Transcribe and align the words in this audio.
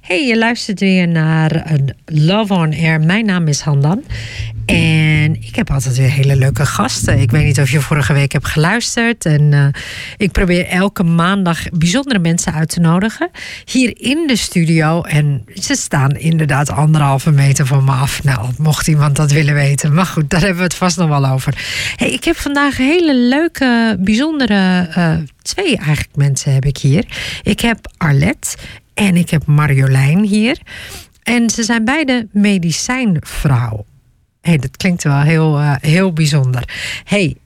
Hey, 0.00 0.26
je 0.26 0.38
luistert 0.38 0.80
weer 0.80 1.08
naar 1.08 1.70
een 1.70 1.94
Love 2.04 2.54
on 2.54 2.74
Air. 2.74 3.00
Mijn 3.00 3.24
naam 3.24 3.48
is 3.48 3.60
Handan. 3.60 4.02
En 4.66 5.34
ik 5.42 5.56
heb 5.56 5.70
altijd 5.70 5.96
weer 5.96 6.10
hele 6.10 6.36
leuke 6.36 6.66
gasten. 6.66 7.20
Ik 7.20 7.30
weet 7.30 7.44
niet 7.44 7.60
of 7.60 7.70
je 7.70 7.80
vorige 7.80 8.12
week 8.12 8.32
hebt 8.32 8.46
geluisterd. 8.46 9.26
En 9.26 9.52
uh, 9.52 9.66
ik 10.16 10.32
probeer 10.32 10.66
elke 10.66 11.02
maandag 11.02 11.70
bijzondere 11.70 12.18
mensen 12.18 12.52
uit 12.52 12.68
te 12.68 12.80
nodigen. 12.80 13.30
Hier 13.64 13.92
in 13.96 14.26
de 14.26 14.36
studio. 14.36 15.02
En 15.02 15.44
ze 15.54 15.74
staan 15.74 16.10
inderdaad 16.10 16.70
anderhalve 16.70 17.30
meter 17.30 17.66
van 17.66 17.84
me 17.84 17.92
af. 17.92 18.22
Nou, 18.22 18.48
mocht 18.58 18.88
iemand 18.88 19.16
dat 19.16 19.32
willen 19.32 19.54
weten. 19.54 19.94
Maar 19.94 20.06
goed, 20.06 20.30
daar 20.30 20.40
hebben 20.40 20.58
we 20.58 20.64
het 20.64 20.74
vast 20.74 20.96
nog 20.96 21.08
wel 21.08 21.26
over. 21.26 21.54
Hey, 21.96 22.10
ik 22.10 22.24
heb 22.24 22.36
vandaag 22.36 22.76
hele 22.76 23.16
leuke, 23.16 23.96
bijzondere... 24.00 24.88
Uh, 24.98 25.16
twee 25.42 25.76
eigenlijk 25.76 26.16
mensen 26.16 26.52
heb 26.52 26.64
ik 26.64 26.76
hier. 26.76 27.04
Ik 27.42 27.60
heb 27.60 27.92
Arlette 27.96 28.56
en 28.94 29.16
ik 29.16 29.30
heb 29.30 29.46
Marjolein 29.46 30.22
hier. 30.24 30.58
En 31.22 31.50
ze 31.50 31.62
zijn 31.62 31.84
beide 31.84 32.28
medicijnvrouw. 32.32 33.84
hey, 34.40 34.58
dat 34.58 34.76
klinkt 34.76 35.02
wel 35.02 35.20
heel, 35.20 35.60
uh, 35.60 35.74
heel 35.80 36.12
bijzonder. 36.12 36.68
hey, 37.04 37.36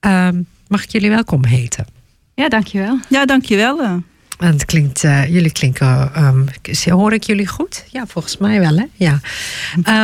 um, 0.00 0.46
mag 0.68 0.82
ik 0.82 0.90
jullie 0.90 1.10
welkom 1.10 1.44
heten? 1.44 1.86
Ja, 2.34 2.48
dankjewel. 2.48 2.98
Ja, 3.08 3.26
dankjewel. 3.26 3.80
Uh. 3.80 3.94
Het 4.38 4.64
klinkt, 4.64 5.04
uh, 5.04 5.26
jullie 5.26 5.52
klinken, 5.52 6.24
um, 6.24 6.46
hoor 6.84 7.12
ik 7.12 7.22
jullie 7.22 7.46
goed? 7.46 7.84
Ja, 7.90 8.06
volgens 8.06 8.36
mij 8.36 8.60
wel, 8.60 8.76
hè? 8.76 8.84
Ja. 8.94 9.20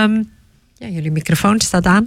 Um, 0.04 0.30
ja 0.74 0.88
jullie 0.88 1.10
microfoon 1.10 1.60
staat 1.60 1.86
aan. 1.86 2.06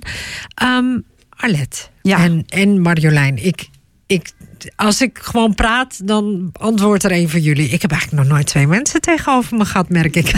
Arlette 1.30 1.88
ja. 2.02 2.24
en, 2.24 2.44
en 2.48 2.82
Marjolein, 2.82 3.46
ik, 3.46 3.70
ik 4.06 4.32
als 4.76 5.02
ik 5.02 5.20
gewoon 5.22 5.56
praat, 5.56 6.08
dan 6.08 6.50
antwoordt 6.60 7.04
er 7.04 7.12
een 7.12 7.30
van 7.30 7.42
jullie. 7.42 7.70
Ik 7.70 7.82
heb 7.82 7.92
eigenlijk 7.92 8.24
nog 8.24 8.32
nooit 8.32 8.48
twee 8.48 8.68
mensen 8.68 9.02
tegenover 9.02 9.58
me 9.58 9.66
gehad, 9.66 9.90
merk 9.90 10.16
ik. 10.16 10.34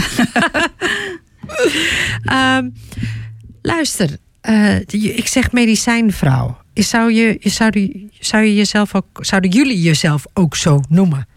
um, 2.32 2.74
luister, 3.62 4.16
uh, 4.48 4.80
ik 5.16 5.26
zeg 5.26 5.52
medicijnvrouw. 5.52 6.58
Zou 6.74 7.12
je, 7.12 7.36
zou, 7.42 7.92
zou 8.18 8.44
je 8.44 8.54
jezelf 8.54 8.94
ook, 8.94 9.18
zouden 9.20 9.50
jullie 9.50 9.80
jezelf 9.80 10.24
ook 10.32 10.56
zo 10.56 10.80
noemen? 10.88 11.28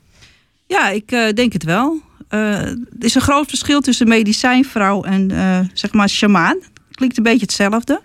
Ja, 0.67 0.89
ik 0.89 1.11
uh, 1.11 1.29
denk 1.29 1.53
het 1.53 1.63
wel. 1.63 2.01
Uh, 2.29 2.39
er 2.59 2.77
is 2.99 3.15
een 3.15 3.21
groot 3.21 3.49
verschil 3.49 3.81
tussen 3.81 4.07
medicijnvrouw 4.07 5.03
en 5.03 5.31
zeg 5.73 5.93
maar 5.93 6.09
shamaan. 6.09 6.59
Klinkt 6.91 7.17
een 7.17 7.23
beetje 7.23 7.45
hetzelfde. 7.45 8.01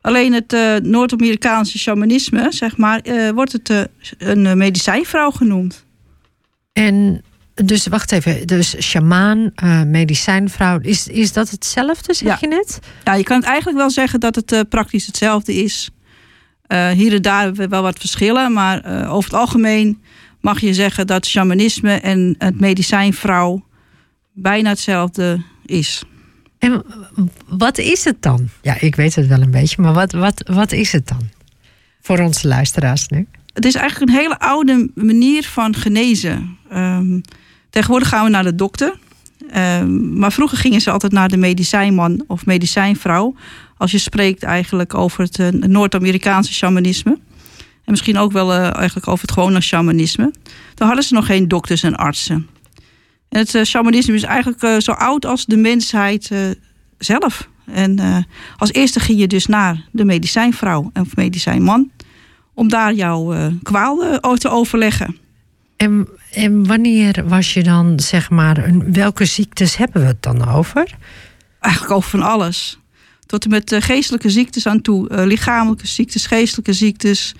Alleen 0.00 0.32
het 0.32 0.52
uh, 0.52 0.76
Noord-Amerikaanse 0.76 1.78
shamanisme, 1.78 2.46
zeg 2.52 2.76
maar, 2.76 3.00
uh, 3.04 3.30
wordt 3.30 3.52
het 3.52 3.70
uh, 3.70 3.80
een 4.18 4.58
medicijnvrouw 4.58 5.30
genoemd. 5.30 5.86
En 6.72 7.22
dus 7.54 7.86
wacht 7.86 8.12
even, 8.12 8.46
dus 8.46 8.76
shamaan, 8.80 9.52
medicijnvrouw, 9.86 10.78
is, 10.80 11.08
is 11.08 11.32
dat 11.32 11.50
hetzelfde, 11.50 12.14
zeg 12.14 12.28
ja. 12.28 12.36
je 12.40 12.46
net? 12.56 12.78
Ja, 13.04 13.14
je 13.14 13.22
kan 13.22 13.36
het 13.36 13.46
eigenlijk 13.46 13.78
wel 13.78 13.90
zeggen 13.90 14.20
dat 14.20 14.34
het 14.34 14.68
praktisch 14.68 15.06
hetzelfde 15.06 15.54
is. 15.54 15.90
hier 16.92 17.12
en 17.14 17.22
daar 17.22 17.42
hebben 17.42 17.60
we 17.60 17.68
wel 17.68 17.82
wat 17.82 17.98
verschillen, 17.98 18.52
maar 18.52 19.08
over 19.08 19.30
het 19.30 19.40
algemeen 19.40 20.02
mag 20.40 20.60
je 20.60 20.74
zeggen 20.74 21.06
dat 21.06 21.26
shamanisme 21.26 21.92
en 21.92 22.34
het 22.38 22.60
medicijnvrouw 22.60 23.64
bijna 24.32 24.68
hetzelfde 24.68 25.42
is. 25.66 26.02
En 26.60 26.84
wat 27.48 27.78
is 27.78 28.04
het 28.04 28.22
dan? 28.22 28.48
Ja, 28.62 28.80
ik 28.80 28.96
weet 28.96 29.14
het 29.14 29.26
wel 29.26 29.40
een 29.40 29.50
beetje, 29.50 29.82
maar 29.82 29.92
wat, 29.92 30.12
wat, 30.12 30.42
wat 30.52 30.72
is 30.72 30.92
het 30.92 31.08
dan? 31.08 31.28
Voor 32.00 32.18
onze 32.18 32.48
luisteraars 32.48 33.08
nu. 33.08 33.26
Het 33.52 33.64
is 33.64 33.74
eigenlijk 33.74 34.10
een 34.10 34.18
hele 34.18 34.38
oude 34.38 34.90
manier 34.94 35.44
van 35.44 35.74
genezen. 35.74 36.56
Um, 36.72 37.20
tegenwoordig 37.70 38.08
gaan 38.08 38.24
we 38.24 38.30
naar 38.30 38.44
de 38.44 38.54
dokter. 38.54 38.98
Um, 39.56 40.18
maar 40.18 40.32
vroeger 40.32 40.58
gingen 40.58 40.80
ze 40.80 40.90
altijd 40.90 41.12
naar 41.12 41.28
de 41.28 41.36
medicijnman 41.36 42.24
of 42.26 42.46
medicijnvrouw. 42.46 43.34
Als 43.76 43.90
je 43.90 43.98
spreekt 43.98 44.42
eigenlijk 44.42 44.94
over 44.94 45.24
het 45.24 45.38
uh, 45.38 45.48
Noord-Amerikaanse 45.48 46.52
shamanisme. 46.52 47.18
En 47.84 47.96
misschien 47.96 48.18
ook 48.18 48.32
wel 48.32 48.52
uh, 48.52 48.76
eigenlijk 48.76 49.08
over 49.08 49.26
het 49.26 49.32
gewone 49.32 49.60
shamanisme. 49.60 50.32
Dan 50.74 50.86
hadden 50.86 51.04
ze 51.04 51.14
nog 51.14 51.26
geen 51.26 51.48
dokters 51.48 51.82
en 51.82 51.96
artsen. 51.96 52.48
En 53.30 53.38
het 53.38 53.54
uh, 53.54 53.62
shamanisme 53.62 54.14
is 54.14 54.22
eigenlijk 54.22 54.62
uh, 54.62 54.78
zo 54.78 54.92
oud 54.92 55.26
als 55.26 55.46
de 55.46 55.56
mensheid 55.56 56.30
uh, 56.32 56.38
zelf. 56.98 57.48
En 57.72 58.26
als 58.56 58.72
eerste 58.72 59.00
ging 59.00 59.18
je 59.18 59.26
dus 59.26 59.46
naar 59.46 59.84
de 59.90 60.04
medicijnvrouw 60.04 60.90
of 60.94 61.16
medicijnman. 61.16 61.90
Om 62.54 62.68
daar 62.68 62.94
jouw 62.94 63.52
kwaal 63.62 64.18
te 64.34 64.48
overleggen. 64.48 65.16
En, 65.76 66.08
en 66.32 66.66
wanneer 66.66 67.28
was 67.28 67.54
je 67.54 67.62
dan, 67.62 68.00
zeg 68.00 68.30
maar, 68.30 68.70
welke 68.92 69.24
ziektes 69.24 69.76
hebben 69.76 70.00
we 70.00 70.06
het 70.06 70.22
dan 70.22 70.48
over? 70.48 70.96
Eigenlijk 71.60 71.94
over 71.94 72.10
van 72.10 72.22
alles. 72.22 72.78
Tot 73.26 73.44
en 73.44 73.50
met 73.50 73.76
geestelijke 73.78 74.30
ziektes 74.30 74.66
aan 74.66 74.80
toe. 74.80 75.26
lichamelijke 75.26 75.86
ziektes, 75.86 76.26
geestelijke 76.26 76.72
ziektes. 76.72 77.34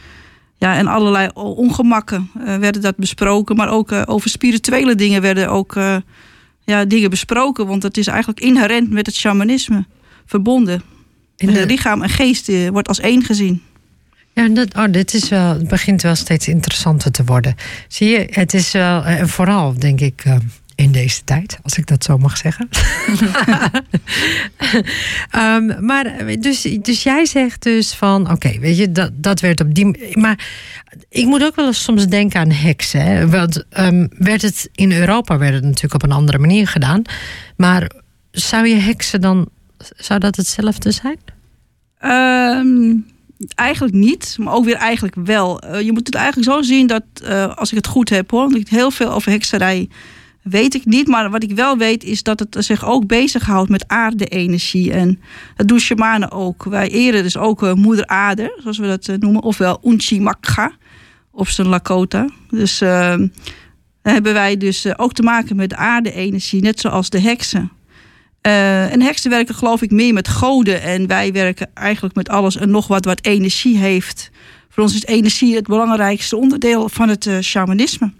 Ja, 0.60 0.76
en 0.76 0.87
allerlei 0.87 1.28
ongemakken 1.34 2.31
uh, 2.37 2.56
werden 2.56 2.82
dat 2.82 2.97
besproken. 2.97 3.56
Maar 3.56 3.71
ook 3.71 3.93
uh, 3.93 4.03
over 4.06 4.31
spirituele 4.31 4.94
dingen 4.94 5.22
werden 5.22 5.48
ook 5.48 5.75
uh, 5.75 5.97
ja, 6.65 6.84
dingen 6.84 7.10
besproken. 7.10 7.66
Want 7.66 7.82
het 7.82 7.97
is 7.97 8.06
eigenlijk 8.06 8.41
inherent 8.41 8.91
met 8.91 9.06
het 9.06 9.15
shamanisme 9.15 9.84
verbonden. 10.26 10.82
En 11.37 11.53
de 11.53 11.66
lichaam 11.66 12.03
en 12.03 12.09
geest 12.09 12.69
wordt 12.71 12.88
als 12.88 13.00
één 13.00 13.22
gezien. 13.25 13.62
Ja, 14.32 14.48
dat, 14.48 14.75
oh, 14.76 14.84
dit 14.91 15.15
is 15.15 15.28
wel, 15.28 15.48
het 15.48 15.69
begint 15.69 16.03
wel 16.03 16.15
steeds 16.15 16.48
interessanter 16.48 17.10
te 17.10 17.25
worden. 17.25 17.54
Zie 17.88 18.09
je, 18.09 18.27
het 18.31 18.54
is 18.54 18.72
wel, 18.72 19.04
en 19.04 19.28
vooral 19.28 19.78
denk 19.78 20.00
ik 20.00 20.25
in 20.81 20.93
deze 20.93 21.25
tijd, 21.25 21.59
als 21.63 21.79
ik 21.79 21.87
dat 21.87 22.05
zo 22.05 22.19
mag 22.19 22.37
zeggen. 22.37 22.69
um, 25.37 25.77
maar 25.91 26.37
dus, 26.41 26.63
dus 26.63 27.03
jij 27.03 27.27
zegt 27.27 27.63
dus 27.63 27.95
van, 27.95 28.23
oké, 28.23 28.33
okay, 28.33 28.61
weet 28.61 28.77
je, 28.77 28.93
dat, 28.93 29.11
dat 29.15 29.41
werd 29.41 29.61
op 29.61 29.75
die. 29.75 30.19
Maar 30.19 30.47
ik 31.09 31.27
moet 31.27 31.45
ook 31.45 31.57
wel 31.57 31.67
eens 31.67 31.83
soms 31.83 32.07
denken 32.07 32.41
aan 32.41 32.51
heksen. 32.51 33.03
Hè? 33.03 33.29
Want 33.29 33.65
um, 33.79 34.09
werd 34.19 34.43
het 34.43 34.69
in 34.75 34.93
Europa 34.93 35.39
werd 35.39 35.55
het 35.55 35.65
natuurlijk 35.65 35.95
op 35.95 36.03
een 36.03 36.17
andere 36.17 36.39
manier 36.39 36.67
gedaan. 36.67 37.03
Maar 37.57 37.91
zou 38.31 38.67
je 38.67 38.77
heksen 38.77 39.21
dan, 39.21 39.49
zou 39.97 40.21
dat 40.21 40.37
hetzelfde 40.37 40.91
zijn? 40.91 41.19
Um, 42.05 43.07
eigenlijk 43.55 43.95
niet, 43.95 44.37
maar 44.39 44.55
ook 44.55 44.65
weer 44.65 44.77
eigenlijk 44.77 45.15
wel. 45.25 45.65
Uh, 45.65 45.81
je 45.81 45.93
moet 45.93 46.07
het 46.07 46.15
eigenlijk 46.15 46.51
zo 46.51 46.63
zien 46.63 46.87
dat, 46.87 47.03
uh, 47.23 47.57
als 47.57 47.71
ik 47.71 47.77
het 47.77 47.87
goed 47.87 48.09
heb 48.09 48.31
hoor, 48.31 48.41
want 48.41 48.57
ik 48.57 48.69
heel 48.69 48.91
veel 48.91 49.13
over 49.13 49.31
hekserij 49.31 49.89
weet 50.43 50.75
ik 50.75 50.84
niet. 50.84 51.06
Maar 51.06 51.31
wat 51.31 51.43
ik 51.43 51.53
wel 51.53 51.77
weet 51.77 52.05
is 52.05 52.23
dat 52.23 52.39
het 52.39 52.56
zich 52.59 52.84
ook 52.84 53.06
bezighoudt 53.06 53.71
met 53.71 53.89
aarde-energie. 53.89 54.93
En 54.93 55.21
dat 55.56 55.69
doen 55.69 55.78
shamanen 55.78 56.31
ook. 56.31 56.65
Wij 56.65 56.89
eren 56.89 57.23
dus 57.23 57.37
ook 57.37 57.62
uh, 57.62 57.73
moeder 57.73 58.06
aarde, 58.06 58.59
zoals 58.62 58.78
we 58.78 58.87
dat 58.87 59.09
uh, 59.09 59.17
noemen. 59.17 59.43
Ofwel 59.43 59.81
Unchimakga 59.84 60.73
op 61.31 61.49
zijn 61.49 61.69
Lakota. 61.69 62.28
Dus 62.51 62.83
uh, 62.83 63.15
hebben 64.03 64.33
wij 64.33 64.56
dus 64.56 64.99
ook 64.99 65.12
te 65.12 65.23
maken 65.23 65.56
met 65.56 65.75
aarde-energie. 65.75 66.62
Net 66.62 66.81
zoals 66.81 67.11
de 67.11 67.21
heksen. 67.21 67.71
en 68.41 69.03
heksen 69.03 69.31
werken 69.31 69.55
geloof 69.55 69.83
ik 69.83 69.91
meer 69.91 70.12
met 70.12 70.28
goden. 70.28 70.83
En 70.83 71.07
wij 71.07 71.33
werken 71.33 71.71
eigenlijk 71.75 72.15
met 72.15 72.28
alles 72.28 72.57
en 72.57 72.71
nog 72.71 72.87
wat 72.87 73.05
wat 73.05 73.25
energie 73.25 73.78
heeft. 73.78 74.31
Voor 74.69 74.83
ons 74.83 74.95
is 74.95 75.05
energie 75.05 75.55
het 75.55 75.67
belangrijkste 75.67 76.37
onderdeel 76.37 76.89
van 76.89 77.09
het 77.09 77.31
shamanisme. 77.41 78.12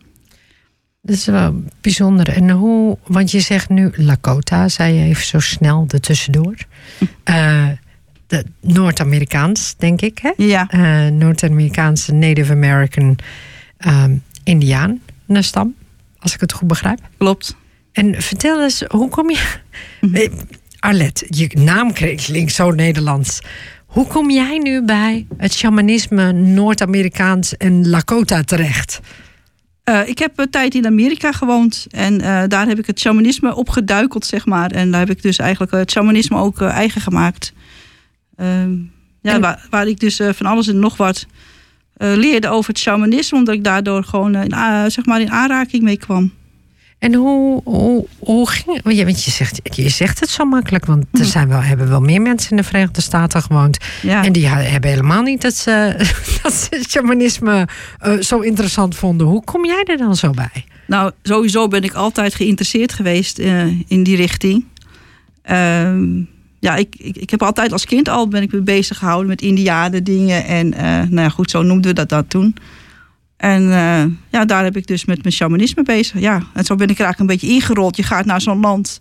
Dat 1.03 1.17
is 1.17 1.25
wel 1.25 1.65
bijzonder. 1.81 2.29
En 2.29 2.51
hoe, 2.51 2.99
want 3.07 3.31
je 3.31 3.41
zegt 3.41 3.69
nu 3.69 3.91
Lakota, 3.95 4.69
zei 4.69 4.95
je 4.95 5.05
even 5.05 5.25
zo 5.25 5.41
snel 5.41 5.85
ertussendoor. 5.89 6.55
Uh, 7.25 7.69
de 8.27 8.45
Noord-Amerikaans, 8.61 9.75
denk 9.79 10.01
ik, 10.01 10.19
hè? 10.19 10.31
Ja. 10.37 10.69
Uh, 10.75 11.13
Noord-Amerikaanse 11.13 12.13
Native 12.13 12.53
American 12.53 13.19
um, 13.87 14.23
Indiaan, 14.45 15.01
een 15.27 15.45
stam, 15.45 15.75
als 16.19 16.35
ik 16.35 16.41
het 16.41 16.53
goed 16.53 16.69
begrijp. 16.69 17.01
Klopt. 17.19 17.57
En 17.93 18.23
vertel 18.23 18.63
eens, 18.63 18.83
hoe 18.89 19.09
kom 19.09 19.31
je... 19.31 19.55
Mhm. 20.01 20.29
Arlet, 20.79 21.27
je 21.29 21.51
naam 21.59 21.93
klinkt 21.93 22.53
zo 22.53 22.71
Nederlands. 22.71 23.41
Hoe 23.87 24.07
kom 24.07 24.31
jij 24.31 24.59
nu 24.59 24.85
bij 24.85 25.27
het 25.37 25.53
shamanisme 25.53 26.33
Noord-Amerikaans 26.33 27.57
en 27.57 27.89
Lakota 27.89 28.43
terecht? 28.43 29.01
Uh, 29.85 30.09
ik 30.09 30.19
heb 30.19 30.39
een 30.39 30.51
tijd 30.51 30.75
in 30.75 30.87
Amerika 30.87 31.33
gewoond 31.33 31.87
en 31.91 32.15
uh, 32.15 32.43
daar 32.49 32.67
heb 32.67 32.79
ik 32.79 32.87
het 32.87 33.01
shamanisme 33.01 33.55
opgeduikeld, 33.55 34.27
zeg 34.27 34.47
maar. 34.47 34.71
En 34.71 34.91
daar 34.91 35.01
heb 35.01 35.11
ik 35.11 35.23
dus 35.23 35.39
eigenlijk 35.39 35.73
het 35.73 35.91
shamanisme 35.91 36.39
ook 36.39 36.61
uh, 36.61 36.69
eigen 36.69 37.01
gemaakt. 37.01 37.53
Ehm, 38.37 38.73
ja, 39.23 39.41
waar, 39.41 39.67
waar, 39.71 39.87
ik 39.87 40.01
dus 40.01 40.21
van 40.31 40.47
alles 40.47 40.69
en 40.69 40.79
nog 40.79 40.97
wat 40.97 41.27
leerde 41.97 42.49
over 42.49 42.69
het 42.69 42.79
shamanisme, 42.79 43.39
omdat 43.39 43.55
ik 43.55 43.65
daardoor 43.65 44.05
gewoon 44.05 44.35
in, 44.35 44.51
zeg 44.91 45.07
maar 45.07 45.21
in 45.21 45.31
aanraking 45.31 45.83
mee 45.83 45.97
kwam. 45.97 46.33
En 47.01 47.15
hoe, 47.15 47.61
hoe, 47.65 48.07
hoe 48.19 48.51
ging 48.51 48.83
het? 48.83 49.05
Want 49.05 49.25
je 49.25 49.31
zegt, 49.31 49.61
je 49.63 49.89
zegt 49.89 50.21
het 50.21 50.29
zo 50.29 50.45
makkelijk, 50.45 50.87
want 50.87 51.05
er 51.13 51.25
zijn 51.25 51.49
wel, 51.49 51.61
hebben 51.61 51.89
wel 51.89 52.01
meer 52.01 52.21
mensen 52.21 52.51
in 52.51 52.57
de 52.57 52.63
Verenigde 52.63 53.01
Staten 53.01 53.43
gewoond. 53.43 53.79
Ja. 54.03 54.25
En 54.25 54.33
die 54.33 54.47
hebben 54.47 54.91
helemaal 54.91 55.23
niet 55.23 55.43
dat 55.43 55.55
ze, 55.55 55.95
dat 56.43 56.53
ze 56.53 56.85
shamanisme 56.89 57.69
uh, 58.07 58.21
zo 58.21 58.41
interessant 58.41 58.97
vonden. 58.97 59.27
Hoe 59.27 59.45
kom 59.45 59.65
jij 59.65 59.83
er 59.85 59.97
dan 59.97 60.17
zo 60.17 60.31
bij? 60.31 60.65
Nou, 60.87 61.13
sowieso 61.23 61.69
ben 61.69 61.83
ik 61.83 61.93
altijd 61.93 62.35
geïnteresseerd 62.35 62.93
geweest 62.93 63.39
uh, 63.39 63.65
in 63.87 64.03
die 64.03 64.17
richting. 64.17 64.65
Ehm, 65.43 66.23
ja, 66.59 66.77
ik, 66.77 66.95
ik, 66.99 67.17
ik, 67.17 67.31
heb 67.31 67.43
altijd 67.43 67.73
als 67.73 67.87
kind 67.87 68.09
al 68.09 68.29
ben 68.29 68.43
ik 68.43 68.53
me 68.53 68.61
bezig 68.61 68.99
gehouden 68.99 69.29
met 69.29 69.43
indianen 69.43 70.05
dingen. 70.05 70.45
En 70.45 70.67
uh, 70.67 70.81
nou 70.83 71.21
ja, 71.21 71.29
goed, 71.29 71.51
zo 71.51 71.63
noemden 71.63 71.91
we 71.91 71.97
dat 71.97 72.09
dat 72.09 72.31
toen. 72.31 72.55
En 73.41 73.63
uh, 73.63 74.05
ja, 74.31 74.45
daar 74.45 74.65
heb 74.65 74.77
ik 74.77 74.87
dus 74.87 75.05
met 75.05 75.23
mijn 75.23 75.35
shamanisme 75.35 75.83
bezig. 75.83 76.21
Ja, 76.21 76.43
en 76.55 76.65
zo 76.65 76.75
ben 76.75 76.89
ik 76.89 76.99
er 76.99 77.05
eigenlijk 77.05 77.19
een 77.19 77.39
beetje 77.39 77.55
ingerold. 77.55 77.97
Je 77.97 78.03
gaat 78.03 78.25
naar 78.25 78.41
zo'n 78.41 78.61
land 78.61 79.01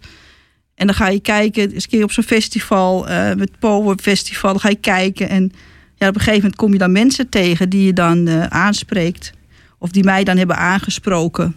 en 0.75 0.86
dan 0.86 0.95
ga 0.95 1.07
je 1.07 1.19
kijken. 1.19 1.71
Eens 1.71 1.83
een 1.83 1.89
keer 1.89 2.03
op 2.03 2.12
zo'n 2.12 2.24
festival, 2.24 3.09
uh, 3.09 3.33
met 3.33 3.59
Power 3.59 3.97
Festival, 4.01 4.51
dan 4.51 4.59
ga 4.59 4.69
je 4.69 4.75
kijken. 4.75 5.30
En 5.30 5.51
ja, 5.95 6.07
op 6.07 6.13
een 6.15 6.19
gegeven 6.19 6.41
moment 6.41 6.56
kom 6.56 6.71
je 6.71 6.77
dan 6.77 6.91
mensen 6.91 7.30
tegen 7.30 7.69
die 7.69 7.86
je 7.86 7.94
dan 7.94 8.27
uh, 8.27 8.44
aanspreekt. 8.44 9.33
Of 9.77 9.89
die 9.89 10.03
mij 10.03 10.24
dan 10.24 10.38
hebben 10.38 10.57
aangesproken. 10.57 11.56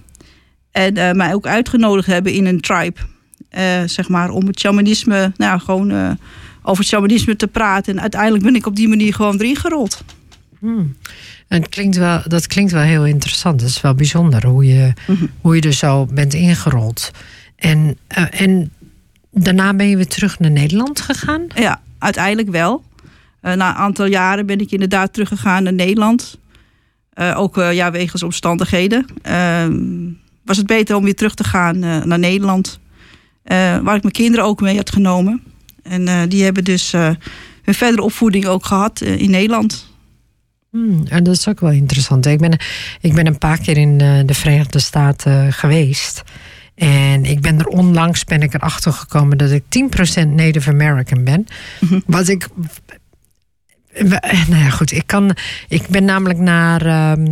En 0.71 1.17
mij 1.17 1.35
ook 1.35 1.47
uitgenodigd 1.47 2.07
hebben 2.07 2.33
in 2.33 2.47
een 2.47 2.61
tribe. 2.61 3.01
zeg 3.87 4.09
maar, 4.09 4.31
om 4.31 4.47
het 4.47 4.61
shamanisme, 4.61 5.33
nou 5.37 5.61
gewoon 5.61 6.19
over 6.63 6.79
het 6.79 6.93
shamanisme 6.93 7.37
te 7.37 7.49
praten. 7.49 7.95
En 7.95 8.01
uiteindelijk 8.01 8.45
ben 8.45 8.55
ik 8.55 8.67
op 8.67 8.77
die 8.77 8.89
manier 8.89 9.15
gewoon 9.15 9.39
erin 9.39 9.57
gerold. 9.57 10.05
Hmm. 10.63 10.97
En 11.49 11.61
het 11.61 11.69
klinkt 11.69 11.97
wel, 11.97 12.23
dat 12.27 12.47
klinkt 12.47 12.73
wel 12.73 12.83
heel 12.83 13.07
interessant. 13.07 13.61
Het 13.61 13.71
is 13.71 13.81
wel 13.81 13.95
bijzonder 13.95 14.47
hoe 14.47 14.67
je, 14.67 14.93
mm 15.07 15.31
hoe 15.41 15.57
je 15.57 15.63
er 15.63 15.73
zo 15.73 16.07
bent 16.07 16.35
ingerold. 16.35 17.11
En, 17.57 17.99
uh, 18.19 18.41
en 18.41 18.73
daarna 19.31 19.75
ben 19.75 19.89
je 19.89 19.97
weer 19.97 20.07
terug 20.07 20.39
naar 20.39 20.51
Nederland 20.51 21.01
gegaan? 21.01 21.47
Ja, 21.55 21.81
uiteindelijk 21.99 22.51
wel. 22.51 22.85
Uh, 23.43 23.53
na 23.53 23.69
een 23.69 23.77
aantal 23.77 24.07
jaren 24.07 24.47
ben 24.47 24.61
ik 24.61 24.71
inderdaad 24.71 25.13
teruggegaan 25.13 25.63
naar 25.63 25.73
Nederland. 25.73 26.39
Uh, 27.15 27.39
ook 27.39 27.57
ja, 27.57 27.91
wegens 27.91 28.23
omstandigheden. 28.23 29.07
Ehm, 29.23 29.83
was 30.45 30.57
het 30.57 30.67
beter 30.67 30.97
om 30.97 31.05
weer 31.05 31.15
terug 31.15 31.35
te 31.35 31.45
gaan 31.45 31.79
naar 31.79 32.19
Nederland. 32.19 32.79
waar 33.83 33.97
ik 33.97 34.03
mijn 34.03 34.13
kinderen 34.13 34.45
ook 34.45 34.61
mee 34.61 34.77
had 34.77 34.91
genomen. 34.91 35.43
En 35.83 36.29
die 36.29 36.45
hebben 36.45 36.65
dus 36.65 36.93
hun 37.63 37.75
verdere 37.75 38.03
opvoeding 38.03 38.47
ook 38.47 38.65
gehad 38.65 39.01
in 39.01 39.31
Nederland. 39.31 39.92
Hmm, 40.73 41.03
en 41.09 41.25
dat 41.25 41.35
is 41.35 41.49
ook 41.49 41.61
wel 41.61 41.71
interessant. 41.71 42.27
Ik 42.27 42.39
ben, 42.39 42.59
ik 43.01 43.15
ben 43.15 43.27
een 43.27 43.39
paar 43.39 43.59
keer 43.59 43.77
in 43.77 44.01
eh, 44.01 44.21
de 44.27 44.35
Verenigde 44.35 44.79
Staten 44.79 45.53
geweest. 45.53 46.23
En 46.75 47.25
ik 47.25 47.41
ben 47.41 47.59
er 47.59 47.67
onlangs 47.67 48.25
ben 48.25 48.43
ik 48.43 48.55
erachter 48.55 48.93
gekomen 48.93 49.39
dat 49.39 49.51
ik 49.51 49.63
10% 49.63 50.29
Native 50.29 50.71
American 50.71 51.25
ben. 51.25 51.47
Mhm. 51.81 52.01
Wat 52.07 52.29
ik. 52.29 52.49
Nou 54.49 54.63
ja, 54.63 54.71
goed. 54.71 54.93
Ik, 54.93 55.07
kan, 55.07 55.37
ik 55.69 55.89
ben 55.89 56.05
namelijk 56.05 56.39
naar. 56.39 56.87
Ehm, 56.87 57.27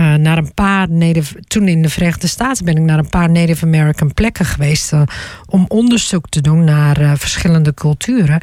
uh, 0.00 0.14
naar 0.14 0.38
een 0.38 0.54
paar 0.54 0.90
Native. 0.90 1.40
Toen 1.46 1.68
in 1.68 1.82
de 1.82 1.88
Verenigde 1.88 2.26
Staten 2.26 2.64
ben 2.64 2.76
ik 2.76 2.82
naar 2.82 2.98
een 2.98 3.08
paar 3.08 3.30
Native 3.30 3.64
American 3.64 4.14
plekken 4.14 4.44
geweest. 4.44 4.92
Uh, 4.92 5.02
om 5.46 5.64
onderzoek 5.68 6.28
te 6.28 6.40
doen 6.40 6.64
naar 6.64 7.18
verschillende 7.18 7.74
culturen. 7.74 8.40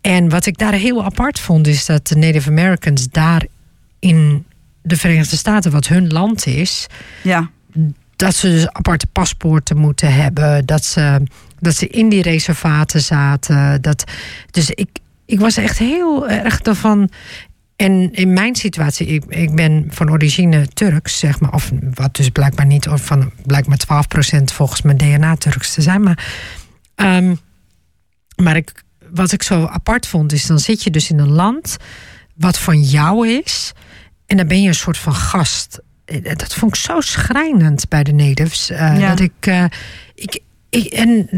En 0.00 0.28
wat 0.28 0.46
ik 0.46 0.58
daar 0.58 0.72
heel 0.72 1.04
apart 1.04 1.40
vond, 1.40 1.66
is 1.66 1.86
dat 1.86 2.06
de 2.06 2.16
Native 2.16 2.50
Americans 2.50 3.08
daar 3.08 3.46
in 4.02 4.44
de 4.82 4.96
Verenigde 4.96 5.36
Staten, 5.36 5.70
wat 5.70 5.88
hun 5.88 6.08
land 6.08 6.46
is, 6.46 6.86
ja. 7.22 7.50
dat 8.16 8.34
ze 8.34 8.48
dus 8.48 8.68
aparte 8.68 9.06
paspoorten 9.06 9.76
moeten 9.76 10.14
hebben, 10.14 10.66
dat 10.66 10.84
ze, 10.84 11.22
dat 11.58 11.74
ze 11.74 11.88
in 11.88 12.08
die 12.08 12.22
reservaten 12.22 13.00
zaten. 13.00 13.82
Dat, 13.82 14.04
dus 14.50 14.70
ik, 14.70 14.88
ik 15.26 15.40
was 15.40 15.56
echt 15.56 15.78
heel 15.78 16.28
erg 16.28 16.60
daarvan. 16.60 17.10
En 17.76 18.12
in 18.12 18.32
mijn 18.32 18.56
situatie, 18.56 19.06
ik, 19.06 19.24
ik 19.24 19.54
ben 19.54 19.86
van 19.90 20.10
origine 20.10 20.68
Turks, 20.68 21.18
zeg 21.18 21.40
maar, 21.40 21.52
of 21.52 21.70
wat 21.94 22.16
dus 22.16 22.28
blijkbaar 22.28 22.66
niet, 22.66 22.88
of 22.88 23.04
van 23.04 23.32
blijkbaar 23.46 24.04
12% 24.40 24.42
volgens 24.44 24.82
mijn 24.82 24.96
DNA 24.96 25.36
Turks 25.36 25.74
te 25.74 25.82
zijn. 25.82 26.02
Maar, 26.02 26.34
um, 26.96 27.38
maar 28.36 28.56
ik, 28.56 28.84
wat 29.10 29.32
ik 29.32 29.42
zo 29.42 29.66
apart 29.66 30.06
vond, 30.06 30.32
is 30.32 30.46
dan 30.46 30.58
zit 30.58 30.82
je 30.82 30.90
dus 30.90 31.10
in 31.10 31.18
een 31.18 31.32
land 31.32 31.76
wat 32.34 32.58
van 32.58 32.80
jou 32.80 33.28
is. 33.28 33.72
En 34.32 34.38
dan 34.38 34.46
ben 34.46 34.62
je 34.62 34.68
een 34.68 34.74
soort 34.74 34.98
van 34.98 35.14
gast. 35.14 35.80
Eh, 36.04 36.22
dat 36.36 36.54
vond 36.54 36.74
ik 36.74 36.80
zo 36.80 37.00
schrijnend 37.00 37.88
bij 37.88 38.02
de 38.02 38.12
natives. 38.12 38.70
Uh, 38.70 39.08
Dat 39.08 39.20
ik, 39.20 39.46
uh, 39.48 39.64
ik, 40.14 40.40
ik. 40.68 40.84
En 40.84 41.28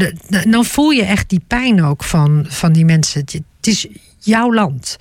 dan 0.47 0.65
voel 0.65 0.89
je 0.89 1.03
echt 1.03 1.29
die 1.29 1.41
pijn 1.47 1.83
ook 1.83 2.03
van, 2.03 2.45
van 2.47 2.73
die 2.73 2.85
mensen. 2.85 3.19
Het 3.19 3.67
is 3.67 3.87
jouw 4.19 4.53
land. 4.53 4.97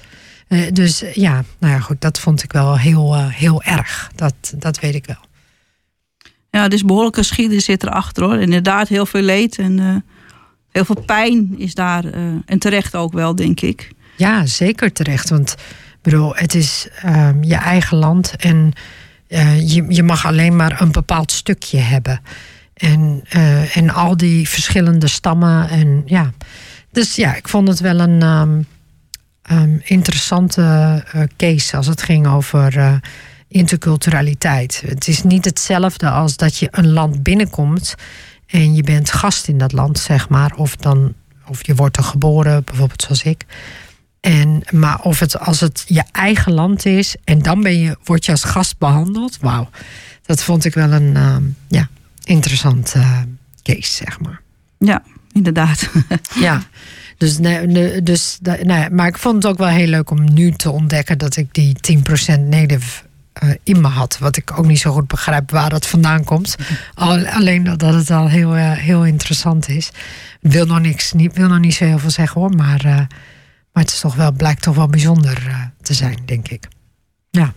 Uh, 0.48 0.72
dus 0.72 1.04
ja, 1.12 1.44
nou 1.58 1.72
ja, 1.72 1.80
goed, 1.80 2.00
dat 2.00 2.18
vond 2.18 2.42
ik 2.42 2.52
wel 2.52 2.78
heel, 2.78 3.28
heel 3.28 3.62
erg. 3.62 4.10
Dat, 4.14 4.34
dat 4.56 4.80
weet 4.80 4.94
ik 4.94 5.06
wel. 5.06 5.24
Ja, 6.50 6.68
dus 6.68 6.84
behoorlijke 6.84 7.18
geschiedenis 7.18 7.64
zit 7.64 7.82
erachter 7.82 8.24
hoor. 8.24 8.40
Inderdaad, 8.40 8.88
heel 8.88 9.06
veel 9.06 9.22
leed 9.22 9.58
en 9.58 10.04
heel 10.70 10.84
veel 10.84 11.02
pijn 11.06 11.54
is 11.58 11.74
daar. 11.74 12.04
en 12.46 12.58
terecht 12.58 12.94
ook 12.94 13.12
wel, 13.12 13.34
denk 13.34 13.60
ik. 13.60 13.90
Ja, 14.16 14.46
zeker 14.46 14.92
terecht. 14.92 15.28
Want 15.28 15.54
bedoel, 16.04 16.34
het 16.36 16.54
is 16.54 16.88
um, 17.06 17.44
je 17.44 17.54
eigen 17.54 17.96
land 17.96 18.36
en 18.36 18.72
uh, 19.28 19.68
je, 19.68 19.84
je 19.88 20.02
mag 20.02 20.26
alleen 20.26 20.56
maar 20.56 20.80
een 20.80 20.92
bepaald 20.92 21.32
stukje 21.32 21.78
hebben. 21.78 22.20
En, 22.74 23.24
uh, 23.36 23.76
en 23.76 23.90
al 23.90 24.16
die 24.16 24.48
verschillende 24.48 25.08
stammen. 25.08 25.68
En, 25.68 26.02
ja. 26.06 26.32
Dus 26.90 27.14
ja, 27.14 27.34
ik 27.34 27.48
vond 27.48 27.68
het 27.68 27.80
wel 27.80 28.00
een 28.00 28.22
um, 28.22 28.66
um, 29.50 29.80
interessante 29.84 30.62
uh, 31.14 31.22
case 31.36 31.76
als 31.76 31.86
het 31.86 32.02
ging 32.02 32.26
over 32.26 33.00
interculturaliteit. 33.48 34.82
Het 34.86 35.08
is 35.08 35.22
niet 35.22 35.44
hetzelfde 35.44 36.10
als 36.10 36.36
dat 36.36 36.56
je 36.56 36.68
een 36.70 36.92
land 36.92 37.22
binnenkomt 37.22 37.94
en 38.46 38.74
je 38.74 38.82
bent 38.82 39.12
gast 39.12 39.48
in 39.48 39.58
dat 39.58 39.72
land, 39.72 39.98
zeg 39.98 40.28
maar. 40.28 40.54
Of, 40.56 40.76
dan, 40.76 41.14
of 41.46 41.66
je 41.66 41.74
wordt 41.74 41.96
er 41.96 42.02
geboren, 42.02 42.64
bijvoorbeeld 42.64 43.02
zoals 43.02 43.22
ik. 43.22 43.44
En, 44.24 44.62
maar 44.70 45.00
of 45.00 45.18
het, 45.18 45.38
als 45.38 45.60
het 45.60 45.84
je 45.86 46.02
eigen 46.12 46.52
land 46.52 46.86
is 46.86 47.16
en 47.24 47.38
dan 47.38 47.62
ben 47.62 47.78
je, 47.78 47.96
word 48.04 48.24
je 48.24 48.30
als 48.30 48.44
gast 48.44 48.78
behandeld, 48.78 49.38
wauw. 49.40 49.68
Dat 50.22 50.42
vond 50.42 50.64
ik 50.64 50.74
wel 50.74 50.92
een 50.92 51.14
uh, 51.16 51.36
ja, 51.68 51.88
interessant 52.22 52.94
uh, 52.96 53.18
case, 53.62 53.94
zeg 53.94 54.20
maar. 54.20 54.40
Ja, 54.78 55.02
inderdaad. 55.32 55.90
ja, 56.40 56.62
dus, 57.18 57.38
nee, 57.38 58.02
dus 58.02 58.38
nou 58.62 58.90
maar 58.90 59.06
ik 59.06 59.18
vond 59.18 59.34
het 59.34 59.46
ook 59.46 59.58
wel 59.58 59.68
heel 59.68 59.86
leuk 59.86 60.10
om 60.10 60.34
nu 60.34 60.50
te 60.52 60.70
ontdekken 60.70 61.18
dat 61.18 61.36
ik 61.36 61.54
die 61.54 61.76
10% 62.36 62.40
native 62.40 63.02
uh, 63.42 63.50
in 63.62 63.80
me 63.80 63.88
had. 63.88 64.18
Wat 64.18 64.36
ik 64.36 64.58
ook 64.58 64.66
niet 64.66 64.80
zo 64.80 64.92
goed 64.92 65.06
begrijp 65.06 65.50
waar 65.50 65.70
dat 65.70 65.86
vandaan 65.86 66.24
komt. 66.24 66.56
Al, 66.94 67.26
alleen 67.26 67.64
dat, 67.64 67.78
dat 67.78 67.94
het 67.94 68.10
al 68.10 68.28
heel, 68.28 68.56
uh, 68.56 68.72
heel 68.72 69.04
interessant 69.04 69.68
is. 69.68 69.90
Wil 70.40 70.66
nog 70.66 70.80
niks, 70.80 71.12
niet, 71.12 71.36
wil 71.36 71.48
nog 71.48 71.60
niet 71.60 71.74
zo 71.74 71.84
heel 71.84 71.98
veel 71.98 72.10
zeggen 72.10 72.40
hoor, 72.40 72.50
maar 72.50 72.86
uh, 72.86 73.00
maar 73.74 73.82
het 73.82 73.92
is 73.92 74.00
toch 74.00 74.14
wel, 74.14 74.32
blijkt 74.32 74.62
toch 74.62 74.74
wel 74.74 74.86
bijzonder 74.86 75.46
uh, 75.46 75.62
te 75.82 75.94
zijn, 75.94 76.18
denk 76.24 76.48
ik. 76.48 76.68
Ja. 77.30 77.52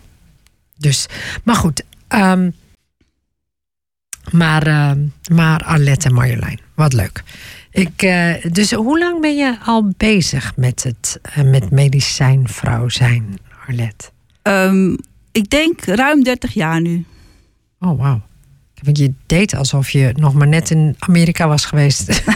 Dus, 0.76 1.06
maar 1.44 1.54
goed. 1.54 1.82
Um, 2.08 2.54
maar, 4.30 4.66
uh, 4.66 4.92
maar 5.32 5.64
Arlette 5.64 6.08
en 6.08 6.14
Marjolein, 6.14 6.60
wat 6.74 6.92
leuk. 6.92 7.22
Ik, 7.70 8.02
uh, 8.02 8.34
dus 8.50 8.72
hoe 8.72 8.98
lang 8.98 9.20
ben 9.20 9.36
je 9.36 9.58
al 9.64 9.92
bezig 9.96 10.56
met 10.56 10.82
het 10.82 11.20
met 11.44 11.70
medicijnvrouw 11.70 12.88
zijn, 12.88 13.38
Arlette? 13.66 14.10
Um, 14.42 14.98
ik 15.32 15.50
denk 15.50 15.84
ruim 15.84 16.22
30 16.22 16.52
jaar 16.52 16.80
nu. 16.80 17.04
Oh, 17.78 17.98
wauw. 17.98 18.22
Je 18.92 19.12
deed 19.26 19.54
alsof 19.54 19.90
je 19.90 20.12
nog 20.16 20.34
maar 20.34 20.48
net 20.48 20.70
in 20.70 20.96
Amerika 20.98 21.48
was 21.48 21.64
geweest. 21.64 22.06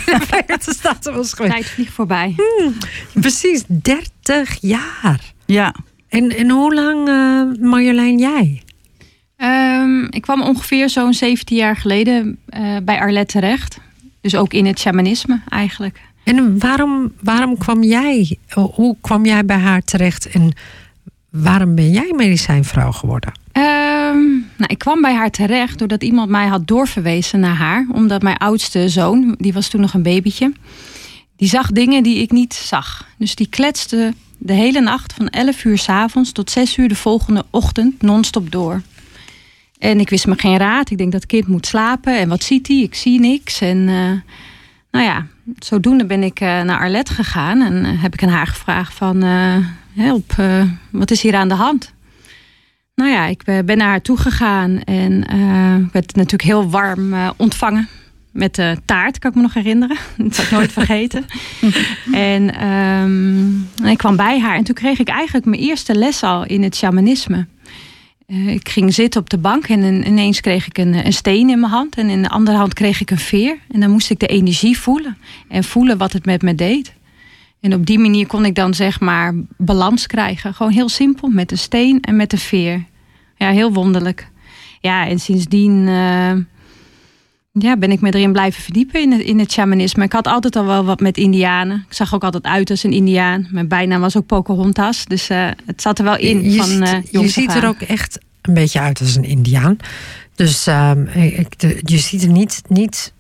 de 0.65 0.75
Staten 0.75 1.15
was 1.15 1.33
geweest. 1.33 1.55
Tijd 1.55 1.67
vliegt 1.67 1.93
voorbij. 1.93 2.35
Hmm, 2.37 2.75
precies, 3.13 3.65
30 3.67 4.59
jaar. 4.61 5.21
Ja. 5.47 5.75
En, 6.09 6.37
en 6.37 6.51
hoe 6.51 6.75
lang, 6.75 7.09
uh, 7.09 7.69
Marjolein, 7.71 8.19
jij? 8.19 8.63
Um, 9.37 10.07
ik 10.11 10.23
kwam 10.23 10.43
ongeveer 10.43 10.91
zo'n 10.91 11.15
17 11.15 11.57
jaar 11.57 11.77
geleden 11.77 12.39
uh, 12.49 12.77
bij 12.83 13.01
Arlette 13.01 13.33
terecht. 13.33 13.79
Dus 14.21 14.37
ook 14.37 14.53
in 14.53 14.67
het 14.67 14.79
shamanisme 14.79 15.41
eigenlijk. 15.49 16.01
En 16.25 16.59
waarom, 16.59 17.13
waarom 17.21 17.59
kwam 17.59 17.83
jij, 17.83 18.39
hoe 18.75 18.97
kwam 19.01 19.25
jij 19.25 19.45
bij 19.45 19.57
haar 19.57 19.83
terecht 19.83 20.31
en 20.31 20.53
waarom 21.31 21.75
ben 21.75 21.91
jij 21.91 22.13
medicijnvrouw 22.17 22.93
geworden? 22.93 23.33
Um, 23.53 24.42
nou, 24.63 24.73
ik 24.73 24.79
kwam 24.79 25.01
bij 25.01 25.15
haar 25.15 25.31
terecht 25.31 25.79
doordat 25.79 26.03
iemand 26.03 26.31
mij 26.31 26.47
had 26.47 26.67
doorverwezen 26.67 27.41
naar 27.41 27.55
haar. 27.55 27.87
Omdat 27.93 28.23
mijn 28.23 28.37
oudste 28.37 28.89
zoon, 28.89 29.35
die 29.39 29.53
was 29.53 29.69
toen 29.69 29.81
nog 29.81 29.95
een 29.95 30.03
babytje, 30.03 30.53
die 31.37 31.49
zag 31.49 31.71
dingen 31.71 32.03
die 32.03 32.19
ik 32.19 32.31
niet 32.31 32.55
zag. 32.55 33.07
Dus 33.19 33.35
die 33.35 33.47
kletste 33.49 34.15
de 34.39 34.53
hele 34.53 34.81
nacht 34.81 35.13
van 35.13 35.29
11 35.29 35.65
uur 35.65 35.79
s 35.79 35.89
avonds 35.89 36.33
tot 36.33 36.51
6 36.51 36.77
uur 36.77 36.89
de 36.89 36.95
volgende 36.95 37.45
ochtend 37.51 38.03
non-stop 38.03 38.51
door. 38.51 38.83
En 39.79 40.01
ik 40.01 40.11
wist 40.11 40.27
me 40.27 40.35
geen 40.37 40.57
raad. 40.57 40.91
Ik 40.91 40.99
denk 40.99 41.13
dat 41.13 41.21
het 41.21 41.31
kind 41.31 41.47
moet 41.47 41.67
slapen. 41.67 42.19
En 42.19 42.29
wat 42.29 42.43
ziet 42.43 42.69
hij? 42.69 42.77
Ik 42.77 42.95
zie 42.95 43.21
niks. 43.21 43.61
En 43.61 43.77
uh, 43.77 44.11
nou 44.91 45.05
ja, 45.05 45.27
zodoende 45.59 46.07
ben 46.07 46.23
ik 46.23 46.41
uh, 46.41 46.63
naar 46.63 46.79
Arlette 46.79 47.15
gegaan. 47.15 47.63
En 47.63 47.85
uh, 47.85 48.03
heb 48.03 48.13
ik 48.13 48.23
aan 48.23 48.29
haar 48.29 48.47
gevraagd 48.47 48.95
van... 48.95 49.23
help, 49.93 50.35
wat 50.91 51.11
is 51.11 51.23
hier 51.23 51.35
aan 51.35 51.49
de 51.49 51.55
hand? 51.55 51.93
Nou 52.95 53.11
ja, 53.11 53.27
ik 53.27 53.43
ben 53.45 53.77
naar 53.77 53.89
haar 53.89 54.03
toe 54.03 54.17
gegaan 54.17 54.81
en 54.81 55.13
uh, 55.35 55.93
werd 55.93 56.15
natuurlijk 56.15 56.43
heel 56.43 56.71
warm 56.71 57.13
uh, 57.13 57.31
ontvangen. 57.37 57.89
Met 58.31 58.55
de 58.55 58.77
taart, 58.85 59.19
kan 59.19 59.31
ik 59.31 59.37
me 59.37 59.43
nog 59.43 59.55
herinneren. 59.55 59.97
Dat 60.17 60.35
zal 60.35 60.45
ik 60.45 60.51
nooit 60.51 60.73
vergeten. 60.73 61.27
en 62.13 62.69
um, 62.69 63.69
ik 63.85 63.99
kwam 63.99 64.17
bij 64.17 64.41
haar 64.41 64.57
en 64.57 64.65
toen 64.65 64.75
kreeg 64.75 64.99
ik 64.99 65.09
eigenlijk 65.09 65.47
mijn 65.47 65.63
eerste 65.63 65.95
les 65.95 66.23
al 66.23 66.45
in 66.45 66.63
het 66.63 66.77
shamanisme. 66.77 67.47
Uh, 68.27 68.49
ik 68.49 68.69
ging 68.69 68.95
zitten 68.95 69.21
op 69.21 69.31
de 69.31 69.39
bank 69.39 69.67
en 69.69 70.07
ineens 70.07 70.41
kreeg 70.41 70.67
ik 70.67 70.79
een, 70.79 71.07
een, 71.07 71.13
steen 71.13 71.51
in 71.51 71.61
mijn 71.61 71.73
hand. 71.73 71.97
En 71.97 72.09
in 72.09 72.23
de 72.23 72.29
andere 72.29 72.57
hand 72.57 72.75
kreeg 72.75 73.01
ik 73.01 73.11
een 73.11 73.19
veer. 73.19 73.59
En 73.71 73.81
dan 73.81 73.91
moest 73.91 74.11
ik 74.11 74.19
de 74.19 74.27
energie 74.27 74.79
voelen. 74.79 75.17
En 75.49 75.65
voelen 75.65 75.99
wat 75.99 76.13
het 76.13 76.25
met 76.25 76.43
me 76.43 76.55
deed. 76.55 76.93
En 77.63 77.75
op 77.75 77.87
die 77.87 77.99
manier 77.99 78.27
kon 78.27 78.45
ik 78.45 78.55
dan 78.55 78.75
zeg 78.75 79.01
maar 79.01 79.35
balans 79.57 80.07
krijgen. 80.07 80.55
Gewoon 80.55 80.73
heel 80.73 80.89
simpel, 80.89 81.29
met 81.29 81.49
de 81.49 81.57
steen 81.57 82.01
en 82.01 82.17
met 82.17 82.31
de 82.31 82.39
veer. 82.39 82.85
Ja, 83.37 83.51
heel 83.51 83.73
wonderlijk. 83.73 84.31
Ja, 84.81 85.07
en 85.07 85.19
sindsdien 85.19 85.87
uh, 85.87 86.33
ja, 87.53 87.77
ben 87.77 87.91
ik 87.91 88.01
me 88.01 88.15
erin 88.15 88.33
blijven 88.33 88.63
verdiepen 88.63 89.01
in 89.01 89.13
het, 89.13 89.21
in 89.21 89.39
het 89.39 89.53
shamanisme. 89.53 90.05
Ik 90.05 90.13
had 90.13 90.27
altijd 90.27 90.57
al 90.57 90.65
wel 90.65 90.85
wat 90.85 91.01
met 91.01 91.17
indianen. 91.17 91.85
Ik 91.89 91.95
zag 91.95 92.15
ook 92.15 92.25
altijd 92.25 92.45
uit 92.45 92.71
als 92.71 92.83
een 92.83 92.93
indiaan. 92.93 93.49
Mijn 93.51 93.69
bijnaam 93.69 94.01
was 94.01 94.17
ook 94.17 94.27
Pocahontas. 94.27 95.05
Dus 95.05 95.31
uh, 95.31 95.49
het 95.67 95.83
zat 95.83 95.99
er 95.99 96.05
wel 96.05 96.17
in 96.17 96.51
je 96.51 96.57
van 96.57 96.67
ziet, 96.67 96.81
uh, 96.81 97.23
Je 97.23 97.29
ziet 97.29 97.55
er 97.55 97.67
ook 97.67 97.81
echt 97.81 98.19
een 98.41 98.55
beetje 98.55 98.81
uit 98.81 99.01
als 99.01 99.17
een 99.17 99.25
indiaan. 99.25 99.77
Dus 100.35 100.67
ik, 101.15 101.59
de, 101.59 101.81
je 101.85 101.99
ziet 101.99 102.23
er 102.23 102.31
niet... 102.31 102.63
niet 102.69 103.13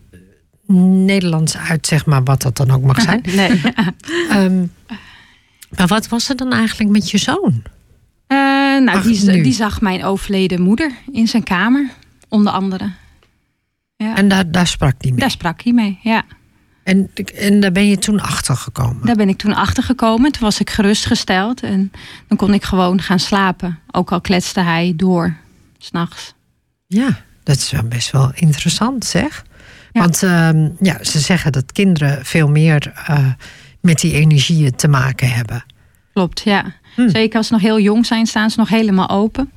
Nederlands 0.67 1.57
uit, 1.57 1.87
zeg 1.87 2.07
maar, 2.07 2.23
wat 2.23 2.43
dat 2.43 2.57
dan 2.57 2.71
ook 2.71 2.83
mag 2.83 3.01
zijn. 3.01 3.21
nee. 3.37 3.61
um, 4.33 4.73
maar 5.77 5.87
wat 5.87 6.09
was 6.09 6.29
er 6.29 6.37
dan 6.37 6.53
eigenlijk 6.53 6.91
met 6.91 7.11
je 7.11 7.19
zoon? 7.19 7.63
Uh, 8.29 8.39
nou, 8.85 8.89
Ach, 8.89 9.03
die, 9.03 9.43
die, 9.43 9.53
zag 9.53 9.81
mijn 9.81 10.05
overleden 10.05 10.61
moeder 10.61 10.91
in 11.13 11.29
zijn 11.29 11.43
kamer, 11.43 11.91
onder 12.29 12.53
andere. 12.53 12.91
Ja. 13.97 14.17
En 14.17 14.29
daar, 14.29 14.51
daar 14.51 14.67
sprak 14.67 14.95
hij 14.99 15.11
mee? 15.11 15.21
Daar 15.21 15.31
sprak 15.31 15.63
hij 15.63 15.73
mee, 15.73 15.99
ja. 16.03 16.25
En, 16.83 17.11
en 17.35 17.61
daar 17.61 17.73
ben 17.73 17.89
je 17.89 17.99
toen 17.99 18.21
achter 18.21 18.57
gekomen? 18.57 19.07
Daar 19.07 19.17
ben 19.17 19.29
ik 19.29 19.39
toen 19.39 19.55
achter 19.55 19.83
gekomen. 19.83 20.33
Toen 20.33 20.43
was 20.43 20.61
ik 20.61 20.71
gerustgesteld 20.71 21.63
en 21.63 21.93
dan 22.29 22.37
kon 22.37 22.55
ik 22.55 22.65
gewoon 22.65 23.01
gaan 23.03 23.19
slapen. 23.19 23.79
Ook 23.91 24.13
al 24.13 24.21
kletste 24.21 24.61
hij 24.61 24.93
door, 24.97 25.37
s'nachts. 25.79 26.35
Ja, 26.87 27.21
dat 27.43 27.57
is 27.57 27.71
wel 27.71 27.83
best 27.83 28.11
wel 28.11 28.31
interessant, 28.35 29.05
zeg. 29.05 29.45
Ja. 29.93 30.01
Want 30.01 30.23
uh, 30.23 30.51
ja, 30.81 31.05
ze 31.05 31.19
zeggen 31.19 31.53
dat 31.53 31.73
kinderen 31.73 32.25
veel 32.25 32.49
meer 32.49 32.93
uh, 33.11 33.27
met 33.81 34.01
die 34.01 34.15
energieën 34.15 34.75
te 34.77 34.89
maken 34.89 35.29
hebben. 35.31 35.65
Klopt, 36.13 36.41
ja. 36.45 36.75
Hm. 36.95 37.09
Zeker 37.09 37.37
als 37.37 37.47
ze 37.47 37.53
nog 37.53 37.63
heel 37.63 37.81
jong 37.81 38.07
zijn, 38.07 38.27
staan 38.27 38.51
ze 38.51 38.59
nog 38.59 38.69
helemaal 38.69 39.09
open. 39.09 39.51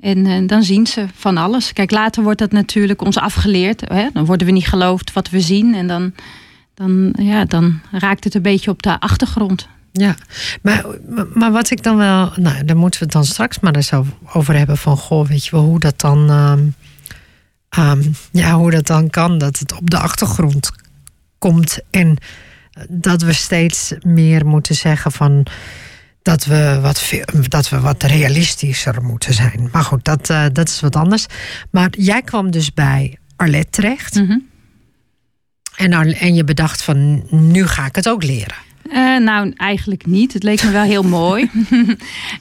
En 0.00 0.18
uh, 0.18 0.48
dan 0.48 0.62
zien 0.62 0.86
ze 0.86 1.06
van 1.14 1.36
alles. 1.36 1.72
Kijk, 1.72 1.90
later 1.90 2.22
wordt 2.22 2.38
dat 2.38 2.52
natuurlijk 2.52 3.02
ons 3.02 3.18
afgeleerd. 3.18 3.80
Hè? 3.80 4.08
Dan 4.12 4.24
worden 4.24 4.46
we 4.46 4.52
niet 4.52 4.68
geloofd 4.68 5.12
wat 5.12 5.30
we 5.30 5.40
zien. 5.40 5.74
En 5.74 5.86
dan, 5.86 6.12
dan, 6.74 7.14
ja, 7.18 7.44
dan 7.44 7.80
raakt 7.90 8.24
het 8.24 8.34
een 8.34 8.42
beetje 8.42 8.70
op 8.70 8.82
de 8.82 9.00
achtergrond. 9.00 9.68
Ja, 9.92 10.14
maar, 10.62 10.84
maar 11.34 11.52
wat 11.52 11.70
ik 11.70 11.82
dan 11.82 11.96
wel... 11.96 12.32
Nou, 12.36 12.64
daar 12.64 12.76
moeten 12.76 13.00
we 13.00 13.04
het 13.04 13.14
dan 13.14 13.24
straks 13.24 13.60
maar 13.60 13.74
eens 13.74 13.92
over 14.32 14.56
hebben. 14.56 14.76
Van, 14.76 14.96
goh, 14.96 15.26
weet 15.26 15.44
je 15.44 15.50
wel, 15.50 15.64
hoe 15.64 15.80
dat 15.80 16.00
dan... 16.00 16.30
Uh, 16.30 16.52
Um, 17.78 18.14
ja, 18.32 18.54
hoe 18.54 18.70
dat 18.70 18.86
dan 18.86 19.10
kan, 19.10 19.38
dat 19.38 19.58
het 19.58 19.72
op 19.72 19.90
de 19.90 19.98
achtergrond 19.98 20.70
komt. 21.38 21.78
En 21.90 22.18
dat 22.88 23.22
we 23.22 23.32
steeds 23.32 23.94
meer 24.00 24.46
moeten 24.46 24.74
zeggen 24.74 25.12
van 25.12 25.46
dat 26.22 26.44
we 26.44 26.78
wat, 26.80 27.12
dat 27.48 27.68
we 27.68 27.80
wat 27.80 28.02
realistischer 28.02 29.02
moeten 29.02 29.34
zijn. 29.34 29.68
Maar 29.72 29.84
goed, 29.84 30.04
dat, 30.04 30.30
uh, 30.30 30.44
dat 30.52 30.68
is 30.68 30.80
wat 30.80 30.96
anders. 30.96 31.26
Maar 31.70 31.88
jij 31.90 32.22
kwam 32.22 32.50
dus 32.50 32.74
bij 32.74 33.18
Arlette 33.36 33.70
terecht. 33.70 34.14
Mm 34.14 34.26
-hmm. 34.26 34.48
en, 35.76 35.92
en 36.14 36.34
je 36.34 36.44
bedacht 36.44 36.82
van 36.82 37.26
nu 37.30 37.66
ga 37.66 37.86
ik 37.86 37.94
het 37.94 38.08
ook 38.08 38.22
leren. 38.22 38.56
Uh, 38.88 39.16
nou, 39.16 39.52
eigenlijk 39.56 40.06
niet. 40.06 40.32
Het 40.32 40.42
leek 40.42 40.62
me 40.62 40.70
wel 40.70 40.82
heel 40.82 41.02
mooi. 41.20 41.50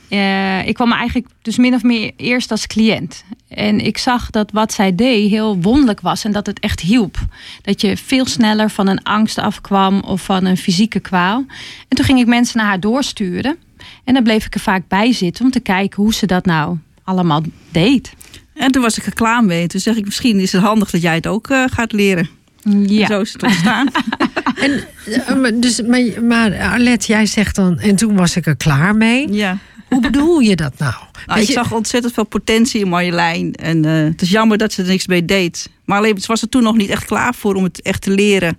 uh, 0.10 0.68
ik 0.70 0.74
kwam 0.74 0.92
eigenlijk 0.92 1.28
dus 1.42 1.58
min 1.58 1.74
of 1.74 1.84
meer 1.84 2.12
eerst 2.16 2.52
als 2.52 2.68
cliënt. 2.68 3.24
En 3.48 3.80
ik 3.80 3.98
zag 3.98 4.30
dat 4.30 4.52
wat 4.52 4.74
zij 4.74 4.96
deed 4.96 5.30
heel 5.30 5.62
wonderlijk 5.62 6.02
was 6.02 6.24
en 6.24 6.32
dat 6.32 6.46
het 6.46 6.60
echt 6.60 6.80
hielp. 6.80 7.18
Dat 7.62 7.82
je 7.82 7.98
veel 7.98 8.26
sneller 8.26 8.70
van 8.70 8.88
een 8.88 9.04
angst 9.04 9.38
afkwam 9.38 10.00
of 10.00 10.24
van 10.24 10.46
een 10.46 10.58
fysieke 10.58 11.00
kwaal. 11.00 11.46
En 11.88 11.96
toen 11.96 12.06
ging 12.06 12.20
ik 12.20 12.28
mensen 12.28 12.58
naar 12.58 12.68
haar 12.68 12.80
doorsturen. 12.80 13.58
En 14.04 14.14
dan 14.14 14.24
bleef 14.24 14.46
ik 14.46 14.54
er 14.54 14.60
vaak 14.60 14.88
bij 14.88 15.14
zitten 15.14 15.46
om 15.46 15.52
te 15.52 15.60
kijken 15.60 16.04
hoe 16.04 16.14
ze 16.14 16.26
dat 16.26 16.46
nou 16.46 16.78
allemaal 17.04 17.42
deed. 17.72 18.14
En 18.54 18.72
toen 18.72 18.82
was 18.82 18.98
ik 18.98 19.06
er 19.06 19.14
klaar 19.14 19.44
mee. 19.44 19.68
Toen 19.68 19.80
zeg 19.80 19.96
ik, 19.96 20.06
misschien 20.06 20.40
is 20.40 20.52
het 20.52 20.62
handig 20.62 20.90
dat 20.90 21.02
jij 21.02 21.16
het 21.16 21.28
ook 21.28 21.50
uh, 21.50 21.64
gaat 21.72 21.92
leren. 21.92 22.30
Ja. 22.64 23.02
En 23.02 23.08
zo 23.08 23.22
is 23.22 23.34
het 23.34 23.44
ontstaan. 23.44 23.88
en, 24.56 25.60
dus, 25.60 25.82
maar, 25.82 26.24
maar 26.24 26.60
Arlette, 26.60 27.08
jij 27.08 27.26
zegt 27.26 27.56
dan, 27.56 27.80
en 27.80 27.96
toen 27.96 28.16
was 28.16 28.36
ik 28.36 28.46
er 28.46 28.56
klaar 28.56 28.96
mee. 28.96 29.34
Ja. 29.34 29.58
Hoe 29.92 30.02
bedoel 30.02 30.40
je 30.40 30.56
dat 30.56 30.78
nou? 30.78 30.94
nou 31.26 31.40
ik 31.40 31.48
je... 31.48 31.54
zag 31.54 31.74
ontzettend 31.74 32.14
veel 32.14 32.26
potentie 32.26 32.82
in 32.82 32.88
Marjolein. 32.88 33.54
En 33.56 33.86
uh, 33.86 34.04
het 34.04 34.22
is 34.22 34.30
jammer 34.30 34.58
dat 34.58 34.74
ze 34.74 34.82
er 34.82 34.88
niks 34.88 35.08
mee 35.08 35.26
deed. 35.26 35.70
Maar 35.86 35.98
alleen 35.98 36.18
ze 36.18 36.28
was 36.28 36.42
er 36.42 36.50
toen 36.50 36.64
nog 36.64 36.78
niet 36.78 36.90
echt 36.90 37.06
klaar 37.06 37.36
voor 37.36 37.56
om 37.56 37.64
het 37.64 37.82
echt 37.82 38.02
te 38.02 38.12
leren. 38.12 38.58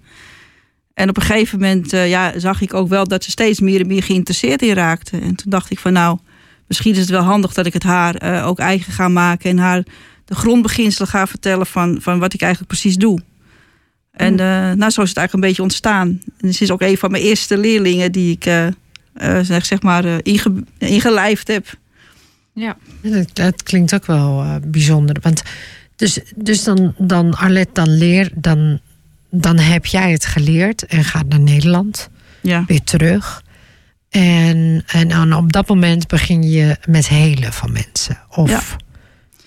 En 0.95 1.09
op 1.09 1.17
een 1.17 1.23
gegeven 1.23 1.61
moment 1.61 1.93
uh, 1.93 2.09
ja, 2.09 2.39
zag 2.39 2.61
ik 2.61 2.75
ook 2.75 2.89
wel 2.89 3.07
dat 3.07 3.25
ze 3.25 3.31
steeds 3.31 3.61
meer 3.61 3.81
en 3.81 3.87
meer 3.87 4.03
geïnteresseerd 4.03 4.63
in 4.63 4.75
raakte. 4.75 5.19
En 5.19 5.35
toen 5.35 5.51
dacht 5.51 5.71
ik 5.71 5.79
van 5.79 5.93
nou, 5.93 6.19
misschien 6.67 6.93
is 6.93 6.99
het 6.99 7.09
wel 7.09 7.23
handig 7.23 7.53
dat 7.53 7.67
ik 7.67 7.73
het 7.73 7.83
haar 7.83 8.23
uh, 8.23 8.47
ook 8.47 8.59
eigen 8.59 8.93
ga 8.93 9.09
maken. 9.09 9.51
En 9.51 9.59
haar 9.59 9.83
de 10.25 10.35
grondbeginselen 10.35 11.09
ga 11.09 11.27
vertellen 11.27 11.67
van, 11.67 11.99
van 12.01 12.19
wat 12.19 12.35
ik 12.35 12.41
eigenlijk 12.41 12.73
precies 12.73 12.97
doe. 12.97 13.21
En 14.13 14.33
uh, 14.33 14.73
nou, 14.73 14.91
zo 14.91 15.03
is 15.03 15.09
het 15.09 15.19
eigenlijk 15.19 15.33
een 15.33 15.41
beetje 15.41 15.63
ontstaan. 15.63 16.21
En 16.41 16.55
ze 16.55 16.63
is 16.63 16.71
ook 16.71 16.83
een 16.83 16.99
van 16.99 17.11
mijn 17.11 17.23
eerste 17.23 17.59
leerlingen 17.59 18.13
die 18.13 18.33
ik 18.33 18.47
uh, 18.47 18.67
uh, 18.67 19.39
zeg, 19.43 19.65
zeg 19.65 19.83
maar 19.83 20.05
inge, 20.23 20.65
ingelijfd 20.79 21.49
heb. 21.49 21.75
Ja, 22.53 22.77
dat, 23.01 23.29
dat 23.33 23.63
klinkt 23.63 23.95
ook 23.95 24.07
wel 24.07 24.59
bijzonder. 24.67 25.17
Want 25.21 25.43
dus, 25.97 26.19
dus 26.37 26.65
dan, 26.65 26.95
dan 26.99 27.35
Arlette 27.35 27.73
dan 27.73 27.97
leer, 27.97 28.31
dan, 28.35 28.81
dan 29.31 29.59
heb 29.59 29.87
jij 29.87 30.13
het 30.13 30.27
geleerd 30.27 30.87
en 30.87 31.05
gaat 31.05 31.29
naar 31.29 31.41
Nederland. 31.41 32.09
Ja. 32.41 32.65
Weer 32.67 32.83
terug. 32.83 33.43
En, 34.09 34.83
en 34.87 35.09
dan 35.09 35.33
op 35.33 35.53
dat 35.53 35.69
moment 35.69 36.07
begin 36.07 36.43
je 36.43 36.77
met 36.89 37.09
helen 37.09 37.53
van 37.53 37.73
mensen. 37.73 38.19
Of, 38.29 38.51
ja. 38.51 38.63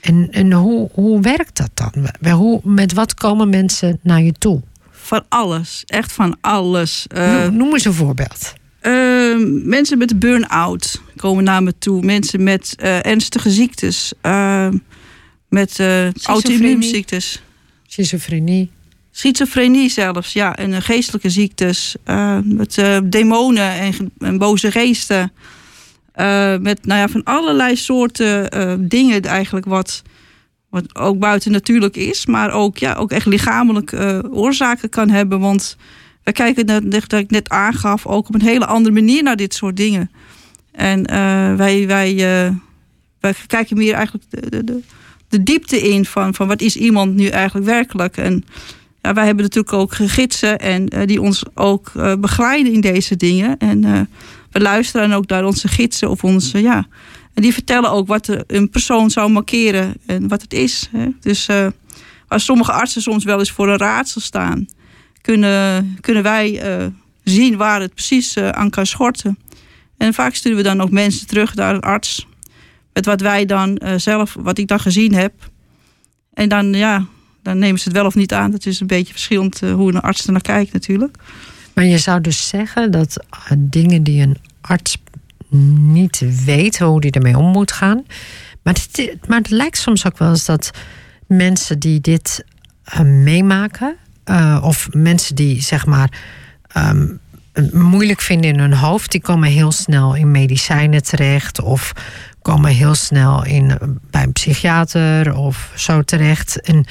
En, 0.06 0.28
en 0.32 0.52
hoe, 0.52 0.90
hoe 0.94 1.22
werkt 1.22 1.58
dat 1.58 1.70
dan? 1.74 2.32
Hoe, 2.32 2.62
met 2.64 2.94
wat 2.94 3.14
komen 3.14 3.50
mensen 3.50 4.00
naar 4.02 4.22
je 4.22 4.32
toe? 4.32 4.62
Van 4.92 5.26
alles, 5.30 5.84
echt 5.86 6.12
van 6.12 6.38
alles. 6.42 7.06
Uh, 7.16 7.48
Noem 7.48 7.74
eens 7.74 7.86
een 7.86 7.94
voorbeeld. 7.94 8.54
Uh, 8.82 9.36
mensen 9.64 9.98
met 9.98 10.20
burn-out 10.20 11.02
komen 11.16 11.44
naar 11.44 11.64
me 11.64 11.78
toe. 11.78 12.02
Mensen 12.02 12.44
met 12.44 12.76
uh, 12.80 13.06
ernstige 13.06 13.50
ziektes. 13.50 14.14
met 15.50 15.80
auto-immuunziektes. 16.24 17.42
Schizofrenie. 17.88 18.72
Schizofrenie 19.12 19.90
zelfs, 19.90 20.34
ja. 20.34 20.56
En 20.56 20.82
geestelijke 20.82 21.30
ziektes. 21.30 21.96
met 22.44 22.82
demonen 23.04 23.72
en, 23.72 24.12
en 24.20 24.38
boze 24.38 24.72
geesten. 24.72 25.32
Uh, 26.18 26.58
met 26.58 26.86
nou 26.86 27.00
ja, 27.00 27.08
van 27.08 27.24
allerlei 27.24 27.76
soorten 27.76 28.58
uh, 28.58 28.74
dingen 28.80 29.22
eigenlijk 29.22 29.66
wat, 29.66 30.02
wat 30.70 30.96
ook 30.96 31.20
buiten 31.20 31.52
natuurlijk 31.52 31.96
is. 31.96 32.26
Maar 32.26 32.52
ook, 32.52 32.78
ja, 32.78 32.94
ook 32.94 33.12
echt 33.12 33.26
lichamelijk 33.26 33.92
uh, 33.92 34.20
oorzaken 34.32 34.90
kan 34.90 35.10
hebben. 35.10 35.40
Want 35.40 35.78
wij 36.24 36.34
kijken, 36.34 36.66
net, 36.66 37.10
dat 37.10 37.20
ik 37.20 37.32
net 37.32 37.50
aangaf, 37.50 38.06
ook 38.06 38.28
op 38.28 38.34
een 38.34 38.42
hele 38.42 38.66
andere 38.66 38.96
manier 38.96 39.24
naar 39.24 39.36
dit 39.36 39.54
soort 39.54 39.78
dingen. 39.78 40.12
En 40.72 41.08
wij, 41.58 41.88
wij, 41.88 42.16
wij 43.20 43.34
kijken 43.48 43.78
meer 43.78 43.94
eigenlijk 43.94 44.26
de, 44.30 44.64
de, 44.64 44.82
de, 45.30 45.44
diepte 45.44 45.82
in 45.82 46.06
van, 46.06 46.34
van 46.34 46.48
wat 46.48 46.62
is 46.62 46.76
iemand 46.76 47.16
nu 47.16 47.28
eigenlijk 47.28 47.66
werkelijk. 47.66 48.18
En 48.18 48.44
ja, 49.02 49.14
wij 49.14 49.26
hebben 49.26 49.44
natuurlijk 49.44 49.74
ook 49.74 49.94
gidsen 49.94 50.60
en 50.60 50.86
die 51.06 51.22
ons 51.22 51.44
ook 51.54 51.92
begeleiden 52.20 52.74
in 52.74 52.82
deze 52.82 53.16
dingen. 53.16 53.58
En 53.58 54.08
we 54.56 54.62
luisteren 54.62 55.12
ook 55.12 55.28
naar 55.28 55.46
onze 55.46 55.68
gidsen 55.68 56.10
of 56.10 56.24
onze, 56.24 56.62
ja. 56.62 56.88
En 57.34 57.42
die 57.42 57.54
vertellen 57.54 57.92
ook 57.92 58.08
wat 58.08 58.44
een 58.48 58.70
persoon 58.70 59.10
zou 59.10 59.32
markeren 59.32 59.94
en 60.06 60.28
wat 60.28 60.42
het 60.42 60.54
is. 60.54 60.90
Hè. 60.92 61.08
Dus 61.20 61.50
uh, 61.50 61.68
waar 62.28 62.40
sommige 62.40 62.72
artsen 62.72 63.02
soms 63.02 63.24
wel 63.24 63.40
eens 63.40 63.52
voor 63.52 63.70
een 63.70 63.78
raadsel 63.78 64.22
staan, 64.22 64.68
kunnen, 65.22 65.98
kunnen 66.02 66.24
wij 66.24 66.78
uh, 66.80 66.86
zien 67.24 67.58
waar 67.58 67.82
het 67.82 67.94
precies 67.94 68.38
uh, 68.38 68.50
aan 68.50 68.70
kan 68.70 68.86
schorten. 68.86 69.38
En 69.98 70.14
vaak 70.14 70.36
sturen 70.36 70.58
we 70.58 70.64
dan 70.64 70.82
ook 70.82 70.92
mensen 70.92 71.28
terug 71.28 71.56
naar 71.56 71.76
een 71.76 71.82
arts. 71.82 72.28
Met 72.94 73.06
wat 73.06 73.22
wij 73.22 73.46
dan 73.46 73.82
zelf, 73.98 74.36
wat 74.40 74.58
ik 74.58 74.68
dan 74.68 74.80
gezien 74.80 75.14
heb. 75.14 75.34
En 76.34 76.50
dan, 76.50 76.74
ja, 76.74 77.06
dan 77.44 77.58
nemen 77.58 77.80
ze 77.80 77.88
het 77.88 77.98
wel 77.98 78.06
of 78.06 78.16
niet 78.16 78.34
aan. 78.34 78.52
Dat 78.52 78.66
is 78.66 78.80
een 78.80 78.88
beetje 78.88 79.14
verschillend 79.14 79.60
hoe 79.60 79.94
een 79.94 80.02
arts 80.02 80.26
er 80.26 80.32
naar 80.32 80.42
kijkt 80.42 80.74
natuurlijk. 80.74 81.18
Maar 81.76 81.86
je 81.86 81.98
zou 81.98 82.22
dus 82.22 82.48
zeggen 82.48 82.92
dat 82.92 83.18
dingen 83.58 84.04
die 84.04 84.22
een 84.22 84.38
arts 84.62 84.98
niet 85.78 86.44
weet 86.46 86.80
hoe 86.80 87.02
die 87.02 87.12
ermee 87.12 87.38
om 87.38 87.52
moet 87.52 87.72
gaan, 87.72 88.06
Maar 88.62 88.74
het, 89.28 89.50
lijkt 89.50 89.78
soms 89.78 90.06
ook 90.06 90.18
wel 90.18 90.30
eens 90.30 90.46
dat 90.46 90.72
mensen 91.28 91.80
die 91.80 92.02
dit 92.02 92.46
uh, 92.94 93.00
meemaken, 93.02 93.96
uh, 94.26 94.62
of 94.64 94.88
mensen 94.92 95.36
die 95.36 95.62
zeg 95.62 95.86
maar 95.86 96.10
um, 96.78 97.20
moeilijk 97.72 98.22
vinden 98.22 98.50
in 98.50 98.60
hun 98.60 98.74
hoofd, 98.74 99.12
die 99.12 99.22
komen 99.22 99.50
heel 99.50 99.72
snel 99.72 100.16
in 100.16 100.32
medicijnen 100.32 101.04
terecht 101.04 101.62
of 101.62 101.94
komen 102.42 102.72
heel 102.72 102.96
snel 102.96 103.46
in, 103.46 103.78
bij 104.10 104.24
een 104.24 104.32
psychiater 104.32 105.36
of 105.36 105.72
zo 105.76 106.02
terecht. 106.02 106.62
En, 106.62 106.86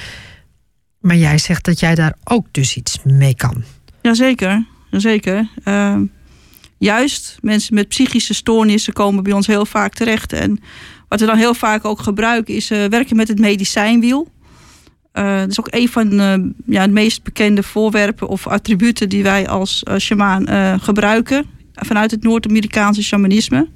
maar 0.99 1.15
jij 1.15 1.37
zegt 1.37 1.65
dat 1.65 1.79
jij 1.79 1.95
daar 1.95 2.13
ook 2.23 2.47
dus 2.51 2.75
iets 2.75 2.99
mee 3.03 3.35
kan. 3.35 3.63
Jazeker, 4.01 4.65
zeker. 5.01 5.47
Uh, 5.67 5.95
juist 6.77 7.37
mensen 7.41 7.73
met 7.73 7.87
psychische 7.87 8.33
stoornissen 8.33 8.93
komen 8.93 9.23
bij 9.23 9.33
ons 9.33 9.47
heel 9.47 9.65
vaak 9.65 9.93
terecht. 9.93 10.33
En 10.33 10.59
wat 11.07 11.19
we 11.19 11.25
dan 11.25 11.37
heel 11.37 11.53
vaak 11.53 11.85
ook 11.85 11.99
gebruiken 11.99 12.53
is 12.53 12.71
uh, 12.71 12.85
werken 12.85 13.15
met 13.15 13.27
het 13.27 13.39
medicijnwiel. 13.39 14.27
Uh, 15.13 15.37
dat 15.37 15.49
is 15.49 15.59
ook 15.59 15.67
een 15.69 15.89
van 15.89 16.13
uh, 16.13 16.33
ja, 16.65 16.85
de 16.85 16.93
meest 16.93 17.23
bekende 17.23 17.63
voorwerpen 17.63 18.27
of 18.27 18.47
attributen 18.47 19.09
die 19.09 19.23
wij 19.23 19.47
als 19.47 19.83
shamaan 19.97 20.79
gebruiken 20.81 21.45
vanuit 21.73 22.11
het 22.11 22.23
Noord-Amerikaanse 22.23 23.03
shamanisme. 23.03 23.67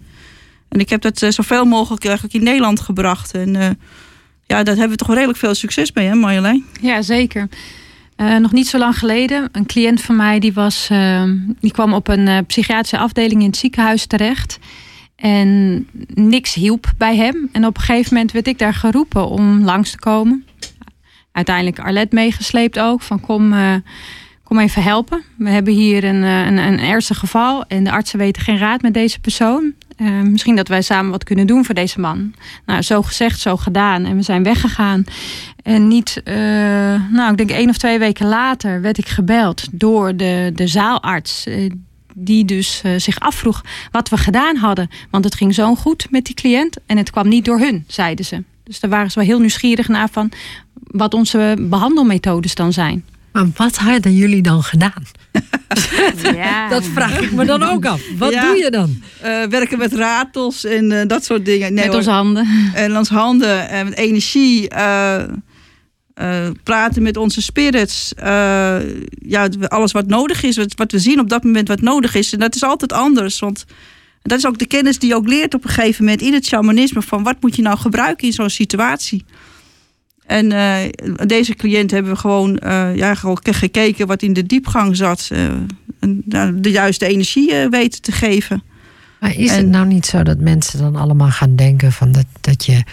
En 0.70 0.80
ik 0.80 0.90
heb 0.90 1.02
dat 1.02 1.20
zoveel 1.30 1.66
mogelijk 1.66 2.06
eigenlijk 2.06 2.36
in 2.36 2.44
Nederland 2.44 2.80
gebracht. 2.80 3.34
En 3.34 3.78
ja, 4.46 4.64
daar 4.64 4.76
hebben 4.76 4.90
we 4.90 4.96
toch 4.96 5.14
redelijk 5.14 5.38
veel 5.38 5.56
succes 5.56 5.92
mee, 5.92 6.08
hè 6.08 6.16
Marjolein? 6.16 6.66
Ja, 6.82 7.02
zeker. 7.02 7.50
Nog 8.40 8.52
niet 8.52 8.68
zo 8.68 8.78
lang 8.78 8.98
geleden, 8.98 9.50
een 9.52 9.66
cliënt 9.66 10.02
van 10.02 10.16
mij 10.16 10.40
die, 10.40 10.54
was, 10.54 10.90
die 11.60 11.72
kwam 11.72 11.94
op 11.94 12.08
een 12.08 12.46
psychiatrische 12.46 12.98
afdeling 12.98 13.42
in 13.42 13.48
het 13.48 13.58
ziekenhuis 13.58 14.06
terecht. 14.06 14.60
En 15.16 15.88
niks 16.14 16.54
hielp 16.54 16.92
bij 16.98 17.16
hem. 17.16 17.50
En 17.52 17.66
op 17.66 17.78
een 17.78 17.84
gegeven 17.84 18.14
moment 18.14 18.32
werd 18.32 18.48
ik 18.48 18.60
daar 18.60 18.74
geroepen 18.74 19.28
om 19.28 19.64
langs 19.64 19.92
te 19.92 20.00
komen 20.00 20.46
uiteindelijk 21.32 21.80
Arlet 21.80 22.12
meegesleept 22.12 22.80
ook. 22.80 23.02
Van 23.02 23.20
kom, 23.20 23.54
uh, 23.54 23.76
kom 24.44 24.60
even 24.60 24.84
helpen. 24.84 25.24
We 25.38 25.50
hebben 25.50 25.74
hier 25.74 26.04
een, 26.04 26.24
eh, 26.24 26.46
een, 26.46 26.58
een 26.58 26.80
ernstig 26.80 27.18
geval. 27.18 27.66
En 27.66 27.84
de 27.84 27.92
artsen 27.92 28.20
weten 28.20 28.42
geen 28.42 28.58
raad 28.58 28.82
met 28.82 28.94
deze 28.94 29.20
persoon. 29.20 29.74
Uh, 30.02 30.22
misschien 30.22 30.56
dat 30.56 30.68
wij 30.68 30.82
samen 30.82 31.12
wat 31.12 31.24
kunnen 31.24 31.48
doen 31.48 31.66
voor 31.66 31.76
deze 31.76 32.00
man. 32.00 32.34
Nou, 32.66 32.82
zo 32.82 33.02
gezegd, 33.02 33.40
zo 33.40 33.58
gedaan. 33.58 34.06
En 34.06 34.16
we 34.16 34.22
zijn 34.22 34.44
weggegaan. 34.44 35.04
En 35.64 35.88
niet, 35.88 36.22
uh, 36.26 36.34
nou, 37.12 37.32
ik 37.32 37.38
denk 37.38 37.50
één 37.50 37.70
of 37.70 37.78
twee 37.78 38.00
weken 38.00 38.28
later 38.28 38.82
werd 38.82 38.98
ik 38.98 39.08
gebeld 39.08 39.68
door 39.72 40.16
de, 40.16 40.52
de 40.56 40.68
zaalarts. 40.68 41.48
die 42.14 42.46
dus 42.46 42.84
zich 42.98 43.20
afvroeg 43.20 43.64
wat 43.92 44.10
we 44.10 44.18
gedaan 44.18 44.56
hadden. 44.56 44.90
Want 45.10 45.24
het 45.24 45.36
ging 45.36 45.54
zo 45.54 45.76
goed 45.76 46.08
met 46.12 46.26
die 46.26 46.36
cliënt. 46.36 46.78
En 46.86 46.98
het 46.98 47.10
kwam 47.10 47.28
niet 47.28 47.46
door 47.46 47.60
hun, 47.60 47.84
zeiden 47.88 48.26
ze. 48.26 48.44
Dus 48.64 48.80
daar 48.80 48.90
waren 48.90 49.12
ze 49.12 49.20
wel 49.20 49.28
heel 49.28 49.40
nieuwsgierig 49.40 49.88
naar 49.88 50.10
van 50.10 50.32
wat 50.74 51.14
onze 51.14 51.56
behandelmethodes 51.60 52.56
dan 52.56 52.74
zijn. 52.74 53.06
Maar 53.32 53.48
wat 53.56 53.78
hadden 53.78 54.16
jullie 54.16 54.42
dan 54.42 54.64
gedaan? 54.64 55.04
ja. 56.36 56.70
Dat 56.70 56.86
vraag 56.86 57.22
ik 57.22 57.32
me 57.32 57.46
dan 57.46 57.64
ook 57.64 57.86
af. 57.86 58.02
Wat 58.18 58.32
doe 58.32 58.58
je 58.64 58.72
dan? 58.72 59.02
Uh, 59.24 59.44
werken 59.44 59.78
met 59.78 59.94
ratels 59.94 60.66
en 60.66 60.92
uh, 60.92 61.02
dat 61.08 61.26
soort 61.26 61.46
dingen. 61.46 61.74
Nee, 61.74 61.86
met 61.86 61.96
onze 61.96 62.10
handen. 62.10 62.48
En 62.74 62.98
onze 62.98 63.14
handen 63.14 63.70
en 63.70 63.86
met 63.86 63.98
energie. 63.98 64.68
Praten 66.64 67.02
met 67.02 67.18
onze 67.18 67.42
spirits. 67.42 68.14
ja, 69.10 69.48
alles 69.68 69.92
wat 69.92 70.08
nodig 70.08 70.44
is. 70.44 70.58
Wat, 70.58 70.74
wat 70.76 70.92
we 70.92 71.00
zien 71.00 71.20
op 71.20 71.30
dat 71.30 71.44
moment 71.44 71.68
wat 71.68 71.82
nodig 71.82 72.16
is. 72.16 72.34
En 72.34 72.40
dat 72.40 72.56
is 72.56 72.64
altijd 72.64 72.94
anders. 72.94 73.40
Want 73.40 73.66
dat 74.22 74.38
is 74.38 74.46
ook 74.46 74.58
de 74.58 74.68
kennis 74.68 75.00
die 75.00 75.10
je 75.10 75.16
ook 75.16 75.28
leert 75.28 75.54
op 75.54 75.64
een 75.64 75.70
gegeven 75.70 76.04
moment 76.04 76.22
in 76.22 76.34
het 76.34 76.46
shamanisme. 76.46 77.02
Van 77.02 77.24
wat 77.24 77.36
moet 77.40 77.56
je 77.56 77.62
nou 77.62 77.78
gebruiken 77.78 78.28
in 78.28 78.34
zo'n 78.34 78.50
situatie. 78.50 79.26
En 80.30 80.52
uh, 80.52 80.76
deze 81.26 81.56
cliënt 81.56 81.92
hebben 81.92 82.12
we 82.12 82.18
gewoon, 82.18 82.60
uh, 82.64 82.96
ja, 82.96 83.16
gewoon 83.16 83.40
gekeken 83.42 84.08
wat 84.08 84.22
in 84.22 84.34
de 84.34 84.46
diepgang 84.46 84.96
zat. 84.96 85.30
Uh, 85.32 85.40
en 86.00 86.24
de 86.56 86.72
juiste 86.72 87.06
energie 87.08 87.68
weten 87.70 88.02
te 88.02 88.12
geven. 88.12 88.64
Maar 89.20 89.36
is 89.36 89.56
het 89.56 89.68
nou 89.68 89.88
niet 89.88 90.06
zo 90.06 90.24
dat 90.24 90.38
mensen 90.38 90.80
dan 90.80 90.96
allemaal 90.96 91.30
gaan 91.30 91.56
denken 91.56 91.92
van 91.92 92.12
dat, 92.12 92.26
dat, 92.42 92.66
je, 92.66 92.84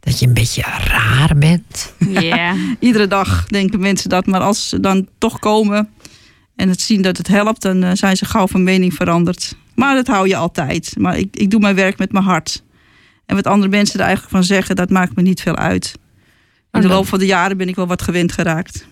dat 0.00 0.18
je 0.18 0.26
een 0.26 0.34
beetje 0.34 0.62
raar 0.84 1.34
bent? 1.36 1.92
Ja. 2.08 2.54
Iedere 2.78 3.06
dag 3.06 3.46
denken 3.46 3.80
mensen 3.80 4.08
dat. 4.08 4.26
Maar 4.26 4.40
als 4.40 4.68
ze 4.68 4.80
dan 4.80 5.08
toch 5.18 5.38
komen 5.38 5.88
en 6.56 6.68
het 6.68 6.80
zien 6.80 7.02
dat 7.02 7.16
het 7.16 7.28
helpt, 7.28 7.62
dan 7.62 7.96
zijn 7.96 8.16
ze 8.16 8.24
gauw 8.24 8.46
van 8.46 8.62
mening 8.62 8.94
veranderd. 8.94 9.56
Maar 9.74 9.94
dat 9.94 10.06
hou 10.06 10.28
je 10.28 10.36
altijd. 10.36 10.94
Maar 10.98 11.18
ik, 11.18 11.36
ik 11.36 11.50
doe 11.50 11.60
mijn 11.60 11.74
werk 11.74 11.98
met 11.98 12.12
mijn 12.12 12.24
hart. 12.24 12.62
En 13.26 13.36
wat 13.36 13.46
andere 13.46 13.70
mensen 13.70 13.98
er 13.98 14.06
eigenlijk 14.06 14.34
van 14.34 14.44
zeggen, 14.44 14.76
dat 14.76 14.90
maakt 14.90 15.16
me 15.16 15.22
niet 15.22 15.40
veel 15.40 15.56
uit. 15.56 16.00
In 16.72 16.80
de 16.80 16.88
loop 16.88 17.06
van 17.06 17.18
de 17.18 17.26
jaren 17.26 17.56
ben 17.56 17.68
ik 17.68 17.76
wel 17.76 17.86
wat 17.86 18.02
gewend 18.02 18.32
geraakt. 18.32 18.86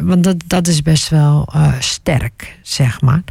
Want 0.00 0.24
dat, 0.24 0.36
dat 0.46 0.66
is 0.66 0.82
best 0.82 1.08
wel 1.08 1.52
uh, 1.54 1.80
sterk, 1.80 2.58
zeg 2.62 3.00
maar. 3.00 3.22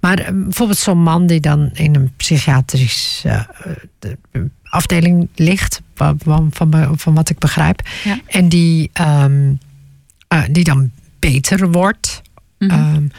Maar 0.00 0.20
uh, 0.20 0.26
bijvoorbeeld 0.44 0.78
zo'n 0.78 1.02
man 1.02 1.26
die 1.26 1.40
dan 1.40 1.70
in 1.72 1.94
een 1.94 2.12
psychiatrische 2.16 3.46
uh, 4.02 4.42
afdeling 4.64 5.28
ligt, 5.34 5.82
van, 5.94 6.18
van, 6.50 6.98
van, 6.98 7.14
wat 7.14 7.30
ik 7.30 7.38
begrijp. 7.38 7.88
Ja. 8.04 8.20
En 8.26 8.48
die, 8.48 8.90
um, 9.00 9.58
die 10.50 10.64
dan 10.64 10.90
beter 11.18 11.70
wordt. 11.70 12.22
Mm 12.58 12.70
-hmm. 12.70 12.94
um, 12.94 13.10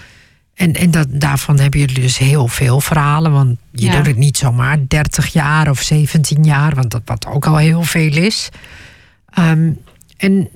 en, 0.54 0.74
en 0.74 0.92
dat, 0.92 1.08
daarvan 1.12 1.60
hebben 1.60 1.80
jullie 1.80 2.02
dus 2.02 2.18
heel 2.18 2.48
veel 2.48 2.80
verhalen. 2.80 3.32
Want 3.32 3.60
je 3.72 3.86
ja. 3.86 3.96
doet 3.96 4.08
het 4.08 4.18
niet 4.18 4.38
zomaar 4.38 4.78
30 4.88 5.34
jaar 5.34 5.70
of 5.70 5.82
17 5.82 6.44
jaar, 6.44 6.76
want 6.76 6.92
dat 6.92 7.02
wat 7.06 7.26
ook 7.26 7.46
al 7.46 7.58
heel 7.58 7.84
veel 7.84 8.16
is. 8.16 8.50
Um, 9.40 9.78
en, 10.22 10.50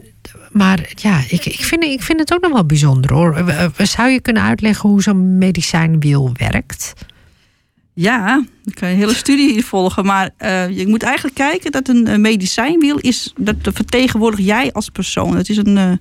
maar 0.51 0.91
ja, 0.95 1.23
ik, 1.29 1.45
ik, 1.45 1.63
vind, 1.63 1.83
ik 1.83 2.01
vind 2.01 2.19
het 2.19 2.33
ook 2.33 2.41
nog 2.41 2.51
wel 2.51 2.65
bijzonder 2.65 3.13
hoor. 3.13 3.43
Zou 3.77 4.09
je 4.09 4.21
kunnen 4.21 4.43
uitleggen 4.43 4.89
hoe 4.89 5.01
zo'n 5.01 5.37
medicijnwiel 5.37 6.29
werkt? 6.33 6.93
Ja, 7.93 8.45
ik 8.65 8.75
kan 8.75 8.89
een 8.89 8.95
hele 8.95 9.13
studie 9.13 9.65
volgen. 9.65 10.05
Maar 10.05 10.29
uh, 10.39 10.77
je 10.77 10.87
moet 10.87 11.03
eigenlijk 11.03 11.35
kijken 11.35 11.71
dat 11.71 11.87
een 11.87 12.21
medicijnwiel 12.21 12.97
is. 12.97 13.33
Dat 13.37 13.55
vertegenwoordig 13.61 14.39
jij 14.39 14.71
als 14.71 14.89
persoon. 14.89 15.35
Het 15.35 15.49
is 15.49 15.57
een 15.57 15.77
uh, 15.77 15.91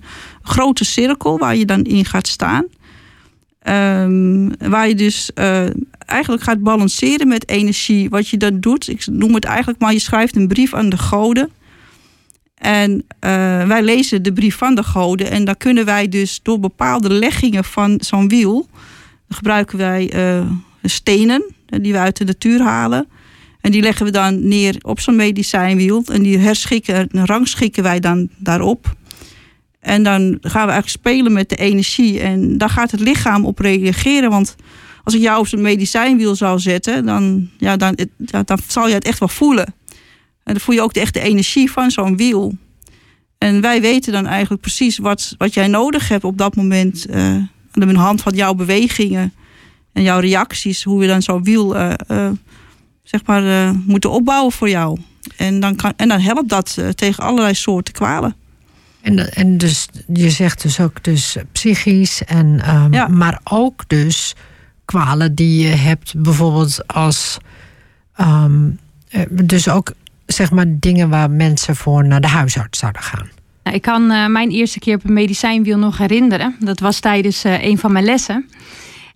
grote 0.41 0.85
cirkel 0.85 1.37
waar 1.37 1.55
je 1.55 1.65
dan 1.65 1.83
in 1.83 2.05
gaat 2.05 2.27
staan. 2.27 2.65
Um, 3.69 4.57
waar 4.57 4.87
je 4.87 4.95
dus 4.95 5.31
uh, 5.35 5.65
eigenlijk 6.05 6.43
gaat 6.43 6.63
balanceren 6.63 7.27
met 7.27 7.49
energie. 7.49 8.09
Wat 8.09 8.27
je 8.27 8.37
dan 8.37 8.59
doet, 8.59 8.89
ik 8.89 9.07
noem 9.07 9.33
het 9.33 9.45
eigenlijk 9.45 9.79
maar, 9.79 9.93
je 9.93 9.99
schrijft 9.99 10.35
een 10.35 10.47
brief 10.47 10.73
aan 10.73 10.89
de 10.89 10.97
goden. 10.97 11.49
En 12.65 12.91
uh, 12.91 12.99
wij 13.67 13.83
lezen 13.83 14.23
de 14.23 14.33
brief 14.33 14.55
van 14.55 14.75
de 14.75 14.83
goden. 14.83 15.31
En 15.31 15.45
dan 15.45 15.57
kunnen 15.57 15.85
wij 15.85 16.09
dus 16.09 16.39
door 16.43 16.59
bepaalde 16.59 17.13
leggingen 17.13 17.63
van 17.63 17.97
zo'n 18.03 18.27
wiel. 18.27 18.67
gebruiken 19.29 19.77
wij 19.77 20.13
uh, 20.15 20.51
stenen 20.83 21.53
die 21.65 21.91
we 21.91 21.97
uit 21.97 22.17
de 22.17 22.25
natuur 22.25 22.61
halen. 22.61 23.07
En 23.61 23.71
die 23.71 23.81
leggen 23.81 24.05
we 24.05 24.11
dan 24.11 24.47
neer 24.47 24.75
op 24.81 24.99
zo'n 24.99 25.15
medicijnwiel. 25.15 26.03
En 26.11 26.23
die 26.23 26.37
herschikken, 26.37 27.07
rangschikken 27.11 27.83
wij 27.83 27.99
dan 27.99 28.29
daarop. 28.37 28.95
En 29.79 30.03
dan 30.03 30.37
gaan 30.41 30.65
we 30.65 30.71
eigenlijk 30.71 30.87
spelen 30.87 31.33
met 31.33 31.49
de 31.49 31.55
energie. 31.55 32.19
En 32.19 32.57
daar 32.57 32.69
gaat 32.69 32.91
het 32.91 32.99
lichaam 32.99 33.45
op 33.45 33.59
reageren. 33.59 34.29
Want 34.29 34.55
als 35.03 35.13
ik 35.13 35.21
jou 35.21 35.39
op 35.39 35.47
zo'n 35.47 35.61
medicijnwiel 35.61 36.35
zou 36.35 36.59
zetten, 36.59 37.05
dan, 37.05 37.49
ja, 37.57 37.77
dan, 37.77 37.97
dan 38.17 38.59
zal 38.67 38.87
je 38.87 38.93
het 38.93 39.05
echt 39.05 39.19
wel 39.19 39.29
voelen. 39.29 39.73
En 40.45 40.53
dan 40.53 40.59
voel 40.59 40.75
je 40.75 40.81
ook 40.81 40.93
de 40.93 40.99
echte 40.99 41.19
energie 41.19 41.71
van 41.71 41.91
zo'n 41.91 42.17
wiel. 42.17 42.57
En 43.37 43.61
wij 43.61 43.81
weten 43.81 44.11
dan 44.13 44.27
eigenlijk 44.27 44.61
precies 44.61 44.97
wat, 44.97 45.35
wat 45.37 45.53
jij 45.53 45.67
nodig 45.67 46.07
hebt 46.07 46.23
op 46.23 46.37
dat 46.37 46.55
moment. 46.55 47.09
Uh, 47.09 47.17
aan 47.71 47.87
de 47.87 47.97
hand 47.97 48.21
van 48.21 48.35
jouw 48.35 48.53
bewegingen 48.53 49.33
en 49.93 50.03
jouw 50.03 50.19
reacties. 50.19 50.83
Hoe 50.83 50.99
we 50.99 51.07
dan 51.07 51.21
zo'n 51.21 51.43
wiel 51.43 51.75
uh, 51.75 51.93
uh, 52.07 52.29
zeg 53.03 53.25
maar, 53.25 53.75
moeten 53.85 54.11
opbouwen 54.11 54.51
voor 54.51 54.69
jou. 54.69 54.99
En 55.37 55.59
dan, 55.59 55.75
kan, 55.75 55.93
en 55.95 56.07
dan 56.07 56.19
helpt 56.19 56.49
dat 56.49 56.77
tegen 56.95 57.23
allerlei 57.23 57.53
soorten 57.53 57.93
kwalen. 57.93 58.35
En, 59.01 59.33
en 59.33 59.57
dus 59.57 59.87
je 60.13 60.29
zegt 60.29 60.61
dus 60.61 60.79
ook 60.79 61.03
dus 61.03 61.37
psychisch, 61.51 62.23
en, 62.23 62.75
um, 62.75 62.93
ja. 62.93 63.07
maar 63.07 63.39
ook 63.43 63.83
dus 63.87 64.35
kwalen 64.85 65.35
die 65.35 65.67
je 65.67 65.75
hebt, 65.75 66.13
bijvoorbeeld 66.17 66.87
als. 66.87 67.37
Um, 68.21 68.79
dus 69.29 69.69
ook 69.69 69.93
zeg 70.25 70.51
maar 70.51 70.65
dingen 70.69 71.09
waar 71.09 71.31
mensen 71.31 71.75
voor 71.75 72.07
naar 72.07 72.21
de 72.21 72.27
huisarts 72.27 72.79
zouden 72.79 73.01
gaan? 73.01 73.29
Nou, 73.65 73.77
ik 73.77 73.83
kan 73.83 74.11
uh, 74.11 74.27
mijn 74.27 74.49
eerste 74.49 74.79
keer 74.79 74.95
op 74.95 75.03
een 75.03 75.13
medicijnwiel 75.13 75.77
nog 75.77 75.97
herinneren. 75.97 76.55
Dat 76.59 76.79
was 76.79 76.99
tijdens 76.99 77.45
uh, 77.45 77.63
een 77.63 77.77
van 77.77 77.91
mijn 77.91 78.05
lessen. 78.05 78.49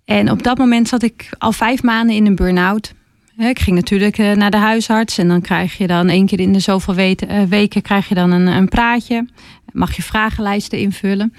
En 0.04 0.30
op 0.30 0.42
dat 0.42 0.58
moment 0.58 0.88
zat 0.88 1.02
ik 1.02 1.28
al 1.38 1.52
vijf 1.52 1.82
maanden 1.82 2.16
in 2.16 2.26
een 2.26 2.34
burn-out. 2.34 2.94
Ik 3.38 3.58
ging 3.58 3.76
natuurlijk 3.76 4.18
uh, 4.18 4.32
naar 4.32 4.50
de 4.50 4.56
huisarts 4.56 5.18
en 5.18 5.28
dan 5.28 5.40
krijg 5.40 5.78
je 5.78 5.86
dan 5.86 6.08
één 6.08 6.26
keer 6.26 6.40
in 6.40 6.52
de 6.52 6.58
zoveel 6.58 6.94
weken 7.48 7.82
krijg 7.82 8.08
je 8.08 8.14
dan 8.14 8.30
een, 8.30 8.46
een, 8.46 8.68
praatje. 8.68 9.28
Mag 9.72 9.96
je 9.96 10.02
vragenlijsten 10.02 10.78
invullen. 10.78 11.34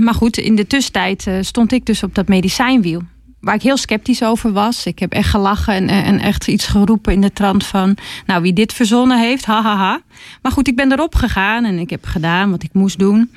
maar 0.00 0.14
goed, 0.14 0.36
in 0.36 0.56
de 0.56 0.66
tussentijd 0.66 1.30
stond 1.40 1.72
ik 1.72 1.86
dus 1.86 2.02
op 2.02 2.14
dat 2.14 2.28
medicijnwiel. 2.28 3.02
Waar 3.42 3.54
ik 3.54 3.62
heel 3.62 3.76
sceptisch 3.76 4.22
over 4.22 4.52
was. 4.52 4.86
Ik 4.86 4.98
heb 4.98 5.12
echt 5.12 5.28
gelachen 5.28 5.74
en, 5.74 5.88
en 5.88 6.18
echt 6.18 6.48
iets 6.48 6.66
geroepen 6.66 7.12
in 7.12 7.20
de 7.20 7.32
trant 7.32 7.66
van... 7.66 7.96
nou, 8.26 8.42
wie 8.42 8.52
dit 8.52 8.72
verzonnen 8.72 9.20
heeft, 9.20 9.44
hahaha. 9.44 9.76
Ha, 9.76 9.92
ha. 9.92 10.00
Maar 10.42 10.52
goed, 10.52 10.68
ik 10.68 10.76
ben 10.76 10.92
erop 10.92 11.14
gegaan 11.14 11.64
en 11.64 11.78
ik 11.78 11.90
heb 11.90 12.04
gedaan 12.04 12.50
wat 12.50 12.62
ik 12.62 12.72
moest 12.72 12.98
doen. 12.98 13.30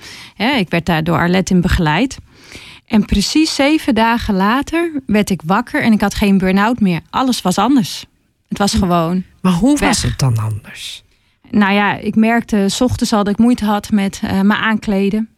ik 0.58 0.70
werd 0.70 0.86
daar 0.86 1.04
door 1.04 1.18
Arlette 1.18 1.54
in 1.54 1.62
begeleid. 1.62 2.18
En 2.86 3.06
precies 3.06 3.56
zeven 3.56 3.96
dagen 3.96 4.36
later 4.36 4.91
werd 5.06 5.30
ik 5.30 5.41
wakker 5.46 5.84
en 5.84 5.91
ik 5.91 6.02
had 6.02 6.15
geen 6.15 6.38
burn-out 6.38 6.80
meer. 6.80 7.02
Alles 7.10 7.41
was 7.41 7.58
anders. 7.58 8.06
Het 8.48 8.58
was 8.58 8.74
gewoon. 8.74 9.24
Maar 9.41 9.54
hoe 9.54 9.78
was 9.78 10.02
het 10.02 10.20
dan 10.20 10.38
anders? 10.38 11.04
Nou 11.50 11.74
ja, 11.74 11.96
ik 11.96 12.15
merkte 12.15 12.65
s 12.70 12.82
ochtends 12.82 13.13
al 13.13 13.24
dat 13.24 13.34
ik 13.34 13.39
moeite 13.39 13.65
had 13.65 13.91
met 13.91 14.22
uh, 14.24 14.41
me 14.41 14.56
aankleden. 14.56 15.30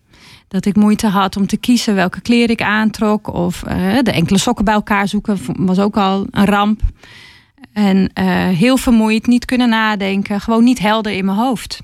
Dat 0.47 0.65
ik 0.65 0.75
moeite 0.75 1.07
had 1.07 1.38
om 1.38 1.47
te 1.47 1.57
kiezen 1.57 1.95
welke 1.95 2.21
kleren 2.21 2.49
ik 2.49 2.62
aantrok. 2.62 3.33
Of 3.33 3.63
uh, 3.67 3.97
de 4.01 4.12
enkele 4.12 4.38
sokken 4.38 4.65
bij 4.65 4.73
elkaar 4.73 5.07
zoeken 5.07 5.39
was 5.65 5.79
ook 5.79 5.97
al 5.97 6.27
een 6.31 6.45
ramp. 6.45 6.81
En 7.73 7.97
uh, 7.97 8.47
heel 8.47 8.77
vermoeid, 8.77 9.27
niet 9.27 9.45
kunnen 9.45 9.69
nadenken. 9.69 10.41
Gewoon 10.41 10.63
niet 10.63 10.79
helder 10.79 11.12
in 11.12 11.25
mijn 11.25 11.38
hoofd. 11.38 11.81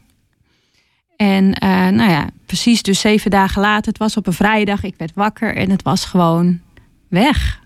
En 1.16 1.50
nou 1.96 2.10
ja, 2.10 2.30
precies 2.46 2.82
dus 2.82 3.00
zeven 3.00 3.32
dagen 3.32 3.62
later. 3.62 3.88
Het 3.88 3.98
was 3.98 4.18
op 4.18 4.28
een 4.28 4.34
vrijdag. 4.34 4.84
Ik 4.84 4.96
werd 4.98 5.12
wakker 5.16 5.56
en 5.56 5.70
het 5.70 5.84
was 5.84 6.06
gewoon 6.06 6.60
weg. 7.08 7.62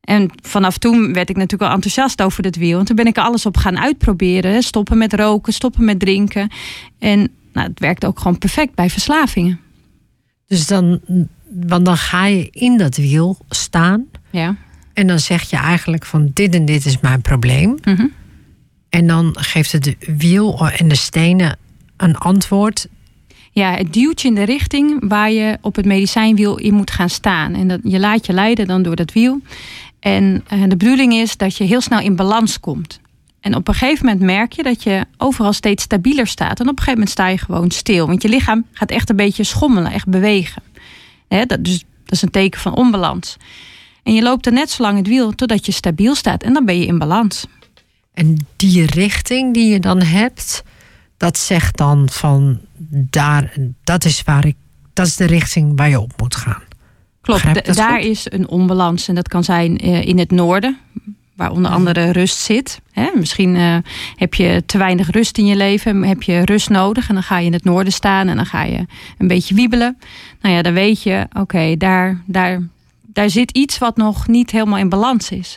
En 0.00 0.30
vanaf 0.42 0.78
toen 0.78 1.12
werd 1.12 1.28
ik 1.28 1.36
natuurlijk 1.36 1.62
wel 1.62 1.72
enthousiast 1.72 2.22
over 2.22 2.44
het 2.44 2.56
wiel. 2.56 2.78
En 2.78 2.84
toen 2.84 2.96
ben 2.96 3.06
ik 3.06 3.18
alles 3.18 3.46
op 3.46 3.56
gaan 3.56 3.78
uitproberen. 3.78 4.62
Stoppen 4.62 4.98
met 4.98 5.12
roken, 5.12 5.52
stoppen 5.52 5.84
met 5.84 6.00
drinken. 6.00 6.50
En 6.98 7.18
nou, 7.52 7.68
het 7.68 7.80
werkt 7.80 8.04
ook 8.04 8.18
gewoon 8.18 8.38
perfect 8.38 8.74
bij 8.74 8.90
verslavingen. 8.90 9.60
Dus 10.48 10.66
dan, 10.66 11.00
want 11.50 11.84
dan 11.84 11.96
ga 11.96 12.26
je 12.26 12.48
in 12.50 12.78
dat 12.78 12.96
wiel 12.96 13.38
staan. 13.48 14.06
Ja. 14.30 14.56
En 14.92 15.06
dan 15.06 15.18
zeg 15.18 15.50
je 15.50 15.56
eigenlijk 15.56 16.04
van 16.04 16.30
dit 16.34 16.54
en 16.54 16.64
dit 16.64 16.84
is 16.84 17.00
mijn 17.00 17.20
probleem. 17.20 17.78
Mm 17.84 18.12
En 18.88 19.06
dan 19.06 19.36
geeft 19.38 19.72
het 19.72 19.96
wiel 20.16 20.68
en 20.68 20.88
de 20.88 20.96
stenen 20.96 21.56
een 21.96 22.16
antwoord. 22.16 22.86
Ja, 23.50 23.74
het 23.74 23.92
duwt 23.92 24.20
je 24.22 24.28
in 24.28 24.34
de 24.34 24.42
richting 24.42 25.08
waar 25.08 25.30
je 25.30 25.58
op 25.60 25.76
het 25.76 25.84
medicijnwiel 25.84 26.58
in 26.58 26.74
moet 26.74 26.90
gaan 26.90 27.10
staan. 27.10 27.54
En 27.54 27.68
dat, 27.68 27.80
je 27.82 27.98
laat 27.98 28.26
je 28.26 28.32
leiden 28.32 28.66
dan 28.66 28.82
door 28.82 28.96
dat 28.96 29.12
wiel. 29.12 29.40
En 30.00 30.44
uh, 30.52 30.62
de 30.68 30.76
bedoeling 30.76 31.12
is 31.12 31.36
dat 31.36 31.56
je 31.56 31.64
heel 31.64 31.80
snel 31.80 32.00
in 32.00 32.16
balans 32.16 32.60
komt. 32.60 33.00
En 33.40 33.54
op 33.54 33.68
een 33.68 33.74
gegeven 33.74 34.06
moment 34.06 34.24
merk 34.24 34.52
je 34.52 34.62
dat 34.62 34.82
je 34.82 35.06
overal 35.16 35.52
steeds 35.52 35.82
stabieler 35.82 36.26
staat. 36.26 36.60
En 36.60 36.68
op 36.68 36.78
een 36.78 36.84
gegeven 36.84 36.92
moment 36.92 37.10
sta 37.10 37.28
je 37.28 37.38
gewoon 37.38 37.70
stil. 37.70 38.06
Want 38.06 38.22
je 38.22 38.28
lichaam 38.28 38.66
gaat 38.72 38.90
echt 38.90 39.10
een 39.10 39.16
beetje 39.16 39.44
schommelen, 39.44 39.92
echt 39.92 40.08
bewegen. 40.08 40.62
dat, 41.28 41.64
dus, 41.64 41.78
dat 41.78 42.12
is 42.12 42.22
een 42.22 42.30
teken 42.30 42.60
van 42.60 42.74
onbalans. 42.74 43.36
En 44.02 44.14
je 44.14 44.22
loopt 44.22 44.46
er 44.46 44.52
net 44.52 44.70
zo 44.70 44.82
lang 44.82 44.96
het 44.96 45.06
wiel 45.06 45.32
totdat 45.32 45.66
je 45.66 45.72
stabiel 45.72 46.14
staat. 46.14 46.42
En 46.42 46.52
dan 46.52 46.64
ben 46.64 46.78
je 46.78 46.86
in 46.86 46.98
balans. 46.98 47.46
En 48.14 48.46
die 48.56 48.86
richting 48.86 49.54
die 49.54 49.72
je 49.72 49.80
dan 49.80 50.02
hebt, 50.02 50.62
dat 51.16 51.38
zegt 51.38 51.76
dan 51.76 52.08
van 52.08 52.60
daar, 52.90 53.56
dat 53.84 54.04
is 54.04 54.22
waar 54.22 54.46
ik, 54.46 54.56
dat 54.92 55.06
is 55.06 55.16
de 55.16 55.24
richting 55.24 55.72
waar 55.76 55.88
je 55.88 56.00
op 56.00 56.12
moet 56.16 56.36
gaan. 56.36 56.62
Klopt, 57.20 57.74
daar 57.74 58.00
is 58.00 58.26
een 58.30 58.48
onbalans. 58.48 59.08
En 59.08 59.14
dat 59.14 59.28
kan 59.28 59.44
zijn 59.44 59.78
eh, 59.78 60.06
in 60.06 60.18
het 60.18 60.30
noorden, 60.30 60.78
waar 61.38 61.50
onder 61.50 61.70
andere 61.70 62.10
rust 62.10 62.38
zit. 62.38 62.80
misschien 63.14 63.54
uh, 63.54 63.76
heb 64.16 64.34
je 64.34 64.62
te 64.66 64.78
weinig 64.78 65.10
rust 65.10 65.38
in 65.38 65.46
je 65.46 65.56
leven, 65.56 66.02
heb 66.02 66.22
je 66.22 66.44
rust 66.44 66.68
nodig. 66.68 67.08
En 67.08 67.14
dan 67.14 67.22
ga 67.22 67.38
je 67.38 67.46
in 67.46 67.52
het 67.52 67.64
noorden 67.64 67.92
staan 67.92 68.28
en 68.28 68.36
dan 68.36 68.46
ga 68.46 68.62
je 68.62 68.86
een 69.18 69.28
beetje 69.28 69.54
wiebelen. 69.54 69.98
Nou 70.40 70.54
ja, 70.54 70.62
dan 70.62 70.72
weet 70.72 71.02
je, 71.02 71.26
oké, 71.32 71.76
daar, 71.76 72.22
daar, 72.26 72.62
daar 73.06 73.30
zit 73.30 73.50
iets 73.50 73.78
wat 73.78 73.96
nog 73.96 74.28
niet 74.28 74.50
helemaal 74.50 74.78
in 74.78 74.88
balans 74.88 75.30
is. 75.30 75.56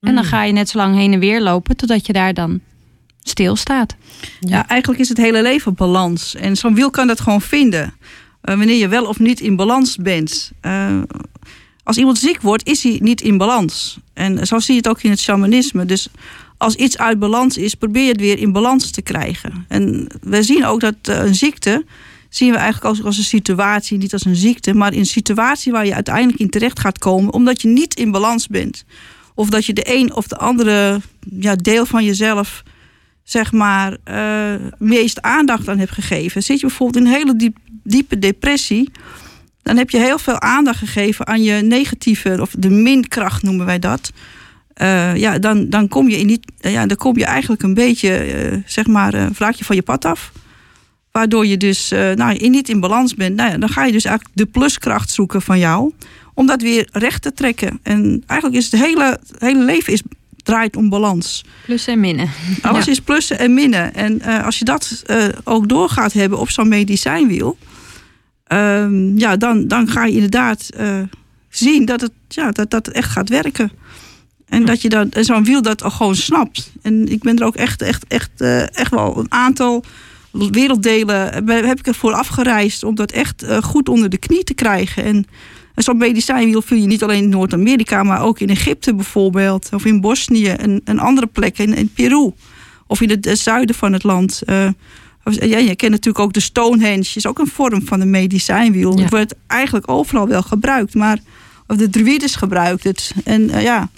En 0.00 0.14
dan 0.14 0.22
hmm. 0.22 0.32
ga 0.32 0.42
je 0.42 0.52
net 0.52 0.68
zo 0.68 0.78
lang 0.78 0.94
heen 0.94 1.12
en 1.12 1.20
weer 1.20 1.40
lopen 1.40 1.76
totdat 1.76 2.06
je 2.06 2.12
daar 2.12 2.34
dan 2.34 2.60
stilstaat. 3.22 3.96
Ja, 4.20 4.48
ja 4.48 4.68
eigenlijk 4.68 5.00
is 5.00 5.08
het 5.08 5.18
hele 5.18 5.42
leven 5.42 5.74
balans. 5.74 6.34
En 6.34 6.56
zo'n 6.56 6.74
wiel 6.74 6.90
kan 6.90 7.06
dat 7.06 7.20
gewoon 7.20 7.40
vinden. 7.40 7.94
Uh, 8.44 8.56
wanneer 8.56 8.78
je 8.78 8.88
wel 8.88 9.04
of 9.04 9.18
niet 9.18 9.40
in 9.40 9.56
balans 9.56 9.96
bent. 9.96 10.52
Uh, 10.62 11.02
als 11.90 11.98
iemand 11.98 12.18
ziek 12.18 12.40
wordt, 12.40 12.68
is 12.68 12.82
hij 12.82 12.98
niet 13.02 13.20
in 13.20 13.36
balans. 13.36 13.98
En 14.12 14.46
zo 14.46 14.58
zie 14.58 14.74
je 14.74 14.80
het 14.80 14.88
ook 14.88 15.02
in 15.02 15.10
het 15.10 15.20
shamanisme. 15.20 15.84
Dus 15.84 16.08
als 16.56 16.74
iets 16.74 16.98
uit 16.98 17.18
balans 17.18 17.56
is, 17.56 17.74
probeer 17.74 18.02
je 18.02 18.08
het 18.08 18.20
weer 18.20 18.38
in 18.38 18.52
balans 18.52 18.90
te 18.90 19.02
krijgen. 19.02 19.64
En 19.68 20.06
we 20.22 20.42
zien 20.42 20.64
ook 20.64 20.80
dat 20.80 20.94
uh, 21.08 21.24
een 21.24 21.34
ziekte, 21.34 21.84
zien 22.28 22.50
we 22.50 22.56
eigenlijk 22.56 22.84
als, 22.84 23.04
als 23.04 23.18
een 23.18 23.24
situatie, 23.24 23.98
niet 23.98 24.12
als 24.12 24.24
een 24.24 24.36
ziekte, 24.36 24.74
maar 24.74 24.92
een 24.92 25.06
situatie 25.06 25.72
waar 25.72 25.86
je 25.86 25.94
uiteindelijk 25.94 26.38
in 26.38 26.50
terecht 26.50 26.80
gaat 26.80 26.98
komen, 26.98 27.32
omdat 27.32 27.62
je 27.62 27.68
niet 27.68 27.94
in 27.94 28.10
balans 28.10 28.46
bent. 28.46 28.84
Of 29.34 29.48
dat 29.48 29.66
je 29.66 29.72
de 29.72 29.94
een 29.94 30.14
of 30.14 30.26
de 30.26 30.36
andere 30.36 31.00
ja, 31.38 31.56
deel 31.56 31.86
van 31.86 32.04
jezelf 32.04 32.62
zeg 33.22 33.52
maar, 33.52 33.96
uh, 34.10 34.54
meest 34.78 35.22
aandacht 35.22 35.68
aan 35.68 35.78
hebt 35.78 35.92
gegeven. 35.92 36.42
Zit 36.42 36.60
je 36.60 36.66
bijvoorbeeld 36.66 37.04
in 37.04 37.10
een 37.10 37.18
hele 37.18 37.36
diep, 37.36 37.56
diepe 37.82 38.18
depressie, 38.18 38.90
dan 39.62 39.76
heb 39.76 39.90
je 39.90 39.98
heel 39.98 40.18
veel 40.18 40.40
aandacht 40.40 40.78
gegeven 40.78 41.26
aan 41.26 41.42
je 41.42 41.62
negatieve, 41.62 42.38
of 42.40 42.54
de 42.58 42.70
minkracht 42.70 43.42
noemen 43.42 43.66
wij 43.66 43.78
dat. 43.78 44.12
Uh, 44.82 45.16
ja, 45.16 45.38
dan, 45.38 45.68
dan 45.68 45.88
kom 45.88 46.08
je 46.08 46.18
in 46.18 46.26
niet, 46.26 46.52
ja, 46.60 46.86
dan 46.86 46.96
kom 46.96 47.18
je 47.18 47.24
eigenlijk 47.24 47.62
een 47.62 47.74
beetje, 47.74 48.50
uh, 48.50 48.62
zeg 48.66 48.86
maar, 48.86 49.14
een 49.14 49.34
vlakje 49.34 49.64
van 49.64 49.76
je 49.76 49.82
pad 49.82 50.04
af. 50.04 50.32
Waardoor 51.10 51.46
je 51.46 51.56
dus 51.56 51.90
nou, 51.90 52.34
in, 52.34 52.50
niet 52.50 52.68
in 52.68 52.80
balans 52.80 53.14
bent. 53.14 53.36
Nou 53.36 53.50
ja, 53.50 53.58
dan 53.58 53.68
ga 53.68 53.84
je 53.84 53.92
dus 53.92 54.04
eigenlijk 54.04 54.36
de 54.36 54.46
pluskracht 54.46 55.10
zoeken 55.10 55.42
van 55.42 55.58
jou. 55.58 55.92
Om 56.34 56.46
dat 56.46 56.62
weer 56.62 56.88
recht 56.92 57.22
te 57.22 57.32
trekken. 57.32 57.78
En 57.82 58.22
eigenlijk 58.26 58.60
is 58.60 58.70
het 58.70 58.80
hele, 58.80 59.04
het 59.04 59.40
hele 59.40 59.64
leven 59.64 59.92
is 59.92 60.02
draait 60.42 60.76
om 60.76 60.88
balans. 60.88 61.44
Plussen 61.64 61.92
en 61.92 62.00
minnen. 62.00 62.30
Alles 62.62 62.88
is 62.88 63.00
plussen 63.00 63.38
en 63.38 63.54
minnen. 63.54 63.94
En 63.94 64.22
als 64.22 64.58
je 64.58 64.64
dat 64.64 65.02
ook 65.44 65.68
doorgaat 65.68 66.12
hebben 66.12 66.38
op 66.38 66.50
zo'n 66.50 66.68
medicijnwiel, 66.68 67.58
uh, 68.52 69.16
ja, 69.16 69.36
dan, 69.36 69.68
dan 69.68 69.88
ga 69.88 70.04
je 70.04 70.14
inderdaad 70.14 70.68
uh, 70.80 70.98
zien 71.48 71.84
dat 71.84 72.00
het, 72.00 72.12
ja, 72.28 72.50
dat, 72.50 72.70
dat 72.70 72.88
echt 72.88 73.10
gaat 73.10 73.28
werken. 73.28 73.70
En 74.48 74.64
dat 74.64 74.82
je 74.82 74.88
dan 74.88 75.12
zo'n 75.20 75.44
wiel 75.44 75.62
dat 75.62 75.82
al 75.82 75.90
gewoon 75.90 76.16
snapt. 76.16 76.72
En 76.82 77.08
ik 77.08 77.22
ben 77.22 77.38
er 77.38 77.44
ook 77.44 77.56
echt, 77.56 77.82
echt, 77.82 78.04
echt, 78.08 78.30
echt 78.72 78.90
wel 78.90 79.18
een 79.18 79.32
aantal 79.32 79.84
werelddelen 80.30 81.46
heb 81.46 81.78
ik 81.78 81.86
ervoor 81.86 82.12
afgereisd 82.12 82.82
om 82.82 82.94
dat 82.94 83.12
echt 83.12 83.44
goed 83.60 83.88
onder 83.88 84.10
de 84.10 84.18
knie 84.18 84.44
te 84.44 84.54
krijgen. 84.54 85.04
En 85.04 85.26
zo'n 85.82 85.96
medicijnwiel 85.96 86.62
vind 86.62 86.80
je 86.80 86.86
niet 86.86 87.02
alleen 87.02 87.22
in 87.22 87.28
Noord-Amerika, 87.28 88.02
maar 88.02 88.22
ook 88.22 88.40
in 88.40 88.48
Egypte 88.48 88.94
bijvoorbeeld. 88.94 89.68
Of 89.72 89.84
in 89.84 90.00
Bosnië 90.00 90.48
en, 90.48 90.80
en 90.84 90.98
andere 90.98 91.26
plekken, 91.26 91.64
in, 91.64 91.74
in, 91.74 91.92
Peru. 91.92 92.32
Of 92.86 93.00
in 93.00 93.10
het, 93.10 93.38
zuiden 93.38 93.74
van 93.74 93.92
het 93.92 94.02
land. 94.02 94.42
Uh, 94.46 94.68
ja, 95.32 95.58
je 95.58 95.76
kent 95.76 95.90
natuurlijk 95.90 96.24
ook 96.24 96.32
de 96.32 96.40
Stonehenge, 96.40 97.10
is 97.14 97.26
ook 97.26 97.38
een 97.38 97.46
vorm 97.46 97.86
van 97.86 98.00
een 98.00 98.10
medicijnwiel. 98.10 98.98
Het 98.98 99.10
wordt 99.10 99.34
eigenlijk 99.46 99.90
overal 99.90 100.28
wel 100.28 100.42
gebruikt, 100.42 100.94
maar 100.94 101.18
of 101.66 101.76
de 101.76 101.90
druides 101.90 102.34
gebruikt 102.34 102.84
het. 102.84 103.12
En 103.24 103.42
uh, 103.42 103.62
ja, 103.62 103.88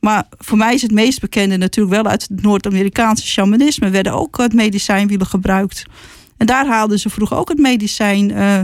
maar 0.00 0.24
voor 0.38 0.58
mij 0.58 0.74
is 0.74 0.82
het 0.82 0.92
meest 0.92 1.20
bekende 1.20 1.56
natuurlijk 1.56 2.02
wel 2.02 2.12
uit 2.12 2.22
het 2.28 2.42
Noord-Amerikaanse 2.42 3.26
shamanisme. 3.26 3.90
werden 3.90 4.12
ook 4.12 4.38
het 4.38 4.54
medicijnwielen 4.54 5.26
gebruikt. 5.26 5.82
En 6.36 6.46
daar 6.46 6.66
haalden 6.66 6.98
ze 6.98 7.10
vroeger 7.10 7.36
ook 7.36 7.48
het 7.48 7.58
medicijn 7.58 8.30
uh, 8.30 8.60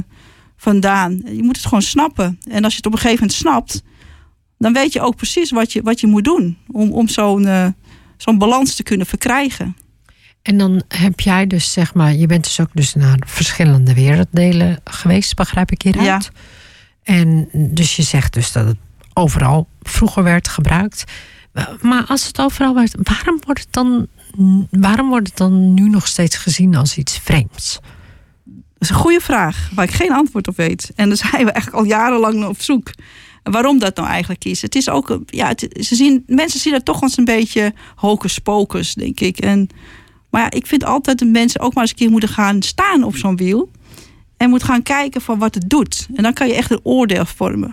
vandaan. 0.56 1.22
Je 1.24 1.42
moet 1.42 1.56
het 1.56 1.64
gewoon 1.64 1.82
snappen. 1.82 2.38
En 2.48 2.64
als 2.64 2.72
je 2.72 2.76
het 2.76 2.86
op 2.86 2.92
een 2.92 2.98
gegeven 2.98 3.20
moment 3.20 3.38
snapt, 3.38 3.82
dan 4.58 4.72
weet 4.72 4.92
je 4.92 5.00
ook 5.00 5.16
precies 5.16 5.50
wat 5.50 5.72
je, 5.72 5.82
wat 5.82 6.00
je 6.00 6.06
moet 6.06 6.24
doen 6.24 6.58
om, 6.70 6.92
om 6.92 7.08
zo'n 7.08 7.42
uh, 7.42 7.66
zo'n 8.16 8.38
balans 8.38 8.74
te 8.74 8.82
kunnen 8.82 9.06
verkrijgen. 9.06 9.76
En 10.42 10.58
dan 10.58 10.82
heb 10.88 11.20
jij 11.20 11.46
dus, 11.46 11.72
zeg 11.72 11.94
maar, 11.94 12.14
je 12.14 12.26
bent 12.26 12.44
dus 12.44 12.60
ook 12.60 12.70
dus 12.72 12.94
naar 12.94 13.18
verschillende 13.26 13.94
werelddelen 13.94 14.80
geweest, 14.84 15.36
begrijp 15.36 15.70
ik 15.70 15.82
hieruit. 15.82 16.06
Ja. 16.06 16.20
En 17.02 17.48
dus 17.52 17.96
je 17.96 18.02
zegt 18.02 18.32
dus 18.32 18.52
dat 18.52 18.66
het 18.66 18.76
overal 19.12 19.68
vroeger 19.82 20.22
werd 20.22 20.48
gebruikt. 20.48 21.04
Maar 21.80 22.04
als 22.06 22.26
het 22.26 22.40
overal 22.40 22.74
werd, 22.74 22.94
waarom 23.02 23.38
wordt 23.44 23.60
het 23.60 23.72
dan, 23.72 24.06
waarom 24.70 25.08
wordt 25.08 25.28
het 25.28 25.36
dan 25.36 25.74
nu 25.74 25.88
nog 25.88 26.06
steeds 26.06 26.36
gezien 26.36 26.76
als 26.76 26.96
iets 26.96 27.18
vreemds? 27.18 27.78
Dat 28.44 28.88
is 28.88 28.88
een 28.88 29.02
goede 29.02 29.20
vraag 29.20 29.70
waar 29.74 29.84
ik 29.84 29.94
geen 29.94 30.12
antwoord 30.12 30.48
op 30.48 30.56
weet. 30.56 30.92
En 30.94 31.08
daar 31.08 31.16
zijn 31.16 31.44
we 31.44 31.50
eigenlijk 31.50 31.82
al 31.82 31.84
jarenlang 31.84 32.44
op 32.44 32.60
zoek. 32.60 32.90
Waarom 33.42 33.78
dat 33.78 33.96
nou 33.96 34.08
eigenlijk 34.08 34.44
is. 34.44 34.62
Het 34.62 34.74
is 34.74 34.88
ook, 34.88 35.18
ja, 35.26 35.52
ze 35.80 35.94
zien, 35.94 36.22
mensen 36.26 36.60
zien 36.60 36.72
dat 36.72 36.84
toch 36.84 37.02
als 37.02 37.18
een 37.18 37.24
beetje 37.24 37.74
hocus 37.94 38.38
pocus, 38.38 38.94
denk 38.94 39.20
ik. 39.20 39.38
En, 39.38 39.68
maar 40.30 40.40
ja, 40.40 40.50
ik 40.50 40.66
vind 40.66 40.84
altijd 40.84 41.18
dat 41.18 41.28
mensen 41.28 41.60
ook 41.60 41.74
maar 41.74 41.82
eens 41.82 41.92
een 41.92 41.98
keer 41.98 42.10
moeten 42.10 42.28
gaan 42.28 42.62
staan 42.62 43.02
op 43.02 43.16
zo'n 43.16 43.36
wiel. 43.36 43.70
En 44.36 44.50
moet 44.50 44.62
gaan 44.62 44.82
kijken 44.82 45.20
van 45.20 45.38
wat 45.38 45.54
het 45.54 45.70
doet. 45.70 46.08
En 46.14 46.22
dan 46.22 46.32
kan 46.32 46.48
je 46.48 46.54
echt 46.54 46.70
een 46.70 46.80
oordeel 46.82 47.24
vormen. 47.24 47.72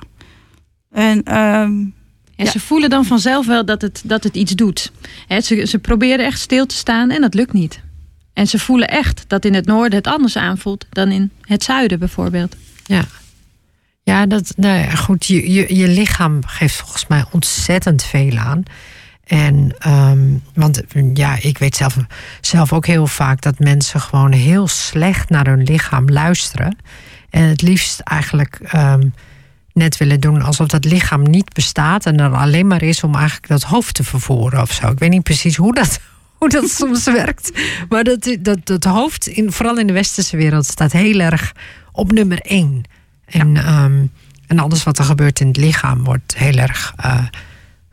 En, 0.91 1.37
um, 1.39 1.93
ja. 2.35 2.51
Ze 2.51 2.59
voelen 2.59 2.89
dan 2.89 3.05
vanzelf 3.05 3.45
wel 3.45 3.65
dat 3.65 3.81
het, 3.81 4.01
dat 4.05 4.23
het 4.23 4.35
iets 4.35 4.51
doet. 4.51 4.91
ze, 5.27 5.65
ze 5.65 5.79
proberen 5.79 6.25
echt 6.25 6.39
stil 6.39 6.65
te 6.65 6.75
staan 6.75 7.09
en 7.09 7.21
dat 7.21 7.33
lukt 7.33 7.53
niet. 7.53 7.81
En 8.33 8.47
ze 8.47 8.59
voelen 8.59 8.87
echt 8.87 9.23
dat 9.27 9.45
in 9.45 9.53
het 9.53 9.65
noorden 9.65 9.97
het 9.97 10.07
anders 10.07 10.37
aanvoelt 10.37 10.85
dan 10.89 11.11
in 11.11 11.31
het 11.41 11.63
zuiden 11.63 11.99
bijvoorbeeld. 11.99 12.55
Ja. 12.83 13.05
Ja, 14.03 14.25
dat, 14.25 14.53
nou 14.57 14.77
ja, 14.77 14.95
goed. 14.95 15.25
Je, 15.25 15.51
je, 15.51 15.75
je 15.75 15.87
lichaam 15.87 16.45
geeft 16.45 16.75
volgens 16.75 17.07
mij 17.07 17.25
ontzettend 17.31 18.03
veel 18.03 18.37
aan. 18.37 18.63
En, 19.25 19.75
ehm, 19.79 20.19
want 20.53 20.81
ja, 21.13 21.38
ik 21.41 21.57
weet 21.57 21.75
zelf, 21.75 21.97
zelf 22.41 22.73
ook 22.73 22.85
heel 22.85 23.07
vaak 23.07 23.41
dat 23.41 23.59
mensen 23.59 24.01
gewoon 24.01 24.31
heel 24.31 24.67
slecht 24.67 25.29
naar 25.29 25.47
hun 25.47 25.63
lichaam 25.63 26.09
luisteren. 26.09 26.77
En 27.29 27.43
het 27.43 27.61
liefst 27.61 27.99
eigenlijk 27.99 28.59
ehm, 28.63 29.09
net 29.73 29.97
willen 29.97 30.19
doen 30.19 30.41
alsof 30.41 30.67
dat 30.67 30.85
lichaam 30.85 31.23
niet 31.23 31.53
bestaat. 31.53 32.05
En 32.05 32.19
er 32.19 32.35
alleen 32.35 32.67
maar 32.67 32.81
is 32.81 33.03
om 33.03 33.15
eigenlijk 33.15 33.47
dat 33.47 33.63
hoofd 33.63 33.93
te 33.93 34.03
vervoeren 34.03 34.61
of 34.61 34.71
zo. 34.71 34.88
Ik 34.88 34.99
weet 34.99 35.09
niet 35.09 35.23
precies 35.23 35.55
hoe 35.55 35.73
dat, 35.73 35.99
hoe 36.39 36.49
dat 36.49 36.69
soms 36.69 37.03
werkt. 37.03 37.51
Maar 37.89 38.03
dat, 38.03 38.38
dat, 38.39 38.65
dat 38.65 38.83
hoofd, 38.83 39.27
in, 39.27 39.51
vooral 39.51 39.77
in 39.77 39.88
de 39.88 39.93
westerse 39.93 40.38
wereld, 40.38 40.65
staat 40.65 40.91
heel 40.91 41.19
erg 41.19 41.53
op 41.91 42.11
nummer 42.11 42.39
één. 42.39 42.83
En, 43.25 43.57
ehm, 43.57 44.05
en 44.47 44.59
alles 44.59 44.83
wat 44.83 44.97
er 44.97 45.05
gebeurt 45.05 45.39
in 45.39 45.47
het 45.47 45.57
lichaam 45.57 46.03
wordt 46.03 46.38
heel 46.38 46.55
erg 46.55 46.93
uh, 47.05 47.23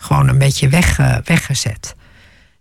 gewoon 0.02 0.28
een 0.28 0.38
beetje 0.38 0.68
weg, 0.68 0.96
weggezet. 1.24 1.94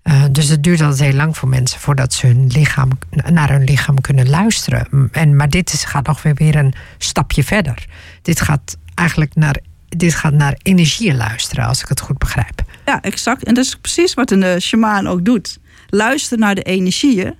Uh, 0.03 0.23
dus 0.31 0.47
het 0.47 0.63
duurt 0.63 0.81
altijd 0.81 0.99
heel 0.99 1.13
lang 1.13 1.37
voor 1.37 1.49
mensen 1.49 1.79
voordat 1.79 2.13
ze 2.13 2.27
hun 2.27 2.47
lichaam, 2.47 2.89
naar 3.31 3.49
hun 3.49 3.63
lichaam 3.63 4.01
kunnen 4.01 4.29
luisteren. 4.29 5.09
En, 5.11 5.35
maar 5.35 5.49
dit 5.49 5.73
is, 5.73 5.83
gaat 5.83 6.07
nog 6.07 6.21
weer, 6.21 6.33
weer 6.33 6.55
een 6.55 6.73
stapje 6.97 7.43
verder. 7.43 7.85
Dit 8.21 8.41
gaat 8.41 8.77
eigenlijk 8.95 9.35
naar, 9.35 9.57
dit 9.87 10.15
gaat 10.15 10.33
naar 10.33 10.55
energie 10.61 11.13
luisteren, 11.13 11.65
als 11.65 11.81
ik 11.81 11.87
het 11.87 11.99
goed 11.99 12.17
begrijp. 12.17 12.63
Ja, 12.85 13.01
exact. 13.01 13.43
En 13.43 13.53
dat 13.53 13.65
is 13.65 13.75
precies 13.75 14.13
wat 14.13 14.31
een 14.31 14.41
uh, 14.41 14.57
shamaan 14.57 15.07
ook 15.07 15.25
doet. 15.25 15.59
Luister 15.89 16.37
naar 16.37 16.55
de 16.55 16.63
energieën, 16.63 17.35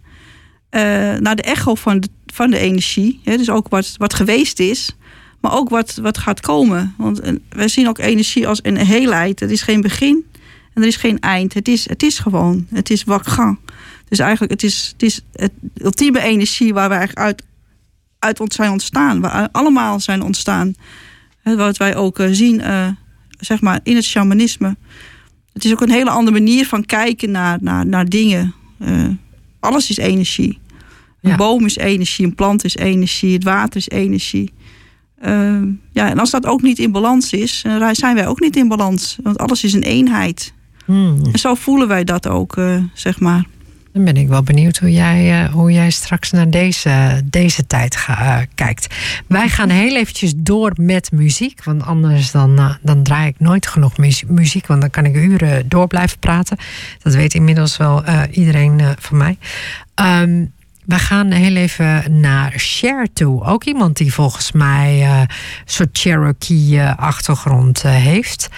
naar 1.19 1.35
de 1.35 1.43
echo 1.43 1.75
van 1.75 1.99
de, 1.99 2.09
van 2.25 2.49
de 2.49 2.57
energie. 2.57 3.21
Hè, 3.23 3.37
dus 3.37 3.49
ook 3.49 3.69
wat, 3.69 3.95
wat 3.97 4.13
geweest 4.13 4.59
is, 4.59 4.95
maar 5.41 5.53
ook 5.53 5.69
wat, 5.69 5.95
wat 6.01 6.17
gaat 6.17 6.39
komen. 6.39 6.93
Want 6.97 7.21
wij 7.49 7.67
zien 7.67 7.87
ook 7.87 7.97
energie 7.97 8.47
als 8.47 8.59
een 8.63 8.77
heelheid. 8.77 9.39
Het 9.39 9.51
is 9.51 9.61
geen 9.61 9.81
begin 9.81 10.25
en 10.73 10.81
er 10.81 10.87
is 10.87 10.95
geen 10.95 11.19
eind. 11.19 11.53
Het 11.53 11.67
is, 11.67 11.89
het 11.89 12.03
is 12.03 12.19
gewoon. 12.19 12.67
Het 12.69 12.89
is 12.89 13.03
wakgang. 13.03 13.59
Dus 14.09 14.19
eigenlijk, 14.19 14.51
het 14.51 14.63
is, 14.63 14.89
het 14.91 15.03
is 15.03 15.21
het 15.33 15.51
ultieme 15.73 16.21
energie 16.21 16.73
waar 16.73 16.89
wij 16.89 16.97
eigenlijk 16.97 17.27
uit, 17.27 17.43
uit 18.19 18.39
ons 18.39 18.55
zijn 18.55 18.71
ontstaan. 18.71 19.21
Waar 19.21 19.49
allemaal 19.51 19.99
zijn 19.99 20.21
ontstaan. 20.21 20.75
Wat 21.43 21.77
wij 21.77 21.95
ook 21.95 22.19
zien, 22.31 22.59
uh, 22.59 22.87
zeg 23.39 23.61
maar, 23.61 23.79
in 23.83 23.95
het 23.95 24.05
shamanisme. 24.05 24.75
Het 25.53 25.65
is 25.65 25.71
ook 25.71 25.81
een 25.81 25.91
hele 25.91 26.09
andere 26.09 26.39
manier 26.39 26.65
van 26.65 26.85
kijken 26.85 27.31
naar, 27.31 27.57
naar, 27.61 27.85
naar 27.85 28.05
dingen. 28.05 28.53
Uh, 28.79 29.07
alles 29.59 29.89
is 29.89 29.97
energie. 29.97 30.59
Een 31.21 31.29
ja. 31.29 31.35
boom 31.35 31.65
is 31.65 31.77
energie, 31.77 32.25
een 32.25 32.35
plant 32.35 32.63
is 32.63 32.75
energie, 32.75 33.33
het 33.33 33.43
water 33.43 33.77
is 33.77 33.89
energie. 33.89 34.53
Uh, 35.25 35.57
ja, 35.91 36.09
en 36.09 36.19
als 36.19 36.31
dat 36.31 36.45
ook 36.45 36.61
niet 36.61 36.79
in 36.79 36.91
balans 36.91 37.33
is, 37.33 37.63
uh, 37.67 37.89
zijn 37.91 38.15
wij 38.15 38.27
ook 38.27 38.39
niet 38.39 38.55
in 38.55 38.67
balans. 38.67 39.17
Want 39.23 39.37
alles 39.37 39.63
is 39.63 39.73
een 39.73 39.83
eenheid. 39.83 40.53
Hmm. 40.85 41.19
En 41.31 41.39
zo 41.39 41.55
voelen 41.55 41.87
wij 41.87 42.03
dat 42.03 42.27
ook, 42.27 42.55
uh, 42.57 42.83
zeg 42.93 43.19
maar. 43.19 43.45
Dan 43.93 44.03
ben 44.03 44.17
ik 44.17 44.27
wel 44.27 44.43
benieuwd 44.43 44.77
hoe 44.77 44.91
jij, 44.91 45.49
hoe 45.49 45.71
jij 45.71 45.89
straks 45.89 46.31
naar 46.31 46.49
deze, 46.49 47.21
deze 47.25 47.67
tijd 47.67 47.95
ga, 47.95 48.45
kijkt. 48.55 48.95
Wij 49.27 49.49
gaan 49.49 49.69
heel 49.69 49.95
eventjes 49.95 50.33
door 50.35 50.73
met 50.75 51.11
muziek. 51.11 51.63
Want 51.63 51.83
anders 51.83 52.31
dan, 52.31 52.77
dan 52.81 53.03
draai 53.03 53.27
ik 53.27 53.39
nooit 53.39 53.67
genoeg 53.67 53.97
muziek. 54.27 54.67
Want 54.67 54.81
dan 54.81 54.89
kan 54.89 55.05
ik 55.05 55.15
uren 55.15 55.69
door 55.69 55.87
blijven 55.87 56.19
praten. 56.19 56.57
Dat 57.03 57.13
weet 57.13 57.33
inmiddels 57.33 57.77
wel 57.77 58.03
iedereen 58.31 58.81
van 58.99 59.17
mij. 59.17 59.37
Um, 60.21 60.51
we 60.85 60.99
gaan 60.99 61.31
heel 61.31 61.55
even 61.55 62.19
naar 62.19 62.53
Cher 62.55 63.13
toe. 63.13 63.43
Ook 63.43 63.63
iemand 63.63 63.97
die 63.97 64.13
volgens 64.13 64.51
mij 64.51 64.99
uh, 64.99 65.19
een 65.19 65.27
soort 65.65 65.97
Cherokee-achtergrond 65.97 67.83
uh, 67.85 67.91
heeft. 67.91 68.49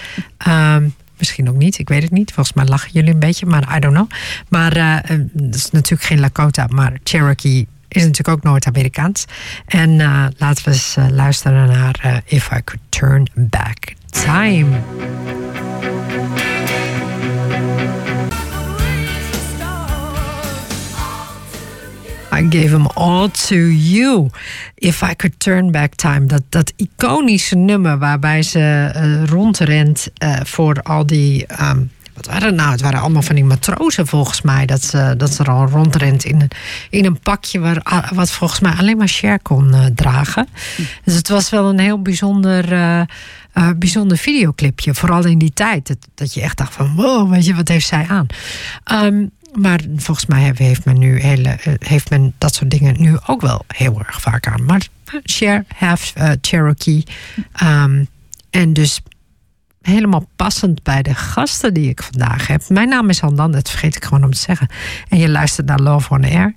Um, 0.48 0.94
misschien 1.18 1.48
ook 1.48 1.56
niet, 1.56 1.78
ik 1.78 1.88
weet 1.88 2.02
het 2.02 2.10
niet. 2.10 2.32
Volgens 2.32 2.56
mij 2.56 2.64
lachen 2.64 2.90
jullie 2.92 3.12
een 3.12 3.18
beetje, 3.18 3.46
maar 3.46 3.76
I 3.76 3.80
don't 3.80 3.94
know. 3.94 4.10
Maar 4.48 4.76
uh, 4.76 4.96
het 5.36 5.54
is 5.54 5.70
natuurlijk 5.70 6.08
geen 6.08 6.20
Lakota, 6.20 6.66
maar 6.68 6.92
Cherokee 7.04 7.66
is 7.88 8.02
natuurlijk 8.02 8.38
ook 8.38 8.42
Noord-Amerikaans. 8.42 9.24
En 9.66 9.96
laten 10.36 10.64
we 10.64 10.70
eens 10.70 10.96
luisteren 11.10 11.68
naar 11.68 12.22
If 12.24 12.50
I 12.50 12.64
Could 12.64 12.82
Turn 12.88 13.28
Back 13.34 13.92
Time. 14.10 14.82
I 22.38 22.46
gave 22.50 22.68
them 22.68 22.86
all 22.86 23.28
to 23.28 23.56
you. 23.70 24.30
If 24.74 25.02
I 25.02 25.14
could 25.16 25.34
turn 25.38 25.70
back 25.70 25.94
time. 25.94 26.26
Dat, 26.26 26.42
dat 26.48 26.72
iconische 26.76 27.56
nummer 27.56 27.98
waarbij 27.98 28.42
ze 28.42 28.92
uh, 28.96 29.24
rondrent 29.24 30.08
uh, 30.22 30.36
voor 30.42 30.82
al 30.82 31.06
die. 31.06 31.46
Um, 31.60 31.90
wat 32.14 32.26
waren 32.26 32.46
het 32.46 32.54
nou? 32.54 32.70
Het 32.70 32.80
waren 32.80 33.00
allemaal 33.00 33.22
van 33.22 33.34
die 33.34 33.44
matrozen 33.44 34.06
volgens 34.06 34.42
mij. 34.42 34.66
Dat 34.66 34.84
ze, 34.84 35.14
dat 35.16 35.34
ze 35.34 35.42
er 35.42 35.50
al 35.50 35.66
rondrent 35.66 36.24
in 36.24 36.40
een, 36.40 36.50
in 36.90 37.04
een 37.04 37.18
pakje 37.20 37.58
waar, 37.58 38.10
wat 38.14 38.30
volgens 38.30 38.60
mij 38.60 38.72
alleen 38.72 38.96
maar 38.96 39.08
Cher 39.08 39.38
kon 39.42 39.68
uh, 39.68 39.84
dragen. 39.94 40.48
Dus 41.04 41.14
het 41.14 41.28
was 41.28 41.50
wel 41.50 41.68
een 41.68 41.78
heel 41.78 42.02
bijzonder. 42.02 43.06
Bijzonder 43.76 44.16
videoclipje. 44.16 44.94
Vooral 44.94 45.24
in 45.24 45.38
die 45.38 45.52
tijd. 45.52 45.86
Dat, 45.86 45.96
dat 46.14 46.34
je 46.34 46.40
echt 46.40 46.56
dacht 46.56 46.74
van 46.74 46.94
wow, 46.94 47.30
weet 47.30 47.46
je, 47.46 47.54
wat 47.54 47.68
heeft 47.68 47.86
zij 47.86 48.06
aan? 48.08 48.26
Um, 49.04 49.30
maar 49.54 49.80
volgens 49.96 50.26
mij 50.26 50.52
heeft 50.54 50.84
men 50.84 50.98
nu 50.98 51.20
hele, 51.20 51.48
eh, 51.48 51.72
heeft 51.78 52.10
men 52.10 52.34
dat 52.38 52.54
soort 52.54 52.70
dingen 52.70 52.94
nu 52.98 53.16
ook 53.26 53.40
wel 53.40 53.64
heel 53.68 53.98
erg 53.98 54.20
vaak 54.20 54.46
aan. 54.46 54.64
Maar 54.64 54.86
share, 55.30 55.64
have, 55.76 56.20
uh, 56.20 56.30
Cherokee. 56.40 57.04
Um, 57.62 58.08
en 58.50 58.72
dus 58.72 59.00
helemaal 59.80 60.28
passend 60.36 60.82
bij 60.82 61.02
de 61.02 61.14
gasten 61.14 61.74
die 61.74 61.88
ik 61.88 62.02
vandaag 62.02 62.46
heb. 62.46 62.68
Mijn 62.68 62.88
naam 62.88 63.08
is 63.08 63.20
Handan, 63.20 63.52
dat 63.52 63.70
vergeet 63.70 63.96
ik 63.96 64.04
gewoon 64.04 64.24
om 64.24 64.30
te 64.30 64.38
zeggen. 64.38 64.68
En 65.08 65.18
je 65.18 65.28
luistert 65.28 65.66
naar 65.66 65.80
Love 65.80 66.10
on 66.10 66.24
Air. 66.24 66.54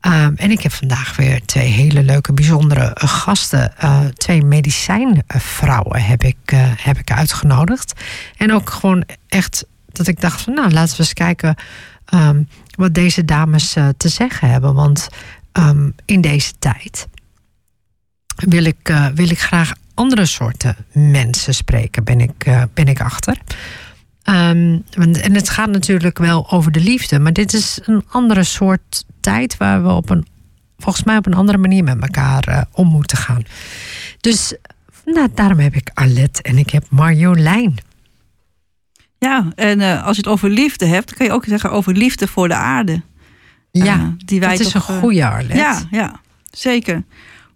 Um, 0.00 0.34
en 0.36 0.50
ik 0.50 0.60
heb 0.60 0.72
vandaag 0.72 1.16
weer 1.16 1.44
twee 1.44 1.68
hele 1.68 2.02
leuke, 2.02 2.32
bijzondere 2.32 2.90
gasten. 2.94 3.72
Uh, 3.84 4.00
twee 4.04 4.42
medicijnvrouwen 4.42 6.02
heb 6.02 6.22
ik, 6.22 6.36
heb 6.76 6.98
ik 6.98 7.12
uitgenodigd. 7.12 7.92
En 8.36 8.52
ook 8.52 8.70
gewoon 8.70 9.04
echt 9.28 9.64
dat 9.86 10.06
ik 10.06 10.20
dacht 10.20 10.40
van 10.40 10.54
nou, 10.54 10.70
laten 10.70 10.96
we 10.96 11.02
eens 11.02 11.12
kijken 11.12 11.54
um, 12.14 12.48
wat 12.76 12.94
deze 12.94 13.24
dames 13.24 13.76
uh, 13.76 13.88
te 13.96 14.08
zeggen 14.08 14.50
hebben. 14.50 14.74
Want 14.74 15.08
um, 15.52 15.94
in 16.04 16.20
deze 16.20 16.52
tijd 16.58 17.06
wil 18.34 18.64
ik, 18.64 18.88
uh, 18.88 19.06
wil 19.06 19.30
ik 19.30 19.40
graag 19.40 19.72
andere 19.94 20.26
soorten 20.26 20.76
mensen 20.92 21.54
spreken, 21.54 22.04
ben 22.04 22.20
ik, 22.20 22.46
uh, 22.46 22.62
ben 22.74 22.86
ik 22.86 23.00
achter. 23.00 23.38
Um, 24.24 24.84
en 24.94 25.34
het 25.34 25.48
gaat 25.48 25.70
natuurlijk 25.70 26.18
wel 26.18 26.50
over 26.50 26.72
de 26.72 26.80
liefde, 26.80 27.18
maar 27.18 27.32
dit 27.32 27.52
is 27.52 27.80
een 27.84 28.04
andere 28.08 28.44
soort 28.44 29.04
tijd 29.20 29.56
waar 29.56 29.82
we 29.82 29.88
op 29.88 30.10
een, 30.10 30.26
volgens 30.78 31.04
mij 31.04 31.16
op 31.16 31.26
een 31.26 31.34
andere 31.34 31.58
manier 31.58 31.84
met 31.84 32.00
elkaar 32.00 32.66
om 32.72 32.88
moeten 32.88 33.16
gaan. 33.16 33.42
Dus 34.20 34.56
nou, 35.04 35.28
daarom 35.34 35.58
heb 35.58 35.74
ik 35.74 35.90
Arlette 35.94 36.42
en 36.42 36.58
ik 36.58 36.70
heb 36.70 36.84
Marjolein. 36.90 37.78
Ja, 39.22 39.48
en 39.54 39.80
uh, 39.80 40.06
als 40.06 40.16
je 40.16 40.22
het 40.22 40.30
over 40.30 40.50
liefde 40.50 40.86
hebt, 40.86 41.08
dan 41.08 41.16
kan 41.16 41.26
je 41.26 41.32
ook 41.32 41.44
zeggen 41.44 41.70
over 41.70 41.92
liefde 41.92 42.26
voor 42.26 42.48
de 42.48 42.54
aarde. 42.54 43.02
Ja, 43.70 43.96
uh, 43.96 44.06
die 44.16 44.40
wij 44.40 44.48
dat 44.48 44.60
is 44.60 44.72
toch, 44.72 44.88
een 44.88 44.98
goede 44.98 45.26
Arlet. 45.26 45.56
Ja, 45.56 45.82
ja, 45.90 46.20
zeker. 46.50 47.04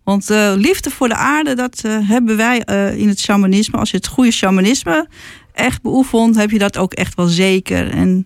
Want 0.05 0.31
uh, 0.31 0.53
liefde 0.57 0.91
voor 0.91 1.09
de 1.09 1.15
aarde, 1.15 1.55
dat 1.55 1.83
hebben 1.87 2.37
wij 2.37 2.59
in 2.97 3.09
het 3.09 3.21
shamanisme. 3.21 3.79
Als 3.79 3.91
je 3.91 3.97
het 3.97 4.07
goede 4.07 4.31
shamanisme 4.31 5.09
echt 5.53 5.83
beoefent, 5.83 6.37
heb 6.37 6.51
je 6.51 6.59
dat 6.59 6.79
ook 6.79 6.93
echt 6.93 7.15
wel 7.15 7.27
zeker. 7.27 7.91
En 7.91 8.25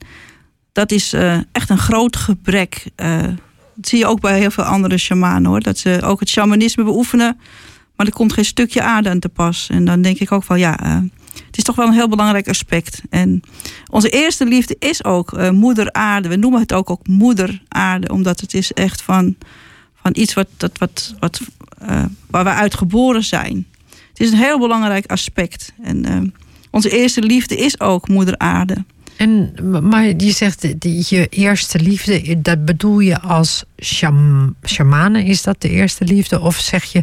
dat 0.73 0.93
is 0.93 1.13
echt 1.53 1.71
een 1.71 1.79
groot 1.79 2.17
gebrek. 2.17 2.85
dat 3.75 3.89
zie 3.89 3.99
je 3.99 4.07
ook 4.07 4.21
bij 4.21 4.39
heel 4.39 4.51
veel 4.51 4.65
andere 4.65 4.99
shamanen 4.99 5.51
hoor. 5.51 5.61
Dat 5.61 5.79
ze 5.79 6.01
ook 6.03 6.21
het 6.21 6.29
shamanisme 6.29 6.85
beoefenen. 6.85 7.41
Maar 7.97 8.07
er 8.07 8.13
komt 8.13 8.33
geen 8.33 8.45
stukje 8.45 8.83
aarde 8.83 9.09
aan 9.09 9.19
te 9.19 9.29
pas. 9.29 9.69
En 9.71 9.85
dan 9.85 10.03
denk 10.03 10.19
ik 10.19 10.33
ook 10.33 10.45
van 10.45 10.59
ja, 10.59 11.03
het 11.47 11.57
is 11.57 11.65
toch 11.65 11.77
wel 11.77 11.87
een 11.87 11.93
heel 11.93 12.09
belangrijk 12.09 12.49
aspect. 12.49 13.03
En 13.11 13.43
onze 13.91 14.09
eerste 14.09 14.47
liefde 14.47 14.77
is 14.79 15.05
ook 15.05 15.33
uh, 15.33 15.51
moeder 15.51 15.93
aarde. 15.93 16.29
We 16.29 16.37
noemen 16.37 16.61
het 16.61 16.73
ook, 16.73 16.91
ook 16.91 17.07
moeder 17.07 17.63
aarde, 17.69 18.13
omdat 18.13 18.41
het 18.41 18.55
is 18.55 18.73
echt 18.73 19.03
van, 19.03 19.37
van 20.03 20.13
iets 20.15 20.35
wat, 20.35 20.49
dat, 20.57 20.79
wat, 20.79 21.15
wat, 21.19 21.41
uh, 21.83 22.05
waar 22.27 22.45
we 22.45 22.51
uit 22.51 22.75
geboren 22.75 23.25
zijn. 23.25 23.67
Het 23.89 24.21
is 24.21 24.31
een 24.31 24.39
heel 24.39 24.59
belangrijk 24.59 25.11
aspect. 25.11 25.73
En 25.83 26.07
uh, 26.09 26.21
onze 26.71 26.91
eerste 26.91 27.23
liefde 27.23 27.57
is 27.57 27.81
ook 27.81 28.09
moeder 28.09 28.39
aarde. 28.39 28.85
En, 29.17 29.55
maar 29.89 30.05
je 30.05 30.31
zegt, 30.31 30.63
je 30.81 31.27
eerste 31.29 31.81
liefde, 31.81 32.41
dat 32.43 32.65
bedoel 32.65 32.99
je 32.99 33.21
als 33.21 33.65
sham? 33.83 34.57
Is 35.15 35.43
dat 35.43 35.61
de 35.61 35.69
eerste 35.69 36.05
liefde? 36.05 36.41
Of 36.41 36.57
zeg 36.57 36.85
je, 36.85 37.03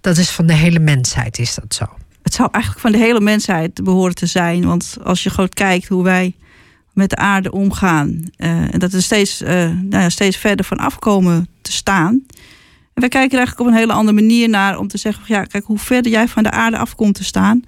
dat 0.00 0.18
is 0.18 0.30
van 0.30 0.46
de 0.46 0.52
hele 0.52 0.78
mensheid, 0.78 1.38
is 1.38 1.54
dat 1.54 1.74
zo? 1.74 1.84
Het 2.28 2.36
zou 2.36 2.48
eigenlijk 2.52 2.82
van 2.82 2.92
de 2.92 2.98
hele 2.98 3.20
mensheid 3.20 3.84
behoren 3.84 4.14
te 4.14 4.26
zijn. 4.26 4.66
Want 4.66 4.96
als 5.02 5.22
je 5.22 5.30
gewoon 5.30 5.48
kijkt 5.48 5.88
hoe 5.88 6.02
wij 6.02 6.34
met 6.92 7.10
de 7.10 7.16
aarde 7.16 7.50
omgaan. 7.50 8.22
Uh, 8.38 8.74
en 8.74 8.78
dat 8.78 8.92
we 8.92 9.00
steeds, 9.00 9.42
uh, 9.42 9.48
nou 9.48 10.02
ja, 10.02 10.08
steeds 10.08 10.36
verder 10.36 10.64
van 10.64 10.76
afkomen 10.76 11.48
te 11.62 11.72
staan. 11.72 12.12
En 12.94 13.00
wij 13.04 13.08
kijken 13.08 13.30
er 13.30 13.36
eigenlijk 13.38 13.60
op 13.60 13.66
een 13.66 13.80
hele 13.80 13.92
andere 13.92 14.20
manier 14.20 14.48
naar 14.48 14.78
om 14.78 14.88
te 14.88 14.98
zeggen: 14.98 15.24
ja, 15.26 15.44
kijk, 15.44 15.64
hoe 15.64 15.78
verder 15.78 16.12
jij 16.12 16.28
van 16.28 16.42
de 16.42 16.50
aarde 16.50 16.78
af 16.78 16.94
komt 16.94 17.14
te 17.14 17.24
staan, 17.24 17.62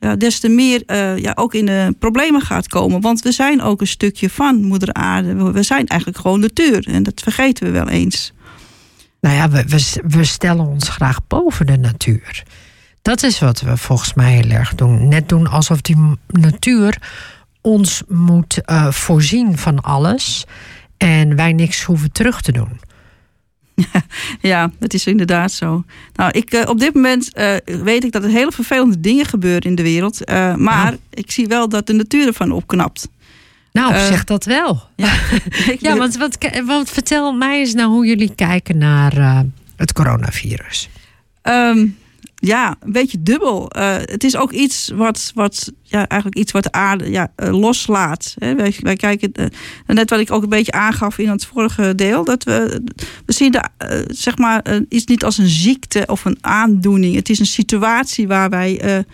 ja, 0.00 0.16
des 0.16 0.40
te 0.40 0.48
meer 0.48 0.82
uh, 0.86 1.18
ja, 1.18 1.32
ook 1.34 1.54
in 1.54 1.66
de 1.66 1.94
problemen 1.98 2.40
gaat 2.40 2.68
komen. 2.68 3.00
Want 3.00 3.22
we 3.22 3.32
zijn 3.32 3.62
ook 3.62 3.80
een 3.80 3.86
stukje 3.86 4.30
van 4.30 4.62
Moeder 4.62 4.92
Aarde. 4.92 5.52
We 5.52 5.62
zijn 5.62 5.86
eigenlijk 5.86 6.20
gewoon 6.20 6.40
natuur. 6.40 6.86
En 6.88 7.02
dat 7.02 7.20
vergeten 7.20 7.66
we 7.66 7.72
wel 7.72 7.88
eens. 7.88 8.32
Nou 9.20 9.36
ja, 9.36 9.50
we, 9.50 9.64
we 10.06 10.24
stellen 10.24 10.66
ons 10.66 10.88
graag 10.88 11.26
boven 11.26 11.66
de 11.66 11.76
natuur. 11.76 12.44
Dat 13.02 13.22
is 13.22 13.38
wat 13.38 13.60
we 13.60 13.76
volgens 13.76 14.14
mij 14.14 14.32
heel 14.32 14.50
erg 14.50 14.74
doen. 14.74 15.08
Net 15.08 15.28
doen 15.28 15.46
alsof 15.46 15.80
die 15.80 15.96
natuur 16.26 16.98
ons 17.60 18.02
moet 18.08 18.60
uh, 18.66 18.90
voorzien 18.90 19.58
van 19.58 19.80
alles 19.80 20.44
en 20.96 21.36
wij 21.36 21.52
niks 21.52 21.82
hoeven 21.82 22.12
terug 22.12 22.40
te 22.40 22.52
doen. 22.52 22.80
Ja, 24.40 24.70
dat 24.78 24.94
is 24.94 25.06
inderdaad 25.06 25.52
zo. 25.52 25.84
Nou, 26.14 26.30
ik, 26.30 26.54
uh, 26.54 26.68
op 26.68 26.80
dit 26.80 26.94
moment 26.94 27.38
uh, 27.38 27.56
weet 27.64 28.04
ik 28.04 28.12
dat 28.12 28.24
er 28.24 28.30
hele 28.30 28.52
vervelende 28.52 29.00
dingen 29.00 29.26
gebeuren 29.26 29.62
in 29.62 29.74
de 29.74 29.82
wereld. 29.82 30.28
maar 30.56 30.96
ik 31.10 31.30
zie 31.30 31.46
wel 31.46 31.68
dat 31.68 31.86
de 31.86 31.92
natuur 31.92 32.26
ervan 32.26 32.52
opknapt. 32.52 33.08
Nou, 33.72 33.94
zeg 33.94 34.24
dat 34.24 34.44
wel. 34.44 34.82
Ja, 34.96 35.12
ja 35.78 35.96
want 35.96 36.16
wat, 36.16 36.38
wat, 36.66 36.90
vertel 36.90 37.32
mij 37.32 37.58
eens 37.58 37.74
nou 37.74 37.90
hoe 37.90 38.06
jullie 38.06 38.34
kijken 38.34 38.78
naar 38.78 39.44
het 39.76 39.92
coronavirus. 39.92 40.88
Um, 41.42 41.96
ja, 42.44 42.76
een 42.80 42.92
beetje 42.92 43.22
dubbel. 43.22 43.70
Uh, 43.76 43.94
het 43.98 44.24
is 44.24 44.36
ook 44.36 44.52
iets 44.52 44.90
wat, 44.94 45.32
wat 45.34 45.72
ja, 45.82 46.08
eigenlijk 46.08 46.40
iets 46.40 46.52
wat 46.52 46.62
de 46.62 46.72
aarde 46.72 47.10
ja, 47.10 47.32
uh, 47.36 47.60
loslaat. 47.60 48.34
Hè. 48.38 48.54
Wij, 48.54 48.74
wij 48.80 48.96
kijken, 48.96 49.32
uh, 49.40 49.46
net 49.86 50.10
wat 50.10 50.20
ik 50.20 50.30
ook 50.30 50.42
een 50.42 50.48
beetje 50.48 50.72
aangaf 50.72 51.18
in 51.18 51.28
het 51.28 51.46
vorige 51.46 51.94
deel, 51.94 52.24
dat 52.24 52.44
we, 52.44 52.82
we 53.26 53.32
zien 53.32 53.52
de, 53.52 53.64
zeg 54.08 54.38
maar, 54.38 54.64
iets 54.88 55.04
niet 55.04 55.24
als 55.24 55.38
een 55.38 55.48
ziekte 55.48 56.02
of 56.06 56.24
een 56.24 56.38
aandoening. 56.40 57.14
Het 57.14 57.28
is 57.28 57.38
een 57.38 57.46
situatie 57.46 58.28
waar 58.28 58.50
wij 58.50 59.04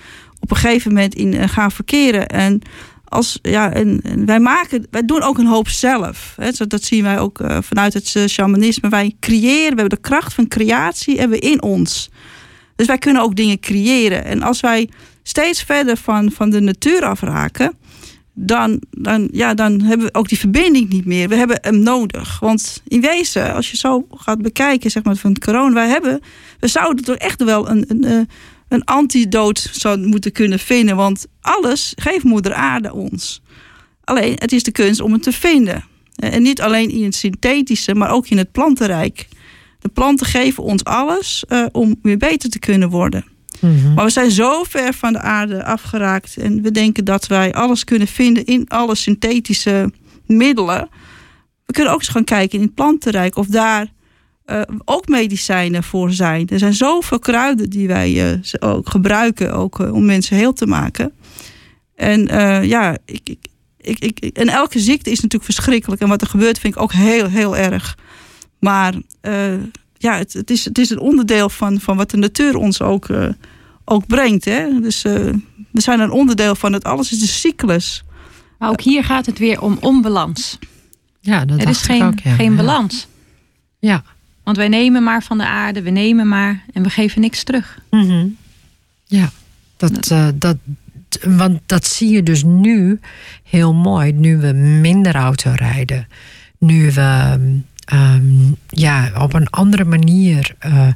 op 0.41 0.51
een 0.51 0.57
gegeven 0.57 0.93
moment 0.93 1.15
in 1.15 1.49
gaan 1.49 1.73
verkeren. 1.73 2.27
En 2.27 2.61
als, 3.05 3.39
ja, 3.43 3.73
en, 3.73 4.01
wij 4.27 4.41
maken, 4.41 4.87
wij 4.91 5.05
doen 5.05 5.23
ook 5.23 5.39
een 5.39 5.47
hoop 5.47 5.69
zelf. 5.69 6.35
Hè. 6.37 6.67
Dat 6.67 6.83
zien 6.83 7.03
wij 7.03 7.19
ook 7.19 7.41
vanuit 7.61 7.95
het 7.95 8.31
shamanisme. 8.31 8.89
Wij 8.89 9.17
creëren, 9.21 9.75
we 9.75 9.81
hebben 9.81 9.89
de 9.89 10.09
kracht 10.09 10.35
van 10.35 10.49
creatie 10.49 11.19
hebben 11.19 11.41
in 11.41 11.63
ons. 11.63 12.11
Dus 12.79 12.87
wij 12.87 12.99
kunnen 12.99 13.23
ook 13.23 13.37
dingen 13.37 13.61
creëren. 13.61 14.25
En 14.25 14.43
als 14.43 14.61
wij 14.61 14.89
steeds 15.23 15.63
verder 15.63 15.97
van, 15.97 16.31
van 16.33 16.51
de 16.51 16.61
natuur 16.61 17.05
afraken, 17.05 17.73
dan, 18.35 18.83
dan, 18.91 19.29
ja, 19.33 19.55
dan 19.55 19.81
hebben 19.81 20.07
we 20.07 20.15
ook 20.15 20.29
die 20.29 20.39
verbinding 20.39 20.89
niet 20.89 21.05
meer. 21.05 21.29
We 21.29 21.35
hebben 21.35 21.59
hem 21.61 21.79
nodig. 21.79 22.39
Want 22.41 22.83
in 22.89 23.01
wezen, 23.01 23.55
als 23.55 23.71
je 23.71 23.77
zo 23.77 24.07
gaat 24.11 24.43
bekijken 24.43 24.91
zeg 24.91 25.03
maar, 25.03 25.17
van 25.17 25.33
het 25.33 25.45
corona, 25.45 25.87
hebben, 25.87 26.21
we 26.61 26.69
zouden 26.69 27.05
toch 27.05 27.17
echt 27.17 27.45
wel 27.45 27.69
een, 27.69 27.85
een, 27.89 28.05
eh, 28.05 28.21
een 28.69 28.85
antidoot 28.85 29.69
zou 29.73 29.99
moeten 29.99 30.33
kunnen 30.33 30.59
vinden. 30.59 30.97
Want 30.97 31.27
alles 31.41 31.93
geeft 31.97 32.25
moeder 32.25 32.55
aarde 32.55 32.93
ons. 32.93 33.43
Alleen, 34.05 34.37
het 34.39 34.53
is 34.53 34.63
de 34.63 34.73
kunst 34.73 35.01
om 35.01 35.13
het 35.13 35.23
te 35.23 35.33
vinden. 35.33 35.85
En 36.15 36.43
niet 36.43 36.61
alleen 36.61 36.91
in 36.91 37.05
het 37.05 37.15
synthetische, 37.15 37.95
maar 37.95 38.11
ook 38.11 38.29
in 38.29 38.39
het 38.39 38.53
plantenrijk. 38.53 39.29
De 39.79 39.89
planten 39.89 40.27
geven 40.27 40.63
ons 40.63 40.85
alles 40.85 41.45
uh, 41.49 41.67
om 41.73 41.97
weer 42.03 42.17
beter 42.17 42.51
te 42.51 42.59
kunnen 42.59 42.89
worden. 42.89 43.25
Mhm. 43.61 43.95
Maar 43.95 44.05
we 44.05 44.11
zijn 44.11 44.31
zo 44.31 44.63
ver 44.63 44.95
van 44.95 45.13
de 45.13 45.21
aarde 45.21 45.65
afgeraakt. 45.65 46.37
En 46.37 46.63
we 46.63 46.71
denken 46.71 47.05
dat 47.05 47.27
wij 47.27 47.53
alles 47.53 47.85
kunnen 47.85 48.09
vinden 48.09 48.45
in 48.45 48.69
alle 48.69 48.95
synthetische 48.95 49.93
middelen. 50.27 50.89
We 51.67 51.73
kunnen 51.73 51.93
ook 51.93 51.99
eens 51.99 52.09
gaan 52.09 52.25
kijken 52.25 52.59
in 52.59 52.65
het 52.65 52.75
plantenrijk 52.75 53.37
of 53.37 53.47
daar 53.47 53.87
uh, 54.47 54.61
ook 54.85 55.09
medicijnen 55.09 55.83
voor 55.83 56.13
zijn. 56.13 56.49
Er 56.49 56.59
zijn 56.59 56.75
zoveel 56.75 57.19
kruiden 57.19 57.71
die 57.71 57.87
wij 57.87 58.33
uh, 58.33 58.39
ook 58.61 58.89
gebruiken 58.89 59.53
ook, 59.53 59.79
om 59.79 60.05
mensen 60.05 60.37
heel 60.37 60.53
te 60.53 60.67
maken. 60.67 61.13
En 61.95 62.27
ja, 62.67 62.97
ik, 63.05 63.21
ik, 63.25 63.99
ik, 63.99 64.21
ik, 64.21 64.37
en 64.37 64.49
elke 64.49 64.79
ziekte 64.79 65.11
is 65.11 65.21
natuurlijk 65.21 65.53
verschrikkelijk. 65.53 66.01
En 66.01 66.09
wat 66.09 66.21
er 66.21 66.27
gebeurt 66.27 66.59
vind 66.59 66.75
ik 66.75 66.83
ook 66.83 66.93
heel, 66.93 67.29
heel 67.29 67.57
erg. 67.57 67.97
Maar 68.59 68.95
uh, 69.23 69.55
ja, 69.99 70.17
het, 70.17 70.33
het, 70.33 70.51
is, 70.51 70.65
het 70.65 70.79
is 70.79 70.91
een 70.91 70.99
onderdeel 70.99 71.49
van, 71.49 71.81
van 71.81 71.97
wat 71.97 72.11
de 72.11 72.17
natuur 72.17 72.57
ons 72.57 72.83
ook, 72.83 73.09
uh, 73.09 73.29
ook 73.85 74.07
brengt. 74.07 74.45
Hè? 74.45 74.81
Dus 74.81 75.05
uh, 75.05 75.13
we 75.71 75.81
zijn 75.81 76.01
een 76.01 76.11
onderdeel 76.11 76.55
van 76.55 76.73
het. 76.73 76.85
Alles 76.85 77.13
is 77.13 77.19
de 77.19 77.27
cyclus. 77.27 78.05
Maar 78.59 78.71
ook 78.71 78.81
hier 78.81 79.05
gaat 79.05 79.27
het 79.27 79.39
weer 79.39 79.61
om 79.61 79.77
onbalans. 79.81 80.59
Ja, 81.21 81.45
dat 81.45 81.61
er 81.61 81.69
is 81.69 81.83
geen, 81.83 82.03
ook, 82.03 82.19
ja. 82.19 82.35
geen 82.35 82.57
balans. 82.57 83.07
Ja. 83.79 84.03
Want 84.45 84.57
wij 84.57 84.69
nemen 84.69 85.03
maar 85.03 85.23
van 85.23 85.39
de 85.39 85.47
aarde, 85.47 85.83
we 85.83 85.91
nemen 85.91 86.29
maar 86.29 86.65
en 86.73 86.83
we 86.83 86.91
geven 86.91 87.21
niks 87.21 87.43
terug. 87.43 87.79
Mm 87.91 88.09
-hmm. 88.09 88.37
Ja, 89.05 89.31
dat, 89.77 90.11
uh, 90.11 90.29
dat, 90.35 90.57
want 91.27 91.61
dat 91.67 91.87
zie 91.87 92.11
je 92.11 92.23
dus 92.23 92.43
nu 92.45 93.01
heel 93.43 93.75
mooi. 93.75 94.13
Nu 94.13 94.39
we 94.39 94.53
minder 94.53 95.15
auto 95.15 95.53
rijden. 95.57 96.07
Nu 96.59 96.93
we 96.93 97.63
um, 97.93 98.57
ja, 98.67 99.11
op 99.19 99.35
een 99.35 99.51
andere 99.51 99.85
manier. 99.85 100.55
Uh, 100.67 100.89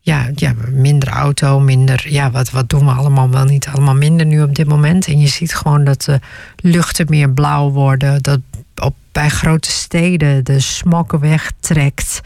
ja, 0.00 0.30
ja, 0.34 0.54
minder 0.70 1.08
auto, 1.08 1.60
minder. 1.60 2.04
Ja, 2.08 2.30
wat, 2.30 2.50
wat 2.50 2.68
doen 2.68 2.86
we 2.86 2.92
allemaal 2.92 3.30
wel 3.30 3.44
niet? 3.44 3.68
Allemaal 3.68 3.94
minder 3.94 4.26
nu 4.26 4.42
op 4.42 4.54
dit 4.54 4.66
moment. 4.66 5.06
En 5.06 5.20
je 5.20 5.26
ziet 5.26 5.54
gewoon 5.54 5.84
dat 5.84 6.02
de 6.02 6.20
luchten 6.56 7.06
meer 7.08 7.30
blauw 7.30 7.70
worden. 7.70 8.22
Dat 8.22 8.40
op, 8.76 8.94
bij 9.12 9.28
grote 9.28 9.70
steden 9.70 10.44
de 10.44 10.60
smog 10.60 11.10
wegtrekt. 11.10 12.20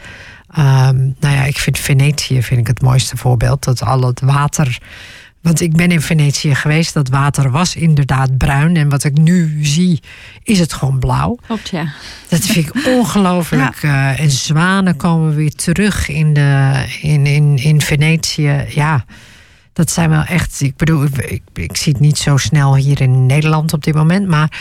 Um, 0.57 1.15
nou 1.19 1.35
ja, 1.35 1.43
ik 1.43 1.57
vind 1.57 1.79
Venetië 1.79 2.43
vind 2.43 2.59
ik 2.59 2.67
het 2.67 2.81
mooiste 2.81 3.17
voorbeeld. 3.17 3.63
Dat 3.63 3.83
al 3.83 4.01
het 4.01 4.21
water 4.21 4.77
want 5.41 5.61
ik 5.61 5.75
ben 5.75 5.91
in 5.91 6.01
Venetië 6.01 6.55
geweest. 6.55 6.93
Dat 6.93 7.09
water 7.09 7.51
was 7.51 7.75
inderdaad 7.75 8.37
bruin. 8.37 8.75
En 8.75 8.89
wat 8.89 9.03
ik 9.03 9.17
nu 9.17 9.65
zie, 9.65 10.01
is 10.43 10.59
het 10.59 10.73
gewoon 10.73 10.99
blauw. 10.99 11.37
Klopt, 11.45 11.69
ja. 11.69 11.93
Dat 12.27 12.39
vind 12.39 12.67
ik 12.67 12.85
ongelooflijk. 12.97 13.81
Ja. 13.81 14.13
Uh, 14.13 14.19
en 14.19 14.31
zwanen 14.31 14.95
komen 14.95 15.35
weer 15.35 15.53
terug 15.55 16.09
in, 16.09 16.33
de, 16.33 16.83
in, 17.01 17.25
in, 17.25 17.57
in 17.57 17.81
Venetië. 17.81 18.65
Ja, 18.69 19.05
dat 19.73 19.91
zijn 19.91 20.09
wel 20.09 20.23
echt. 20.23 20.61
Ik 20.61 20.75
bedoel, 20.75 21.03
ik, 21.03 21.41
ik, 21.53 21.77
zie 21.77 21.91
het 21.93 22.01
niet 22.01 22.17
zo 22.17 22.37
snel 22.37 22.75
hier 22.75 23.01
in 23.01 23.25
Nederland 23.25 23.73
op 23.73 23.83
dit 23.83 23.95
moment. 23.95 24.27
Maar 24.27 24.51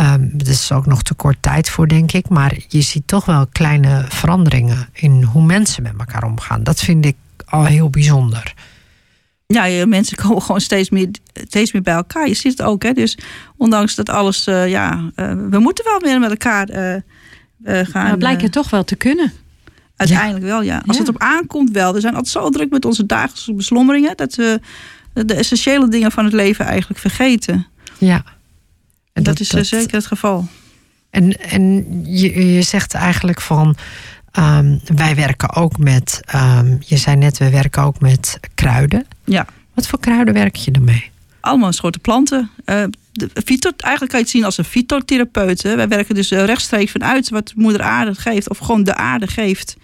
um, 0.00 0.34
er 0.38 0.48
is 0.48 0.72
ook 0.72 0.86
nog 0.86 1.02
te 1.02 1.14
kort 1.14 1.36
tijd 1.40 1.68
voor, 1.68 1.88
denk 1.88 2.12
ik. 2.12 2.28
Maar 2.28 2.56
je 2.68 2.80
ziet 2.80 3.06
toch 3.06 3.24
wel 3.24 3.46
kleine 3.52 4.04
veranderingen 4.08 4.88
in 4.92 5.22
hoe 5.22 5.42
mensen 5.42 5.82
met 5.82 5.92
elkaar 5.98 6.22
omgaan. 6.22 6.62
Dat 6.62 6.80
vind 6.80 7.04
ik 7.04 7.16
al 7.44 7.64
heel 7.64 7.90
bijzonder 7.90 8.54
ja, 9.54 9.86
mensen 9.86 10.16
komen 10.22 10.42
gewoon 10.42 10.60
steeds 10.60 10.90
meer, 10.90 11.08
steeds 11.32 11.72
meer 11.72 11.82
bij 11.82 11.94
elkaar. 11.94 12.28
Je 12.28 12.34
ziet 12.34 12.58
het 12.58 12.62
ook, 12.62 12.82
hè. 12.82 12.92
Dus 12.92 13.18
ondanks 13.56 13.94
dat 13.94 14.08
alles, 14.08 14.46
uh, 14.46 14.68
ja, 14.68 15.10
uh, 15.16 15.32
we 15.50 15.58
moeten 15.58 15.84
wel 15.84 16.00
meer 16.00 16.20
met 16.20 16.30
elkaar 16.30 16.70
uh, 16.70 17.00
gaan. 17.86 18.04
Nou, 18.04 18.16
blijkt 18.16 18.42
het 18.42 18.52
toch 18.52 18.70
wel 18.70 18.84
te 18.84 18.96
kunnen. 18.96 19.32
Uiteindelijk 19.96 20.44
ja. 20.44 20.50
wel, 20.50 20.62
ja. 20.62 20.82
Als 20.86 20.96
ja. 20.96 21.02
het 21.02 21.14
op 21.14 21.22
aankomt 21.22 21.70
wel. 21.70 21.92
We 21.92 22.00
zijn 22.00 22.14
altijd 22.14 22.32
zo 22.32 22.50
druk 22.50 22.70
met 22.70 22.84
onze 22.84 23.06
dagelijkse 23.06 23.54
beslommeringen... 23.54 24.16
dat 24.16 24.34
we 24.34 24.60
de 25.12 25.34
essentiële 25.34 25.88
dingen 25.88 26.12
van 26.12 26.24
het 26.24 26.32
leven 26.32 26.64
eigenlijk 26.64 27.00
vergeten. 27.00 27.66
Ja. 27.98 28.24
En 29.12 29.22
dat, 29.22 29.24
dat 29.24 29.40
is 29.40 29.48
dat, 29.48 29.66
zeker 29.66 29.94
het 29.94 30.06
geval. 30.06 30.48
En, 31.10 31.40
en 31.40 31.86
je, 32.04 32.54
je 32.54 32.62
zegt 32.62 32.94
eigenlijk 32.94 33.40
van... 33.40 33.76
Um, 34.38 34.80
wij 34.96 35.14
werken 35.14 35.54
ook 35.54 35.78
met, 35.78 36.20
um, 36.34 36.78
je 36.80 36.96
zei 36.96 37.16
net, 37.16 37.38
we 37.38 37.50
werken 37.50 37.82
ook 37.82 38.00
met 38.00 38.40
kruiden. 38.54 39.06
Ja. 39.24 39.46
Wat 39.74 39.86
voor 39.86 40.00
kruiden 40.00 40.34
werk 40.34 40.56
je 40.56 40.70
ermee? 40.70 41.10
Allemaal 41.40 41.72
soorten 41.72 42.00
planten. 42.00 42.50
Uh, 42.66 42.84
de 43.12 43.30
eigenlijk 43.34 43.84
kan 43.84 44.08
je 44.08 44.16
het 44.16 44.28
zien 44.28 44.44
als 44.44 44.58
een 44.58 44.64
fytotherapeut. 44.64 45.62
Wij 45.62 45.88
werken 45.88 46.14
dus 46.14 46.32
uh, 46.32 46.44
rechtstreeks 46.44 46.92
vanuit 46.92 47.28
wat 47.28 47.52
moeder 47.56 47.82
aarde 47.82 48.14
geeft, 48.14 48.48
of 48.48 48.58
gewoon 48.58 48.84
de 48.84 48.94
aarde 48.94 49.26
geeft. 49.26 49.76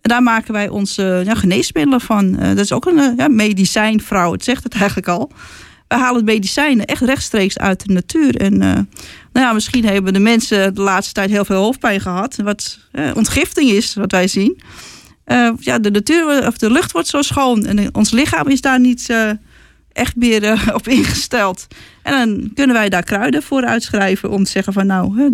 En 0.00 0.10
daar 0.10 0.22
maken 0.22 0.52
wij 0.52 0.68
onze 0.68 1.22
ja, 1.24 1.34
geneesmiddelen 1.34 2.00
van. 2.00 2.34
Uh, 2.34 2.48
dat 2.48 2.58
is 2.58 2.72
ook 2.72 2.86
een 2.86 3.14
ja, 3.16 3.28
medicijnvrouw, 3.28 4.32
het 4.32 4.44
zegt 4.44 4.64
het 4.64 4.74
eigenlijk 4.74 5.08
al 5.08 5.32
we 5.88 5.94
halen 5.94 6.24
medicijnen 6.24 6.86
echt 6.86 7.02
rechtstreeks 7.02 7.58
uit 7.58 7.86
de 7.86 7.92
natuur. 7.92 8.36
En 8.36 8.52
uh, 8.52 8.72
nou 9.32 9.46
ja, 9.46 9.52
misschien 9.52 9.84
hebben 9.84 10.12
de 10.12 10.18
mensen 10.18 10.74
de 10.74 10.80
laatste 10.80 11.12
tijd 11.12 11.30
heel 11.30 11.44
veel 11.44 11.62
hoofdpijn 11.62 12.00
gehad. 12.00 12.36
Wat 12.36 12.78
uh, 12.92 13.10
ontgifting 13.14 13.70
is, 13.70 13.94
wat 13.94 14.10
wij 14.10 14.28
zien. 14.28 14.60
Uh, 15.26 15.50
ja, 15.58 15.78
de, 15.78 15.90
natuur, 15.90 16.46
of 16.46 16.58
de 16.58 16.70
lucht 16.70 16.92
wordt 16.92 17.08
zo 17.08 17.22
schoon. 17.22 17.66
En 17.66 17.94
ons 17.94 18.10
lichaam 18.10 18.48
is 18.48 18.60
daar 18.60 18.80
niet 18.80 19.12
echt 19.92 20.16
meer 20.16 20.62
op 20.78 20.88
ingesteld. 20.88 21.66
En 22.02 22.12
dan 22.12 22.50
kunnen 22.54 22.76
wij 22.76 22.88
daar 22.88 23.02
kruiden 23.02 23.42
voor 23.42 23.64
uitschrijven. 23.64 24.30
Om 24.30 24.44
te 24.44 24.50
zeggen 24.50 24.72
van 24.72 24.86
nou, 24.86 25.30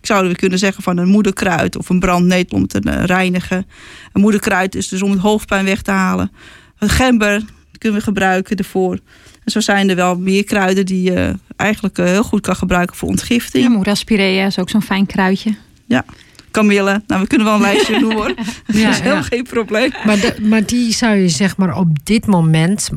zouden 0.00 0.30
we 0.30 0.36
kunnen 0.36 0.58
zeggen 0.58 0.82
van 0.82 0.96
een 0.96 1.08
moederkruid 1.08 1.76
of 1.76 1.88
een 1.88 2.00
brandnetel 2.00 2.58
om 2.58 2.66
te 2.66 2.80
reinigen. 3.04 3.66
Een 4.12 4.20
moederkruid 4.20 4.74
is 4.74 4.88
dus 4.88 5.02
om 5.02 5.10
het 5.10 5.20
hoofdpijn 5.20 5.64
weg 5.64 5.82
te 5.82 5.90
halen. 5.90 6.32
Een 6.78 6.88
gember 6.88 7.42
kunnen 7.78 7.98
we 7.98 8.04
gebruiken 8.04 8.56
ervoor. 8.56 8.98
En 9.44 9.52
zo 9.52 9.60
zijn 9.60 9.90
er 9.90 9.96
wel 9.96 10.18
meer 10.18 10.44
kruiden 10.44 10.86
die 10.86 11.02
je 11.02 11.34
eigenlijk 11.56 11.98
eh, 11.98 12.04
heel 12.04 12.22
goed 12.22 12.40
kan 12.40 12.56
gebruiken 12.56 12.96
voor 12.96 13.08
ontgifting. 13.08 13.64
Ja, 13.64 13.70
moeraspirea 13.70 14.46
is 14.46 14.58
ook 14.58 14.70
zo'n 14.70 14.82
fijn 14.82 15.06
kruidje. 15.06 15.54
Ja. 15.86 16.04
kamille. 16.50 17.02
Nou, 17.06 17.20
we 17.20 17.26
kunnen 17.26 17.46
wel 17.46 17.56
een 17.56 17.62
lijstje 17.72 17.98
doen 17.98 18.12
hoor. 18.12 18.34
dat 18.66 18.76
is 18.76 19.00
heel 19.00 19.22
geen 19.22 19.42
probleem. 19.42 19.92
Maar, 20.04 20.20
de, 20.20 20.36
maar 20.42 20.66
die 20.66 20.92
zou 20.92 21.14
je 21.16 21.28
zeg 21.28 21.56
maar 21.56 21.76
op 21.76 21.88
dit 22.04 22.26
moment 22.26 22.90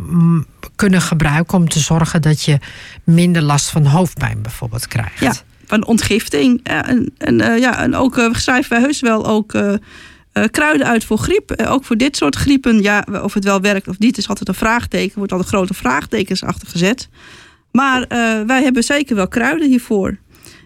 kunnen 0.75 1.01
gebruiken 1.01 1.57
om 1.57 1.69
te 1.69 1.79
zorgen 1.79 2.21
dat 2.21 2.41
je 2.41 2.59
minder 3.03 3.41
last 3.41 3.69
van 3.69 3.85
hoofdpijn 3.85 4.41
bijvoorbeeld 4.41 4.87
krijgt. 4.87 5.19
Ja, 5.19 5.33
van 5.65 5.85
ontgifting. 5.85 6.59
En, 6.63 7.13
en, 7.17 7.41
uh, 7.41 7.59
ja, 7.59 7.81
en 7.81 7.95
ook 7.95 8.17
uh, 8.17 8.33
schrijven 8.33 8.69
wij 8.69 8.81
heus 8.81 8.99
wel 8.99 9.25
ook 9.25 9.53
uh, 9.53 9.73
kruiden 10.51 10.88
uit 10.88 11.05
voor 11.05 11.17
griep. 11.17 11.61
ook 11.67 11.83
voor 11.83 11.97
dit 11.97 12.17
soort 12.17 12.35
griepen. 12.35 12.81
Ja, 12.81 13.05
of 13.23 13.33
het 13.33 13.43
wel 13.43 13.61
werkt 13.61 13.88
of 13.88 13.99
niet, 13.99 14.17
is 14.17 14.27
altijd 14.27 14.47
een 14.47 14.53
vraagteken. 14.53 15.17
Wordt 15.17 15.31
altijd 15.31 15.49
grote 15.49 15.73
vraagtekens 15.73 16.43
achter 16.43 16.67
gezet. 16.67 17.09
Maar 17.71 18.05
wij 18.47 18.63
hebben 18.63 18.83
zeker 18.83 19.15
wel 19.15 19.27
kruiden 19.27 19.69
hiervoor. 19.69 20.17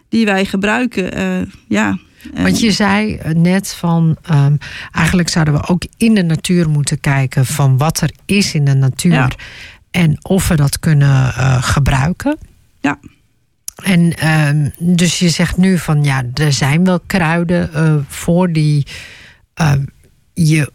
Die 0.09 0.25
wij 0.25 0.45
gebruiken. 0.45 1.49
ja, 1.67 1.97
want 2.33 2.59
je 2.59 2.71
zei 2.71 3.19
net 3.33 3.73
van 3.73 4.17
um, 4.31 4.57
eigenlijk 4.91 5.29
zouden 5.29 5.53
we 5.53 5.67
ook 5.67 5.83
in 5.97 6.13
de 6.13 6.23
natuur 6.23 6.69
moeten 6.69 6.99
kijken 6.99 7.45
van 7.45 7.77
wat 7.77 8.01
er 8.01 8.11
is 8.25 8.53
in 8.53 8.65
de 8.65 8.75
natuur 8.75 9.11
ja. 9.11 9.29
en 9.91 10.17
of 10.21 10.47
we 10.47 10.55
dat 10.55 10.79
kunnen 10.79 11.33
uh, 11.37 11.63
gebruiken. 11.63 12.37
Ja. 12.79 12.99
En 13.83 14.27
um, 14.27 14.71
dus 14.79 15.19
je 15.19 15.29
zegt 15.29 15.57
nu 15.57 15.77
van 15.77 16.03
ja, 16.03 16.23
er 16.33 16.53
zijn 16.53 16.83
wel 16.83 16.99
kruiden 17.05 17.69
uh, 17.75 17.95
voor 18.07 18.51
die 18.51 18.87
uh, 19.61 19.73
je 20.33 20.71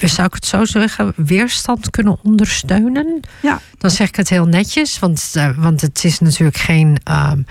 zou 0.00 0.26
ik 0.26 0.34
het 0.34 0.46
zo 0.46 0.64
zeggen, 0.64 1.12
weerstand 1.16 1.90
kunnen 1.90 2.18
ondersteunen. 2.22 3.20
Ja. 3.42 3.60
Dan 3.78 3.90
zeg 3.90 4.08
ik 4.08 4.16
het 4.16 4.28
heel 4.28 4.46
netjes, 4.46 4.98
want, 4.98 5.32
uh, 5.36 5.58
want 5.58 5.80
het 5.80 6.04
is 6.04 6.18
natuurlijk 6.18 6.56
geen 6.56 6.98
um, 7.10 7.46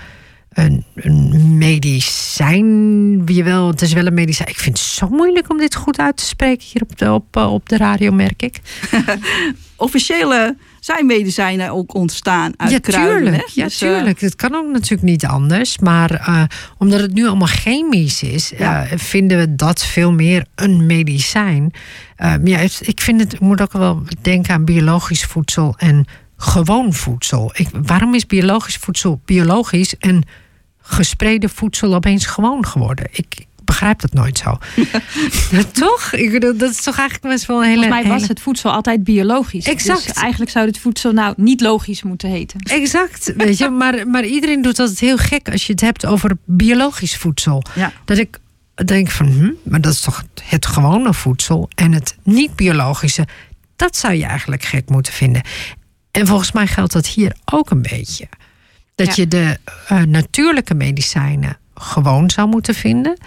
een, 0.52 0.84
een 0.94 1.58
medicijn. 1.58 3.26
Wie 3.26 3.44
wel, 3.44 3.66
het 3.66 3.82
is 3.82 3.92
wel 3.92 4.06
een 4.06 4.14
medicijn. 4.14 4.48
Ik 4.48 4.58
vind 4.58 4.78
het 4.78 4.86
zo 4.86 5.08
moeilijk 5.08 5.50
om 5.50 5.58
dit 5.58 5.74
goed 5.74 5.98
uit 5.98 6.16
te 6.16 6.24
spreken 6.24 6.66
hier 6.72 6.82
op 6.82 6.98
de, 6.98 7.12
op, 7.12 7.36
op 7.36 7.68
de 7.68 7.76
radio, 7.76 8.12
merk 8.12 8.42
ik. 8.42 8.60
Officiële 9.76 10.56
zijn 10.94 11.06
medicijnen 11.06 11.70
ook 11.70 11.94
ontstaan 11.94 12.52
uit 12.56 12.70
ja, 12.70 12.78
kruiden. 12.78 13.22
Tuurlijk, 13.22 13.48
ja, 13.48 13.64
dus, 13.64 13.78
tuurlijk. 13.78 14.20
Het 14.20 14.36
kan 14.36 14.54
ook 14.54 14.72
natuurlijk 14.72 15.02
niet 15.02 15.26
anders. 15.26 15.78
Maar 15.78 16.10
uh, 16.12 16.42
omdat 16.78 17.00
het 17.00 17.14
nu 17.14 17.26
allemaal 17.26 17.48
chemisch 17.48 18.22
is, 18.22 18.52
ja. 18.58 18.84
uh, 18.84 18.92
vinden 18.96 19.38
we 19.38 19.54
dat 19.54 19.84
veel 19.84 20.12
meer 20.12 20.46
een 20.54 20.86
medicijn. 20.86 21.72
Uh, 22.18 22.34
ja, 22.44 22.58
ik 22.80 23.00
vind 23.00 23.20
het, 23.20 23.32
ik 23.32 23.40
moet 23.40 23.60
ook 23.60 23.72
wel 23.72 24.02
denken 24.22 24.54
aan 24.54 24.64
biologisch 24.64 25.24
voedsel 25.24 25.74
en 25.76 26.06
gewoon 26.36 26.92
voedsel. 26.92 27.50
Ik, 27.54 27.68
waarom 27.82 28.14
is 28.14 28.26
biologisch 28.26 28.76
voedsel 28.76 29.20
biologisch 29.24 29.96
en 29.96 30.22
gespreide 30.80 31.48
voedsel 31.48 31.94
opeens 31.94 32.26
gewoon 32.26 32.66
geworden? 32.66 33.06
Ik 33.10 33.46
begrijp 33.68 34.00
dat 34.00 34.12
nooit 34.12 34.38
zo. 34.38 34.58
toch? 35.84 36.12
Ik 36.12 36.32
bedoel, 36.32 36.56
dat 36.56 36.70
is 36.70 36.82
toch 36.82 36.98
eigenlijk 36.98 37.34
best 37.34 37.46
wel 37.46 37.56
een 37.56 37.68
hele... 37.68 37.82
Volgens 37.82 38.00
mij 38.00 38.10
was 38.10 38.20
hele... 38.20 38.32
het 38.32 38.40
voedsel 38.40 38.70
altijd 38.70 39.04
biologisch. 39.04 39.66
Exact. 39.66 40.06
Dus 40.06 40.12
eigenlijk 40.16 40.50
zou 40.50 40.66
het 40.66 40.78
voedsel 40.78 41.12
nou 41.12 41.34
niet 41.36 41.60
logisch 41.60 42.02
moeten 42.02 42.28
heten. 42.28 42.60
Exact, 42.60 43.32
weet 43.36 43.58
je. 43.58 43.68
Maar, 43.68 44.08
maar 44.08 44.24
iedereen 44.24 44.62
doet 44.62 44.76
dat 44.76 44.98
heel 44.98 45.16
gek 45.16 45.48
als 45.50 45.66
je 45.66 45.72
het 45.72 45.80
hebt 45.80 46.06
over 46.06 46.36
biologisch 46.44 47.16
voedsel. 47.16 47.62
Ja. 47.74 47.92
Dat 48.04 48.18
ik 48.18 48.38
denk 48.84 49.10
van, 49.10 49.26
hm, 49.26 49.50
maar 49.62 49.80
dat 49.80 49.92
is 49.92 50.00
toch 50.00 50.24
het 50.42 50.66
gewone 50.66 51.14
voedsel 51.14 51.70
en 51.74 51.92
het 51.92 52.16
niet 52.22 52.56
biologische. 52.56 53.26
Dat 53.76 53.96
zou 53.96 54.14
je 54.14 54.24
eigenlijk 54.24 54.64
gek 54.64 54.88
moeten 54.88 55.12
vinden. 55.12 55.42
En 56.10 56.26
volgens 56.26 56.52
mij 56.52 56.66
geldt 56.66 56.92
dat 56.92 57.06
hier 57.06 57.36
ook 57.44 57.70
een 57.70 57.82
beetje. 57.82 58.28
Dat 58.94 59.06
ja. 59.06 59.12
je 59.16 59.28
de 59.28 59.58
uh, 59.92 60.02
natuurlijke 60.02 60.74
medicijnen 60.74 61.58
gewoon 61.74 62.30
zou 62.30 62.48
moeten 62.48 62.74
vinden. 62.74 63.18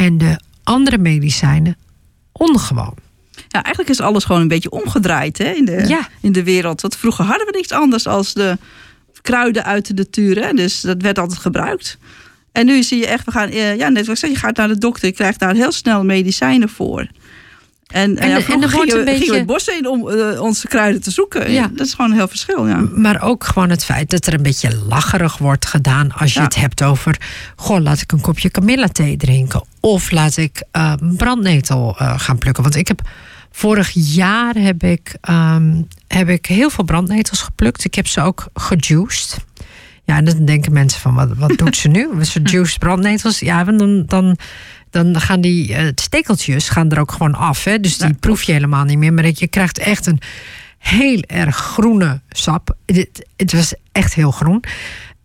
En 0.00 0.18
de 0.18 0.40
andere 0.62 0.98
medicijnen 0.98 1.76
ongewoon. 2.32 2.94
Ja, 3.48 3.62
eigenlijk 3.62 3.88
is 3.88 4.00
alles 4.00 4.24
gewoon 4.24 4.40
een 4.40 4.48
beetje 4.48 4.70
omgedraaid 4.70 5.38
hè, 5.38 5.50
in, 5.50 5.64
de, 5.64 5.84
ja. 5.88 6.08
in 6.20 6.32
de 6.32 6.44
wereld. 6.44 6.80
Want 6.80 6.96
vroeger 6.96 7.24
hadden 7.24 7.46
we 7.46 7.52
niks 7.52 7.70
anders 7.70 8.06
als 8.06 8.34
de 8.34 8.58
kruiden 9.22 9.64
uit 9.64 9.86
de 9.86 9.94
natuur. 9.94 10.44
Hè, 10.44 10.52
dus 10.52 10.80
dat 10.80 11.02
werd 11.02 11.18
altijd 11.18 11.38
gebruikt. 11.38 11.98
En 12.52 12.66
nu 12.66 12.82
zie 12.82 12.98
je 12.98 13.06
echt, 13.06 13.24
we 13.24 13.30
gaan, 13.30 13.52
ja, 13.52 13.88
net 13.88 14.06
wat 14.06 14.14
ik 14.14 14.20
zei, 14.20 14.32
je 14.32 14.38
gaat 14.38 14.56
naar 14.56 14.68
de 14.68 14.78
dokter, 14.78 15.08
je 15.08 15.14
krijgt 15.14 15.38
daar 15.38 15.54
heel 15.54 15.72
snel 15.72 16.04
medicijnen 16.04 16.68
voor. 16.68 17.06
En, 17.90 18.16
en, 18.16 18.28
ja, 18.28 18.34
en 18.34 18.62
er 18.62 18.68
gingen, 18.68 18.98
we, 18.98 19.04
beetje... 19.04 19.18
gingen 19.18 19.32
we 19.32 19.38
het 19.38 19.46
bos 19.46 19.68
in 19.68 19.86
om 19.88 20.08
uh, 20.08 20.40
onze 20.40 20.68
kruiden 20.68 21.02
te 21.02 21.10
zoeken. 21.10 21.52
Ja. 21.52 21.70
Dat 21.74 21.86
is 21.86 21.94
gewoon 21.94 22.10
een 22.10 22.16
heel 22.16 22.28
verschil. 22.28 22.66
Ja. 22.66 22.88
Maar 22.94 23.22
ook 23.22 23.44
gewoon 23.44 23.70
het 23.70 23.84
feit 23.84 24.10
dat 24.10 24.26
er 24.26 24.34
een 24.34 24.42
beetje 24.42 24.76
lacherig 24.88 25.38
wordt 25.38 25.66
gedaan 25.66 26.12
als 26.12 26.32
je 26.32 26.38
Ja. 26.38 26.44
het 26.44 26.54
hebt 26.54 26.82
over. 26.82 27.20
Goh, 27.56 27.80
laat 27.80 28.00
ik 28.00 28.12
een 28.12 28.20
kopje 28.20 28.50
kamillethee 28.50 29.16
drinken. 29.16 29.64
Of 29.80 30.10
laat 30.10 30.36
ik 30.36 30.62
uh, 30.76 30.92
brandnetel 31.16 31.96
uh, 32.00 32.18
gaan 32.18 32.38
plukken. 32.38 32.62
Want 32.62 32.76
ik 32.76 32.88
heb 32.88 33.00
vorig 33.50 33.90
jaar 33.94 34.54
heb 34.54 34.82
ik, 34.82 35.14
um, 35.30 35.88
heb 36.08 36.28
ik 36.28 36.46
heel 36.46 36.70
veel 36.70 36.84
brandnetels 36.84 37.40
geplukt. 37.42 37.84
Ik 37.84 37.94
heb 37.94 38.06
ze 38.06 38.20
ook 38.20 38.46
gejuiced. 38.54 39.36
Ja, 40.04 40.16
en 40.16 40.24
dan 40.24 40.44
denken 40.44 40.72
mensen 40.72 41.00
van 41.00 41.14
wat, 41.14 41.28
wat 41.36 41.58
doet 41.58 41.76
ze 41.76 41.88
nu? 41.88 42.24
Ze 42.24 42.40
juiced 42.52 42.78
brandnetels. 42.78 43.38
Ja, 43.38 43.64
dan. 43.64 44.02
dan 44.06 44.36
dan 44.90 45.20
gaan 45.20 45.40
die 45.40 45.68
uh, 45.68 45.88
stekeltjes 45.94 46.68
gaan 46.68 46.90
er 46.90 47.00
ook 47.00 47.12
gewoon 47.12 47.34
af. 47.34 47.64
Hè? 47.64 47.80
Dus 47.80 47.98
die 47.98 48.08
ja, 48.08 48.14
proef 48.20 48.42
je 48.42 48.52
helemaal 48.52 48.84
niet 48.84 48.98
meer. 48.98 49.12
Maar 49.12 49.30
je 49.34 49.48
krijgt 49.48 49.78
echt 49.78 50.06
een 50.06 50.20
heel 50.78 51.22
erg 51.26 51.56
groene 51.56 52.20
sap. 52.28 52.76
Het, 52.86 53.26
het 53.36 53.52
was 53.52 53.74
echt 53.92 54.14
heel 54.14 54.30
groen. 54.30 54.64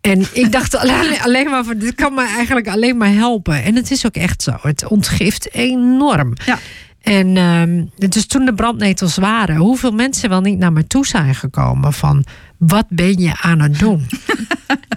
En 0.02 0.26
ik 0.34 0.52
dacht 0.52 0.76
alleen, 0.82 1.22
alleen 1.22 1.50
maar 1.50 1.64
van, 1.64 1.78
dit 1.78 1.96
kan 1.96 2.14
me 2.14 2.28
eigenlijk 2.28 2.68
alleen 2.68 2.98
maar 2.98 3.14
helpen. 3.14 3.64
En 3.64 3.76
het 3.76 3.92
is 3.92 4.06
ook 4.06 4.16
echt 4.16 4.42
zo. 4.42 4.52
Het 4.62 4.88
ontgift 4.88 5.54
enorm. 5.54 6.34
Ja. 6.46 6.60
En 7.02 7.38
um, 7.38 7.92
dus 8.10 8.26
toen 8.26 8.46
de 8.46 8.54
brandnetels 8.54 9.18
waren, 9.18 9.56
hoeveel 9.56 9.92
mensen 9.92 10.30
wel 10.30 10.42
niet 10.42 10.58
naar 10.58 10.74
me 10.74 10.88
toe 10.88 11.06
zijn 11.06 11.36
gekomen 11.36 11.94
van 11.94 12.26
wat 12.58 12.86
ben 12.90 13.18
je 13.18 13.42
aan 13.42 13.60
het 13.60 13.80
doen? 13.80 14.08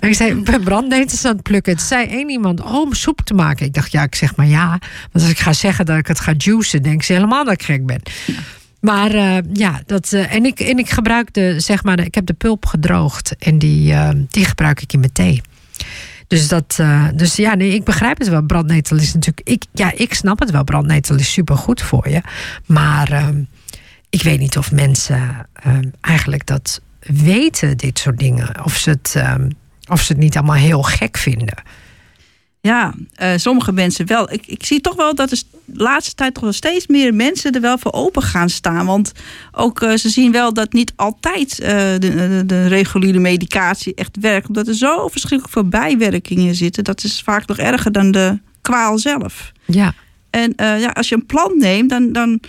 en 0.00 0.08
ik 0.08 0.14
zei, 0.14 0.30
ik 0.30 0.44
ben 0.44 0.64
brandnetels 0.64 1.24
aan 1.24 1.32
het 1.32 1.42
plukken. 1.42 1.72
Het 1.72 1.82
zei 1.82 2.06
één 2.06 2.30
iemand, 2.30 2.60
oh, 2.60 2.74
om 2.74 2.94
soep 2.94 3.20
te 3.20 3.34
maken. 3.34 3.66
Ik 3.66 3.74
dacht, 3.74 3.92
ja, 3.92 4.02
ik 4.02 4.14
zeg 4.14 4.36
maar 4.36 4.46
ja. 4.46 4.68
Want 5.12 5.24
als 5.24 5.28
ik 5.28 5.38
ga 5.38 5.52
zeggen 5.52 5.86
dat 5.86 5.98
ik 5.98 6.06
het 6.06 6.20
ga 6.20 6.34
juicen, 6.36 6.82
denk 6.82 7.02
ze 7.02 7.12
helemaal 7.12 7.44
dat 7.44 7.52
ik 7.52 7.62
gek 7.62 7.86
ben. 7.86 8.02
Maar 8.80 9.14
uh, 9.14 9.36
ja, 9.52 9.82
dat, 9.86 10.12
uh, 10.12 10.34
en, 10.34 10.44
ik, 10.44 10.60
en 10.60 10.78
ik 10.78 10.90
gebruik 10.90 11.34
de, 11.34 11.60
zeg 11.60 11.84
maar, 11.84 12.00
ik 12.00 12.14
heb 12.14 12.26
de 12.26 12.32
pulp 12.32 12.66
gedroogd 12.66 13.36
en 13.38 13.58
die, 13.58 13.92
uh, 13.92 14.10
die 14.28 14.44
gebruik 14.44 14.82
ik 14.82 14.92
in 14.92 15.00
mijn 15.00 15.12
thee. 15.12 15.42
Dus, 16.26 16.48
dat, 16.48 16.80
dus 17.14 17.36
ja, 17.36 17.54
nee, 17.54 17.74
ik 17.74 17.84
begrijp 17.84 18.18
het 18.18 18.28
wel. 18.28 18.42
Brandnetel 18.42 18.96
is 18.96 19.14
natuurlijk. 19.14 19.48
Ik, 19.48 19.64
ja, 19.72 19.92
ik 19.94 20.14
snap 20.14 20.38
het 20.38 20.50
wel. 20.50 20.64
Brandnetel 20.64 21.16
is 21.16 21.32
super 21.32 21.56
goed 21.56 21.82
voor 21.82 22.08
je. 22.08 22.20
Maar 22.66 23.12
uh, 23.12 23.28
ik 24.10 24.22
weet 24.22 24.38
niet 24.38 24.56
of 24.56 24.72
mensen 24.72 25.46
uh, 25.66 25.78
eigenlijk 26.00 26.46
dat 26.46 26.80
weten, 27.00 27.76
dit 27.76 27.98
soort 27.98 28.18
dingen. 28.18 28.64
Of 28.64 28.76
ze 28.76 28.90
het, 28.90 29.22
of 29.90 30.02
ze 30.02 30.12
het 30.12 30.22
niet 30.22 30.36
allemaal 30.36 30.56
heel 30.56 30.82
gek 30.82 31.16
vinden. 31.16 31.62
Ja, 32.60 32.94
uh, 33.22 33.32
sommige 33.36 33.72
mensen 33.72 34.06
wel. 34.06 34.32
Ik, 34.32 34.46
ik 34.46 34.64
zie 34.64 34.80
toch 34.80 34.94
wel 34.94 35.14
dat 35.14 35.28
de 35.28 35.42
laatste 35.72 36.14
tijd 36.14 36.34
toch 36.34 36.42
wel 36.42 36.52
steeds 36.52 36.86
meer 36.86 37.14
mensen 37.14 37.52
er 37.52 37.60
wel 37.60 37.78
voor 37.78 37.92
open 37.92 38.22
gaan 38.22 38.48
staan. 38.48 38.86
Want 38.86 39.12
ook 39.52 39.82
uh, 39.82 39.94
ze 39.94 40.08
zien 40.08 40.32
wel 40.32 40.52
dat 40.52 40.72
niet 40.72 40.92
altijd 40.96 41.60
uh, 41.60 41.68
de, 41.68 41.98
de, 41.98 42.42
de, 42.46 42.66
reguliere 42.66 43.18
medicatie 43.18 43.94
echt 43.94 44.16
werkt. 44.20 44.48
Omdat 44.48 44.68
er 44.68 44.74
zo 44.74 45.08
verschrikkelijk 45.08 45.52
veel 45.52 45.68
bijwerkingen 45.68 46.54
zitten. 46.54 46.84
Dat 46.84 47.04
is 47.04 47.22
vaak 47.22 47.46
nog 47.46 47.58
erger 47.58 47.92
dan 47.92 48.10
de 48.10 48.38
kwaal 48.62 48.98
zelf. 48.98 49.52
Ja. 49.64 49.94
En 50.30 50.52
ja, 50.56 50.88
als 50.88 51.08
je 51.08 51.14
een 51.14 51.26
plant 51.26 51.56
neemt, 51.56 51.90
dan, 51.90 52.12
dan 52.12 52.40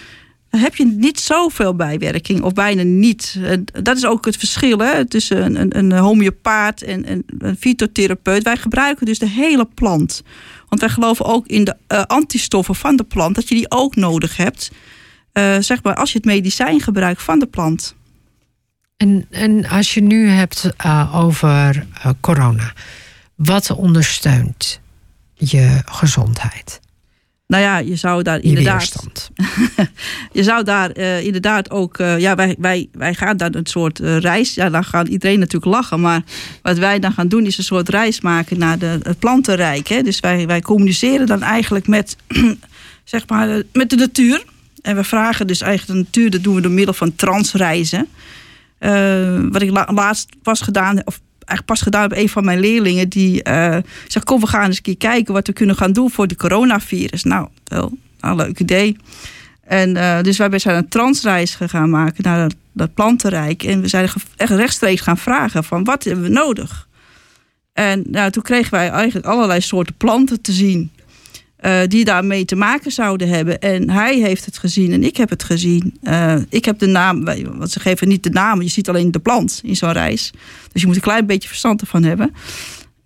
heb 0.49 0.75
je 0.75 0.85
niet 0.85 1.19
zoveel 1.19 1.75
bijwerking, 1.75 2.41
of 2.41 2.53
bijna 2.53 2.83
niet. 2.83 3.39
Dat 3.83 3.97
is 3.97 4.05
ook 4.05 4.25
het 4.25 4.37
verschil 4.37 4.77
hè, 4.77 5.05
tussen 5.05 5.55
een, 5.55 5.77
een, 5.77 5.91
homeopaat 5.91 6.81
en 6.81 7.11
een, 7.11 7.23
een 7.37 7.57
fytotherapeut. 7.57 8.43
Wij 8.43 8.57
gebruiken 8.57 9.05
dus 9.05 9.19
de 9.19 9.29
hele 9.29 9.67
plant. 9.73 10.23
Want 10.69 10.81
wij 10.81 10.89
geloven 10.89 11.25
ook 11.25 11.47
in 11.47 11.63
de 11.63 11.75
uh, 11.87 12.01
antistoffen 12.01 12.75
van 12.75 12.95
de 12.95 13.03
plant, 13.03 13.35
dat 13.35 13.49
je 13.49 13.55
die 13.55 13.71
ook 13.71 13.95
nodig 13.95 14.37
hebt. 14.37 14.71
Uh, 15.33 15.55
zeg 15.59 15.83
maar, 15.83 15.95
als 15.95 16.11
je 16.11 16.17
het 16.17 16.27
medicijn 16.27 16.81
gebruikt 16.81 17.23
van 17.23 17.39
de 17.39 17.47
plant. 17.47 17.95
En, 18.97 19.25
en 19.29 19.65
als 19.65 19.93
je 19.93 20.01
nu 20.01 20.29
hebt 20.29 20.69
uh, 20.85 21.15
over 21.15 21.87
corona, 22.19 22.73
wat 23.35 23.71
ondersteunt 23.71 24.79
je 25.33 25.81
gezondheid? 25.85 26.79
Nou 27.49 27.63
ja, 27.63 27.77
je 27.77 27.95
zou 27.95 28.23
daar 28.23 28.41
inderdaad. 28.41 29.31
je 30.31 30.43
zou 30.43 30.63
daar 30.63 30.97
uh, 30.97 31.25
inderdaad 31.25 31.69
ook. 31.69 31.99
Uh, 31.99 32.19
ja, 32.19 32.35
wij, 32.35 32.55
wij, 32.59 32.89
wij 32.91 33.13
gaan 33.13 33.37
dan 33.37 33.55
een 33.55 33.65
soort 33.65 33.99
uh, 33.99 34.17
reis. 34.17 34.53
Ja, 34.53 34.69
dan 34.69 34.83
gaat 34.83 35.07
iedereen 35.07 35.39
natuurlijk 35.39 35.71
lachen. 35.73 35.99
Maar 35.99 36.21
wat 36.61 36.77
wij 36.77 36.99
dan 36.99 37.11
gaan 37.11 37.27
doen, 37.27 37.45
is 37.45 37.57
een 37.57 37.63
soort 37.63 37.89
reis 37.89 38.21
maken 38.21 38.59
naar 38.59 38.79
de, 38.79 38.99
het 39.03 39.19
plantenrijk. 39.19 39.87
Hè? 39.87 40.01
Dus 40.01 40.19
wij, 40.19 40.47
wij 40.47 40.61
communiceren 40.61 41.27
dan 41.27 41.41
eigenlijk 41.41 41.87
met, 41.87 42.15
zeg 43.03 43.27
maar, 43.27 43.61
met 43.73 43.89
de 43.89 43.95
natuur. 43.95 44.43
En 44.81 44.95
we 44.95 45.03
vragen 45.03 45.47
dus 45.47 45.61
eigenlijk 45.61 45.99
de 45.99 46.05
natuur, 46.05 46.29
dat 46.29 46.43
doen 46.43 46.55
we 46.55 46.61
door 46.61 46.71
middel 46.71 46.93
van 46.93 47.15
transreizen. 47.15 48.07
wat 49.51 49.61
ik 49.61 49.69
la, 49.69 49.89
laatst 49.93 50.29
was 50.43 50.61
gedaan, 50.61 51.01
of 51.05 51.19
eigenlijk 51.49 51.65
pas 51.65 51.81
gedaan 51.81 52.05
op 52.05 52.17
een 52.17 52.29
van 52.29 52.45
mijn 52.45 52.59
leerlingen. 52.59 53.09
Die 53.09 53.47
uh, 53.47 53.77
zegt, 54.07 54.25
kom 54.25 54.39
we 54.39 54.47
gaan 54.47 54.65
eens 54.65 54.75
een 54.77 54.81
keer 54.81 54.97
kijken 54.97 55.33
wat 55.33 55.47
we 55.47 55.53
kunnen 55.53 55.75
gaan 55.75 55.93
doen 55.93 56.11
voor 56.11 56.27
de 56.27 56.35
coronavirus. 56.35 57.23
Nou, 57.23 57.47
wel 57.63 57.91
een 58.19 58.35
leuk 58.35 58.59
idee. 58.59 58.97
En 59.63 59.95
uh, 59.95 60.21
dus 60.21 60.37
wij 60.37 60.59
zijn 60.59 60.77
een 60.77 60.87
transreis 60.87 61.55
gegaan 61.55 61.89
maken 61.89 62.23
naar 62.23 62.49
dat 62.71 62.93
plantenrijk. 62.93 63.63
En 63.63 63.81
we 63.81 63.87
zijn 63.87 64.09
echt 64.35 64.51
rechtstreeks 64.51 65.01
gaan 65.01 65.17
vragen 65.17 65.63
van 65.63 65.83
wat 65.83 66.03
hebben 66.03 66.23
we 66.23 66.29
nodig? 66.29 66.87
En 67.73 68.03
nou, 68.07 68.31
toen 68.31 68.43
kregen 68.43 68.71
wij 68.71 68.89
eigenlijk 68.89 69.25
allerlei 69.25 69.61
soorten 69.61 69.95
planten 69.95 70.41
te 70.41 70.51
zien. 70.51 70.91
Uh, 71.65 71.79
die 71.87 72.05
daarmee 72.05 72.45
te 72.45 72.55
maken 72.55 72.91
zouden 72.91 73.29
hebben. 73.29 73.59
En 73.59 73.89
hij 73.89 74.17
heeft 74.17 74.45
het 74.45 74.57
gezien 74.57 74.91
en 74.91 75.03
ik 75.03 75.17
heb 75.17 75.29
het 75.29 75.43
gezien. 75.43 75.97
Uh, 76.03 76.35
ik 76.49 76.65
heb 76.65 76.79
de 76.79 76.85
naam, 76.85 77.23
want 77.57 77.71
ze 77.71 77.79
geven 77.79 78.07
niet 78.07 78.23
de 78.23 78.29
namen, 78.29 78.63
je 78.63 78.71
ziet 78.71 78.89
alleen 78.89 79.11
de 79.11 79.19
plant 79.19 79.59
in 79.63 79.75
zo'n 79.75 79.91
reis. 79.91 80.31
Dus 80.71 80.81
je 80.81 80.87
moet 80.87 80.95
een 80.95 81.01
klein 81.01 81.25
beetje 81.25 81.47
verstand 81.47 81.81
ervan 81.81 82.03
hebben. 82.03 82.33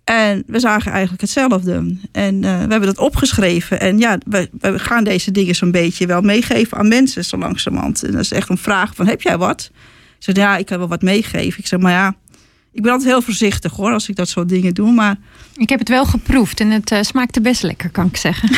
En 0.04 0.42
we 0.46 0.60
zagen 0.60 0.92
eigenlijk 0.92 1.20
hetzelfde. 1.20 1.96
En 2.12 2.34
uh, 2.34 2.40
we 2.40 2.46
hebben 2.46 2.82
dat 2.82 2.98
opgeschreven. 2.98 3.80
En 3.80 3.98
ja, 3.98 4.18
we, 4.26 4.48
we 4.60 4.78
gaan 4.78 5.04
deze 5.04 5.30
dingen 5.30 5.54
zo'n 5.54 5.70
beetje 5.70 6.06
wel 6.06 6.20
meegeven 6.20 6.78
aan 6.78 6.88
mensen 6.88 7.24
zo 7.24 7.36
langzamerhand. 7.38 8.02
En 8.02 8.12
dat 8.12 8.20
is 8.20 8.32
echt 8.32 8.48
een 8.48 8.58
vraag 8.58 8.94
van, 8.94 9.06
heb 9.06 9.22
jij 9.22 9.38
wat? 9.38 9.70
Ik 10.18 10.36
zeg, 10.36 10.36
ja, 10.36 10.56
ik 10.56 10.66
kan 10.66 10.78
wel 10.78 10.88
wat 10.88 11.02
meegeven. 11.02 11.58
Ik 11.58 11.66
zeg, 11.66 11.80
maar 11.80 11.92
ja, 11.92 12.14
ik 12.74 12.82
ben 12.82 12.92
altijd 12.92 13.10
heel 13.10 13.22
voorzichtig 13.22 13.72
hoor, 13.72 13.92
als 13.92 14.08
ik 14.08 14.16
dat 14.16 14.28
soort 14.28 14.48
dingen 14.48 14.74
doe. 14.74 14.92
Maar... 14.92 15.16
Ik 15.56 15.68
heb 15.68 15.78
het 15.78 15.88
wel 15.88 16.04
geproefd 16.06 16.60
en 16.60 16.70
het 16.70 16.90
uh, 16.90 16.98
smaakte 17.02 17.40
best 17.40 17.62
lekker, 17.62 17.90
kan 17.90 18.06
ik 18.06 18.16
zeggen. 18.16 18.48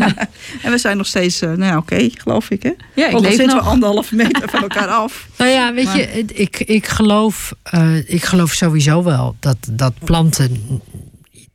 en 0.62 0.70
we 0.70 0.78
zijn 0.78 0.96
nog 0.96 1.06
steeds, 1.06 1.42
uh, 1.42 1.48
nou 1.48 1.62
ja, 1.62 1.76
oké, 1.76 1.94
okay, 1.94 2.12
geloof 2.14 2.50
ik 2.50 2.62
hè. 2.62 2.72
Ja, 2.94 3.08
ik 3.08 3.14
Ook 3.14 3.20
leef 3.20 3.34
zitten 3.34 3.56
nog. 3.56 3.64
we 3.64 3.70
anderhalve 3.70 4.14
meter 4.14 4.48
van 4.50 4.62
elkaar 4.62 4.86
af. 4.86 5.26
Nou 5.38 5.50
ja, 5.50 5.74
weet 5.74 5.84
Maar- 5.84 5.96
je, 5.96 6.24
ik, 6.34 6.58
ik, 6.58 6.86
geloof, 6.86 7.54
uh, 7.74 7.96
ik 8.10 8.24
geloof 8.24 8.52
sowieso 8.52 9.02
wel 9.02 9.36
dat, 9.40 9.56
dat 9.70 9.92
planten. 10.04 10.80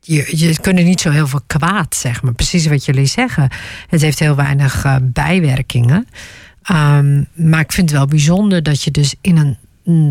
Je, 0.00 0.28
je 0.36 0.60
kunnen 0.60 0.84
niet 0.84 1.00
zo 1.00 1.10
heel 1.10 1.26
veel 1.26 1.42
kwaad, 1.46 1.96
zeg 1.96 2.22
maar. 2.22 2.32
Precies 2.32 2.66
wat 2.66 2.84
jullie 2.84 3.06
zeggen. 3.06 3.50
Het 3.88 4.00
heeft 4.00 4.18
heel 4.18 4.34
weinig 4.34 4.84
uh, 4.84 4.96
bijwerkingen. 5.02 6.08
Um, 6.72 7.26
maar 7.34 7.60
ik 7.60 7.72
vind 7.72 7.90
het 7.90 7.98
wel 7.98 8.06
bijzonder 8.06 8.62
dat 8.62 8.82
je 8.82 8.90
dus 8.90 9.14
in 9.20 9.36
een 9.36 9.56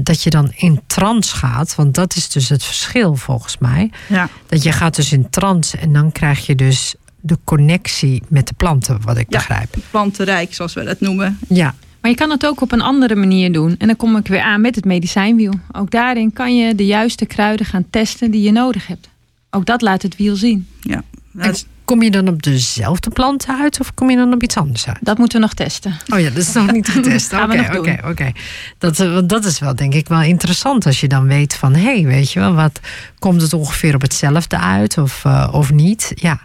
dat 0.04 0.24
je 0.24 0.30
dan 0.30 0.52
in 0.56 0.82
trance 0.88 1.36
gaat. 1.36 1.76
Want 1.76 1.96
dat 1.96 2.16
is 2.16 2.30
dus 2.30 2.50
het 2.50 2.64
verschil 2.64 3.16
volgens 3.16 3.58
mij. 3.58 3.92
Ja. 4.10 4.30
Dat 4.46 4.64
je 4.64 4.72
gaat 4.72 4.96
dus 4.96 5.12
in 5.12 5.30
trance 5.30 5.78
en 5.78 5.94
dan 5.94 6.12
krijg 6.12 6.46
je 6.46 6.56
dus 6.56 6.96
de 7.20 7.38
connectie 7.44 8.24
met 8.28 8.48
de 8.48 8.54
planten, 8.58 9.00
wat 9.02 9.18
ik 9.18 9.26
Ja. 9.30 9.38
begrijp. 9.38 9.76
Plantenrijk, 9.92 10.54
zoals 10.54 10.74
we 10.74 10.84
dat 10.84 11.00
noemen. 11.00 11.40
Ja, 11.48 11.76
Maar 12.02 12.12
je 12.12 12.18
kan 12.18 12.30
het 12.30 12.46
ook 12.46 12.62
op 12.62 12.72
een 12.72 12.82
andere 12.82 13.16
manier 13.16 13.52
doen. 13.54 13.76
En 13.78 13.88
dan 13.88 13.96
kom 13.96 14.16
ik 14.18 14.28
weer 14.28 14.42
aan 14.42 14.62
met 14.62 14.76
het 14.76 14.86
medicijnwiel. 14.86 15.54
Ook 15.72 15.92
daarin 15.92 16.34
kan 16.34 16.58
je 16.58 16.76
de 16.76 16.86
juiste 16.86 17.26
kruiden 17.26 17.66
gaan 17.66 17.86
testen 17.90 18.32
die 18.32 18.42
je 18.42 18.52
nodig 18.52 18.88
hebt. 18.88 19.10
Ook 19.50 19.66
dat 19.66 19.82
laat 19.82 20.02
het 20.02 20.16
wiel 20.18 20.36
zien. 20.36 20.68
Ja. 20.82 20.96
En 20.96 21.04
Dat 21.34 21.56
is- 21.56 21.66
kom 21.88 22.02
je 22.04 22.12
dan 22.12 22.28
op 22.28 22.44
dezelfde 22.44 23.10
planten 23.10 23.60
uit 23.62 23.80
of 23.80 23.94
kom 23.94 24.10
je 24.10 24.18
dan 24.18 24.34
op 24.34 24.44
iets 24.44 24.58
anders 24.58 24.88
uit? 24.88 24.98
Dat 25.02 25.18
moeten 25.18 25.38
we 25.40 25.44
nog 25.46 25.54
testen. 25.54 25.98
Oh 26.14 26.20
ja, 26.20 26.30
dat 26.30 26.38
is 26.38 26.52
nog 26.54 26.72
niet 26.72 26.88
getest. 26.88 27.30
Gaan 27.34 27.50
we 27.50 27.54
Oké, 27.56 27.64
nog 27.64 27.72
doen. 27.86 27.94
oké, 27.94 28.08
oké. 28.08 28.32
Dat, 28.78 29.00
eh, 29.00 29.20
dat 29.26 29.46
is 29.46 29.60
wel 29.60 29.76
denk 29.76 29.94
ik 29.94 30.08
wel 30.08 30.22
interessant 30.22 30.86
als 30.86 31.00
je 31.00 31.08
dan 31.08 31.28
weet 31.28 31.54
van... 31.56 31.74
hé, 31.74 31.82
hey, 31.82 32.06
weet 32.06 32.32
je 32.32 32.40
wel, 32.40 32.54
wat 32.54 32.80
komt 33.20 33.42
het 33.42 33.54
ongeveer 33.54 33.96
op 33.96 34.02
hetzelfde 34.02 34.58
uit 34.58 34.98
of, 34.98 35.26
eh, 35.26 35.50
of 35.52 35.72
niet? 35.72 36.12
Ja, 36.16 36.40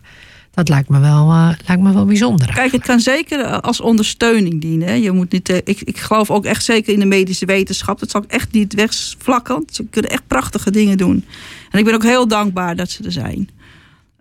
dat 0.55 0.69
lijkt 0.69 0.89
me 0.89 1.01
wel, 1.01 1.31
eh, 1.31 1.49
lijkt 1.67 1.83
me 1.83 1.93
wel 1.93 2.05
bijzonder. 2.05 2.53
Kijk, 2.55 2.73
het 2.73 2.83
kan 2.83 3.01
zeker 3.01 3.61
als 3.61 3.81
ondersteuning 3.81 4.61
dienen. 4.61 4.89
hè. 4.89 4.95
Je 4.95 5.11
moet 5.13 5.33
niet, 5.33 5.49
ik, 5.65 5.81
ik 5.81 5.99
geloof 5.99 6.31
ook 6.31 6.45
echt 6.45 6.65
zeker 6.65 6.93
in 6.93 6.99
de 6.99 7.07
medische 7.07 7.47
wetenschap. 7.47 7.99
Dat 8.01 8.11
zal 8.11 8.23
ik 8.23 8.31
echt 8.31 8.53
niet 8.53 8.75
wegvlakken. 8.75 9.63
Ze 9.71 9.85
kunnen 9.91 10.11
echt 10.11 10.27
prachtige 10.27 10.71
dingen 10.71 10.97
doen. 10.97 11.25
En 11.71 11.79
ik 11.79 11.85
ben 11.85 11.95
ook 11.95 12.03
heel 12.03 12.29
dankbaar 12.29 12.77
dat 12.77 12.91
ze 12.91 13.05
er 13.05 13.13
zijn. 13.13 13.49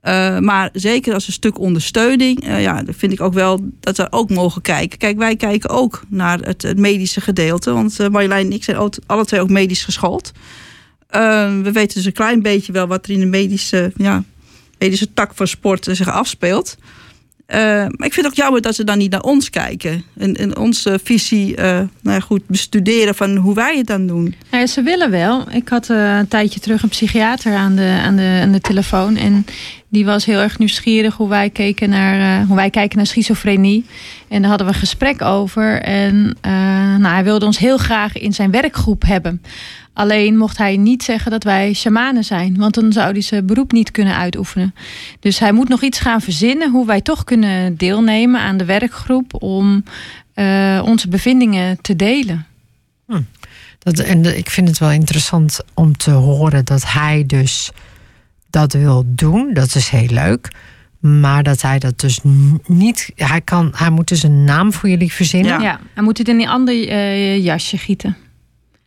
Eh, 0.02 0.40
maar 0.40 0.70
zeker 0.74 1.14
als 1.14 1.28
een 1.28 1.34
stuk 1.34 1.60
ondersteuning, 1.60 2.44
eh, 2.44 2.62
ja, 2.62 2.84
vind 2.88 3.12
ik 3.12 3.22
ook 3.22 3.34
wel 3.34 3.60
dat 3.80 3.98
we 3.98 4.08
ook 4.10 4.30
mogen 4.30 4.62
kijken. 4.62 4.98
Kijk, 4.98 5.18
wij 5.18 5.36
kijken 5.36 5.70
ook 5.70 6.02
naar 6.08 6.40
het, 6.40 6.78
medische 6.78 7.22
gedeelte. 7.22 7.74
Want 7.74 8.00
eh, 8.00 8.08
Marjolein 8.08 8.46
en 8.46 8.52
ik 8.52 8.64
zijn 8.64 8.90
alle 9.06 9.26
twee 9.26 9.42
ook 9.42 9.50
medisch 9.50 9.84
geschoold. 9.84 10.32
We 11.10 11.70
weten 11.74 11.96
dus 11.96 12.06
een 12.06 12.14
klein 12.14 12.42
beetje 12.42 12.72
wel 12.72 12.88
wat 12.88 13.06
er 13.06 13.12
in 13.12 13.20
de 13.20 13.26
medische, 13.26 13.92
ja, 13.96 14.24
medische 14.78 15.14
tak 15.14 15.32
van 15.36 15.48
sport 15.48 15.88
zich 15.92 16.10
afspeelt. 16.10 16.78
Eh, 17.52 17.60
maar 17.96 18.08
ik 18.08 18.14
vind 18.14 18.16
het 18.16 18.26
ook 18.26 18.34
jammer 18.34 18.62
dat 18.62 18.76
ze 18.76 18.84
dan 18.84 18.98
niet 18.98 19.12
naar 19.12 19.22
ons 19.22 19.50
kijken. 19.50 20.04
En, 20.18 20.36
en 20.36 20.58
onze 20.58 21.00
visie 21.04 21.56
eh, 21.56 21.82
nou 22.02 22.22
goed 22.22 22.48
bestuderen 22.48 23.16
van 23.16 23.36
hoe 23.36 23.56
wij 23.56 23.78
het 23.78 23.88
dan 23.88 24.08
doen. 24.08 24.24
Nou 24.24 24.64
ja, 24.64 24.68
ze 24.68 24.82
willen 24.82 25.12
wel. 25.12 25.44
Ik 25.50 25.70
had 25.70 25.90
eh, 25.90 26.18
een 26.18 26.28
tijdje 26.28 26.60
terug 26.60 26.84
een 26.84 26.90
psychiater 26.90 27.54
aan 27.54 27.76
de, 27.76 28.00
aan, 28.04 28.16
de, 28.16 28.40
aan 28.42 28.52
de 28.52 28.60
telefoon. 28.60 29.16
En 29.16 29.46
die 29.90 30.06
was 30.06 30.26
heel 30.26 30.40
erg 30.40 30.60
nieuwsgierig 30.60 31.16
hoe 31.16 31.30
wij, 31.30 31.50
keken 31.50 31.90
naar, 31.90 32.46
hoe 32.46 32.56
wij 32.56 32.70
kijken 32.70 32.98
naar 32.98 33.08
schizofrenie. 33.08 33.86
En 34.28 34.40
daar 34.40 34.50
hadden 34.50 34.68
we 34.68 34.74
een 34.74 34.80
gesprek 34.80 35.22
over. 35.22 35.82
En 35.82 36.38
nou, 37.00 37.14
hij 37.14 37.24
wilde 37.24 37.46
ons 37.46 37.58
heel 37.58 37.78
graag 37.78 38.18
in 38.18 38.34
zijn 38.34 38.52
werkgroep 38.52 39.04
hebben. 39.06 39.42
Alleen 39.94 40.38
mocht 40.38 40.58
hij 40.58 40.78
niet 40.78 41.04
zeggen 41.04 41.32
dat 41.32 41.44
wij 41.44 41.74
shamanen 41.74 42.24
zijn. 42.24 42.58
Want 42.58 42.74
dan 42.74 42.92
zou 42.92 43.12
hij 43.12 43.22
zijn 43.22 43.46
beroep 43.46 43.72
niet 43.72 43.92
kunnen 43.92 44.16
uitoefenen. 44.16 44.76
Dus 45.20 45.40
hij 45.40 45.52
moet 45.52 45.70
nog 45.70 45.82
iets 45.82 46.00
gaan 46.00 46.22
verzinnen 46.22 46.72
hoe 46.72 46.86
wij 46.86 47.02
toch 47.02 47.24
kunnen 47.24 47.78
deelnemen 47.78 48.42
aan 48.42 48.58
de 48.58 48.66
werkgroep 48.66 49.42
om 49.44 49.84
eh, 50.34 50.82
onze 50.86 51.08
bevindingen 51.08 51.82
te 51.82 51.96
delen. 51.96 52.46
Dat, 53.80 54.00
en 54.00 54.22
de- 54.22 54.38
ik 54.38 54.50
vind 54.50 54.68
het 54.68 54.78
wel 54.78 54.92
interessant 54.92 55.60
om 55.74 55.98
te 55.98 56.12
horen 56.12 56.66
dat 56.66 56.92
hij 56.92 57.24
dus 57.28 57.72
dat 58.50 58.74
wil 58.74 59.04
doen. 59.08 59.54
Dat 59.54 59.76
is 59.76 59.90
heel 59.90 60.08
leuk. 60.10 60.52
Maar 61.00 61.44
dat 61.44 61.62
hij 61.62 61.80
dat 61.80 62.00
dus 62.00 62.20
niet. 62.66 63.12
Hij, 63.16 63.42
kan, 63.42 63.72
hij 63.76 63.90
moet 63.90 64.08
dus 64.08 64.24
een 64.24 64.44
naam 64.44 64.74
voor 64.74 64.90
jullie 64.90 65.12
verzinnen. 65.14 65.52
Ja. 65.52 65.62
Ja, 65.62 65.80
hij 65.94 66.04
moet 66.04 66.18
het 66.18 66.28
in 66.28 66.40
een 66.42 66.48
ander 66.48 66.88
eh, 66.88 67.44
jasje 67.44 67.78
gieten. 67.78 68.18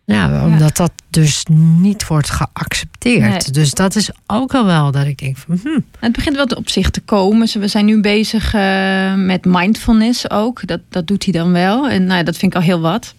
Ja, 0.06 0.44
omdat 0.44 0.76
dat 0.76 0.92
dus 1.10 1.44
niet 1.80 2.06
wordt 2.06 2.30
geaccepteerd. 2.30 3.20
Nee. 3.30 3.50
Dus 3.50 3.70
dat 3.70 3.96
is 3.96 4.10
ook 4.26 4.54
al 4.54 4.64
wel 4.64 4.90
dat 4.90 5.06
ik 5.06 5.18
denk 5.18 5.36
van... 5.36 5.58
Hm, 5.62 5.80
Het 5.98 6.12
begint 6.12 6.36
wel 6.36 6.44
op 6.44 6.68
zich 6.68 6.90
te 6.90 7.00
komen. 7.00 7.48
We 7.60 7.68
zijn 7.68 7.84
nu 7.84 8.00
bezig 8.00 8.54
eh, 8.54 9.14
met 9.14 9.44
mindfulness 9.44 10.30
ook. 10.30 10.66
Dat, 10.66 10.80
dat 10.88 11.06
doet 11.06 11.24
hij 11.24 11.32
dan 11.32 11.52
wel. 11.52 11.88
En 11.88 12.04
nou, 12.04 12.18
ja, 12.18 12.24
dat 12.24 12.36
vind 12.36 12.52
ik 12.52 12.58
al 12.58 12.64
heel 12.64 12.80
wat. 12.80 13.14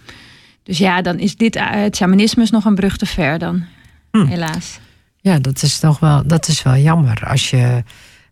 Dus 0.64 0.78
ja, 0.78 1.02
dan 1.02 1.20
is 1.20 1.36
dit 1.36 1.56
eh, 1.56 1.70
het 1.70 1.96
shamanisme 1.96 2.44
is 2.44 2.52
nog 2.52 2.66
een 2.66 2.76
brug 2.76 2.98
te 2.98 3.06
ver 3.06 3.40
dan. 3.40 3.64
Hm. 4.12 4.26
Helaas. 4.26 4.80
ja, 5.22 5.40
dat 5.40 5.62
is 5.62 5.80
nog 5.80 6.00
wel, 6.00 6.28
dat 6.28 6.48
is 6.48 6.64
wel 6.64 6.76
jammer. 6.76 7.24
Als 7.28 7.50
je, 7.50 7.84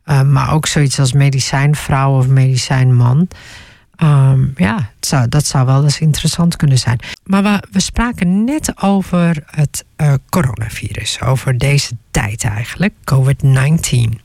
eh, 0.04 0.22
maar 0.22 0.54
ook 0.54 0.66
zoiets 0.66 1.00
als 1.00 1.14
medicijnvrouw 1.14 2.18
of 2.18 2.28
medicijnman. 2.28 3.28
Ehm, 4.04 4.46
ja, 4.56 4.90
dat 5.30 5.46
zou 5.46 5.66
wel 5.66 5.84
eens 5.84 6.00
interessant 6.00 6.56
kunnen 6.56 6.78
zijn. 6.78 7.00
Maar 7.24 7.44
we, 7.44 7.64
we 7.72 7.80
spraken 7.80 8.44
net 8.44 8.82
over 8.82 9.44
het 9.46 9.86
eh, 9.96 10.14
coronavirus. 10.30 11.22
Over 11.22 11.58
deze 11.58 11.96
tijd 12.12 12.44
eigenlijk, 12.44 12.94
COVID-19. 13.04 14.20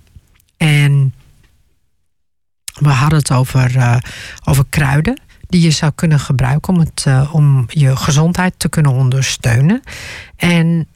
En 0.57 1.15
we 2.81 2.89
hadden 2.89 3.19
het 3.19 3.33
over, 3.33 3.77
eh, 3.77 3.97
over 4.45 4.65
kruiden 4.69 5.21
die 5.49 5.61
je 5.61 5.71
zou 5.71 5.93
kunnen 5.95 6.21
gebruiken 6.21 6.75
om, 6.75 6.81
het, 6.81 7.05
eh, 7.07 7.35
om 7.35 7.65
je 7.69 7.97
gezondheid 7.97 8.55
te 8.57 8.69
kunnen 8.69 8.93
ondersteunen. 8.93 9.83
En 10.37 10.87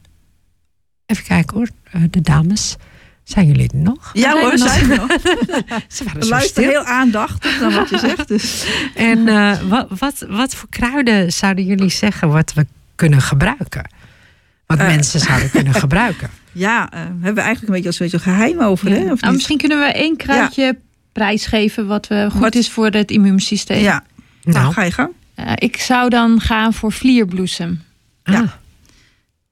even 1.05 1.23
kijken 1.23 1.57
hoor, 1.57 1.69
de 2.09 2.21
dames. 2.21 2.75
Zijn 3.23 3.45
jullie 3.47 3.69
er 3.73 3.77
nog? 3.79 4.09
Ja 4.13 4.31
zijn 4.31 4.41
hoor, 4.43 4.51
we 4.51 4.57
nog. 4.57 4.67
zijn 4.73 4.87
we 4.87 4.95
nog. 4.95 5.07
Ze 5.95 6.03
waren 6.03 6.27
We 6.29 6.39
stil. 6.47 6.63
heel 6.69 6.83
aandachtig 6.83 7.59
naar 7.61 7.71
wat 7.71 7.89
je 7.89 7.97
zegt. 7.97 8.27
Dus. 8.27 8.65
En 8.95 9.27
eh, 9.27 9.61
wat, 9.61 9.87
wat, 9.99 10.25
wat 10.29 10.55
voor 10.55 10.69
kruiden 10.69 11.33
zouden 11.33 11.65
jullie 11.65 11.89
zeggen 11.89 12.29
wat 12.29 12.53
we 12.53 12.65
kunnen 12.95 13.21
gebruiken? 13.21 13.89
Wat 14.65 14.77
Eh. 14.79 14.85
mensen 14.85 15.19
zouden 15.19 15.49
kunnen 15.49 15.73
gebruiken? 15.85 16.29
Ja, 16.51 16.91
eh, 16.91 16.99
we 17.01 17.25
hebben 17.25 17.43
eigenlijk 17.43 17.61
een 17.67 17.73
beetje 17.73 17.87
als 17.87 17.99
een 17.99 18.05
beetje 18.05 18.31
geheim 18.31 18.61
over. 18.61 18.89
Hè? 18.89 19.11
Of 19.11 19.21
Nou, 19.21 19.33
misschien 19.33 19.57
kunnen 19.57 19.79
we 19.79 19.85
één 19.85 20.17
kruidje 20.17 20.77
prijsgeven 21.11 21.87
wat 21.87 22.07
we 22.07 22.27
goed 22.31 22.41
Wat- 22.41 22.55
is 22.55 22.69
voor 22.69 22.85
het 22.89 23.11
immuunsysteem. 23.11 23.81
Ja, 23.81 24.03
nou, 24.43 24.57
Nou, 24.59 24.73
ga 24.73 24.83
je 24.83 24.91
gang. 24.91 25.09
Eh, 25.35 25.51
ik 25.55 25.77
zou 25.77 26.09
dan 26.09 26.41
gaan 26.41 26.73
voor 26.73 26.91
vlierbloesem. 26.91 27.83
ja. 28.23 28.39
ah, 28.41 28.49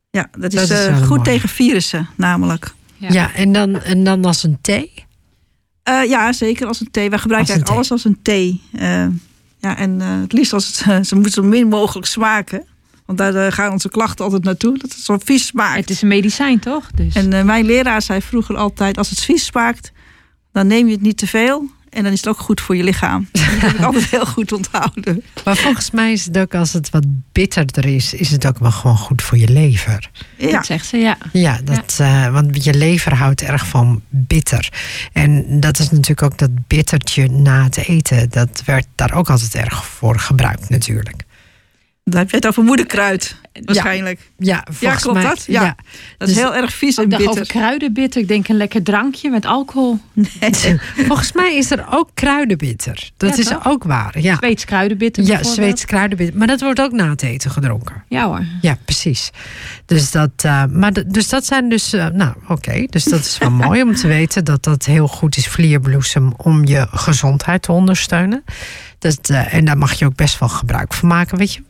Ja, 0.09 0.27
dat 0.37 0.51
Dat 0.51 0.63
is, 0.69 0.69
eh, 0.85 0.97
goed 0.97 1.07
mooi. 1.09 1.21
tegen 1.21 1.49
virussen, 1.49 2.09
namelijk. 2.15 2.73
Ja, 3.09 3.33
en, 3.33 3.51
dan, 3.51 3.81
en 3.81 4.03
dan 4.03 4.25
als 4.25 4.43
een 4.43 4.57
thee? 4.61 4.91
Eh, 5.83 6.03
ja, 6.09 6.33
zeker 6.33 6.67
als 6.67 6.79
een 6.79 6.91
thee. 6.91 7.09
Wij 7.09 7.19
gebruiken 7.19 7.49
eigenlijk 7.49 7.77
alles 7.77 7.91
als 7.91 8.05
een 8.05 8.21
thee. 8.21 8.61
Eh, 8.71 9.05
ja, 9.59 9.77
en 9.77 10.01
eh, 10.01 10.21
het 10.21 10.33
liefst 10.33 10.53
als 10.53 10.83
het, 10.83 11.07
ze 11.07 11.15
moet 11.15 11.31
zo 11.31 11.43
min 11.43 11.67
mogelijk 11.67 12.07
smaken. 12.07 12.63
Want 13.05 13.17
daar 13.17 13.51
gaan 13.51 13.71
onze 13.71 13.89
klachten 13.89 14.25
altijd 14.25 14.43
naartoe. 14.43 14.77
Dat 14.77 14.91
het 14.91 14.99
zo 14.99 15.17
vies 15.23 15.45
smaakt. 15.45 15.79
Het 15.79 15.89
is 15.89 16.01
een 16.01 16.07
medicijn, 16.07 16.59
toch? 16.59 16.91
Dus. 16.91 17.15
En 17.15 17.45
mijn 17.45 17.65
leraar 17.65 18.01
zei 18.01 18.21
vroeger 18.21 18.55
altijd: 18.55 18.97
als 18.97 19.09
het 19.09 19.19
vies 19.19 19.45
smaakt, 19.45 19.91
dan 20.51 20.67
neem 20.67 20.87
je 20.87 20.93
het 20.93 21.01
niet 21.01 21.17
te 21.17 21.27
veel. 21.27 21.69
En 21.91 22.03
dan 22.03 22.11
is 22.11 22.17
het 22.17 22.27
ook 22.27 22.39
goed 22.39 22.61
voor 22.61 22.75
je 22.75 22.83
lichaam. 22.83 23.27
Dat 23.31 23.41
heb 23.43 23.71
ik 23.71 23.81
altijd 23.81 24.09
heel 24.09 24.25
goed 24.25 24.51
onthouden. 24.51 25.23
Maar 25.43 25.55
volgens 25.55 25.91
mij 25.91 26.11
is 26.11 26.25
het 26.25 26.37
ook 26.37 26.55
als 26.55 26.73
het 26.73 26.89
wat 26.89 27.05
bitterder 27.31 27.85
is, 27.85 28.13
is 28.13 28.31
het 28.31 28.47
ook 28.47 28.59
wel 28.59 28.71
gewoon 28.71 28.97
goed 28.97 29.21
voor 29.21 29.37
je 29.37 29.47
lever. 29.47 30.09
Ja, 30.37 30.51
Dat 30.51 30.65
zegt 30.65 30.85
ze, 30.85 30.97
ja. 30.97 31.17
Ja, 31.31 31.59
dat, 31.63 31.97
eh, 31.97 32.31
want 32.33 32.63
je 32.63 32.73
lever 32.73 33.15
houdt 33.15 33.41
erg 33.41 33.67
van 33.67 34.01
bitter. 34.09 34.69
En 35.13 35.59
dat 35.59 35.79
is 35.79 35.89
natuurlijk 35.89 36.21
ook 36.21 36.37
dat 36.37 36.67
bittertje 36.67 37.29
na 37.29 37.63
het 37.63 37.77
eten. 37.77 38.29
Dat 38.29 38.61
werd 38.65 38.85
daar 38.95 39.13
ook 39.13 39.29
altijd 39.29 39.55
erg 39.55 39.85
voor 39.85 40.19
gebruikt 40.19 40.69
natuurlijk. 40.69 41.23
Dan 42.11 42.19
heb 42.19 42.29
je 42.29 42.35
het 42.35 42.47
over 42.47 42.63
moederkruid. 42.63 43.35
Waarschijnlijk. 43.65 44.19
Ja, 44.37 44.65
volgens 44.71 45.01
klopt 45.03 45.17
mij, 45.17 45.27
dat? 45.27 45.43
Ja. 45.47 45.75
Dat 46.17 46.27
is 46.27 46.33
Dus- 46.33 46.43
heel 46.43 46.55
erg 46.55 46.73
vies 46.73 46.97
en 46.97 47.03
Ik 47.03 47.09
dacht 47.09 47.21
over 47.27 47.35
bitter. 47.39 47.59
kruidenbitter. 47.59 48.21
Ik 48.21 48.27
denk 48.27 48.47
een 48.47 48.57
lekker 48.57 48.83
drankje 48.83 49.29
met 49.29 49.45
alcohol. 49.45 49.99
Volgens 51.07 51.31
mij 51.33 51.55
is 51.55 51.71
er 51.71 51.85
ook 51.89 52.09
kruidenbitter. 52.13 53.09
Dat 53.17 53.29
Ja, 53.29 53.37
is 53.37 53.47
toch? 53.47 53.67
ook 53.67 53.83
waar. 53.83 54.19
Ja, 54.19 54.35
Zweeds 54.35 54.65
kruidenbitter 54.65 55.23
ja. 55.23 55.43
Zweeds 55.43 55.85
kruidenbitter. 55.85 56.37
Maar 56.37 56.47
dat 56.47 56.61
wordt 56.61 56.81
ook 56.81 56.91
na 56.91 57.09
het 57.09 57.21
eten 57.23 57.51
gedronken. 57.51 58.03
Ja 58.07 58.25
hoor. 58.25 58.43
Ja, 58.61 58.77
precies. 58.85 59.29
Dus 59.85 60.11
dat, 60.11 60.31
eh, 60.35 60.65
maar 60.65 60.91
dus 61.07 61.29
dat 61.29 61.45
zijn 61.45 61.69
dus, 61.69 61.93
eh, 61.93 62.07
nou 62.07 62.33
oké, 62.47 62.85
dus 62.89 63.03
dat 63.03 63.19
is 63.19 63.37
wel 63.37 63.51
mooi 63.65 63.81
om 63.81 63.95
te 63.95 64.07
weten 64.07 64.43
dat 64.43 64.63
dat 64.63 64.85
heel 64.85 65.07
goed 65.07 65.37
is, 65.37 65.47
vlierbloesem, 65.47 66.33
om 66.37 66.65
je 66.65 66.87
gezondheid 66.91 67.61
te 67.61 67.71
ondersteunen. 67.71 68.43
Dat, 68.99 69.29
eh, 69.29 69.53
en 69.53 69.65
daar 69.65 69.77
mag 69.77 69.93
je 69.93 70.05
ook 70.05 70.15
best 70.15 70.39
wel 70.39 70.49
gebruik 70.49 70.93
van 70.93 71.07
maken, 71.07 71.37
weet 71.37 71.53
je. 71.53 71.61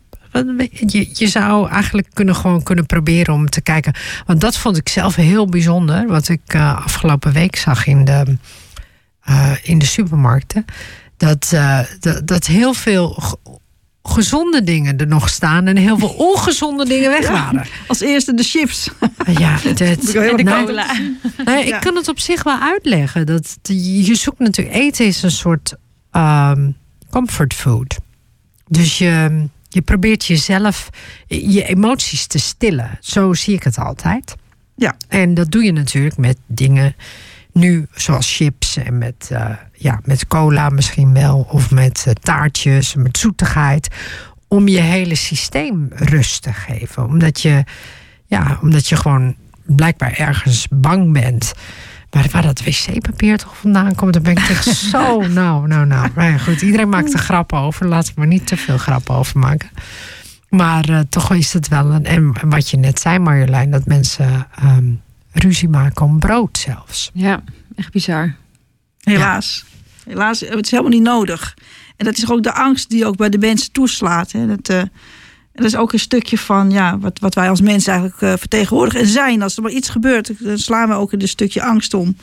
Je, 0.86 1.10
je 1.14 1.28
zou 1.28 1.70
eigenlijk 1.70 2.08
kunnen, 2.14 2.36
gewoon 2.36 2.64
kunnen 2.64 2.86
proberen 2.86 3.34
om 3.34 3.50
te 3.50 3.62
kijken. 3.62 3.94
Want 4.26 4.42
dat 4.42 4.58
vond 4.58 4.78
ik 4.78 4.90
zelf 4.90 5.16
heel 5.16 5.46
bijzonder. 5.48 6.08
Wat 6.08 6.30
ik 6.30 6.42
eh, 6.46 6.76
afgelopen 6.86 7.34
week 7.34 7.56
zag 7.56 7.86
in 7.88 8.06
de, 8.06 8.38
eh, 9.22 9.52
in 9.64 9.80
de 9.80 9.86
supermarkten. 9.86 10.66
Dat, 11.18 11.50
eh, 11.54 11.80
dat, 12.00 12.28
dat 12.28 12.46
heel 12.48 12.74
veel 12.74 13.10
ge- 13.10 13.38
gezonde 14.04 14.64
dingen 14.64 14.98
er 14.98 15.08
nog 15.08 15.30
staan. 15.30 15.68
En 15.68 15.78
heel 15.78 15.98
veel 15.98 16.10
ongezonde 16.18 16.86
dingen 16.86 17.10
weg 17.10 17.28
waren. 17.30 17.66
Als 17.88 18.00
eerste 18.00 18.34
de 18.34 18.44
chips. 18.44 18.90
Ja, 19.38 19.58
wel 19.64 19.74
heel 19.76 20.30
En 20.30 20.36
de 20.38 20.44
nou, 20.44 20.66
cola. 20.66 20.86
nou, 21.46 21.66
Ja. 21.66 21.76
ik 21.76 21.82
kan 21.82 21.96
het 21.96 22.08
op 22.08 22.20
zich 22.20 22.44
wel 22.44 22.60
uitleggen. 22.60 23.26
Dat, 23.26 23.58
je 24.04 24.16
zoekt 24.16 24.40
natuurlijk, 24.40 24.76
eten 24.78 25.06
is 25.06 25.24
een 25.24 25.32
soort 25.32 25.74
ehm 26.12 26.70
comfort 27.10 27.54
food. 27.54 27.98
Dus 28.68 28.98
je, 28.98 29.46
je 29.74 29.82
probeert 29.82 30.26
jezelf, 30.26 30.90
je 31.28 31.64
emoties 31.64 32.28
te 32.28 32.40
stillen. 32.40 32.98
Zo 33.00 33.34
zie 33.34 33.56
ik 33.56 33.64
het 33.64 33.78
altijd. 33.78 34.36
Ja. 34.76 34.96
En 35.08 35.34
dat 35.34 35.52
doe 35.52 35.64
je 35.64 35.72
natuurlijk 35.72 36.18
met 36.18 36.38
dingen 36.48 36.96
nu, 37.52 37.86
zoals 37.94 38.36
chips 38.36 38.78
en 38.78 38.98
met, 38.98 39.30
eh, 39.32 39.50
ja, 39.74 40.00
met 40.04 40.28
cola 40.28 40.70
misschien 40.70 41.14
wel. 41.14 41.48
Of 41.50 41.72
met 41.72 42.04
eh, 42.08 42.14
taartjes, 42.14 42.96
met 42.96 43.18
zoetigheid. 43.18 43.88
Om 44.48 44.68
je 44.68 44.80
hele 44.80 45.16
systeem 45.16 45.88
rust 45.90 46.42
te 46.42 46.54
geven. 46.54 47.06
Omdat 47.06 47.42
je, 47.42 47.64
ja, 48.26 48.60
omdat 48.62 48.88
je 48.88 48.96
gewoon 48.96 49.36
blijkbaar 49.66 50.14
ergens 50.14 50.68
bang 50.70 51.14
bent. 51.14 51.54
Maar 52.12 52.28
waar 52.32 52.42
dat 52.42 52.64
wc-papier 52.64 53.38
toch 53.38 53.58
vandaan 53.58 53.96
komt, 53.96 54.14
dan 54.14 54.24
ben 54.24 54.32
ik 54.32 54.50
echt 54.50 54.66
zo. 54.92 55.22
Nou, 55.22 55.68
nou, 55.68 55.86
nou. 55.86 56.10
Maar 56.16 56.32
ja, 56.32 56.38
goed, 56.38 56.62
iedereen 56.62 56.90
maakt 56.90 57.14
er 57.14 57.20
grappen 57.20 57.58
over. 57.58 57.88
Laten 57.88 58.14
we 58.14 58.20
maar 58.20 58.30
niet 58.30 58.48
te 58.48 58.58
veel 58.58 58.78
grappen 58.78 59.16
over 59.16 59.40
maken. 59.40 59.70
Maar 60.50 60.90
eh, 60.90 61.00
toch 61.10 61.34
is 61.34 61.54
het 61.54 61.68
wel 61.68 61.92
een. 61.92 62.06
En 62.06 62.50
wat 62.50 62.70
je 62.70 62.78
net 62.78 63.00
zei, 63.00 63.20
Marjolein, 63.20 63.72
dat 63.72 63.86
mensen 63.86 64.48
ehm, 64.56 64.92
ruzie 65.32 65.70
maken 65.70 66.06
om 66.06 66.20
brood 66.20 66.58
zelfs. 66.58 67.12
Ja, 67.14 67.44
echt 67.76 67.92
bizar. 67.92 68.36
Helaas. 69.02 69.66
Helaas, 70.06 70.40
het 70.40 70.66
is 70.66 70.72
helemaal 70.72 70.92
niet 70.92 71.04
nodig. 71.04 71.58
En 71.98 72.06
dat 72.06 72.18
is 72.18 72.32
ook 72.32 72.44
de 72.44 72.54
angst 72.54 72.90
die 72.90 73.06
ook 73.06 73.16
bij 73.16 73.30
de 73.30 73.38
mensen 73.38 73.72
toeslaat. 73.72 74.32
Hè. 74.32 74.48
Dat, 74.48 74.90
eh, 75.52 75.62
dat 75.62 75.66
is 75.66 75.76
ook 75.76 75.94
een 75.94 76.00
stukje 76.00 76.38
van 76.38 76.72
ja, 76.72 77.00
wat, 77.00 77.20
wat 77.20 77.36
wij 77.36 77.50
als 77.50 77.62
mensen 77.62 77.92
eigenlijk 77.92 78.22
eh, 78.22 78.34
vertegenwoordigen 78.38 79.00
en 79.00 79.08
zijn. 79.08 79.42
Als 79.42 79.56
er 79.56 79.62
maar 79.62 79.72
iets 79.72 79.90
gebeurt, 79.90 80.32
dan 80.40 80.58
slaan 80.58 80.90
we 80.90 80.96
ook 80.96 81.14
in 81.14 81.22
een 81.22 81.28
stukje 81.28 81.64
angst 81.64 81.94
om. 81.94 82.16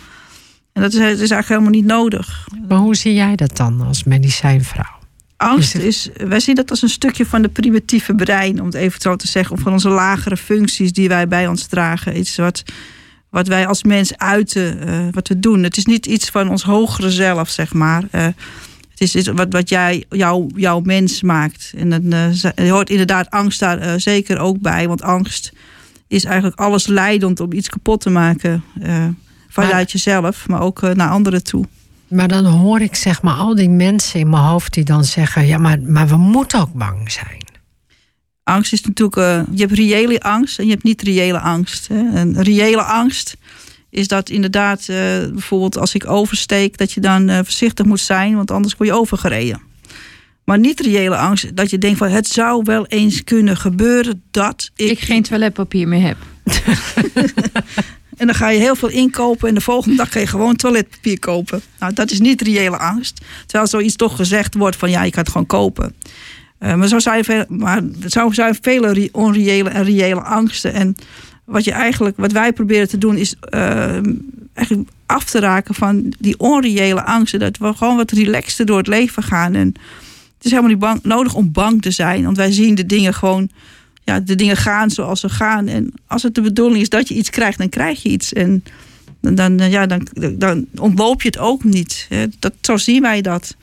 En 0.72 0.82
dat 0.82 0.92
is, 0.92 0.98
is 0.98 1.04
eigenlijk 1.06 1.48
helemaal 1.48 1.70
niet 1.70 1.84
nodig. 1.84 2.48
Maar 2.68 2.78
hoe 2.78 2.96
zie 2.96 3.14
jij 3.14 3.36
dat 3.36 3.56
dan 3.56 3.80
als 3.80 4.04
medicijnvrouw? 4.04 4.96
Angst 5.38 5.74
Is 5.74 5.82
is, 5.82 6.26
wij 6.26 6.40
zien 6.40 6.54
dat 6.54 6.70
als 6.70 6.82
een 6.82 6.88
stukje 6.88 7.26
van 7.26 7.42
de 7.42 7.48
primitieve 7.48 8.14
brein, 8.14 8.60
om 8.60 8.66
het 8.66 8.74
even 8.74 9.00
zo 9.00 9.16
te 9.16 9.26
zeggen, 9.26 9.56
of 9.56 9.62
van 9.62 9.72
onze 9.72 9.88
lagere 9.88 10.36
functies 10.36 10.92
die 10.92 11.08
wij 11.08 11.28
bij 11.28 11.46
ons 11.46 11.66
dragen. 11.66 12.18
Iets 12.18 12.36
wat, 12.36 12.62
wat 13.30 13.46
wij 13.46 13.66
als 13.66 13.82
mens 13.82 14.16
uiten, 14.16 14.86
eh, 14.86 15.08
wat 15.10 15.28
we 15.28 15.38
doen. 15.38 15.62
Het 15.62 15.76
is 15.76 15.84
niet 15.84 16.06
iets 16.06 16.30
van 16.30 16.48
ons 16.48 16.62
hogere 16.62 17.10
zelf, 17.10 17.48
zeg 17.48 17.72
maar. 17.72 18.04
Eh, 18.10 18.26
het 18.98 19.08
is 19.08 19.16
iets 19.16 19.28
wat, 19.28 19.52
wat 19.52 19.68
jij, 19.68 20.04
jou, 20.08 20.50
jouw 20.54 20.80
mens 20.80 21.22
maakt. 21.22 21.72
En 21.76 21.90
dan 21.90 22.12
eh, 22.12 22.70
hoort 22.70 22.90
inderdaad 22.90 23.30
angst 23.30 23.60
daar 23.60 23.78
eh, 23.78 23.92
zeker 23.96 24.38
ook 24.38 24.60
bij, 24.60 24.88
want 24.88 25.02
angst 25.02 25.52
is 26.06 26.24
eigenlijk 26.24 26.60
alles 26.60 26.86
leidend 26.86 27.40
om 27.40 27.52
iets 27.52 27.68
kapot 27.68 28.00
te 28.00 28.10
maken. 28.10 28.62
eh, 28.80 29.06
vanuit 29.48 29.92
jezelf, 29.92 30.48
maar 30.48 30.60
ook 30.60 30.80
naar 30.80 31.10
anderen 31.10 31.42
toe. 31.42 31.64
Maar 32.08 32.28
dan 32.28 32.44
hoor 32.44 32.80
ik 32.80 32.94
zeg 32.94 33.22
maar 33.22 33.34
al 33.34 33.54
die 33.54 33.68
mensen 33.68 34.20
in 34.20 34.30
mijn 34.30 34.42
hoofd 34.42 34.74
die 34.74 34.84
dan 34.84 35.04
zeggen: 35.04 35.46
ja, 35.46 35.58
maar, 35.58 35.80
maar 35.80 36.08
we 36.08 36.16
moeten 36.16 36.60
ook 36.60 36.72
bang 36.72 37.10
zijn. 37.10 37.46
angst 38.42 38.72
is 38.72 38.82
natuurlijk, 38.82 39.46
je 39.52 39.60
hebt 39.60 39.72
reële 39.72 40.20
angst 40.20 40.58
en 40.58 40.64
je 40.64 40.70
hebt 40.70 40.82
niet 40.82 41.02
reële 41.02 41.40
angst. 41.40 41.88
Hè. 41.88 42.10
En 42.14 42.42
reële 42.42 42.82
angst 42.82 43.36
is 43.90 44.08
dat 44.08 44.28
inderdaad, 44.30 44.78
eh, 44.80 44.96
bijvoorbeeld 45.32 45.78
als 45.78 45.94
ik 45.94 46.06
oversteek, 46.10 46.76
dat 46.76 46.92
je 46.92 47.00
dan 47.00 47.28
eh, 47.28 47.36
voorzichtig 47.36 47.86
moet 47.86 48.00
zijn, 48.00 48.36
want 48.36 48.50
anders 48.50 48.76
word 48.76 48.88
je 48.88 48.94
overgereden. 48.94 49.60
Maar 50.44 50.58
niet 50.58 50.80
reële 50.80 51.16
angst, 51.16 51.56
dat 51.56 51.70
je 51.70 51.78
denkt 51.78 51.98
van 51.98 52.08
het 52.08 52.26
zou 52.26 52.62
wel 52.64 52.86
eens 52.86 53.24
kunnen 53.24 53.56
gebeuren 53.56 54.22
dat 54.30 54.70
ik. 54.76 54.90
Ik 54.90 55.00
geen 55.00 55.22
toiletpapier 55.22 55.88
meer 55.88 56.06
heb. 56.06 56.16
En 58.18 58.26
dan 58.26 58.34
ga 58.34 58.48
je 58.48 58.58
heel 58.58 58.74
veel 58.76 58.88
inkopen 58.88 59.48
en 59.48 59.54
de 59.54 59.60
volgende 59.60 59.96
dag 59.96 60.12
ga 60.12 60.20
je 60.20 60.26
gewoon 60.26 60.56
toiletpapier 60.56 61.18
kopen. 61.18 61.60
Nou, 61.78 61.92
dat 61.92 62.10
is 62.10 62.20
niet 62.20 62.42
reële 62.42 62.76
angst. 62.78 63.20
Terwijl 63.46 63.68
zoiets 63.70 63.96
toch 63.96 64.16
gezegd 64.16 64.54
wordt 64.54 64.76
van 64.76 64.90
ja, 64.90 65.02
je 65.02 65.10
kan 65.10 65.22
het 65.22 65.30
gewoon 65.30 65.46
kopen. 65.46 65.94
Eh, 66.58 66.74
maar 66.74 66.88
zo 66.88 66.98
zijn, 66.98 67.24
veel, 67.24 67.44
maar 67.48 67.82
zo 68.08 68.30
zijn 68.30 68.58
vele 68.60 68.92
re- 68.92 69.08
onreële 69.12 69.68
en 69.68 69.84
reële 69.84 70.20
angsten. 70.20 70.72
En 70.72 70.94
wat, 71.48 71.64
je 71.64 71.72
eigenlijk, 71.72 72.16
wat 72.16 72.32
wij 72.32 72.52
proberen 72.52 72.88
te 72.88 72.98
doen 72.98 73.16
is 73.16 73.34
eh, 73.40 74.02
eigenlijk 74.52 74.88
af 75.06 75.24
te 75.24 75.38
raken 75.38 75.74
van 75.74 76.12
die 76.18 76.38
onreële 76.38 77.04
angsten. 77.04 77.40
Dat 77.40 77.56
we 77.56 77.74
gewoon 77.74 77.96
wat 77.96 78.10
relaxter 78.10 78.66
door 78.66 78.78
het 78.78 78.86
leven 78.86 79.22
gaan. 79.22 79.54
En 79.54 79.66
het 80.36 80.44
is 80.44 80.50
helemaal 80.50 80.70
niet 80.70 80.78
bang, 80.78 81.02
nodig 81.02 81.34
om 81.34 81.52
bang 81.52 81.82
te 81.82 81.90
zijn. 81.90 82.24
Want 82.24 82.36
wij 82.36 82.52
zien 82.52 82.74
de 82.74 82.86
dingen 82.86 83.14
gewoon 83.14 83.50
ja, 84.04 84.20
de 84.20 84.34
dingen 84.34 84.56
gaan 84.56 84.90
zoals 84.90 85.20
ze 85.20 85.28
gaan. 85.28 85.68
En 85.68 85.92
als 86.06 86.22
het 86.22 86.34
de 86.34 86.40
bedoeling 86.40 86.80
is 86.80 86.88
dat 86.88 87.08
je 87.08 87.14
iets 87.14 87.30
krijgt, 87.30 87.58
dan 87.58 87.68
krijg 87.68 88.02
je 88.02 88.08
iets. 88.08 88.32
En 88.32 88.64
dan, 89.20 89.34
dan, 89.34 89.70
ja, 89.70 89.86
dan, 89.86 90.08
dan 90.32 90.66
ontloop 90.74 91.22
je 91.22 91.28
het 91.28 91.38
ook 91.38 91.64
niet. 91.64 92.08
Dat, 92.38 92.52
zo 92.60 92.76
zien 92.76 93.02
wij 93.02 93.20
dat. 93.20 93.56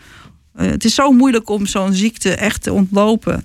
Eh, 0.53 0.69
het 0.69 0.85
is 0.85 0.95
zo 0.95 1.11
moeilijk 1.11 1.49
om 1.49 1.65
zo'n 1.65 1.93
ziekte 1.93 2.35
echt 2.35 2.63
te 2.63 2.73
ontlopen. 2.73 3.43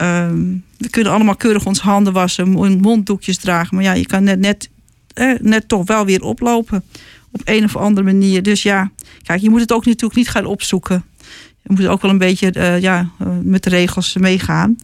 Ehm, 0.00 0.42
we 0.78 0.90
kunnen 0.90 1.12
allemaal 1.12 1.36
keurig 1.36 1.66
ons 1.66 1.80
handen 1.80 2.12
wassen, 2.12 2.48
mo- 2.48 2.76
monddoekjes 2.78 3.36
dragen. 3.36 3.74
Maar 3.74 3.84
ja, 3.84 3.92
je 3.92 4.06
kan 4.06 4.24
net, 4.24 4.38
net, 4.38 4.68
eh, 5.14 5.32
net 5.40 5.68
toch 5.68 5.86
wel 5.86 6.04
weer 6.04 6.22
oplopen. 6.22 6.82
Op 7.30 7.40
een 7.44 7.64
of 7.64 7.76
andere 7.76 8.06
manier. 8.06 8.42
Dus 8.42 8.62
ja, 8.62 8.90
kijk, 9.22 9.40
je 9.40 9.50
moet 9.50 9.60
het 9.60 9.72
ook 9.72 9.86
natuurlijk 9.86 10.14
niet 10.14 10.28
gaan 10.28 10.44
opzoeken. 10.44 11.04
Je 11.62 11.72
moet 11.74 11.86
ook 11.86 12.02
wel 12.02 12.10
een 12.10 12.18
beetje 12.18 12.50
eh, 12.50 12.80
ja, 12.80 13.10
eh, 13.18 13.26
met 13.42 13.62
de 13.62 13.70
regels 13.70 14.16
meegaan. 14.16 14.78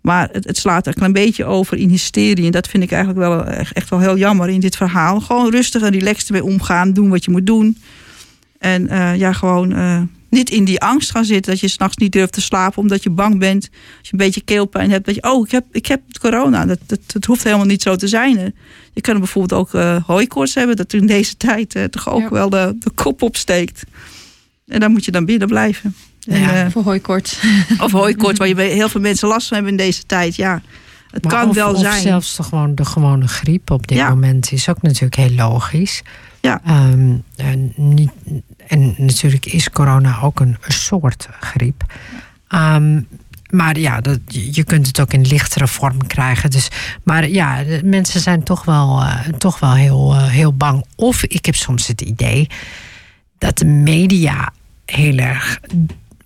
Maar 0.00 0.28
het, 0.32 0.44
het 0.44 0.56
slaat 0.56 0.86
een 0.86 0.94
klein 0.94 1.12
beetje 1.12 1.44
over 1.44 1.76
in 1.76 1.88
hysterie. 1.88 2.44
En 2.44 2.50
dat 2.50 2.68
vind 2.68 2.82
ik 2.82 2.90
eigenlijk 2.90 3.20
wel 3.26 3.44
echt, 3.44 3.72
echt 3.72 3.90
wel 3.90 4.00
heel 4.00 4.16
jammer 4.16 4.48
in 4.48 4.60
dit 4.60 4.76
verhaal. 4.76 5.20
Gewoon 5.20 5.50
rustig 5.50 5.82
en 5.82 5.90
relaxed 5.90 6.26
ermee 6.28 6.44
omgaan. 6.44 6.92
Doen 6.92 7.08
wat 7.08 7.24
je 7.24 7.30
moet 7.30 7.46
doen. 7.46 7.78
En 8.58 8.88
eh, 8.88 9.16
ja, 9.16 9.32
gewoon 9.32 9.72
eh, 9.72 10.00
niet 10.30 10.50
in 10.50 10.64
die 10.64 10.80
angst 10.80 11.10
gaan 11.10 11.24
zitten. 11.24 11.52
Dat 11.52 11.60
je 11.60 11.68
s'nachts 11.68 11.96
niet 11.96 12.12
durft 12.12 12.32
te 12.32 12.40
slapen 12.40 12.78
omdat 12.82 13.02
je 13.02 13.10
bang 13.10 13.38
bent. 13.38 13.68
Als 13.72 14.08
je 14.08 14.12
een 14.12 14.18
beetje 14.18 14.40
keelpijn 14.40 14.90
hebt. 14.90 15.06
Dat 15.06 15.14
je, 15.14 15.22
oh, 15.22 15.44
ik 15.46 15.50
heb, 15.50 15.64
ik 15.72 15.86
heb 15.86 16.00
corona. 16.20 16.66
Dat, 16.66 16.78
dat, 16.86 16.98
dat 17.06 17.24
hoeft 17.24 17.44
helemaal 17.44 17.66
niet 17.66 17.82
zo 17.82 17.96
te 17.96 18.08
zijn. 18.08 18.38
hè. 18.38 18.48
Je 18.92 19.00
kan 19.00 19.18
bijvoorbeeld 19.18 19.60
ook 19.60 19.74
eh 19.74 19.96
hooikoorts 20.06 20.54
hebben. 20.54 20.76
Dat 20.76 20.92
in 20.92 21.06
deze 21.06 21.36
tijd 21.46 21.74
eh, 21.74 21.84
toch 21.84 22.08
ook 22.10 22.20
Ja. 22.20 22.28
wel 22.30 22.50
de, 22.50 22.76
de 22.78 22.90
kop 22.90 23.22
opsteekt. 23.22 23.82
En 24.66 24.80
daar 24.80 24.90
moet 24.90 25.04
je 25.04 25.10
dan 25.10 25.24
binnen 25.24 25.48
blijven. 25.48 25.94
En, 26.28 26.40
Ja. 26.40 26.64
eh, 26.64 26.70
Voor 26.70 26.82
hooikoorts. 26.82 27.38
of 27.84 27.92
hooikoorts, 27.92 28.38
waar 28.38 28.48
je 28.48 28.54
heel 28.54 28.88
veel 28.88 29.00
mensen 29.00 29.28
last 29.28 29.46
van 29.48 29.56
hebben 29.56 29.78
in 29.78 29.84
deze 29.84 30.06
tijd. 30.06 30.34
Ja, 30.36 30.62
het 31.10 31.24
Maar 31.24 31.32
kan 31.32 31.48
of, 31.48 31.54
wel 31.54 31.72
of 31.74 31.80
zijn. 31.80 32.02
zelfs 32.02 32.36
de, 32.36 32.42
gewoon, 32.42 32.74
de 32.74 32.84
gewone 32.84 33.28
griep 33.28 33.70
op 33.70 33.86
dit 33.88 33.98
Ja. 33.98 34.08
moment 34.08 34.52
is 34.52 34.68
ook 34.68 34.82
natuurlijk 34.82 35.16
heel 35.16 35.30
logisch. 35.34 36.02
Ja. 36.40 36.60
Ehm, 36.64 37.12
en, 37.36 37.72
niet, 37.76 38.10
en 38.70 38.94
natuurlijk 38.96 39.46
is 39.46 39.70
corona 39.70 40.20
ook 40.22 40.40
een, 40.40 40.56
soort 40.68 41.28
griep. 41.40 41.84
Ehm, 42.48 43.00
maar 43.50 43.78
ja, 43.78 44.00
dat, 44.00 44.18
je 44.26 44.64
kunt 44.64 44.86
het 44.86 45.00
ook 45.00 45.12
in 45.12 45.26
lichtere 45.26 45.68
vorm 45.68 46.06
krijgen. 46.06 46.50
Dus, 46.50 46.68
maar 47.02 47.28
ja, 47.28 47.62
mensen 47.84 48.20
zijn 48.20 48.42
toch 48.42 48.64
wel, 48.64 49.00
eh, 49.00 49.28
toch 49.38 49.58
wel 49.58 49.74
heel, 49.74 50.14
eh, 50.14 50.26
heel 50.26 50.52
bang. 50.52 50.84
Of 50.96 51.24
ik 51.24 51.46
heb 51.46 51.54
soms 51.54 51.86
het 51.86 52.00
idee 52.00 52.48
dat 53.38 53.58
de 53.58 53.64
media 53.64 54.52
heel 54.84 55.16
erg 55.16 55.60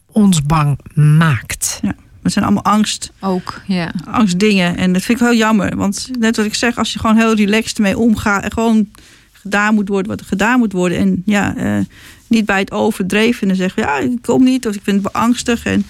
ons 0.07 0.43
bang 0.43 0.79
maakt. 0.95 1.79
Ja. 1.83 1.95
Het 2.23 2.33
zijn 2.33 2.45
allemaal 2.45 2.65
angst, 2.65 3.13
Ook, 3.21 3.63
ja. 3.67 3.93
angstdingen. 4.05 4.77
En 4.77 4.93
dat 4.93 5.03
vind 5.03 5.21
ik 5.21 5.27
heel 5.27 5.37
jammer. 5.37 5.77
Want 5.77 6.11
net 6.19 6.37
wat 6.37 6.47
ik 6.47 6.55
zeg, 6.55 6.79
als 6.79 6.93
je 6.93 6.99
gewoon 6.99 7.17
heel 7.17 7.35
relaxed 7.35 7.79
mee 7.79 7.99
omgaat... 7.99 8.43
en 8.43 8.53
gewoon 8.53 8.89
gedaan 9.33 9.75
moet 9.75 9.89
worden 9.89 10.11
wat 10.11 10.21
er 10.21 10.27
gedaan 10.27 10.59
moet 10.59 10.73
worden... 10.73 10.99
en 10.99 11.23
ja, 11.25 11.57
eh, 11.57 11.79
niet 12.27 12.45
bij 12.45 12.59
het 12.59 12.71
overdreven 12.71 13.51
en 13.51 13.57
zeggen... 13.57 13.83
ja, 13.83 13.99
ik 13.99 14.23
kom 14.23 14.45
niet 14.45 14.67
of 14.67 14.75
ik 14.75 14.81
vind 14.83 15.03
het 15.03 15.13
beangstig... 15.13 15.65
en 15.65 15.85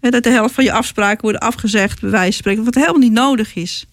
dat 0.00 0.22
de 0.22 0.30
helft 0.30 0.54
van 0.54 0.64
je 0.64 0.72
afspraken 0.72 1.22
worden 1.22 1.40
afgezegd... 1.40 2.00
bij 2.00 2.10
wijze 2.10 2.32
van 2.32 2.32
spreken, 2.32 2.64
wat 2.64 2.74
helemaal 2.74 2.98
niet 2.98 3.12
nodig 3.12 3.54
is. 3.54 3.86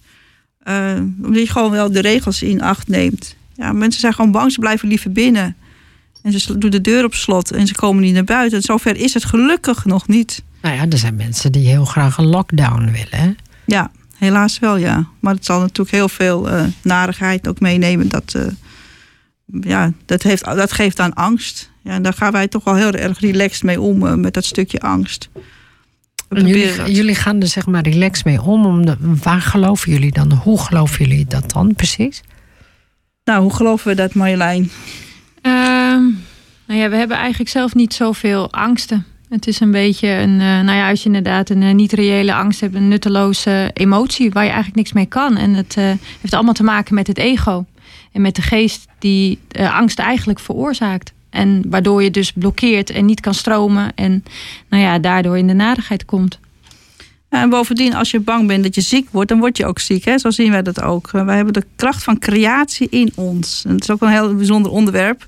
Eh, 0.63 0.99
omdat 1.23 1.41
je 1.41 1.47
gewoon 1.47 1.71
wel 1.71 1.91
de 1.91 2.01
regels 2.01 2.43
in 2.43 2.61
acht 2.61 2.87
neemt. 2.87 3.35
Ja, 3.55 3.71
mensen 3.71 4.01
zijn 4.01 4.13
gewoon 4.13 4.31
bang, 4.31 4.51
ze 4.51 4.59
blijven 4.59 4.87
liever 4.87 5.11
binnen... 5.11 5.55
En 6.21 6.39
ze 6.39 6.57
doen 6.57 6.69
de 6.69 6.81
deur 6.81 7.03
op 7.03 7.13
slot 7.13 7.51
en 7.51 7.67
ze 7.67 7.75
komen 7.75 8.03
niet 8.03 8.13
naar 8.13 8.23
buiten. 8.23 8.57
En 8.57 8.63
zover 8.63 8.95
is 8.95 9.13
het 9.13 9.25
gelukkig 9.25 9.85
nog 9.85 10.07
niet. 10.07 10.43
Nou 10.61 10.75
ja, 10.75 10.85
er 10.89 10.97
zijn 10.97 11.15
mensen 11.15 11.51
die 11.51 11.67
heel 11.67 11.85
graag 11.85 12.17
een 12.17 12.25
lockdown 12.25 12.91
willen. 12.91 13.37
Ja, 13.65 13.91
helaas 14.17 14.59
wel, 14.59 14.77
ja. 14.77 15.07
Maar 15.19 15.33
het 15.33 15.45
zal 15.45 15.59
natuurlijk 15.59 15.91
heel 15.91 16.09
veel 16.09 16.49
eh, 16.49 16.63
narigheid 16.81 17.47
ook 17.47 17.59
meenemen. 17.59 18.09
Dat, 18.09 18.33
eh, 18.35 18.45
ja, 19.61 19.91
dat, 20.05 20.23
heeft, 20.23 20.43
dat 20.43 20.71
geeft 20.71 20.99
aan 20.99 21.13
angst. 21.13 21.70
Ja, 21.81 21.91
en 21.91 22.01
daar 22.01 22.13
gaan 22.13 22.31
wij 22.31 22.47
toch 22.47 22.63
wel 22.63 22.75
heel 22.75 22.91
erg 22.91 23.19
relaxed 23.19 23.63
mee 23.63 23.81
om, 23.81 24.07
eh, 24.07 24.13
met 24.13 24.33
dat 24.33 24.45
stukje 24.45 24.79
angst. 24.79 25.29
Jullie, 26.29 26.91
jullie 26.91 27.15
gaan 27.15 27.41
er 27.41 27.47
zeg 27.47 27.65
maar 27.65 27.83
relaxed 27.83 28.25
mee 28.25 28.41
om. 28.41 28.65
om 28.65 28.85
de, 28.85 28.97
waar 28.99 29.41
geloven 29.41 29.91
jullie 29.91 30.11
dan? 30.11 30.31
Hoe 30.31 30.59
geloven 30.59 31.05
jullie 31.05 31.25
dat 31.25 31.51
dan 31.51 31.75
precies? 31.75 32.21
Nou, 33.23 33.41
hoe 33.41 33.53
geloven 33.53 33.87
we 33.87 33.95
dat, 33.95 34.13
Marjolein? 34.13 34.71
Ehm, 35.41 36.01
nou 36.67 36.79
ja, 36.79 36.89
we 36.89 36.95
hebben 36.95 37.17
eigenlijk 37.17 37.49
zelf 37.49 37.75
niet 37.75 37.93
zoveel 37.93 38.51
angsten. 38.51 39.05
Het 39.31 39.47
is 39.47 39.59
een 39.59 39.71
beetje 39.71 40.07
een, 40.07 40.39
eh, 40.39 40.59
nou 40.61 40.71
ja, 40.71 40.89
als 40.89 40.99
je 40.99 41.05
inderdaad 41.05 41.49
een 41.49 41.63
eh, 41.63 41.73
niet 41.73 41.91
reële 41.91 42.33
angst 42.33 42.59
hebt, 42.59 42.75
een 42.75 42.87
nutteloze 42.87 43.71
emotie 43.73 44.31
waar 44.31 44.43
je 44.43 44.49
eigenlijk 44.49 44.77
niks 44.77 44.93
mee 44.93 45.05
kan. 45.05 45.37
En 45.37 45.53
het 45.53 45.77
eh, 45.77 45.83
heeft 46.21 46.33
allemaal 46.33 46.53
te 46.53 46.63
maken 46.63 46.95
met 46.95 47.07
het 47.07 47.17
ego 47.17 47.65
en 48.11 48.21
met 48.21 48.35
de 48.35 48.41
geest 48.41 48.87
die 48.99 49.39
angst 49.71 49.99
eigenlijk 49.99 50.39
veroorzaakt. 50.39 51.13
En 51.31 51.63
waardoor 51.69 52.03
je 52.03 52.11
dus 52.11 52.31
blokkeert 52.31 52.89
en 52.89 53.05
niet 53.05 53.19
kan 53.19 53.33
stromen 53.33 53.91
en 53.95 54.23
nou 54.69 54.83
ja, 54.83 54.99
daardoor 54.99 55.37
in 55.37 55.47
de 55.47 55.53
nadigheid 55.53 56.05
komt. 56.05 56.39
En 57.31 57.49
bovendien, 57.49 57.95
als 57.95 58.11
je 58.11 58.19
bang 58.19 58.47
bent 58.47 58.63
dat 58.63 58.75
je 58.75 58.81
ziek 58.81 59.07
wordt, 59.11 59.29
dan 59.29 59.39
word 59.39 59.57
je 59.57 59.65
ook 59.65 59.79
ziek. 59.79 60.05
Hè? 60.05 60.17
Zo 60.17 60.29
zien 60.29 60.51
wij 60.51 60.61
dat 60.61 60.81
ook. 60.81 61.09
Eh, 61.13 61.25
Wij 61.25 61.35
hebben 61.35 61.53
de 61.53 61.65
kracht 61.75 62.03
van 62.03 62.19
creatie 62.19 62.87
in 62.89 63.11
ons. 63.15 63.63
En 63.65 63.73
het 63.73 63.83
is 63.83 63.89
ook 63.89 64.01
een 64.01 64.09
heel 64.09 64.35
bijzonder 64.35 64.71
onderwerp. 64.71 65.27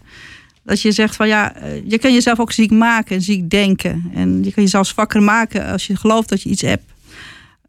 Dat 0.63 0.81
je 0.81 0.91
zegt 0.91 1.15
van 1.15 1.27
ja, 1.27 1.55
eh, 1.55 1.89
je 1.89 1.97
kan 1.97 2.13
jezelf 2.13 2.39
ook 2.39 2.51
ziek 2.51 2.71
maken 2.71 3.15
en 3.15 3.21
ziek 3.21 3.49
denken. 3.49 4.11
En 4.13 4.43
je 4.43 4.51
kan 4.51 4.63
jezelf 4.63 4.95
wakker 4.95 5.23
maken 5.23 5.65
als 5.65 5.87
je 5.87 5.95
gelooft 5.95 6.29
dat 6.29 6.41
je 6.41 6.49
iets 6.49 6.61
hebt. 6.61 6.83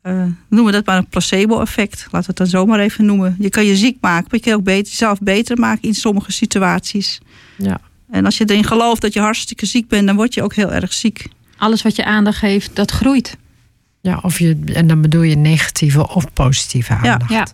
Eh, 0.03 0.12
noemen 0.49 0.72
we 0.72 0.72
dat 0.72 0.87
maar 0.87 0.97
een 0.97 1.09
placebo-effect. 1.09 1.99
Laten 2.11 2.20
we 2.20 2.26
het 2.26 2.37
dan 2.37 2.47
zomaar 2.47 2.80
even 2.80 3.05
noemen. 3.05 3.37
Je 3.39 3.49
kan 3.49 3.64
je 3.64 3.76
ziek 3.76 3.97
maken, 4.01 4.26
maar 4.30 4.41
je 4.41 4.47
kan 4.47 4.53
ook 4.53 4.64
beter, 4.64 4.91
jezelf 4.91 5.18
beter 5.18 5.59
maken 5.59 5.82
in 5.82 5.95
sommige 5.95 6.32
situaties. 6.32 7.20
Ja. 7.57 7.80
En 8.11 8.25
als 8.25 8.37
je 8.39 8.45
erin 8.51 8.65
gelooft 8.65 9.01
dat 9.03 9.13
je 9.13 9.21
hartstikke 9.21 9.67
ziek 9.67 9.89
bent, 9.89 10.07
dan 10.07 10.17
word 10.17 10.35
je 10.35 10.43
ook 10.43 10.55
heel 10.55 10.73
erg 10.73 10.93
ziek. 10.93 11.27
Alles 11.59 11.83
wat 11.83 11.97
je 11.97 12.05
aandacht 12.05 12.39
geeft, 12.39 12.77
dat 12.77 12.91
groeit. 12.91 13.37
Ja, 14.01 14.19
of 14.23 14.39
je, 14.39 14.59
en 14.73 14.87
dan 14.87 15.01
bedoel 15.01 15.23
je 15.23 15.37
negatieve 15.37 16.09
of 16.09 16.33
positieve 16.33 16.93
Ja. 17.03 17.13
aandacht. 17.13 17.31
Ja. 17.33 17.47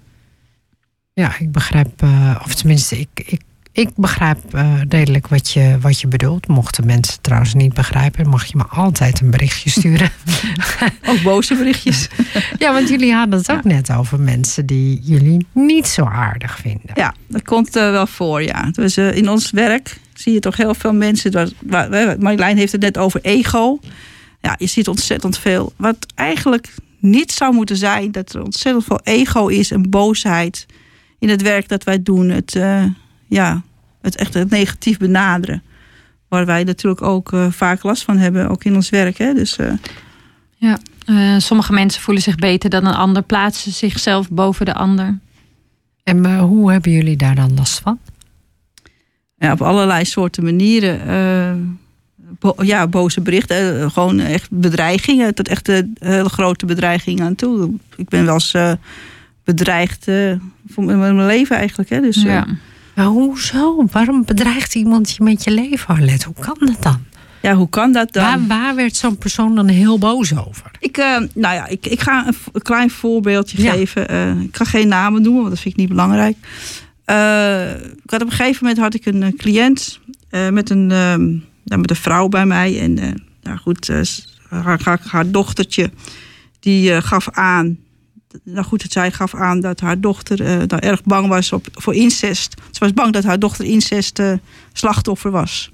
Ja, 1.13 1.39
ik 1.39 1.53
begrijp, 1.53 2.03
eh, 2.03 2.41
of 2.45 2.55
tenminste, 2.55 2.99
ik, 3.01 3.09
ik, 3.15 3.41
ik 3.73 3.91
begrijp 3.97 4.55
eh, 4.55 4.81
redelijk 4.89 5.29
wat 5.29 5.51
je, 5.51 5.77
wat 5.81 6.01
je 6.01 6.07
bedoelt. 6.07 6.49
Mochten 6.49 6.87
mensen 6.87 7.21
trouwens 7.21 7.55
niet 7.55 7.75
begrijpen, 7.75 8.29
mag 8.29 8.45
je 8.45 8.57
me 8.57 8.65
altijd 8.65 9.21
een 9.21 9.31
berichtje 9.31 9.71
sturen. 9.71 10.11
Ook 11.09 11.23
boze 11.23 11.55
berichtjes. 11.55 12.09
ja, 12.59 12.73
want 12.73 12.89
jullie 12.89 13.13
hadden 13.15 13.39
het 13.39 13.51
ook 13.51 13.65
net 13.65 13.93
over 13.93 14.21
mensen 14.21 14.67
die 14.67 15.01
jullie 15.03 15.47
niet 15.53 15.87
zo 15.87 16.05
aardig 16.05 16.59
vinden. 16.59 16.91
Ja, 16.95 17.15
dat 17.29 17.43
komt 17.43 17.77
eh, 17.77 17.91
wel 17.91 18.07
voor, 18.07 18.43
ja. 18.43 18.71
Dus 18.73 18.97
in 18.97 19.29
ons 19.29 19.51
werk 19.51 19.97
zie 20.21 20.33
je 20.33 20.41
toch 20.41 20.57
heel 20.57 20.75
veel 20.75 20.93
mensen... 20.93 21.33
Waar, 21.33 21.49
waar, 21.61 21.91
waar- 21.91 22.19
Marjolein 22.19 22.57
heeft 22.57 22.73
het 22.73 22.81
net 22.81 22.99
over 22.99 23.21
ego. 23.23 23.79
Ja, 24.41 24.55
je 24.59 24.67
ziet 24.67 24.89
ontzettend 24.89 25.39
veel. 25.39 25.73
Wat 25.77 25.97
eigenlijk 26.15 26.75
niet 26.99 27.33
zou 27.33 27.55
moeten 27.55 27.77
zijn... 27.77 28.13
dat 28.13 28.33
er 28.35 28.43
ontzettend 28.43 28.85
veel 28.85 29.01
ego 29.03 29.47
is 29.47 29.71
en 29.71 29.91
boosheid... 29.91 30.67
in 31.19 31.29
het 31.29 31.43
werk 31.43 31.69
dat 31.69 31.85
wij 31.85 32.03
doen. 32.03 32.29
Het, 32.29 32.55
eh, 32.55 32.85
ja, 33.27 33.63
het 34.03 34.17
echt 34.17 34.35
het 34.35 34.51
negatief 34.51 34.99
benaderen. 34.99 35.63
Waar 36.29 36.47
wij 36.47 36.65
natuurlijk 36.65 37.03
ook 37.03 37.33
eh, 37.33 37.47
vaak 37.51 37.83
last 37.83 38.03
van 38.05 38.17
hebben, 38.17 38.49
ook 38.49 38.65
in 38.65 38.75
ons 38.75 38.91
werk. 38.91 39.19
Hè? 39.19 39.35
Dus 39.35 39.57
eh, 39.57 39.73
Eh, 41.07 41.39
sommige 41.39 41.73
mensen 41.73 42.03
voelen 42.03 42.23
zich 42.23 42.35
beter 42.35 42.71
dan 42.71 42.87
een 42.87 42.95
ander, 42.95 43.23
plaatsen 43.23 43.73
zichzelf 43.73 44.29
boven 44.31 44.67
de 44.67 44.75
ander. 44.75 45.19
En 46.05 46.25
eh, 46.27 46.43
hoe 46.43 46.73
hebben 46.73 46.93
jullie 46.93 47.17
daar 47.17 47.35
dan 47.35 47.55
last 47.55 47.81
van? 47.81 47.99
Ja, 49.41 49.53
op 49.53 49.63
allerlei 49.63 50.05
soorten 50.05 50.45
manieren. 50.45 51.07
eh, 51.09 51.53
bo- 52.39 52.63
ja, 52.63 52.87
boze 52.87 53.21
berichten. 53.21 53.81
eh, 53.81 53.91
gewoon 53.91 54.21
echt 54.21 54.49
bedreigingen. 54.51 55.35
Tot 55.35 55.49
echt 55.49 55.69
eh, 55.69 55.79
hele 55.99 56.29
grote 56.29 56.67
bedreigingen 56.67 57.25
aan 57.25 57.35
toe. 57.35 57.71
Ik 57.97 58.09
ben 58.09 58.25
wel 58.25 58.35
eens 58.35 58.53
eh, 58.55 58.73
bedreigd 59.45 60.09
eh, 60.09 60.33
voor 60.69 60.85
mijn 60.85 61.27
leven 61.27 61.57
eigenlijk. 61.57 61.91
Hè? 61.91 62.01
Dus, 62.01 62.17
eh, 62.17 62.25
ja. 62.25 62.47
Maar 62.95 63.05
hoezo? 63.07 63.85
Waarom 63.93 64.25
bedreigt 64.25 64.75
iemand 64.75 65.11
je 65.11 65.23
met 65.25 65.45
je 65.45 65.51
leven, 65.51 65.87
Arlet? 65.95 66.23
Hoe 66.23 66.35
kan 66.41 66.57
dat 66.61 66.83
dan? 66.83 66.99
ja, 67.43 67.55
hoe 67.55 67.69
kan 67.69 67.93
dat 67.93 68.13
dan? 68.13 68.25
Waar, 68.25 68.47
waar 68.47 68.75
werd 68.75 68.97
zo'n 68.97 69.19
persoon 69.19 69.55
dan 69.55 69.69
heel 69.69 69.99
boos 69.99 70.37
over? 70.47 70.71
Ik, 70.79 70.97
eh, 70.97 71.17
nou 71.35 71.55
ja, 71.55 71.67
ik, 71.67 71.87
ik 71.87 72.01
ga 72.01 72.27
een, 72.53 72.63
klein 72.63 72.91
voorbeeldje 72.91 73.63
Ja. 73.63 73.73
geven. 73.73 74.09
Eh, 74.09 74.41
ik 74.41 74.57
ga 74.57 74.65
geen 74.65 74.89
namen 74.89 75.23
noemen, 75.23 75.41
want 75.41 75.55
dat 75.55 75.63
vind 75.63 75.75
ik 75.75 75.81
niet 75.81 75.89
belangrijk. 75.89 76.37
Eh, 77.11 77.71
ik 77.81 78.11
had 78.11 78.23
op 78.23 78.27
een 78.31 78.37
gegeven 78.37 78.59
moment 78.65 78.81
had 78.81 78.95
ik 78.95 79.07
een 79.07 79.23
eh, 79.23 79.33
cliënt 79.37 80.01
eh, 80.29 80.49
met, 80.49 80.71
een, 80.71 80.91
ehm, 80.91 81.29
nou, 81.65 81.81
met 81.81 81.91
een 81.91 81.97
vrouw 81.97 82.29
bij 82.29 82.47
mij. 82.47 82.81
En 82.81 82.95
nou 83.43 83.59
goed, 83.59 83.91
haar, 84.49 85.01
haar, 85.07 85.31
dochtertje 85.31 85.91
die 86.61 87.03
gaf 87.03 87.31
aan. 87.31 87.79
Nou 88.45 88.65
goed, 88.65 88.85
zij 88.89 89.13
gaf 89.13 89.35
aan 89.35 89.61
dat 89.61 89.81
haar 89.81 90.01
dochter 90.01 90.45
nou, 90.45 90.79
erg 90.79 91.03
bang 91.03 91.29
was 91.29 91.53
op, 91.53 91.67
voor 91.73 91.95
incest. 91.95 92.55
Ze 92.71 92.79
was 92.79 92.93
bang 92.93 93.13
dat 93.13 93.25
haar 93.25 93.39
dochter 93.39 93.65
incest 93.65 94.19
eh, 94.19 94.33
slachtoffer 94.73 95.31
was. 95.31 95.71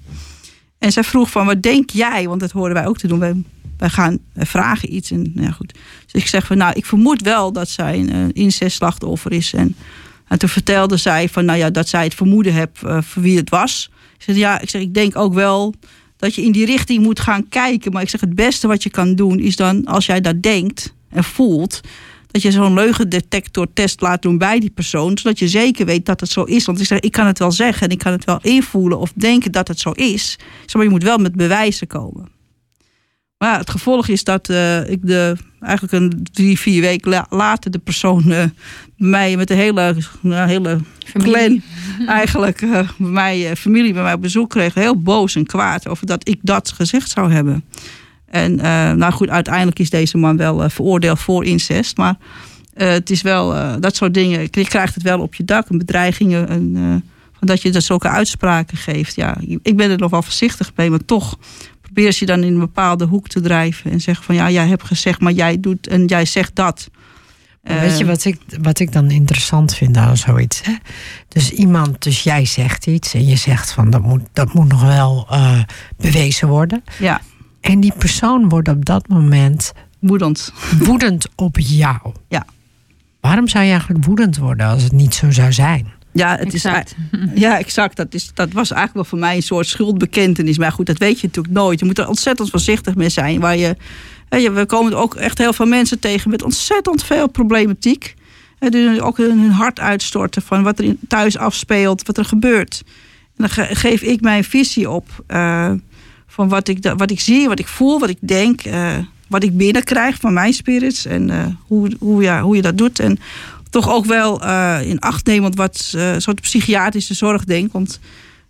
En 0.78 0.92
zij 0.92 1.04
vroeg 1.04 1.30
van, 1.30 1.46
wat 1.46 1.62
denk 1.62 1.90
jij? 1.90 2.28
Want 2.28 2.40
dat 2.40 2.50
horen 2.50 2.74
wij 2.74 2.86
ook 2.86 2.98
te 2.98 3.08
doen. 3.08 3.18
Wij, 3.18 3.34
gaan 3.78 4.18
vragen 4.36 4.94
iets. 4.94 5.10
En, 5.10 5.30
nou 5.34 5.46
ja, 5.46 5.52
goed. 5.52 5.74
Dus 6.04 6.22
ik 6.22 6.28
zeg 6.28 6.46
van, 6.46 6.56
nou, 6.56 6.72
ik 6.74 6.86
vermoed 6.86 7.22
wel 7.22 7.52
dat 7.52 7.68
zij 7.68 7.98
een 7.98 8.10
eh, 8.10 8.42
incestslachtoffer 8.44 9.32
is. 9.32 9.52
En, 9.52 9.76
en 10.28 10.38
toen 10.38 10.48
vertelde 10.48 10.96
zij 10.96 11.28
van, 11.28 11.44
nou 11.44 11.58
ja, 11.58 11.70
dat 11.70 11.88
zij 11.88 12.04
het 12.04 12.14
vermoeden 12.14 12.52
heeft 12.52 12.82
eh, 12.82 13.02
voor 13.02 13.22
wie 13.22 13.36
het 13.36 13.50
was. 13.50 13.90
Ik 14.16 14.22
zeg, 14.22 14.36
ja, 14.36 14.60
ik 14.60 14.70
zeg, 14.70 14.80
ik 14.82 14.94
denk 14.94 15.16
ook 15.16 15.34
wel 15.34 15.74
dat 16.16 16.34
je 16.34 16.42
in 16.42 16.52
die 16.52 16.66
richting 16.66 17.02
moet 17.02 17.20
gaan 17.20 17.48
kijken. 17.48 17.92
Maar 17.92 18.02
ik 18.02 18.08
zeg, 18.08 18.20
het 18.20 18.34
beste 18.34 18.66
wat 18.66 18.82
je 18.82 18.90
kan 18.90 19.14
doen 19.14 19.38
is 19.38 19.56
dan, 19.56 19.84
als 19.84 20.06
jij 20.06 20.20
dat 20.20 20.42
denkt 20.42 20.94
en 21.08 21.24
voelt, 21.24 21.80
dat 22.30 22.42
je 22.42 22.50
zo'n 22.50 22.74
leugendetectortest 22.74 24.00
laat 24.00 24.22
doen 24.22 24.38
bij 24.38 24.60
die 24.60 24.70
persoon, 24.70 25.18
zodat 25.18 25.38
je 25.38 25.48
zeker 25.48 25.86
weet 25.86 26.06
dat 26.06 26.20
het 26.20 26.30
zo 26.30 26.42
is. 26.42 26.64
Want 26.64 26.80
ik 26.80 26.86
zeg, 26.86 27.00
ik 27.00 27.12
kan 27.12 27.26
het 27.26 27.38
wel 27.38 27.52
zeggen 27.52 27.86
en 27.86 27.92
ik 27.92 27.98
kan 27.98 28.12
het 28.12 28.24
wel 28.24 28.38
invoelen 28.42 28.98
of 28.98 29.12
denken 29.14 29.52
dat 29.52 29.68
het 29.68 29.80
zo 29.80 29.90
is. 29.90 30.38
Zeg, 30.60 30.74
maar 30.74 30.84
je 30.84 30.90
moet 30.90 31.02
wel 31.02 31.18
met 31.18 31.34
bewijzen 31.34 31.86
komen. 31.86 32.35
Maar 33.38 33.58
het 33.58 33.70
gevolg 33.70 34.08
is 34.08 34.24
dat 34.24 34.48
eh, 34.48 34.90
ik 34.90 35.06
de, 35.06 35.36
eigenlijk 35.60 35.92
een 35.92 36.26
drie, 36.32 36.58
vier 36.58 36.80
weken 36.80 37.10
la- 37.10 37.26
later 37.30 37.70
de 37.70 37.78
persoon 37.78 38.30
eh, 38.32 38.44
mij 38.96 39.36
met 39.36 39.48
de 39.48 39.54
hele, 39.54 39.96
nou, 40.20 40.48
hele 40.48 40.78
Familie. 41.06 41.34
clan 41.34 41.62
eigenlijk 42.20 42.60
bij 42.60 42.86
mij, 42.96 43.50
eh, 43.50 43.56
familie 43.56 43.92
bij 43.92 44.02
mij 44.02 44.12
op 44.12 44.20
bezoek 44.20 44.50
kreeg. 44.50 44.74
Heel 44.74 45.02
boos 45.02 45.34
en 45.34 45.46
kwaad 45.46 45.88
over 45.88 46.06
dat 46.06 46.28
ik 46.28 46.38
dat 46.42 46.72
gezegd 46.72 47.10
zou 47.10 47.32
hebben. 47.32 47.64
En 48.26 48.54
nou 48.98 49.12
goed, 49.12 49.28
uiteindelijk 49.28 49.78
is 49.78 49.90
deze 49.90 50.18
man 50.18 50.36
wel 50.36 50.70
veroordeeld 50.70 51.18
voor 51.18 51.44
incest. 51.44 51.96
Maar 51.96 52.16
het 52.74 53.10
is 53.10 53.22
wel 53.22 53.80
dat 53.80 53.96
soort 53.96 54.14
dingen. 54.14 54.40
Je 54.40 54.64
krijgt 54.64 54.94
het 54.94 55.02
wel 55.02 55.20
op 55.20 55.34
je 55.34 55.44
dak. 55.44 55.68
Een 55.68 55.78
bedreigingen. 55.78 56.48
En, 56.48 57.02
dat 57.40 57.62
je 57.62 57.70
dat 57.70 57.82
zulke 57.82 58.08
uitspraken 58.08 58.76
geeft. 58.76 59.14
Ja, 59.14 59.36
ik 59.62 59.76
ben 59.76 59.90
er 59.90 59.98
nog 59.98 60.10
wel 60.10 60.22
voorzichtig 60.22 60.72
mee. 60.76 60.90
Maar 60.90 61.04
toch 61.04 61.38
probeer 61.96 62.16
je 62.18 62.26
dan 62.26 62.42
in 62.42 62.52
een 62.52 62.58
bepaalde 62.58 63.04
hoek 63.04 63.28
te 63.28 63.40
drijven. 63.40 63.90
En 63.90 64.00
zeg 64.00 64.24
van 64.24 64.34
ja, 64.34 64.50
jij 64.50 64.66
hebt 64.68 64.84
gezegd, 64.84 65.20
maar 65.20 65.32
jij 65.32 65.60
doet 65.60 65.86
en 65.86 66.04
jij 66.04 66.24
zegt 66.24 66.54
dat. 66.54 66.88
Maar 67.62 67.80
Weet 67.80 67.98
je 67.98 68.04
Eh, 68.04 68.10
wat 68.10 68.24
ik, 68.24 68.40
wat 68.62 68.78
ik 68.78 68.92
dan 68.92 69.10
interessant 69.10 69.74
vind 69.74 69.96
aan 69.96 70.16
zoiets? 70.16 70.62
Hè? 70.62 70.72
Dus 71.28 71.50
iemand, 71.50 72.02
dus 72.02 72.22
jij 72.22 72.44
zegt 72.44 72.86
iets 72.86 73.14
en 73.14 73.26
je 73.26 73.36
zegt 73.36 73.72
van 73.72 73.90
dat 73.90 74.02
moet, 74.02 74.22
dat 74.32 74.52
moet 74.54 74.68
nog 74.68 74.82
wel 74.82 75.26
eh, 75.30 75.58
bewezen 75.96 76.48
worden. 76.48 76.84
Ja, 76.98 77.20
En 77.60 77.80
die 77.80 77.92
persoon 77.98 78.48
wordt 78.48 78.68
op 78.68 78.84
dat 78.84 79.08
moment 79.08 79.72
woedend. 79.98 80.52
woedend 80.78 81.28
op 81.34 81.56
jou. 81.58 81.98
Ja. 82.28 82.46
Waarom 83.20 83.48
zou 83.48 83.64
je 83.64 83.70
eigenlijk 83.70 84.04
woedend 84.04 84.36
worden 84.36 84.66
als 84.66 84.82
het 84.82 84.92
niet 84.92 85.14
zo 85.14 85.30
zou 85.30 85.52
zijn? 85.52 85.92
Ja, 86.16 86.36
het 86.36 86.54
Exact. 86.54 86.94
is, 87.12 87.18
ja, 87.40 87.58
exact. 87.58 87.96
Dat, 87.96 88.14
is, 88.14 88.30
dat 88.34 88.52
was 88.52 88.70
eigenlijk 88.70 88.94
wel 88.94 89.04
voor 89.04 89.18
mij 89.28 89.36
een 89.36 89.42
soort 89.42 89.66
schuldbekentenis. 89.66 90.58
Maar 90.58 90.72
goed, 90.72 90.86
dat 90.86 90.98
weet 90.98 91.20
je 91.20 91.26
natuurlijk 91.26 91.54
nooit. 91.54 91.78
Je 91.80 91.84
moet 91.84 91.98
er 91.98 92.08
ontzettend 92.08 92.50
voorzichtig 92.50 92.94
mee 92.94 93.08
zijn. 93.08 93.40
Waar 93.40 93.56
je, 93.56 93.76
we 94.28 94.64
komen 94.66 94.94
ook 94.94 95.14
echt 95.14 95.38
heel 95.38 95.52
veel 95.52 95.66
mensen 95.66 95.98
tegen 95.98 96.30
met 96.30 96.42
ontzettend 96.42 97.02
veel 97.04 97.28
problematiek. 97.28 98.14
Die 98.58 99.02
ook 99.02 99.16
hun 99.16 99.50
hart 99.50 99.80
uitstorten 99.80 100.42
van 100.42 100.62
wat 100.62 100.78
er 100.78 100.96
thuis 101.08 101.36
afspeelt, 101.38 102.06
wat 102.06 102.18
er 102.18 102.24
gebeurt. 102.24 102.82
En 102.86 103.32
dan 103.36 103.48
ge- 103.48 103.74
geef 103.74 104.02
ik 104.02 104.20
mijn 104.20 104.44
visie 104.44 104.90
op 104.90 105.08
eh, 105.26 105.72
van 106.26 106.48
wat 106.48 106.68
ik, 106.68 106.92
wat 106.96 107.10
ik 107.10 107.20
zie, 107.20 107.48
wat 107.48 107.58
ik 107.58 107.66
voel, 107.66 107.98
wat 108.00 108.08
ik 108.08 108.18
denk, 108.20 108.60
eh, 108.62 108.94
wat 109.28 109.42
ik 109.42 109.56
binnenkrijg 109.56 110.16
van 110.20 110.32
mijn 110.32 110.52
spirits 110.52 111.06
en 111.06 111.30
eh, 111.30 111.46
hoe, 111.66 111.90
hoe, 111.98 112.22
ja, 112.22 112.42
hoe 112.42 112.56
je 112.56 112.62
dat 112.62 112.78
doet. 112.78 112.98
En 112.98 113.18
toch 113.70 113.90
ook 113.90 114.04
wel 114.04 114.42
eh, 114.42 114.78
in 114.82 115.00
acht 115.00 115.26
nemend 115.26 115.56
wat 115.56 115.92
eh 115.96 116.14
soort 116.16 116.40
psychiatrische 116.40 117.14
zorg 117.14 117.44
denk. 117.44 117.72
Want 117.72 118.00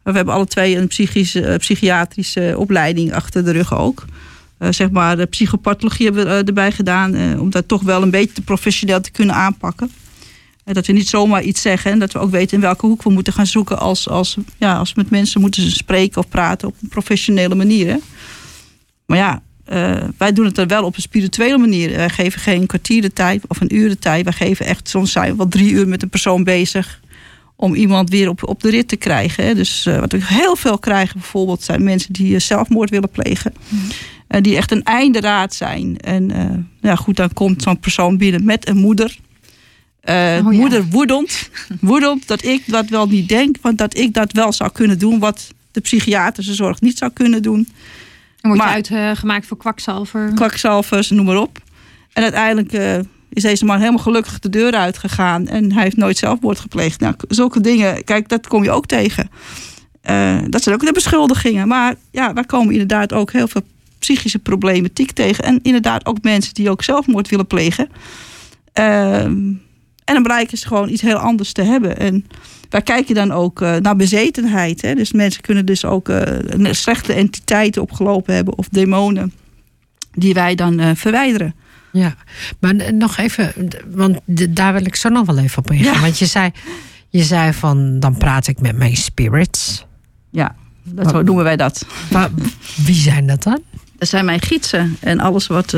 we 0.03 0.12
hebben 0.12 0.35
alle 0.35 0.47
twee 0.47 0.77
een 0.77 0.89
psychische, 0.89 1.47
eh, 1.47 1.59
psychiatrische 1.59 2.55
opleiding 2.59 3.12
achter 3.12 3.45
de 3.45 3.51
rug 3.51 3.75
ook. 3.75 4.05
Zeg 4.71 4.91
maar, 4.91 5.17
de 5.17 5.27
psychopathologie 5.27 6.07
hebben 6.07 6.25
we 6.25 6.45
erbij 6.45 6.73
gedaan. 6.73 7.39
om 7.41 7.51
dat 7.51 7.69
toch 7.69 7.83
wel 7.83 8.03
een 8.03 8.11
beetje 8.11 8.35
te 8.35 8.43
professioneel 8.43 9.01
te 9.01 9.11
kunnen 9.11 9.35
aanpakken. 9.35 9.91
Eh, 10.67 10.75
dat 10.75 10.87
we 10.87 10.93
niet 10.93 11.09
zomaar 11.09 11.43
iets 11.43 11.61
zeggen. 11.61 11.91
En 11.91 11.99
dat 11.99 12.12
we 12.12 12.19
ook 12.19 12.31
weten 12.31 12.57
in 12.57 12.62
welke 12.62 12.87
hoek 12.87 13.03
we 13.03 13.11
moeten 13.11 13.33
gaan 13.33 13.47
zoeken. 13.47 13.79
Als, 13.79 14.09
als, 14.09 14.37
ja, 14.59 14.79
als 14.79 14.93
we 14.93 15.01
met 15.01 15.11
mensen 15.11 15.41
moeten 15.41 15.71
spreken 15.71 16.19
of 16.19 16.29
praten 16.29 16.69
op 16.69 16.75
een 16.83 16.89
professionele 16.89 17.55
manier. 17.55 17.87
Hè. 17.87 17.97
Maar 19.07 19.19
ja, 19.19 19.43
eh, 19.67 20.03
wij 20.19 20.33
doen 20.33 20.45
het 20.45 20.55
dan 20.55 20.69
wel 20.69 20.85
op 20.85 20.97
een 20.97 21.03
spirituele 21.03 21.59
manier. 21.59 21.97
Wij 21.97 22.09
geven 22.09 22.41
geen 22.41 22.67
kwartier 22.67 23.03
de 23.03 23.12
tijd 23.12 23.43
of 23.49 23.61
een 23.61 23.75
uur 23.77 23.89
de 23.89 23.99
tijd. 23.99 24.25
Wij 24.25 24.33
geven 24.33 24.67
echt, 24.67 24.89
soms 24.89 25.12
zijn 25.12 25.31
we 25.31 25.37
wel 25.37 25.49
drie 25.49 25.71
uur 25.71 25.89
met 25.89 26.03
een 26.03 26.09
persoon 26.09 26.45
bezig. 26.45 27.01
Om 27.57 27.75
iemand 27.75 28.11
weer 28.11 28.29
op, 28.29 28.49
op 28.49 28.62
de 28.62 28.71
rit 28.71 28.89
te 28.89 28.97
krijgen. 28.97 29.45
Hè. 29.45 29.55
Dus 29.55 29.87
eh, 29.87 29.99
wat 29.99 30.12
we 30.12 30.19
heel 30.23 30.57
veel 30.57 30.79
krijgen 30.79 31.19
bijvoorbeeld 31.19 31.62
zijn 31.62 31.85
mensen 31.85 32.12
die 32.12 32.35
eh, 32.35 32.41
zelfmoord 32.41 32.91
willen 32.91 33.11
plegen. 33.11 33.55
En 34.27 34.43
die 34.43 34.57
echt 34.57 34.71
een 34.71 34.83
einde 34.83 35.21
raad 35.21 35.55
zijn. 35.55 35.97
En 35.99 36.33
ja, 36.81 36.95
goed, 36.95 37.17
dan 37.17 37.33
komt 37.33 37.62
zo'n 37.62 37.81
persoon 37.81 38.17
binnen 38.17 38.45
met 38.45 38.69
een 38.69 38.77
moeder. 38.77 39.19
Oh 40.05 40.14
ja. 40.14 40.43
Moeder 40.43 40.85
woedend. 40.85 41.51
woedend 41.81 42.27
dat 42.27 42.45
ik 42.45 42.62
dat 42.67 42.89
wel 42.89 43.07
niet 43.07 43.29
denk. 43.29 43.57
Want 43.61 43.79
dat 43.79 43.97
ik 43.97 44.14
dat 44.14 44.33
wel 44.33 44.53
zou 44.53 44.71
kunnen 44.73 44.99
doen. 44.99 45.19
Wat 45.19 45.55
de 45.73 45.81
psychiatrische 45.81 46.55
zorg 46.55 46.81
niet 46.81 46.99
zou 46.99 47.11
kunnen 47.12 47.43
doen. 47.43 47.69
Dan 48.49 48.57
word 48.57 48.68
je 48.68 48.92
Maar- 48.92 49.01
uitgemaakt 49.09 49.47
voor 49.47 49.57
kwakzalver. 49.57 50.32
kwakzalvers, 50.34 51.11
noem 51.11 51.24
maar 51.24 51.36
op. 51.40 51.59
En 52.12 52.22
uiteindelijk 52.22 52.72
eh, 52.72 52.99
is 53.28 53.42
deze 53.42 53.64
man 53.64 53.78
helemaal 53.78 54.03
gelukkig 54.03 54.38
de 54.38 54.49
deur 54.49 54.72
uitgegaan. 54.72 55.47
En 55.47 55.72
hij 55.72 55.82
heeft 55.82 55.97
nooit 55.97 56.16
zelfmoord 56.18 56.59
gepleegd. 56.59 57.01
Nou, 57.01 57.14
zulke 57.28 57.61
dingen, 57.61 58.05
kijk, 58.05 58.28
dat 58.28 58.47
kom 58.47 58.62
je 58.64 58.70
ook 58.70 58.86
tegen. 58.86 59.30
Eh, 60.01 60.38
dat 60.49 60.62
zijn 60.62 60.74
ook 60.74 60.84
de 60.86 60.92
beschuldigingen. 60.92 61.68
Maar 61.68 61.94
ja, 62.11 62.32
wij 62.32 62.44
komen 62.44 62.72
inderdaad 62.72 63.12
ook 63.12 63.32
heel 63.32 63.49
veel 63.49 63.62
psychische 63.99 64.38
problematiek 64.38 65.12
tegen. 65.12 65.44
En 65.44 65.59
inderdaad 65.62 66.07
ook 66.07 66.22
mensen 66.22 66.55
die 66.55 66.70
ook 66.70 66.82
zelfmoord 66.82 67.28
willen 67.28 67.47
plegen. 67.47 67.88
Ehm, 68.72 69.53
en 70.07 70.14
dan 70.14 70.22
blijken 70.22 70.59
ze 70.59 70.66
gewoon 70.66 70.88
iets 70.88 71.02
heel 71.02 71.16
anders 71.16 71.52
te 71.52 71.62
hebben. 71.62 71.98
En 71.98 72.26
wij 72.68 72.82
kijken 72.82 73.14
dan 73.14 73.32
ook 73.32 73.61
eh, 73.61 73.76
naar 73.76 73.96
bezetenheid. 73.96 74.82
Hè? 74.82 74.94
Dus 74.94 75.12
mensen 75.12 75.42
kunnen 75.42 75.66
dus 75.66 75.84
ook 75.84 76.09
eh, 76.09 76.72
slechte 76.72 77.12
entiteiten 77.12 77.82
opgelopen 77.82 78.34
hebben 78.34 78.59
of 78.59 78.68
demonen 78.68 79.32
die 80.12 80.34
wij 80.34 80.54
dan 80.54 80.80
eh, 80.80 80.90
verwijderen. 80.94 81.54
Ja, 81.92 82.14
maar 82.61 82.94
nog 82.94 83.16
even, 83.16 83.52
want 83.86 84.18
daar 84.48 84.72
wil 84.72 84.86
ik 84.86 84.96
zo 84.96 85.09
nog 85.09 85.26
wel 85.26 85.38
even 85.38 85.59
op 85.59 85.70
ingaan. 85.70 85.94
Ja. 85.94 86.00
Want 86.00 86.18
je 86.18 86.26
zei, 86.26 86.50
je 87.09 87.22
zei 87.22 87.52
van, 87.52 88.00
dan 88.00 88.16
praat 88.16 88.46
ik 88.46 88.61
met 88.61 88.76
mijn 88.76 88.96
spirits. 88.96 89.86
Ja, 90.30 90.54
dat 90.82 91.24
noemen 91.24 91.44
wij 91.44 91.57
dat. 91.57 91.86
Wa- 92.11 92.30
wie 92.84 92.94
zijn 92.94 93.26
dat 93.26 93.42
dan? 93.42 93.62
Dat 93.98 94.09
zijn 94.09 94.24
mijn 94.24 94.42
gidsen 94.42 94.96
en 95.00 95.20
alles 95.20 95.46
wat, 95.46 95.76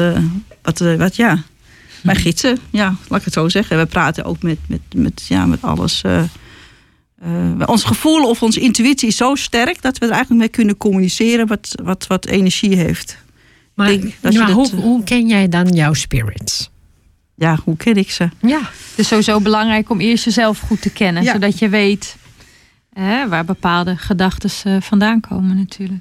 wat, 0.62 0.78
wat 0.78 1.16
ja, 1.16 1.42
mijn 2.02 2.16
gidsen, 2.16 2.58
ja, 2.70 2.94
laat 3.08 3.18
ik 3.18 3.24
het 3.24 3.34
zo 3.34 3.48
zeggen. 3.48 3.78
We 3.78 3.86
praten 3.86 4.24
ook 4.24 4.42
met, 4.42 4.58
met, 4.68 4.80
met, 4.94 5.24
ja, 5.28 5.46
met 5.46 5.62
alles. 5.62 6.02
eh, 6.02 6.22
eh, 7.20 7.62
ons 7.66 7.84
gevoel 7.84 8.28
of 8.28 8.42
onze 8.42 8.60
intuïtie 8.60 9.08
is 9.08 9.16
zo 9.16 9.34
sterk 9.34 9.82
dat 9.82 9.98
we 9.98 10.04
er 10.06 10.10
eigenlijk 10.12 10.40
mee 10.40 10.50
kunnen 10.50 10.76
communiceren 10.76 11.46
wat, 11.46 11.74
wat, 11.82 12.06
wat 12.06 12.26
energie 12.26 12.76
heeft. 12.76 13.16
Maar, 13.74 13.90
Ik 13.90 14.16
dat, 14.20 14.34
hoe, 14.34 14.66
eh, 14.70 14.72
hoe 14.78 15.02
ken 15.04 15.26
jij 15.26 15.48
dan 15.48 15.66
jouw 15.68 15.92
spirits? 15.94 16.70
Ja, 17.34 17.58
hoe 17.64 17.76
ken 17.76 17.94
ik 17.96 18.10
ze? 18.10 18.28
Ja, 18.40 18.58
Het 18.60 18.92
is 18.98 19.08
sowieso 19.08 19.40
belangrijk 19.40 19.90
om 19.90 20.00
eerst 20.00 20.24
jezelf 20.24 20.58
goed 20.58 20.82
te 20.82 20.90
kennen. 20.90 21.22
Ja. 21.22 21.32
Zodat 21.32 21.58
je 21.58 21.68
weet 21.68 22.16
hè, 22.92 23.28
waar 23.28 23.44
bepaalde 23.44 23.96
gedachten 23.96 24.82
vandaan 24.82 25.20
komen 25.20 25.56
natuurlijk. 25.56 26.00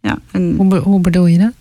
Ja, 0.00 0.18
en, 0.30 0.54
hoe, 0.56 0.66
be- 0.66 0.78
hoe 0.78 1.00
bedoel 1.00 1.26
je 1.26 1.38
dat? 1.38 1.54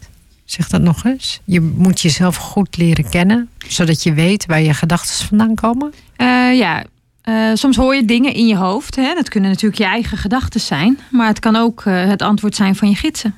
Zeg 0.51 0.67
dat 0.67 0.81
nog 0.81 1.03
eens. 1.05 1.39
Je 1.45 1.61
moet 1.61 2.01
jezelf 2.01 2.35
goed 2.35 2.77
leren 2.77 3.09
kennen, 3.09 3.49
zodat 3.67 4.03
je 4.03 4.13
weet 4.13 4.45
waar 4.45 4.61
je 4.61 4.73
gedachten 4.73 5.25
vandaan 5.27 5.55
komen. 5.55 5.93
Eh, 6.15 6.57
ja, 6.57 6.83
eh, 7.21 7.51
soms 7.53 7.75
hoor 7.75 7.95
je 7.95 8.05
dingen 8.05 8.33
in 8.33 8.47
je 8.47 8.55
hoofd. 8.55 8.95
Hè? 8.95 9.13
Dat 9.13 9.29
kunnen 9.29 9.49
natuurlijk 9.49 9.81
je 9.81 9.87
eigen 9.87 10.17
gedachten 10.17 10.59
zijn. 10.59 10.99
Maar 11.11 11.27
het 11.27 11.39
kan 11.39 11.55
ook 11.55 11.81
eh, 11.85 12.05
het 12.05 12.21
antwoord 12.21 12.55
zijn 12.55 12.75
van 12.75 12.89
je 12.89 12.95
gidsen. 12.95 13.35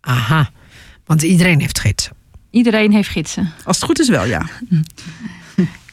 Aha, 0.00 0.50
want 1.06 1.22
iedereen 1.22 1.60
heeft 1.60 1.78
gidsen. 1.78 2.12
Iedereen 2.50 2.92
heeft 2.92 3.08
gidsen. 3.08 3.52
als 3.64 3.76
het 3.76 3.84
goed 3.84 4.00
is 4.00 4.08
wel, 4.08 4.24
ja. 4.24 4.46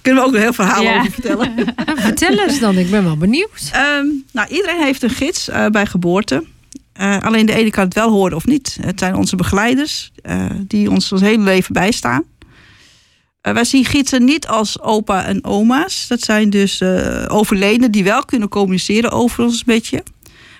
Kunnen 0.01 0.22
we 0.24 0.28
ook 0.30 0.36
een 0.36 0.41
heel 0.41 0.53
verhaal 0.53 0.82
Ja. 0.84 0.99
over 0.99 1.12
vertellen. 1.12 1.53
Vertel 1.95 2.38
eens 2.39 2.59
dan, 2.59 2.78
ik 2.78 2.89
ben 2.91 3.03
wel 3.03 3.18
benieuwd. 3.18 3.70
Ehm, 3.72 4.05
nou, 4.32 4.47
iedereen 4.49 4.84
heeft 4.84 5.03
een 5.03 5.09
gids 5.09 5.49
eh, 5.49 5.66
bij 5.66 5.86
geboorte. 5.86 6.43
Eh, 7.02 7.18
alleen 7.22 7.45
de 7.45 7.54
ene 7.54 7.70
kan 7.70 7.84
het 7.84 7.93
wel 7.93 8.10
horen 8.10 8.36
of 8.36 8.45
niet. 8.45 8.78
Het 8.82 8.99
zijn 8.99 9.16
onze 9.16 9.36
begeleiders 9.36 10.12
eh, 10.22 10.45
die 10.68 10.89
ons 10.89 11.12
ons 11.12 11.22
hele 11.22 11.43
leven 11.43 11.74
bijstaan. 11.74 12.24
Eh, 13.41 13.54
wij 13.54 13.64
zien 13.64 13.86
gidsen 13.86 14.24
niet 14.24 14.47
als 14.47 14.82
opa 14.82 15.26
en 15.26 15.43
oma's. 15.43 16.08
Dat 16.08 16.22
zijn 16.22 16.49
dus 16.49 16.84
overledenen 17.28 17.91
die 17.91 18.04
wel 18.04 18.26
kunnen 18.26 18.49
communiceren 18.49 19.12
over 19.12 19.43
ons 19.43 19.58
een 19.58 19.64
beetje. 19.66 20.04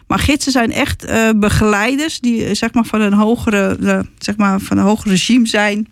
Maar 0.08 0.20
gidsen 0.20 0.52
zijn 0.52 0.72
echt 0.72 1.06
begeleiders 1.36 2.20
die 2.20 2.54
zeg 2.54 2.74
maar, 2.74 2.86
van, 2.86 3.02
een 3.02 3.14
hogere, 3.14 4.06
zeg 4.18 4.38
maar, 4.38 4.60
van 4.60 4.78
een 4.78 4.84
hoger 4.84 5.10
regime 5.10 5.48
zijn. 5.48 5.88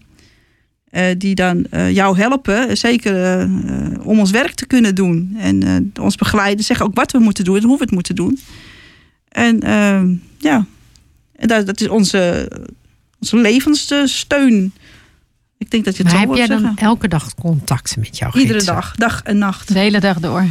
die 1.18 1.36
dan 1.36 1.66
jou 1.91 2.18
helpen, 2.18 2.78
zeker 2.78 3.43
om 4.04 4.20
ons 4.20 4.32
werk 4.32 4.54
te 4.54 4.68
kunnen 4.68 4.95
doen. 4.95 5.36
En 5.38 5.91
ons 6.02 6.16
begeleiden, 6.16 6.66
zeggen 6.66 6.86
ook 6.86 6.95
wat 6.95 7.12
we 7.12 7.20
moeten 7.20 7.43
doen 7.43 7.58
en 7.58 7.64
hoe 7.64 7.78
we 7.78 7.84
het 7.84 7.93
moeten 7.93 8.16
doen. 8.16 8.39
En 9.30 9.60
ehm, 9.60 10.14
ja, 10.38 10.66
dat, 11.40 11.66
dat 11.66 11.82
is 11.82 11.88
onze, 11.88 12.52
onze 13.20 13.38
levenssteun. 13.38 14.74
Ik 15.58 15.72
denk 15.72 15.86
dat 15.86 15.98
je 15.98 16.04
het 16.04 16.12
Maar 16.12 16.22
zo 16.22 16.28
heb 16.28 16.38
jij 16.38 16.48
dan 16.48 16.60
zeggen. 16.60 16.78
elke 16.78 17.08
dag 17.08 17.36
contact 17.36 17.98
met 17.98 18.18
jouw 18.18 18.32
Iedere 18.34 18.64
dag, 18.64 18.96
dag 18.96 19.22
en 19.24 19.38
nacht. 19.38 19.68
De 19.74 19.80
hele 19.80 20.00
dag 20.00 20.20
door. 20.20 20.46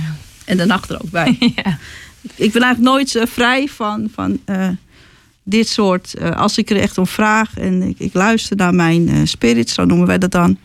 En 0.45 0.57
de 0.57 0.65
nacht 0.65 0.91
er 0.91 1.03
ook 1.03 1.11
bij. 1.11 1.37
ja. 1.57 1.79
ik 2.35 2.53
ben 2.53 2.63
eigenlijk 2.63 2.79
nooit 2.95 3.15
eh, 3.15 3.27
vrij 3.27 3.69
van, 3.69 4.09
van 4.15 4.39
eh, 4.45 4.69
dit 5.43 5.69
soort. 5.69 6.15
eh, 6.15 6.31
als 6.31 6.59
ik 6.59 6.71
er 6.71 6.81
echt 6.81 6.99
om 6.99 7.07
vraag 7.07 7.59
en 7.59 7.83
ik, 7.83 7.99
ik 7.99 8.15
luister 8.15 8.57
naar 8.57 8.75
mijn 8.75 9.29
spirits, 9.29 9.75
zo 9.75 9.85
noemen 9.85 10.07
wij 10.07 10.19
dat 10.19 10.31
dan. 10.31 10.59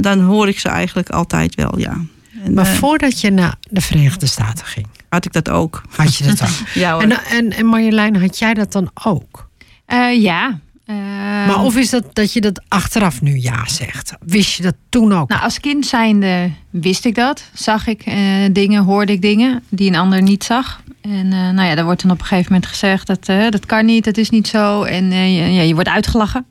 dan 0.00 0.20
hoor 0.20 0.48
ik 0.48 0.58
ze 0.58 0.68
eigenlijk 0.68 1.10
altijd 1.10 1.54
wel, 1.54 1.78
ja. 1.78 2.00
En, 2.44 2.54
Maar 2.54 2.66
voordat 2.66 3.20
je 3.20 3.30
naar 3.30 3.54
de 3.70 3.80
Verenigde 3.80 4.26
Staten 4.26 4.66
ging, 4.66 4.86
had 5.10 5.24
ik 5.24 5.32
dat 5.32 5.48
ook. 5.48 5.82
had 5.96 6.16
je 6.16 6.24
dat. 6.24 6.62
Ja, 6.74 6.92
hoor. 6.92 7.02
en, 7.02 7.10
en, 7.10 7.52
en 7.52 7.66
Marjolein, 7.66 8.16
had 8.16 8.38
jij 8.38 8.54
dat 8.54 8.72
dan 8.72 8.90
ook? 9.04 9.48
Eh, 9.86 10.22
ja. 10.22 10.58
Eh, 10.84 10.96
Maar 11.46 11.62
of 11.64 11.76
is 11.76 11.90
dat 11.90 12.04
dat 12.14 12.32
je 12.32 12.40
dat 12.40 12.62
achteraf 12.68 13.22
nu 13.22 13.36
ja 13.40 13.68
zegt? 13.68 14.12
Wist 14.20 14.56
je 14.56 14.62
dat 14.62 14.74
toen 14.88 15.12
ook? 15.12 15.28
Nou, 15.28 15.42
als 15.42 15.60
kind 15.60 15.86
zijnde 15.86 16.50
wist 16.70 17.04
ik 17.04 17.14
dat. 17.14 17.50
Zag 17.54 17.86
ik 17.86 18.02
eh, 18.02 18.16
dingen, 18.52 18.82
hoorde 18.84 19.12
ik 19.12 19.22
dingen 19.22 19.62
die 19.68 19.88
een 19.88 19.96
ander 19.96 20.22
niet 20.22 20.44
zag. 20.44 20.80
En 21.00 21.32
eh, 21.32 21.50
nou 21.50 21.62
ja, 21.68 21.74
daar 21.74 21.84
wordt 21.84 22.02
dan 22.02 22.10
op 22.10 22.20
een 22.20 22.26
gegeven 22.26 22.52
moment 22.52 22.70
gezegd 22.70 23.06
dat 23.06 23.26
dat 23.26 23.66
kan 23.66 23.84
niet, 23.84 24.04
dat 24.04 24.16
is 24.16 24.30
niet 24.30 24.48
zo. 24.48 24.82
En 24.82 25.12
eh, 25.12 25.36
je, 25.38 25.52
ja, 25.52 25.62
je 25.62 25.74
wordt 25.74 25.88
uitgelachen. 25.88 26.46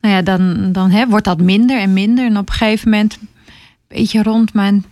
Nou 0.00 0.14
ja, 0.14 0.22
dan, 0.22 0.72
dan 0.72 0.90
hè, 0.90 1.08
wordt 1.08 1.24
dat 1.24 1.40
minder 1.40 1.80
en 1.80 1.92
minder. 1.92 2.26
En 2.26 2.36
op 2.36 2.48
een 2.48 2.54
gegeven 2.54 2.90
moment, 2.90 3.18
een 3.20 3.28
beetje 3.88 4.22
rond 4.22 4.54
mijn 4.54 4.84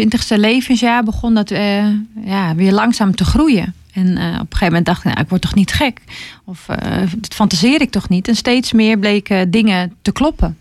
twintigste 0.00 0.38
levensjaar, 0.38 1.04
begon 1.04 1.34
dat 1.34 1.50
eh, 1.50 1.86
ja, 2.24 2.54
weer 2.54 2.72
langzaam 2.72 3.14
te 3.14 3.24
groeien. 3.24 3.74
En 3.92 4.16
eh, 4.16 4.24
op 4.26 4.32
een 4.32 4.38
gegeven 4.40 4.66
moment 4.66 4.86
dacht 4.86 4.98
ik, 4.98 5.04
nou, 5.04 5.20
ik 5.20 5.28
word 5.28 5.40
toch 5.40 5.54
niet 5.54 5.72
gek? 5.72 6.00
Of 6.44 6.68
eh, 6.68 7.02
dat 7.16 7.34
fantaseer 7.34 7.80
ik 7.80 7.90
toch 7.90 8.08
niet? 8.08 8.28
En 8.28 8.36
steeds 8.36 8.72
meer 8.72 8.98
bleken 8.98 9.50
dingen 9.50 9.92
te 10.02 10.12
kloppen. 10.12 10.58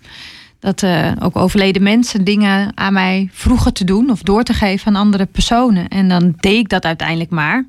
Dat 0.59 0.83
ook 1.19 1.35
overleden 1.35 1.83
mensen 1.83 2.23
dingen 2.23 2.77
aan 2.77 2.93
mij 2.93 3.29
vroegen 3.31 3.73
te 3.73 3.83
doen 3.83 4.09
of 4.09 4.21
door 4.21 4.43
te 4.43 4.53
geven 4.53 4.87
aan 4.87 5.01
andere 5.01 5.25
personen. 5.25 5.87
En 5.87 6.09
dan 6.09 6.33
deed 6.37 6.57
ik 6.57 6.69
dat 6.69 6.85
uiteindelijk 6.85 7.29
maar. 7.29 7.65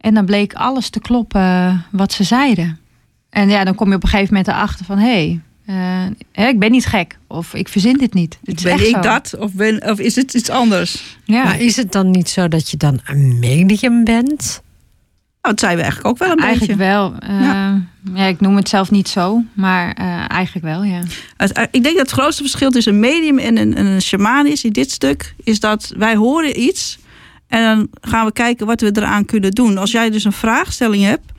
En 0.00 0.14
dan 0.14 0.24
bleek 0.24 0.54
alles 0.54 0.90
te 0.90 1.00
kloppen 1.00 1.84
wat 1.90 2.12
ze 2.12 2.24
zeiden. 2.24 2.78
En 3.30 3.48
ja, 3.48 3.64
dan 3.64 3.74
kom 3.74 3.88
je 3.88 3.94
op 3.94 4.02
een 4.02 4.08
gegeven 4.08 4.34
moment 4.34 4.52
erachter 4.52 4.84
van 4.84 4.98
hé, 4.98 5.08
Eh, 5.10 5.47
hè, 6.32 6.46
ik 6.48 6.58
ben 6.58 6.70
niet 6.70 6.86
gek. 6.86 7.18
Of 7.26 7.54
ik 7.54 7.68
verzin 7.68 7.96
dit 7.96 8.14
niet. 8.14 8.38
Het 8.44 8.62
ben 8.62 8.78
ik 8.88 8.94
zo. 8.94 9.00
dat 9.00 9.34
of, 9.38 9.52
ben, 9.52 9.90
of 9.90 9.98
is 9.98 10.14
het 10.16 10.34
iets 10.34 10.50
anders? 10.50 11.16
Ja. 11.24 11.44
Maar 11.44 11.60
is 11.60 11.76
het 11.76 11.92
dan 11.92 12.10
niet 12.10 12.28
zo 12.28 12.48
dat 12.48 12.70
je 12.70 12.76
dan 12.76 13.00
een 13.04 13.38
medium 13.38 14.04
bent? 14.04 14.62
Nou, 15.42 15.54
dat 15.54 15.60
zijn 15.60 15.76
we 15.76 15.82
eigenlijk 15.82 16.10
ook 16.10 16.18
wel 16.18 16.30
een 16.36 16.44
Eigenlijk 16.44 16.78
beetje. 16.78 16.90
wel. 16.92 17.14
Eh, 17.18 17.74
ja. 18.14 18.26
ik 18.26 18.40
noem 18.40 18.56
het 18.56 18.68
zelf 18.68 18.90
niet 18.90 19.08
zo. 19.08 19.42
Maar 19.52 19.92
eh, 19.92 20.24
eigenlijk 20.30 20.64
wel, 20.66 20.82
ja. 20.84 21.02
Het- 21.36 21.52
eh, 21.52 21.62
ik 21.70 21.82
denk 21.82 21.96
dat 21.96 22.10
het 22.10 22.20
grootste 22.20 22.42
verschil 22.42 22.70
tussen 22.70 22.92
een 22.92 23.00
medium 23.00 23.38
en 23.38 23.56
een, 23.56 23.74
en 23.76 23.86
een 23.86 24.02
shamaan 24.02 24.46
is 24.46 24.64
in 24.64 24.72
dit 24.72 24.90
stuk, 24.90 25.34
is 25.44 25.60
dat 25.60 25.92
wij 25.96 26.16
horen 26.16 26.60
iets 26.60 26.98
en 27.48 27.62
dan 27.62 27.88
gaan 28.10 28.26
we 28.26 28.32
kijken 28.32 28.66
wat 28.66 28.80
we 28.80 28.90
eraan 28.94 29.24
kunnen 29.24 29.50
doen. 29.50 29.78
Als 29.78 29.90
jij 29.90 30.10
dus 30.10 30.24
een 30.24 30.32
vraagstelling 30.32 31.04
hebt, 31.04 31.32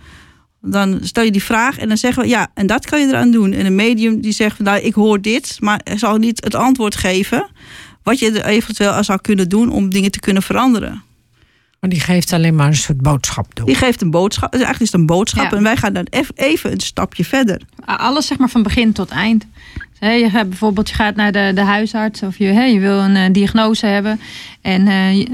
dan 0.61 0.99
stel 1.01 1.23
je 1.23 1.31
die 1.31 1.43
vraag 1.43 1.77
en 1.77 1.87
dan 1.87 1.97
zeggen 1.97 2.23
we 2.23 2.29
ja, 2.29 2.47
en 2.53 2.67
dat 2.67 2.85
kan 2.85 2.99
je 2.99 3.07
eraan 3.07 3.31
doen. 3.31 3.53
En 3.53 3.65
een 3.65 3.75
medium 3.75 4.21
die 4.21 4.31
zegt, 4.31 4.59
nou, 4.59 4.79
ik 4.79 4.93
hoor 4.93 5.21
dit, 5.21 5.57
maar 5.59 5.81
zal 5.95 6.17
niet 6.17 6.43
het 6.43 6.55
antwoord 6.55 6.95
geven 6.95 7.47
wat 8.03 8.19
je 8.19 8.31
er 8.31 8.45
eventueel 8.45 8.91
aan 8.91 9.03
zou 9.03 9.21
kunnen 9.21 9.49
doen 9.49 9.69
om 9.69 9.89
dingen 9.89 10.11
te 10.11 10.19
kunnen 10.19 10.43
veranderen. 10.43 11.03
Maar 11.79 11.89
die 11.89 11.99
geeft 11.99 12.33
alleen 12.33 12.55
maar 12.55 12.67
een 12.67 12.75
soort 12.75 13.01
boodschap 13.01 13.55
door. 13.55 13.65
Die 13.65 13.75
geeft 13.75 14.01
een 14.01 14.11
boodschap, 14.11 14.51
dus 14.51 14.61
eigenlijk 14.61 14.91
is 14.91 14.91
het 14.91 15.01
een 15.01 15.15
boodschap 15.15 15.51
Ja. 15.51 15.57
en 15.57 15.63
wij 15.63 15.77
gaan 15.77 15.93
dan 15.93 16.07
even 16.35 16.71
een 16.71 16.79
stapje 16.79 17.25
verder. 17.25 17.61
Alles 17.85 18.27
zeg 18.27 18.37
maar 18.37 18.49
van 18.49 18.63
begin 18.63 18.91
tot 18.91 19.09
eind. 19.09 19.45
Hè, 19.99 20.11
je 20.11 20.29
gaat 20.29 20.49
bijvoorbeeld 20.49 20.89
je 20.89 20.95
gaat 20.95 21.15
naar 21.15 21.31
de, 21.31 21.51
de 21.55 21.61
huisarts 21.61 22.21
of 22.21 22.37
je, 22.37 22.45
hè, 22.45 22.63
je 22.63 22.79
wil 22.79 22.97
een 22.97 23.15
eh, 23.15 23.33
diagnose 23.33 23.85
hebben. 23.85 24.19
En 24.61 24.87
eh, 24.87 25.27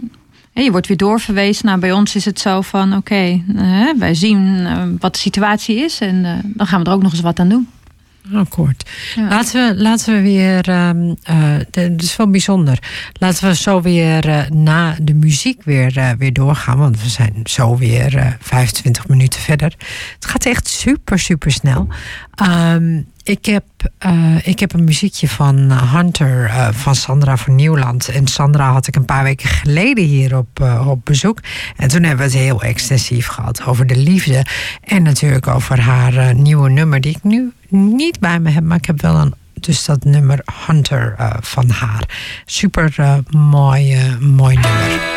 je, 0.63 0.71
wordt 0.71 0.87
weer 0.87 0.97
doorverwezen. 0.97 1.65
Nou, 1.65 1.79
bij 1.79 1.91
ons 1.91 2.15
is 2.15 2.25
het 2.25 2.39
zo 2.39 2.61
van 2.61 2.95
oké, 2.95 3.43
eh, 3.55 3.89
wij 3.97 4.13
zien 4.15 4.65
eh, 4.65 4.83
wat 4.99 5.13
de 5.13 5.19
situatie 5.19 5.75
is. 5.77 5.99
En 5.99 6.25
eh, 6.25 6.31
dan 6.43 6.67
gaan 6.67 6.79
we 6.83 6.89
er 6.89 6.95
ook 6.95 7.01
nog 7.01 7.11
eens 7.11 7.21
wat 7.21 7.39
aan 7.39 7.49
doen. 7.49 7.67
Akkoord. 8.33 8.89
Ja. 9.15 9.27
Laten, 9.27 9.75
we, 9.75 9.81
laten 9.81 10.13
we 10.15 10.21
weer. 10.21 10.69
ehm 10.69 11.13
eh, 11.23 11.53
de- 11.71 11.81
het 11.81 12.01
is 12.03 12.15
wel 12.15 12.29
bijzonder. 12.29 12.79
Laten 13.13 13.47
we 13.47 13.55
zo 13.55 13.81
weer 13.81 14.47
na 14.53 14.95
de 15.01 15.13
muziek 15.13 15.63
weer, 15.63 16.15
weer 16.17 16.33
doorgaan. 16.33 16.77
Want 16.77 17.01
we 17.01 17.09
zijn 17.09 17.33
zo 17.43 17.77
weer 17.77 18.17
eh 18.17 18.27
25 18.39 19.07
minuten 19.07 19.39
verder. 19.39 19.73
Het 20.15 20.25
gaat 20.25 20.45
echt 20.45 20.67
super, 20.67 21.19
super 21.19 21.51
snel. 21.51 21.87
Ehm, 22.35 23.01
ik, 23.25 23.45
heb, 23.45 23.63
eh, 23.97 24.47
ik 24.47 24.59
heb 24.59 24.73
een 24.73 24.83
muziekje 24.83 25.27
van 25.27 25.71
Hunter 25.71 26.45
eh, 26.45 26.67
van 26.71 26.95
Sandra 26.95 27.37
van 27.37 27.55
Nieuwland. 27.55 28.07
En 28.07 28.27
Sandra 28.27 28.71
had 28.71 28.87
ik 28.87 28.95
een 28.95 29.05
paar 29.05 29.23
weken 29.23 29.49
geleden 29.49 30.03
hier 30.03 30.37
op, 30.37 30.59
eh, 30.59 30.87
op 30.87 31.05
bezoek. 31.05 31.39
En 31.75 31.87
toen 31.87 32.03
hebben 32.03 32.25
we 32.25 32.31
het 32.31 32.41
heel 32.41 32.61
extensief 32.61 33.27
gehad 33.27 33.65
over 33.65 33.87
de 33.87 33.97
liefde. 33.97 34.45
En 34.83 35.03
natuurlijk 35.03 35.47
over 35.47 35.79
haar 35.79 36.17
eh, 36.17 36.35
nieuwe 36.35 36.69
nummer, 36.69 37.01
die 37.01 37.15
ik 37.15 37.23
nu 37.23 37.51
niet 37.69 38.19
bij 38.19 38.39
me 38.39 38.49
heb, 38.49 38.63
maar 38.63 38.77
ik 38.77 38.85
heb 38.85 39.01
wel 39.01 39.15
een. 39.15 39.33
Dus 39.59 39.85
dat 39.85 40.03
nummer 40.03 40.39
Hunter 40.67 41.15
eh, 41.17 41.33
van 41.39 41.69
haar. 41.69 42.03
Super 42.45 42.93
eh, 42.97 43.17
mooi, 43.29 43.93
eh, 43.93 44.17
mooi 44.17 44.55
nummer. 44.55 45.13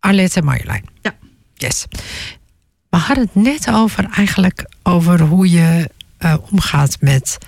Arlette 0.00 0.38
en 0.38 0.44
Marjolein. 0.44 0.84
Ja. 1.02 1.14
Yes. 1.58 1.86
We 2.90 2.96
hadden 2.96 3.24
het 3.24 3.34
net 3.44 3.70
over 3.72 4.08
eigenlijk 4.14 4.64
over 4.82 5.20
hoe 5.20 5.50
je 5.50 5.90
eh, 6.18 6.34
omgaat 6.50 6.96
met 7.00 7.38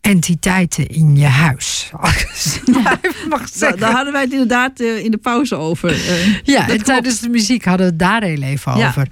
entiteiten 0.00 0.86
in 0.88 1.16
je 1.16 1.26
huis. 1.26 1.90
Als 2.00 2.14
even 2.62 3.28
mag 3.28 3.38
Daar, 3.38 3.48
zeggen. 3.52 3.78
daar 3.78 3.92
hadden 3.92 4.12
wij 4.12 4.22
het 4.22 4.32
inderdaad 4.32 4.80
eh, 4.80 5.04
in 5.04 5.10
de 5.10 5.16
pauze 5.16 5.54
over. 5.54 5.90
eh. 5.90 6.26
Ja, 6.44 6.60
en 6.60 6.66
klopt. 6.66 6.84
tijdens 6.84 7.20
de 7.20 7.28
muziek 7.28 7.64
hadden 7.64 7.86
we 7.86 7.92
het 7.92 7.98
daar 8.00 8.22
heel 8.22 8.42
even 8.42 8.76
Ja. 8.78 8.88
over. 8.88 9.06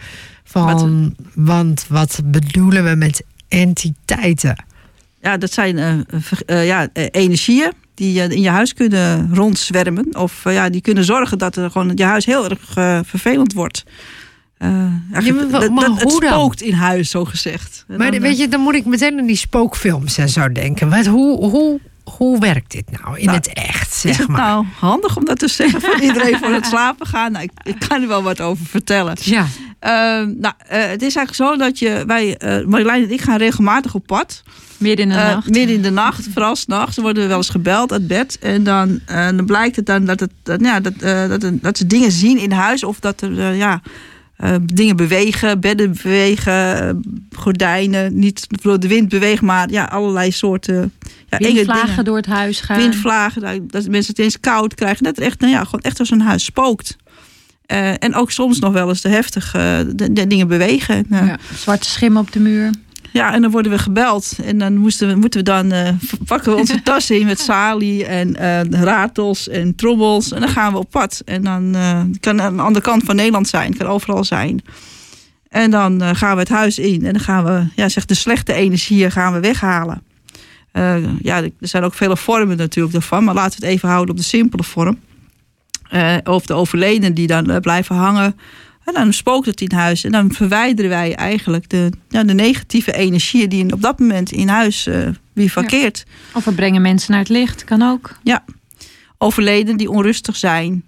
Van, 0.45 1.15
want 1.35 1.85
wat 1.89 2.21
bedoelen 2.25 2.85
we 2.85 2.95
met 2.95 3.25
entiteiten? 3.49 4.65
Ja, 5.21 5.37
dat 5.37 5.53
zijn 5.53 6.07
ja, 6.47 6.89
energieën 6.93 7.73
die 7.95 8.21
in 8.23 8.41
je 8.41 8.49
huis 8.49 8.75
kunnen 8.75 9.35
rondzwermen. 9.35 10.17
Of 10.17 10.41
ja, 10.45 10.69
die 10.69 10.81
kunnen 10.81 11.05
zorgen 11.05 11.39
dat 11.39 11.57
er 11.57 11.71
gewoon 11.71 11.93
je 11.95 12.05
huis 12.05 12.25
heel 12.27 12.49
erg 12.51 12.61
vervelend 13.07 13.53
wordt. 13.53 13.85
Eh, 14.59 14.69
eigenlijk, 15.13 15.51
maar 15.51 15.61
dat- 15.61 16.01
het 16.01 16.01
dan? 16.01 16.11
spookt 16.11 16.61
in 16.63 16.73
huis, 16.73 17.11
zo 17.11 17.25
gezegd. 17.25 17.85
En 17.89 17.97
Maar 17.99 18.11
dan, 18.11 18.21
weet 18.21 18.33
eh, 18.33 18.39
je, 18.39 18.49
dan 18.49 18.61
moet 18.61 18.75
ik 18.75 18.85
meteen 18.85 19.19
aan 19.19 19.27
die 19.27 19.37
spookfilms 19.37 20.19
en 20.19 20.29
zo 20.29 20.53
denken. 20.53 20.91
Wat, 20.91 21.07
hoe, 21.07 21.45
hoe, 21.51 21.81
hoe 22.05 22.39
werkt 22.39 22.71
dit 22.71 22.85
nou 23.03 23.19
in 23.19 23.25
Nou, 23.25 23.37
het 23.37 23.53
echt, 23.53 23.91
Is 23.93 24.01
zeg 24.01 24.17
het 24.17 24.29
maar? 24.29 24.41
nou 24.41 24.65
handig 24.81 25.17
om 25.17 25.25
dat 25.25 25.39
te 25.39 25.49
zeggen 25.49 25.81
voor 25.81 26.01
iedereen 26.09 26.39
voor 26.39 26.53
het 26.53 26.67
slapen 26.67 27.07
gaan? 27.07 27.33
Nou, 27.33 27.45
ik, 27.45 27.51
ik 27.63 27.89
kan 27.89 28.03
er 28.03 28.09
wel 28.09 28.23
wat 28.23 28.41
over 28.41 28.67
vertellen. 28.67 29.17
Ja, 29.21 29.47
Eh, 29.79 29.91
nou, 30.23 30.55
eh, 30.59 30.81
het 30.87 31.03
is 31.03 31.17
eigenlijk 31.17 31.35
zo 31.35 31.57
dat 31.57 31.79
je, 31.79 32.05
wij, 32.07 32.37
eh 32.37 32.65
Marjolein 32.67 33.03
en 33.03 33.11
ik 33.13 33.21
gaan 33.21 33.37
regelmatig 33.39 33.95
op 33.95 34.07
pad. 34.07 34.43
Midden 34.77 35.11
in 35.11 35.17
de 35.17 35.23
nacht. 35.25 35.51
midden 35.51 35.75
in 35.77 35.83
de 35.83 35.91
nacht, 35.91 36.27
vooral 36.33 36.57
s'nachts, 36.57 36.97
worden 36.97 37.23
we 37.23 37.29
wel 37.29 37.37
eens 37.37 37.49
gebeld 37.49 37.93
uit 37.93 38.07
bed. 38.07 38.39
En 38.39 38.65
dan, 38.65 39.01
eh, 39.07 39.27
dan 39.27 39.45
blijkt 39.47 39.77
het 39.77 39.87
dan 39.87 40.05
dat, 40.05 40.21
het, 40.21 40.31
dat, 40.43 40.61
ja, 40.61 40.81
dat, 40.81 40.93
eh, 40.93 41.29
dat, 41.29 41.51
dat 41.53 41.77
ze 41.79 41.87
dingen 41.87 42.13
zien 42.13 42.39
in 42.39 42.53
huis. 42.53 42.85
Of 42.85 43.01
dat 43.01 43.21
er 43.21 43.55
ja, 43.55 43.81
eh, 44.37 44.55
dingen 44.65 44.97
bewegen, 44.97 45.61
bedden 45.61 45.93
bewegen, 46.03 46.89
eh, 46.89 46.95
gordijnen. 47.39 48.19
Niet 48.19 48.47
door 48.63 48.81
de 48.81 48.89
wind 48.89 49.09
bewegen, 49.09 49.47
maar 49.47 49.71
ja, 49.71 49.85
allerlei 49.85 50.33
soorten 50.33 50.93
ja, 51.29 51.39
Windvlagen 51.39 51.87
dingen. 51.89 52.05
door 52.05 52.17
het 52.17 52.27
huis 52.27 52.61
gaan. 52.61 52.77
Windvlagen, 52.79 53.41
dat- 53.43 53.71
dat 53.71 53.89
mensen 53.89 54.15
het 54.17 54.25
eens 54.25 54.41
koud 54.41 54.75
krijgen. 54.75 55.05
Dat 55.05 55.19
echt, 55.19 55.41
nou 55.41 55.53
ja, 55.53 55.65
gewoon 55.65 55.81
echt 55.81 55.99
als 55.99 56.11
een 56.11 56.21
huis 56.21 56.45
spookt. 56.45 56.97
Eh, 57.67 58.03
en 58.03 58.15
ook 58.15 58.31
soms 58.31 58.59
nog 58.59 58.73
wel 58.73 58.89
eens 58.89 59.01
de 59.01 59.09
heftige 59.09 59.93
de, 59.95 60.13
de 60.13 60.27
dingen 60.27 60.49
bewegen. 60.49 61.05
Nou, 61.09 61.27
Ja, 61.27 61.39
zwarte 61.57 61.89
schim 61.89 62.17
op 62.17 62.33
de 62.33 62.41
muur. 62.41 62.71
Ja, 63.15 63.33
en 63.33 63.43
dan 63.43 63.51
worden 63.51 63.73
we 63.73 63.79
gebeld. 63.79 64.39
En 64.45 64.59
dan 64.59 64.77
moesten 64.77 65.09
we, 65.09 65.15
moeten 65.15 65.41
we 65.41 65.47
dan 65.47 65.73
eh, 65.73 65.89
pakken 66.27 66.53
we 66.53 66.59
onze 66.59 66.83
tassen 66.93 67.21
in 67.21 67.27
met 67.27 67.41
salie 67.41 68.05
en 68.05 68.37
eh, 68.37 68.83
ratels 68.83 69.49
en 69.49 69.75
trommels. 69.75 70.33
En 70.33 70.41
dan 70.41 70.49
gaan 70.49 70.73
we 70.73 70.79
op 70.79 70.91
pad. 70.91 71.23
En 71.25 71.43
dan 71.43 71.75
eh, 71.75 72.01
kan 72.21 72.37
het 72.37 72.47
aan 72.47 72.57
de 72.57 72.63
andere 72.63 72.85
kant 72.85 73.03
van 73.05 73.17
Nederland 73.17 73.49
zijn, 73.49 73.77
kan 73.77 73.87
overal 73.87 74.25
zijn. 74.25 74.65
En 75.49 75.71
dan 75.71 76.17
gaan 76.17 76.35
we 76.35 76.41
het 76.41 76.49
huis 76.49 76.79
in 76.79 77.07
en 77.07 77.13
dan 77.13 77.23
gaan 77.23 77.45
we, 77.45 77.67
ja, 77.75 77.89
zeg 77.89 78.05
de 78.05 78.15
slechte 78.15 78.53
energieën 78.53 79.11
gaan 79.11 79.33
we 79.33 79.41
weghalen. 79.41 80.03
Ja, 81.23 81.43
er 81.43 81.51
zijn 81.61 81.83
ook 81.83 81.95
vele 81.95 82.17
vormen 82.17 82.57
natuurlijk 82.57 82.93
daarvan, 82.93 83.25
maar 83.25 83.35
laten 83.35 83.61
we 83.61 83.67
het 83.67 83.75
even 83.75 83.89
houden 83.89 84.11
op 84.11 84.21
de 84.21 84.27
simpele 84.27 84.63
vorm. 84.63 84.99
Of 86.25 86.47
de 86.47 86.55
overledenen 86.55 87.15
die 87.15 87.27
dan 87.27 87.61
blijven 87.61 87.97
hangen. 87.97 88.37
En 88.85 88.95
dan 88.95 89.13
spookt 89.13 89.47
het 89.47 89.61
in 89.61 89.73
huis. 89.73 90.05
En 90.05 90.13
dan 90.13 90.33
verwijderen 90.33 90.91
wij 90.91 91.15
eigenlijk 91.15 91.69
de, 91.69 91.91
ja, 92.09 92.25
de 92.25 92.35
negatieve 92.35 92.93
energieën 92.93 93.49
die 93.49 93.73
op 93.73 93.83
dat 93.83 93.99
moment 93.99 94.33
in 94.33 94.49
huis 94.49 94.87
eh 94.87 95.09
weer 95.35 95.51
verkeert. 95.51 96.05
Of 96.33 96.45
we 96.45 96.53
brengen 96.53 96.83
mensen 96.83 97.11
naar 97.11 97.21
het 97.21 97.29
licht. 97.29 97.65
Kan 97.65 97.83
ook. 97.83 98.19
Overleden 99.19 99.77
die 99.77 99.91
onrustig 99.91 100.37
zijn, 100.37 100.85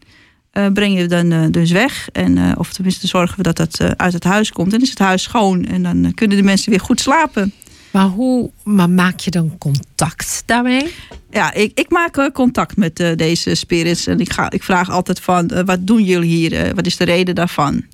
eh, 0.51 0.67
brengen 0.73 1.03
we 1.03 1.07
dan 1.07 1.33
eh, 1.33 1.45
dus 1.51 1.71
weg. 1.71 2.09
En, 2.13 2.39
eh, 2.39 2.53
of 2.57 2.73
tenminste 2.73 3.07
zorgen 3.07 3.37
we 3.37 3.43
dat 3.43 3.57
dat 3.57 3.81
uit 3.97 4.13
het 4.13 4.25
huis 4.25 4.53
komt. 4.53 4.73
En 4.73 4.81
is 4.81 4.91
het 4.91 4.99
huis 4.99 5.23
schoon. 5.23 5.65
En 5.65 5.83
dan 5.83 6.13
kunnen 6.15 6.37
de 6.37 6.43
mensen 6.43 6.71
weer 6.71 6.81
goed 6.81 7.01
slapen. 7.01 7.53
maar 7.91 8.07
hoe 8.07 8.51
maar 8.65 8.91
maak 8.91 9.21
je 9.21 9.31
dan 9.31 9.59
contact 9.59 10.43
daarmee? 10.47 10.95
Ja, 11.31 11.53
ik, 11.53 11.71
ik 11.75 11.91
maak 11.91 12.17
eh, 12.17 12.27
contact 12.33 12.77
met 12.77 13.01
eh, 13.01 13.17
deze 13.17 13.55
spirits. 13.55 14.07
En 14.07 14.21
ik, 14.21 14.33
ga, 14.33 14.51
ik 14.51 14.63
vraag 14.63 14.91
altijd 14.91 15.21
van, 15.21 15.49
eh, 15.49 15.65
wat 15.65 15.87
doen 15.87 16.03
jullie 16.03 16.29
hier? 16.29 16.75
Wat 16.75 16.87
is 16.87 16.97
de 16.97 17.05
reden 17.05 17.35
daarvan? 17.35 17.85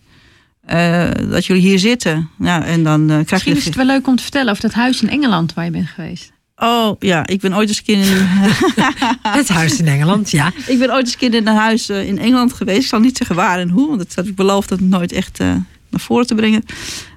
Dat 1.31 1.47
jullie 1.47 1.63
hier 1.63 1.79
zitten. 1.79 2.31
Ja, 2.39 2.65
en 2.65 2.83
dan 2.83 3.07
krijg 3.07 3.31
Misschien 3.31 3.53
je... 3.53 3.59
is 3.59 3.65
het 3.65 3.75
wel 3.75 3.87
leuk 3.87 4.07
om 4.07 4.17
te 4.17 4.23
vertellen 4.23 4.51
over 4.51 4.63
dat 4.63 4.73
huis 4.73 5.03
in 5.03 5.09
Engeland 5.09 5.55
waar 5.55 5.65
je 5.65 5.71
bent 5.71 5.89
geweest. 5.89 6.33
Oh 6.57 6.97
ja, 6.99 7.27
ik 7.27 7.41
ben 7.41 7.55
ooit 7.55 7.69
eens 7.69 7.79
een 7.79 7.85
keer 7.85 7.99
in, 7.99 8.07
Het 9.39 9.49
huis 9.49 9.79
in 9.79 9.87
Engeland, 9.87 10.31
ja. 10.31 10.53
ik 10.67 10.79
ben 10.79 10.91
ooit 10.91 11.05
eens 11.05 11.13
een 11.13 11.19
keer 11.19 11.35
in 11.35 11.47
een 11.47 11.57
huis 11.57 11.89
in 11.89 12.19
Engeland 12.19 12.53
geweest. 12.53 12.81
Ik 12.81 12.87
zal 12.87 13.01
niet 13.01 13.17
zeggen 13.17 13.37
waar 13.37 13.59
en 13.59 13.69
hoe, 13.69 13.89
want 13.89 13.99
dat 13.99 14.15
heb 14.15 14.27
ik 14.27 14.35
beloofd 14.35 14.69
dat 14.69 14.81
nooit 14.81 15.13
echt 15.13 15.39
naar 15.39 16.01
voren 16.01 16.27
te 16.27 16.35
brengen. 16.35 16.65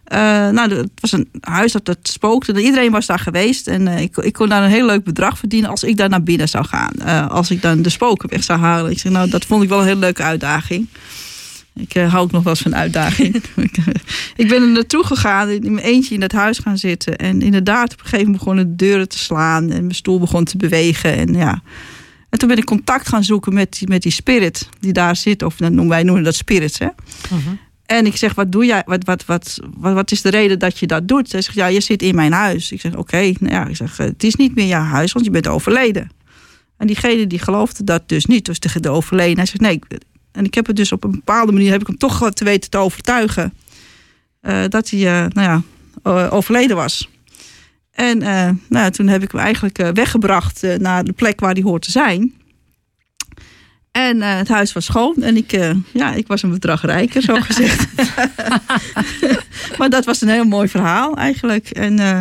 Eh, 0.05 0.19
nou, 0.49 0.73
het 0.73 0.89
was 0.99 1.11
een 1.11 1.29
huis 1.39 1.71
dat, 1.71 1.85
dat 1.85 1.97
spookte. 2.01 2.61
Iedereen 2.61 2.91
was 2.91 3.05
daar 3.05 3.19
geweest. 3.19 3.67
En 3.67 3.87
eh, 3.87 4.01
ik, 4.01 4.17
ik 4.17 4.33
kon 4.33 4.49
daar 4.49 4.63
een 4.63 4.69
heel 4.69 4.85
leuk 4.85 5.03
bedrag 5.03 5.37
verdienen 5.37 5.69
als 5.69 5.83
ik 5.83 5.97
daar 5.97 6.09
naar 6.09 6.23
binnen 6.23 6.49
zou 6.49 6.65
gaan. 6.65 6.91
Eh, 6.91 7.29
als 7.29 7.51
ik 7.51 7.61
dan 7.61 7.81
de 7.81 7.89
spoken 7.89 8.29
weg 8.29 8.43
zou 8.43 8.59
halen. 8.59 8.91
Ik 8.91 8.99
zeg, 8.99 9.11
nou, 9.11 9.29
dat 9.29 9.45
vond 9.45 9.63
ik 9.63 9.69
wel 9.69 9.79
een 9.79 9.85
hele 9.85 9.99
leuke 9.99 10.23
uitdaging. 10.23 10.87
Ik 11.75 11.93
hou 11.93 12.23
ook 12.23 12.31
nog 12.31 12.43
wel 12.43 12.53
eens 12.53 12.61
van 12.61 12.75
uitdaging. 12.75 13.35
ik, 14.35 14.47
ben 14.47 14.61
er 14.61 14.69
naartoe 14.69 15.03
gegaan, 15.05 15.49
in 15.49 15.73
mijn 15.73 15.85
eentje 15.85 16.13
in 16.13 16.19
dat 16.19 16.31
huis 16.31 16.59
gaan 16.59 16.77
zitten. 16.77 17.15
En 17.15 17.41
inderdaad, 17.41 17.93
op 17.93 17.99
een 17.99 18.05
gegeven 18.05 18.25
moment 18.25 18.37
begonnen 18.37 18.69
de 18.69 18.75
deuren 18.75 19.09
te 19.09 19.17
slaan. 19.17 19.71
En 19.71 19.81
mijn 19.81 19.95
stoel 19.95 20.19
begon 20.19 20.43
te 20.43 20.57
bewegen. 20.57 21.15
En 21.15 21.33
ja. 21.33 21.61
En 22.29 22.39
toen 22.39 22.49
ben 22.49 22.57
ik 22.57 22.65
contact 22.65 23.07
gaan 23.07 23.23
zoeken 23.23 23.53
met 23.53 23.77
die, 23.79 23.87
met 23.87 24.01
die 24.01 24.11
spirit 24.11 24.69
die 24.79 24.93
daar 24.93 25.15
zit. 25.15 25.43
Of 25.43 25.55
dan 25.55 25.73
noemen 25.73 25.93
wij 25.93 26.03
noemen 26.03 26.23
dat 26.23 26.35
spirits, 26.35 26.79
hè. 26.79 26.87
En 27.85 28.05
ik 28.05 28.15
zeg, 28.15 28.33
wat 28.33 28.51
doe 28.51 28.65
jij? 28.65 28.83
Wat, 28.85 29.03
wat, 29.03 29.25
wat, 29.25 29.59
wat, 29.77 29.93
wat 29.93 30.11
is 30.11 30.21
de 30.21 30.29
reden 30.29 30.59
dat 30.59 30.79
je 30.79 30.87
dat 30.87 31.07
doet? 31.07 31.31
Hij 31.31 31.41
zegt, 31.41 31.55
ja, 31.55 31.67
je 31.67 31.79
zit 31.79 32.01
in 32.01 32.15
mijn 32.15 32.31
huis. 32.31 32.71
Ik 32.71 32.81
zeg, 32.81 32.95
oké, 32.95 33.17
nou 33.39 33.53
ja, 33.53 33.65
ik 33.67 33.75
zeg, 33.75 33.97
het 33.97 34.23
is 34.23 34.35
niet 34.35 34.55
meer 34.55 34.67
jouw 34.67 34.83
huis, 34.83 35.11
want 35.11 35.25
je 35.25 35.31
bent 35.31 35.47
overleden. 35.47 36.09
En 36.77 36.87
diegene 36.87 37.27
die 37.27 37.39
geloofde 37.39 37.83
dat 37.83 38.09
dus 38.09 38.25
niet, 38.25 38.45
dus 38.45 38.59
tegen 38.59 38.81
de 38.81 38.89
overleden. 38.89 39.37
Hij 39.37 39.45
zegt, 39.45 39.59
nee. 39.61 39.79
En 40.31 40.45
ik 40.45 40.53
heb 40.53 40.67
het 40.67 40.75
dus 40.75 40.91
op 40.91 41.03
een 41.03 41.11
bepaalde 41.11 41.51
manier, 41.51 41.71
heb 41.71 41.81
ik 41.81 41.87
hem 41.87 41.97
toch 41.97 42.31
te 42.31 42.43
weten 42.43 42.69
te 42.69 42.77
overtuigen. 42.77 43.53
eh, 44.41 44.63
dat 44.69 44.89
hij 44.89 44.99
eh, 44.99 45.25
nou 45.29 45.63
ja, 46.03 46.29
overleden 46.29 46.75
was. 46.75 47.09
En 47.91 48.21
eh, 48.21 48.49
nou, 48.69 48.91
toen 48.91 49.07
heb 49.07 49.23
ik 49.23 49.31
hem 49.31 49.41
eigenlijk 49.41 49.79
eh, 49.79 49.89
weggebracht 49.93 50.63
eh, 50.63 50.77
naar 50.77 51.03
de 51.03 51.11
plek 51.13 51.39
waar 51.39 51.53
hij 51.53 51.61
hoort 51.61 51.81
te 51.81 51.91
zijn. 51.91 52.33
En 53.95 54.21
eh, 54.21 54.37
het 54.37 54.47
huis 54.47 54.73
was 54.73 54.85
schoon 54.85 55.23
en 55.23 55.37
ik, 55.37 55.51
eh, 55.51 55.71
ja, 55.93 56.13
ik 56.13 56.27
was 56.27 56.43
een 56.43 56.49
bedrag 56.49 56.81
rijker, 56.81 57.21
zo 57.21 57.35
gezegd. 57.41 57.87
maar 59.77 59.89
dat 59.89 60.05
was 60.05 60.21
een 60.21 60.29
heel 60.29 60.45
mooi 60.45 60.67
verhaal 60.67 61.17
eigenlijk. 61.17 61.69
En 61.69 61.99
eh, 61.99 62.19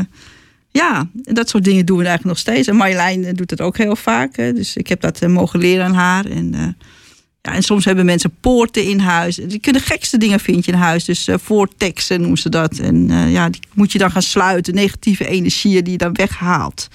ja, 0.70 1.09
dat 1.12 1.49
soort 1.49 1.64
dingen 1.64 1.87
doen 1.87 1.99
we 1.99 2.05
eigenlijk 2.05 2.37
nog 2.37 2.47
steeds. 2.47 2.68
En 2.68 2.77
Marjolein 2.77 3.35
doet 3.35 3.51
het 3.51 3.61
ook 3.61 3.77
heel 3.77 3.97
vaak. 3.97 4.37
Hè. 4.37 4.53
Dus 4.53 4.77
ik 4.77 4.89
heb 4.89 5.01
dat 5.01 5.20
mogen 5.29 5.59
leren 5.59 5.85
aan 5.85 5.95
haar. 5.95 6.25
En, 6.25 6.77
ja, 7.43 7.55
en 7.55 7.62
soms 7.62 7.85
hebben 7.85 8.05
mensen 8.05 8.35
poorten 8.41 8.85
in 8.85 8.99
huis. 8.99 9.37
Die 9.37 9.61
kunnen 9.61 9.83
gekste 9.83 10.18
dingen 10.18 10.41
vind 10.41 10.64
je 10.64 10.72
in 10.72 10.79
huis. 10.79 11.05
Dus 11.05 11.29
voorteksten 11.33 12.20
noemen 12.20 12.39
ze 12.39 12.49
dat. 12.49 12.79
En 12.79 13.31
ja, 13.31 13.49
die 13.49 13.61
moet 13.72 13.93
je 13.93 13.99
dan 13.99 14.11
gaan 14.11 14.22
sluiten. 14.22 14.75
Negatieve 14.75 15.27
energieën 15.27 15.85
die 15.85 15.93
je 15.93 15.99
dan 15.99 16.12
weghaalt. 16.12 16.89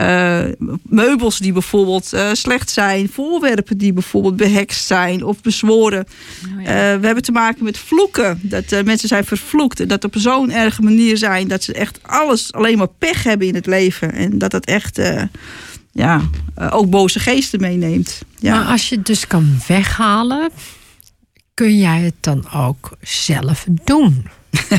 Eh, 0.00 0.44
meubels 0.82 1.38
die 1.38 1.52
bijvoorbeeld 1.52 2.12
eh, 2.12 2.30
slecht 2.32 2.70
zijn. 2.70 3.08
Voorwerpen 3.08 3.78
die 3.78 3.92
bijvoorbeeld 3.92 4.36
behekst 4.36 4.86
zijn 4.86 5.24
of 5.24 5.40
bezworen. 5.40 6.06
Oh, 6.56 6.62
ja. 6.62 6.68
Eh, 6.68 7.00
we 7.00 7.06
hebben 7.06 7.22
te 7.22 7.32
maken 7.32 7.64
met 7.64 7.78
vloeken. 7.78 8.40
Dat 8.42 8.84
mensen 8.84 9.08
zijn 9.08 9.24
vervloekt. 9.24 9.80
En 9.80 9.88
dat 9.88 10.04
op 10.04 10.14
zo'n 10.18 10.50
erge 10.50 10.82
manier 10.82 11.16
zijn 11.16 11.48
dat 11.48 11.62
ze 11.62 11.72
echt 11.72 11.98
alles 12.02 12.52
alleen 12.52 12.78
maar 12.78 12.88
pech 12.98 13.22
hebben 13.22 13.46
in 13.46 13.54
het 13.54 13.66
leven. 13.66 14.12
En 14.12 14.38
dat 14.38 14.52
het 14.52 14.66
echt 14.66 15.00
ja, 15.92 16.20
ook 16.70 16.90
boze 16.90 17.18
geesten 17.18 17.60
meeneemt. 17.60 18.22
Ja. 18.38 18.56
Maar 18.58 18.66
als 18.66 18.88
je 18.88 18.96
het 18.96 19.06
dus 19.06 19.26
kan 19.26 19.58
weghalen, 19.66 20.50
kun 21.54 21.76
jij 21.76 22.00
het 22.00 22.14
dan 22.20 22.50
ook 22.52 22.96
zelf 23.00 23.66
doen? 23.84 24.26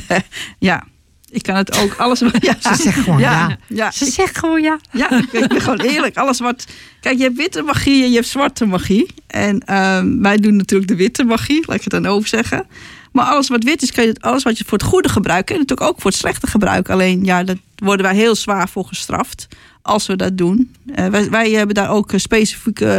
ja, 0.59 0.83
ik 1.31 1.43
kan 1.43 1.55
het 1.55 1.77
ook 1.77 1.95
alles. 1.97 2.19
wat- 2.19 2.37
Ja, 2.39 2.55
Ze 2.59 2.81
zegt 2.81 2.99
gewoon 2.99 3.19
ja. 3.19 3.57
ja. 3.67 3.91
Ze 3.91 4.05
ik- 4.05 4.13
zegt 4.13 4.37
gewoon 4.37 4.61
ja. 4.61 4.79
Ja, 4.91 5.11
ik, 5.11 5.31
ik 5.31 5.47
ben 5.47 5.61
gewoon 5.61 5.79
eerlijk. 5.79 6.17
Alles 6.17 6.39
wat. 6.39 6.65
Kijk, 7.01 7.17
je 7.17 7.23
hebt 7.23 7.37
witte 7.37 7.61
magie 7.61 8.03
en 8.03 8.09
je 8.09 8.15
hebt 8.15 8.27
zwarte 8.27 8.65
magie. 8.65 9.05
En 9.27 9.59
ehm, 9.65 10.21
wij 10.21 10.37
doen 10.37 10.55
natuurlijk 10.55 10.89
de 10.89 10.95
witte 10.95 11.23
magie, 11.23 11.63
laat 11.65 11.75
ik 11.77 11.83
het 11.83 11.91
dan 12.03 12.05
over 12.05 12.27
zeggen. 12.29 12.65
Maar 13.11 13.25
alles 13.25 13.47
wat 13.49 13.63
wit 13.63 13.81
is, 13.81 13.91
kan 13.91 14.05
je, 14.05 14.15
alles 14.19 14.43
wat 14.43 14.57
je 14.57 14.63
voor 14.67 14.77
het 14.77 14.87
goede 14.87 15.09
gebruikt, 15.09 15.45
kun 15.45 15.55
je 15.55 15.61
natuurlijk 15.61 15.89
ook 15.89 16.01
voor 16.01 16.11
het 16.11 16.19
slechte 16.19 16.47
gebruiken. 16.47 16.93
Alleen, 16.93 17.23
ja, 17.25 17.43
daar 17.43 17.55
worden 17.75 18.05
wij 18.05 18.15
heel 18.15 18.35
zwaar 18.35 18.69
voor 18.69 18.85
gestraft 18.85 19.47
als 19.81 20.07
we 20.07 20.15
dat 20.15 20.37
doen. 20.37 20.71
Eh, 20.95 21.05
wij, 21.07 21.29
wij 21.29 21.51
hebben 21.51 21.75
daar 21.75 21.89
ook 21.89 22.11
eh, 22.13 22.19
specifiek 22.19 22.79
eh, 22.81 22.97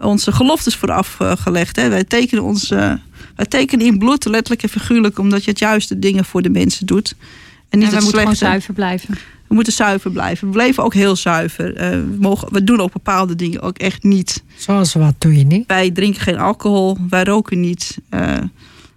onze 0.00 0.32
geloftes 0.32 0.76
voor 0.76 0.92
afgelegd. 0.92 1.76
Hè. 1.76 1.88
Wij, 1.88 2.04
tekenen 2.04 2.44
ons, 2.44 2.68
wij 2.68 3.46
tekenen 3.48 3.86
in 3.86 3.98
bloed, 3.98 4.24
letterlijk 4.24 4.62
en 4.62 4.68
figuurlijk, 4.68 5.18
omdat 5.18 5.44
je 5.44 5.50
het 5.50 5.58
juiste 5.58 5.98
dingen 5.98 6.24
voor 6.24 6.42
de 6.42 6.50
mensen 6.50 6.86
doet. 6.86 7.14
En 7.68 7.78
niet 7.78 7.88
en 7.92 7.94
we 7.94 8.02
moeten 8.02 8.20
gewoon 8.20 8.36
zuiver 8.36 8.74
blijven. 8.74 9.14
We 9.48 9.54
moeten 9.54 9.72
zuiver 9.72 10.10
blijven. 10.10 10.46
We 10.46 10.52
blijven 10.52 10.84
ook 10.84 10.94
heel 10.94 11.16
zuiver. 11.16 11.76
Eh, 11.76 11.90
we, 11.90 12.16
mogen, 12.20 12.52
we 12.52 12.64
doen 12.64 12.80
ook 12.80 12.92
bepaalde 12.92 13.34
dingen 13.34 13.60
ook 13.60 13.78
echt 13.78 14.02
niet. 14.02 14.42
Zoals 14.56 14.94
wat 14.94 15.14
doe 15.18 15.38
je 15.38 15.44
niet? 15.44 15.66
Wij 15.66 15.90
drinken 15.90 16.20
geen 16.20 16.38
alcohol. 16.38 16.98
Wij 17.10 17.24
roken 17.24 17.60
niet. 17.60 17.98
Eh, 18.08 18.34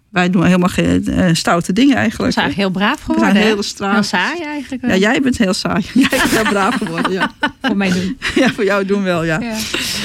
wij 0.10 0.30
doen 0.30 0.46
helemaal 0.46 0.70
geen 0.70 1.08
eh, 1.08 1.34
stoute 1.34 1.74
dingen 1.74 1.94
We 1.94 2.00
eigenlijk. 2.00 2.34
zijn 2.34 2.46
eigenlijk 2.46 2.76
heel 2.76 2.86
braaf 2.86 2.98
We 2.98 3.04
geworden. 3.14 3.32
zijn 3.34 3.48
hè? 3.48 3.54
heel 3.54 3.64
straat. 3.64 3.94
Heel 3.94 4.04
saai 4.04 4.42
eigenlijk. 4.44 4.88
Ja, 4.88 4.96
jij 4.96 5.22
bent 5.22 5.38
heel 5.38 5.54
saai. 5.54 5.84
Jij 5.94 6.10
bent 6.10 6.30
heel 6.30 6.44
braaf 6.44 6.76
geworden. 6.76 7.12
Ja, 7.12 7.32
Voor 7.62 7.78
mij 7.78 7.92
doen. 7.92 8.18
ja 8.36 8.52
voor 8.54 8.64
jou 8.64 8.86
doen 8.86 9.04
wel, 9.04 9.24
ja. 9.24 9.40
Ja. 9.40 9.58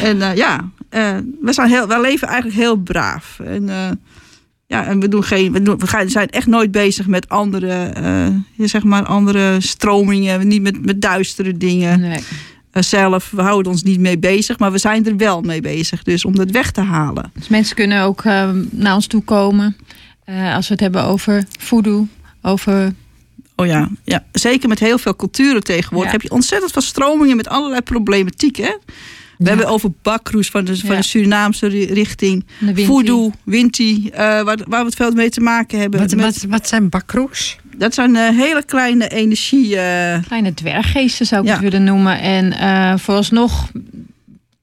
En 0.03 0.23
eh, 0.23 0.37
ja, 0.37 0.71
eh, 0.89 1.17
we, 1.41 1.53
zijn 1.53 1.69
heel, 1.69 1.87
wij 1.87 2.01
leven 2.01 2.29
eigenlijk 2.29 2.57
heel 2.59 2.77
braaf. 2.77 3.41
En, 3.45 3.69
eh, 3.69 3.91
ja, 4.67 4.85
en 4.87 5.01
we, 5.01 5.09
doen 5.09 5.25
geen, 5.25 5.53
we, 5.53 5.63
doen, 5.63 5.79
we 5.79 6.05
zijn 6.07 6.29
echt 6.31 6.47
nooit 6.47 6.71
bezig 6.71 7.07
met 7.07 7.29
andere, 7.29 7.93
ja, 8.53 8.67
zeg 8.67 8.83
maar 8.83 9.05
andere 9.05 9.61
stromingen. 9.61 10.49
Niet 10.49 10.63
met, 10.63 10.85
met 10.87 11.01
duistere 11.01 11.57
dingen. 11.57 12.01
Nee. 12.01 12.21
Eh, 12.71 12.83
zelf. 12.83 13.31
We 13.31 13.43
houden 13.43 13.73
ons 13.73 13.83
niet 13.83 14.01
mee 14.01 14.19
bezig, 14.19 14.59
maar 14.59 14.73
we 14.73 14.79
zijn 14.79 15.07
er 15.07 15.17
wel 15.17 15.41
mee 15.41 15.61
bezig. 15.61 16.03
Dus 16.03 16.25
om 16.25 16.37
dat 16.37 16.51
weg 16.51 16.71
te 16.71 16.81
halen. 16.81 17.31
Dus 17.35 17.49
mensen 17.49 17.77
kunnen 17.77 18.03
ook 18.03 18.25
eh, 18.25 18.51
naar 18.71 18.95
ons 18.95 19.07
toe 19.07 19.23
komen. 19.23 19.77
eh, 20.25 20.55
als 20.55 20.67
we 20.67 20.73
het 20.73 20.83
hebben 20.83 21.05
over 21.05 21.45
voodoo. 21.59 22.07
Over 22.43 22.95
Oh 23.59 23.67
ja, 23.67 23.89
ja. 24.05 24.25
zeker 24.33 24.69
met 24.69 24.79
heel 24.79 24.99
veel 24.99 25.17
culturen 25.17 25.63
tegenwoordig 25.63 26.07
Ja. 26.13 26.13
heb 26.19 26.23
je 26.23 26.31
ontzettend 26.31 26.73
veel 26.73 26.83
stromingen 26.83 27.37
met 27.37 27.49
allerlei 27.49 27.81
problematiek. 27.81 28.57
Hè? 28.57 28.73
We 29.39 29.45
Ja. 29.45 29.49
hebben 29.51 29.69
over 29.69 29.91
bakroes 30.03 30.51
van 30.51 30.65
de, 30.65 30.77
van 30.77 30.91
Ja. 30.91 30.97
de 30.97 31.03
Surinaamse 31.03 31.67
ri- 31.67 31.85
richting. 31.93 32.47
de. 32.75 32.85
Voodoo, 32.85 33.33
Winti, 33.45 34.09
eh, 34.09 34.19
waar, 34.19 34.45
waar 34.45 34.81
we 34.81 34.87
het 34.87 34.95
veel 34.95 35.11
mee 35.13 35.31
te 35.31 35.41
maken 35.41 35.79
hebben. 35.81 36.01
Wat, 36.01 36.15
Met- 36.15 36.25
wat, 36.25 36.45
wat 36.49 36.69
zijn 36.69 36.89
bakroes? 36.89 37.57
Dat 37.77 37.95
zijn 37.95 38.17
eh, 38.17 38.29
hele 38.29 38.63
kleine 38.65 39.09
energie. 39.09 39.77
eh, 39.79 40.23
Kleine 40.27 40.55
dwerggeesten 40.55 41.27
zou 41.27 41.41
ik 41.43 41.47
Ja. 41.49 41.53
het 41.53 41.63
willen 41.63 41.85
noemen. 41.85 42.21
En 42.21 42.99
vooralsnog 42.99 43.71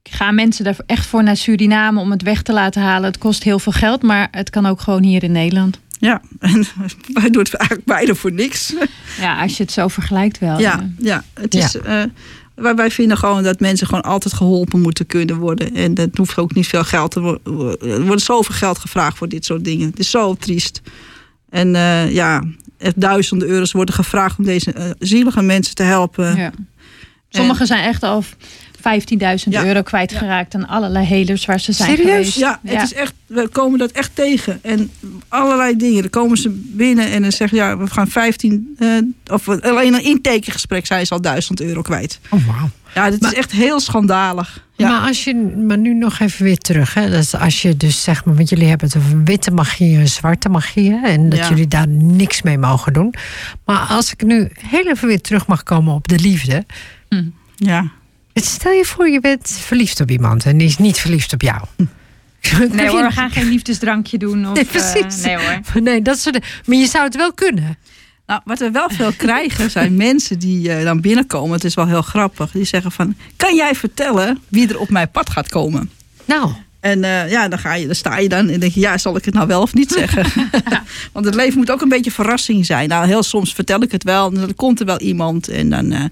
gaan 0.04 0.36
mensen 0.36 0.64
daar 0.64 0.76
echt 0.86 1.06
voor 1.06 1.24
naar 1.24 1.38
Suriname 1.38 2.00
om 2.00 2.12
het 2.12 2.22
weg 2.22 2.42
te 2.42 2.54
laten 2.54 2.82
halen. 2.82 3.04
Het 3.10 3.18
kost 3.18 3.44
heel 3.44 3.60
veel 3.60 3.72
geld, 3.72 4.02
maar 4.02 4.28
het 4.32 4.50
kan 4.50 4.66
ook 4.66 4.82
gewoon 4.82 5.04
hier 5.04 5.24
in 5.24 5.32
Nederland. 5.32 5.80
ja, 6.00 6.22
en 6.40 6.66
wij 7.14 7.30
doen 7.30 7.44
het 7.44 7.54
eigenlijk 7.54 7.88
beide 7.88 8.16
voor 8.16 8.32
niks. 8.32 8.74
Ja, 9.20 9.42
als 9.42 9.58
je 9.58 9.64
het 9.64 9.72
zo 9.72 9.88
vergelijkt 9.88 10.40
wel. 10.40 10.60
Ja, 10.60 10.90
ja. 10.98 11.24
Het 11.34 11.56
is, 11.56 11.78
wij, 12.56 12.76
wij 12.76 12.92
vinden 12.92 13.18
gewoon 13.18 13.44
dat 13.44 13.60
mensen 13.60 13.88
gewoon 13.88 14.04
altijd 14.04 14.34
geholpen 14.34 14.82
moeten 14.82 15.06
kunnen 15.06 15.38
worden. 15.38 15.76
En 15.76 15.94
dat 15.94 16.10
hoeft 16.14 16.38
ook 16.38 16.54
niet 16.54 16.68
veel 16.68 16.84
geld 16.84 17.12
te 17.12 17.22
worden. 17.22 17.80
Er 17.90 18.06
wordt 18.06 18.22
zoveel 18.22 18.56
geld 18.56 18.78
gevraagd 18.78 19.18
voor 19.18 19.30
dit 19.30 19.46
soort 19.46 19.64
dingen. 19.64 19.90
Het 19.90 20.00
is 20.00 20.10
zo 20.10 20.36
triest. 20.36 20.82
En 21.50 21.76
eh, 21.76 22.12
ja, 22.12 22.44
echt 22.78 23.02
duizenden 23.02 23.48
euro's 23.48 23.72
worden 23.72 23.96
gevraagd 23.96 24.38
om 24.38 24.44
deze 24.44 24.74
eh, 24.74 24.90
zielige 25.00 25.42
mensen 25.42 25.76
te 25.76 25.84
helpen. 25.84 26.36
Ja. 26.36 26.52
Sommigen 27.30 27.68
zijn 27.68 27.84
echt 27.84 28.04
al 28.04 28.24
15.000 28.84 29.54
Ja. 29.54 29.66
euro 29.66 29.82
kwijtgeraakt 29.82 30.56
aan 30.56 30.68
allerlei 30.68 31.06
helers 31.06 31.46
waar 31.46 31.60
ze 31.60 31.72
zijn 31.72 31.90
Serieus? 31.90 32.10
geweest. 32.12 32.38
Ja, 32.38 32.60
het 32.64 32.82
is 32.82 32.94
echt, 32.94 33.14
we 33.26 33.48
komen 33.48 33.80
dat 33.80 33.92
echt 33.92 34.12
tegen. 34.16 34.60
En 34.62 34.92
allerlei 35.28 35.76
dingen. 35.78 36.02
Dan 36.02 36.10
komen 36.10 36.38
ze 36.38 36.50
binnen 36.76 37.12
en 37.12 37.22
dan 37.22 37.32
zeggen 37.32 37.58
ja, 37.58 37.78
we 37.78 37.88
gaan 37.88 38.08
15. 38.08 38.76
eh, 38.80 38.88
of 39.32 39.50
alleen 39.50 39.94
een 39.94 40.04
intakegesprek 40.04 40.86
zijn 40.86 41.06
ze 41.06 41.14
al 41.14 41.22
1000 41.22 41.62
euro 41.62 41.82
kwijt. 41.82 42.20
Oh, 42.30 42.46
wauw. 42.48 42.70
Ja, 42.96 43.10
dit 43.10 43.22
Maar- 43.22 43.32
is 43.32 43.38
echt 43.38 43.52
heel 43.52 43.80
schandalig. 43.80 44.66
Ja. 44.76 44.88
Maar, 44.90 45.08
als 45.08 45.24
je, 45.24 45.36
maar 45.68 45.78
nu 45.78 45.94
nog 45.94 46.20
even 46.20 46.44
weer 46.44 46.58
terug. 46.58 46.94
Hè? 46.94 47.10
Dus 47.10 47.36
als 47.36 47.62
je 47.62 47.78
dus 47.78 48.04
zeg 48.04 48.26
maar, 48.26 48.36
want 48.36 48.50
jullie 48.50 48.68
hebben 48.68 48.88
het 48.88 48.98
over 48.98 49.24
witte 49.24 49.52
magie 49.52 49.98
en 49.98 50.08
zwarte 50.08 50.50
magie. 50.50 50.92
hè, 50.92 51.08
En 51.08 51.30
dat 51.30 51.40
Ja. 51.40 51.50
jullie 51.50 51.68
daar 51.68 51.88
niks 51.88 52.42
mee 52.42 52.58
mogen 52.58 52.94
doen. 52.94 53.14
Maar 53.66 53.80
als 53.80 54.12
ik 54.12 54.24
nu 54.24 54.52
heel 54.68 54.88
even 54.88 55.08
weer 55.08 55.22
terug 55.22 55.48
mag 55.48 55.64
komen 55.64 55.94
op 55.94 56.08
de 56.08 56.20
liefde. 56.20 56.66
ja. 57.56 57.92
Stel 58.34 58.72
je 58.72 58.86
voor, 58.86 59.10
je 59.10 59.20
bent 59.20 59.50
verliefd 59.62 60.00
op 60.00 60.12
iemand 60.12 60.46
en 60.46 60.58
die 60.58 60.68
is 60.68 60.78
niet 60.78 61.00
verliefd 61.00 61.34
op 61.34 61.42
jou. 61.42 61.62
Nee 62.72 62.90
hoor, 62.90 63.02
we 63.04 63.12
gaan 63.12 63.30
geen 63.32 63.50
liefdesdrankje 63.56 64.18
doen. 64.18 64.48
Of, 64.48 64.54
Nee, 64.54 64.64
eh, 64.64 64.70
precies. 64.70 65.24
nee 65.24 65.38
hoor. 65.38 65.60
Nee, 65.82 66.02
dat 66.02 66.20
soort. 66.20 66.40
Maar 66.66 66.78
je 66.78 66.86
zou 66.88 67.04
het 67.04 67.16
wel 67.16 67.34
kunnen. 67.34 67.78
Nou, 68.28 68.42
wat 68.46 68.60
we 68.60 68.72
wel 68.72 68.90
veel 68.90 69.12
krijgen 69.18 69.72
zijn 69.72 69.96
mensen 69.96 70.40
die 70.40 70.72
eh, 70.74 70.84
dan 70.84 71.02
binnenkomen. 71.02 71.52
Het 71.54 71.64
is 71.64 71.74
wel 71.74 71.88
heel 71.88 72.02
grappig. 72.02 72.52
Die 72.52 72.64
zeggen 72.66 72.92
van, 72.92 73.16
kan 73.36 73.56
jij 73.56 73.76
vertellen 73.76 74.40
wie 74.48 74.68
er 74.70 74.80
op 74.80 74.90
mijn 74.90 75.12
pad 75.12 75.30
gaat 75.30 75.50
komen? 75.50 75.90
Nou, 76.26 76.52
En 76.80 77.04
eh, 77.04 77.32
ja, 77.32 77.48
dan, 77.48 77.60
ga 77.60 77.74
je, 77.74 77.86
dan 77.86 77.96
sta 77.96 78.18
je 78.18 78.30
dan 78.30 78.50
en 78.50 78.60
denk 78.60 78.74
je, 78.74 78.80
ja, 78.80 78.98
zal 78.98 79.16
ik 79.16 79.26
het 79.26 79.34
nou 79.34 79.48
wel 79.48 79.62
of 79.62 79.74
niet 79.74 79.92
zeggen? 79.92 80.26
Want 81.12 81.26
het 81.26 81.36
leven 81.36 81.58
moet 81.58 81.72
ook 81.72 81.82
een 81.82 81.90
beetje 81.90 82.12
verrassing 82.12 82.66
zijn. 82.66 82.90
Nou, 82.90 83.08
heel 83.08 83.24
soms 83.24 83.54
vertel 83.54 83.82
ik 83.82 83.92
het 83.92 84.04
wel 84.04 84.28
en 84.28 84.34
dan 84.36 84.56
komt 84.56 84.80
er 84.80 84.86
wel 84.86 85.00
iemand. 85.00 85.48
En 85.48 85.70
dan, 85.70 85.92
eh, 85.92 86.04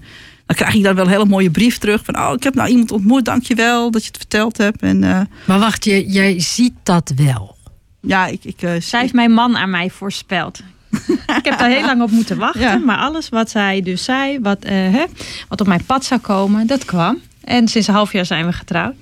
dan 0.52 0.60
krijg 0.60 0.74
ik 0.74 0.82
dan 0.82 0.94
wel 0.94 1.04
een 1.04 1.10
hele 1.10 1.24
mooie 1.26 1.50
brief 1.50 1.78
terug. 1.78 2.04
Van, 2.04 2.16
oh, 2.18 2.32
ik 2.32 2.42
heb 2.42 2.54
nou 2.54 2.68
iemand 2.68 2.92
ontmoet, 2.92 3.24
dankjewel 3.24 3.90
dat 3.90 4.02
je 4.02 4.08
het 4.08 4.16
verteld 4.16 4.56
hebt. 4.56 4.82
En 4.82 5.04
eh, 5.04 5.20
maar 5.46 5.58
wacht, 5.58 5.84
je, 5.84 6.06
jij 6.06 6.40
ziet 6.40 6.72
dat 6.82 7.12
wel. 7.16 7.56
ja, 8.00 8.26
ik... 8.26 8.44
ik 8.44 8.62
eh, 8.62 8.70
Zij 8.80 9.00
heeft 9.00 9.12
mijn 9.12 9.32
man 9.32 9.56
aan 9.56 9.70
mij 9.70 9.90
voorspeld. 9.90 10.60
ik 11.38 11.44
heb 11.44 11.58
daar 11.58 11.68
heel 11.70 11.84
lang 11.86 12.02
op 12.02 12.10
moeten 12.10 12.38
wachten. 12.38 12.60
Ja. 12.60 12.76
Maar 12.76 12.96
alles 12.98 13.28
wat 13.28 13.50
zij 13.50 13.82
dus 13.82 14.04
zei, 14.04 14.40
wat, 14.40 14.64
eh, 14.64 14.72
hè, 14.72 15.04
wat 15.48 15.60
op 15.60 15.66
mijn 15.66 15.84
pad 15.84 16.04
zou 16.04 16.20
komen, 16.20 16.66
dat 16.66 16.84
kwam. 16.84 17.18
En 17.44 17.68
sinds 17.68 17.88
een 17.88 17.94
half 17.94 18.12
jaar 18.12 18.26
zijn 18.26 18.46
we 18.46 18.52
getrouwd. 18.52 18.94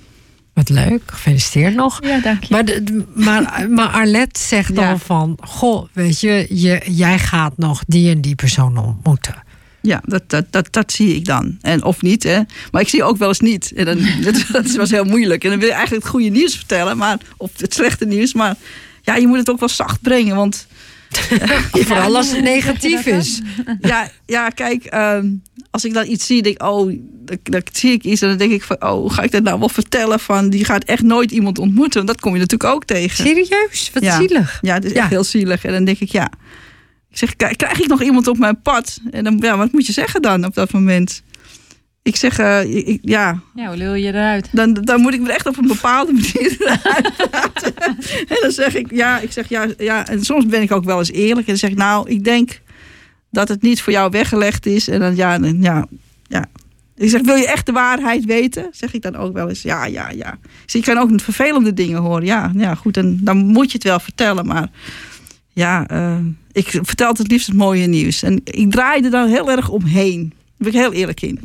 Wat 0.53 0.69
leuk, 0.69 1.01
gefeliciteerd 1.05 1.75
nog. 1.75 1.99
Ja, 2.03 2.19
dank 2.19 2.43
je. 2.43 2.53
Maar, 2.53 2.65
de, 2.65 3.05
maar, 3.15 3.67
maar 3.69 3.87
Arlette 3.87 4.39
zegt 4.39 4.69
Ja. 4.75 4.87
dan 4.87 4.99
van... 4.99 5.37
Goh, 5.43 5.87
weet 5.93 6.19
je, 6.19 6.45
je, 6.49 6.81
jij 6.85 7.19
gaat 7.19 7.57
nog 7.57 7.83
die 7.87 8.11
en 8.11 8.21
die 8.21 8.35
persoon 8.35 8.77
ontmoeten. 8.77 9.35
Ja, 9.81 10.01
dat, 10.05 10.23
dat, 10.27 10.45
dat, 10.49 10.67
dat 10.71 10.91
zie 10.91 11.15
ik 11.15 11.25
dan. 11.25 11.57
En, 11.61 11.83
of 11.83 12.01
niet, 12.01 12.23
hè. 12.23 12.39
Maar 12.71 12.81
ik 12.81 12.89
zie 12.89 13.03
ook 13.03 13.17
wel 13.17 13.27
eens 13.27 13.39
niet. 13.39 13.71
En 13.75 13.85
dan, 13.85 13.97
dat, 14.23 14.43
dat 14.51 14.71
was 14.75 14.91
heel 14.91 15.03
moeilijk. 15.05 15.43
En 15.43 15.49
dan 15.49 15.59
wil 15.59 15.67
je 15.67 15.73
eigenlijk 15.73 16.03
het 16.03 16.13
goede 16.13 16.29
nieuws 16.29 16.55
vertellen. 16.55 16.97
Maar, 16.97 17.17
of 17.37 17.51
het 17.57 17.73
slechte 17.73 18.05
nieuws. 18.05 18.33
Maar 18.33 18.55
ja, 19.01 19.15
je 19.15 19.27
moet 19.27 19.37
het 19.37 19.49
ook 19.49 19.59
wel 19.59 19.69
zacht 19.69 20.01
brengen. 20.01 20.35
Want 20.35 20.67
Vooral 21.71 22.15
als 22.15 22.31
het 22.31 22.41
negatief 22.43 23.05
is. 23.05 23.41
ja, 23.81 24.09
ja 24.25 24.49
kijk, 24.49 24.85
ehm, 24.85 25.27
als 25.71 25.85
ik 25.85 25.93
dan 25.93 26.07
iets 26.07 26.25
zie, 26.25 26.41
denk 26.41 26.55
ik, 26.55 26.63
oh, 26.67 26.93
dan, 27.25 27.37
dan 27.43 27.61
zie 27.71 27.91
ik 27.91 28.03
iets. 28.03 28.21
En 28.21 28.29
dan 28.29 28.37
denk 28.37 28.51
ik 28.51 28.63
van, 28.63 28.83
oh, 28.83 29.13
ga 29.13 29.21
ik 29.21 29.31
dat 29.31 29.43
nou 29.43 29.59
wel 29.59 29.69
vertellen? 29.69 30.19
Van, 30.19 30.49
die 30.49 30.65
gaat 30.65 30.83
echt 30.83 31.03
nooit 31.03 31.31
iemand 31.31 31.59
ontmoeten. 31.59 31.93
Want 31.95 32.07
dat 32.07 32.21
kom 32.21 32.33
je 32.33 32.39
natuurlijk 32.39 32.73
ook 32.73 32.85
tegen. 32.85 33.25
Serieus? 33.25 33.89
Wat 33.93 34.03
Ja. 34.03 34.17
zielig. 34.19 34.59
Ja, 34.61 34.73
het 34.73 34.85
is 34.85 34.91
Ja. 34.91 35.01
echt 35.01 35.09
heel 35.09 35.23
zielig. 35.23 35.65
En 35.65 35.71
dan 35.71 35.83
denk 35.85 35.99
ik, 35.99 36.09
ja, 36.11 36.31
Ik 37.11 37.17
zeg, 37.17 37.35
"K- 37.35 37.53
krijg 37.57 37.79
ik 37.79 37.87
nog 37.87 38.01
iemand 38.01 38.27
op 38.27 38.37
mijn 38.37 38.61
pad? 38.61 38.99
En 39.11 39.23
dan, 39.23 39.37
ja, 39.41 39.57
wat 39.57 39.71
moet 39.71 39.85
je 39.85 39.91
zeggen 39.93 40.21
dan 40.21 40.45
op 40.45 40.53
dat 40.53 40.71
moment? 40.71 41.23
Ik 42.03 42.15
zeg, 42.15 42.39
eh, 42.39 42.75
ik- 42.87 42.99
ja, 43.01 43.39
Ja, 43.55 43.67
hoe 43.67 43.77
lul 43.77 43.93
je 43.93 44.07
eruit? 44.07 44.49
dan, 44.51 44.73
dan 44.73 45.01
moet 45.01 45.13
ik 45.13 45.19
me 45.21 45.31
echt 45.33 45.45
op 45.45 45.57
een 45.57 45.67
bepaalde 45.67 46.11
manier 46.21 46.55
eruit 46.59 47.13
praten. 47.15 47.75
En 48.27 48.37
dan 48.41 48.51
zeg 48.51 48.75
ik, 48.75 48.91
ja, 48.91 49.19
ik 49.19 49.31
zeg, 49.31 49.49
ja, 49.49 49.67
ja. 49.77 50.07
En 50.07 50.23
soms 50.25 50.45
ben 50.45 50.61
ik 50.61 50.71
ook 50.71 50.83
wel 50.83 50.99
eens 50.99 51.11
eerlijk. 51.11 51.39
En 51.39 51.45
dan 51.45 51.57
zeg 51.57 51.69
ik, 51.69 51.77
nou, 51.77 52.09
ik 52.09 52.23
denk 52.23 52.61
dat 53.31 53.47
het 53.47 53.61
niet 53.61 53.81
voor 53.81 53.93
jou 53.93 54.09
weggelegd 54.11 54.65
is. 54.65 54.87
En 54.87 54.99
dan, 54.99 55.15
ja, 55.15 55.39
dan, 55.39 55.61
ja, 55.61 55.85
ja. 56.27 56.45
Ik 56.95 57.09
zeg, 57.09 57.21
wil 57.21 57.35
je 57.35 57.47
echt 57.47 57.65
de 57.65 57.71
waarheid 57.71 58.25
weten? 58.25 58.67
Zeg 58.71 58.93
ik 58.93 59.01
dan 59.01 59.15
ook 59.15 59.33
wel 59.33 59.49
eens, 59.49 59.61
ja, 59.61 59.85
ja, 59.85 60.09
ja. 60.09 60.37
Zeg, 60.65 60.81
ik 60.81 60.87
kan 60.93 60.97
ook 60.97 61.21
vervelende 61.21 61.73
dingen 61.73 62.01
horen. 62.01 62.25
Ja, 62.25 62.51
ja 62.55 62.75
goed, 62.75 62.97
en 62.97 63.19
dan 63.21 63.37
moet 63.37 63.67
je 63.71 63.73
het 63.77 63.83
wel 63.83 63.99
vertellen. 63.99 64.45
Maar 64.45 64.69
ja, 65.53 65.87
eh, 65.87 66.17
ik 66.51 66.67
vertel 66.81 67.07
het 67.13 67.27
liefst 67.31 67.47
het 67.47 67.55
mooie 67.55 67.87
nieuws. 67.87 68.23
En 68.23 68.41
ik 68.43 68.71
draai 68.71 69.03
er 69.03 69.11
dan 69.11 69.27
heel 69.29 69.51
erg 69.51 69.69
omheen. 69.69 70.33
Daar 70.35 70.43
ben 70.57 70.67
ik 70.67 70.73
heel 70.73 70.93
eerlijk 70.93 71.21
in. 71.21 71.39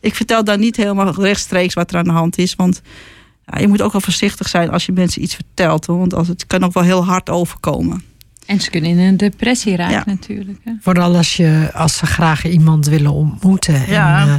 Ik 0.00 0.14
vertel 0.14 0.44
dan 0.44 0.60
niet 0.60 0.76
helemaal 0.76 1.14
rechtstreeks 1.14 1.74
wat 1.74 1.90
er 1.92 1.98
aan 1.98 2.04
de 2.04 2.10
hand 2.10 2.38
is. 2.38 2.54
Want 2.54 2.82
ja, 3.46 3.58
je 3.58 3.68
moet 3.68 3.82
ook 3.82 3.92
wel 3.92 4.00
voorzichtig 4.00 4.48
zijn 4.48 4.70
als 4.70 4.86
je 4.86 4.92
mensen 4.92 5.22
iets 5.22 5.34
vertelt. 5.34 5.86
hoor, 5.86 5.98
Want 5.98 6.14
als 6.14 6.28
het 6.28 6.46
kan 6.46 6.64
ook 6.64 6.72
wel 6.72 6.82
heel 6.82 7.04
hard 7.04 7.30
overkomen. 7.30 8.02
En 8.46 8.60
ze 8.60 8.70
kunnen 8.70 8.90
in 8.90 8.98
een 8.98 9.16
depressie 9.16 9.76
raken 9.76 9.94
Ja. 9.94 10.02
natuurlijk. 10.06 10.58
Hè? 10.64 10.72
Vooral 10.80 11.16
als, 11.16 11.36
je, 11.36 11.70
als 11.74 11.96
ze 11.96 12.06
graag 12.06 12.46
iemand 12.46 12.86
willen 12.86 13.12
ontmoeten. 13.12 13.82
Ja. 13.88 14.20
En, 14.22 14.28
eh, 14.28 14.34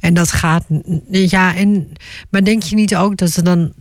en 0.00 0.14
dat 0.14 0.32
gaat. 0.32 0.64
Ja, 1.10 1.54
en, 1.54 1.92
maar 2.30 2.44
denk 2.44 2.62
je 2.62 2.74
niet 2.74 2.96
ook 2.96 3.16
dat 3.16 3.30
ze 3.30 3.42
dan. 3.42 3.72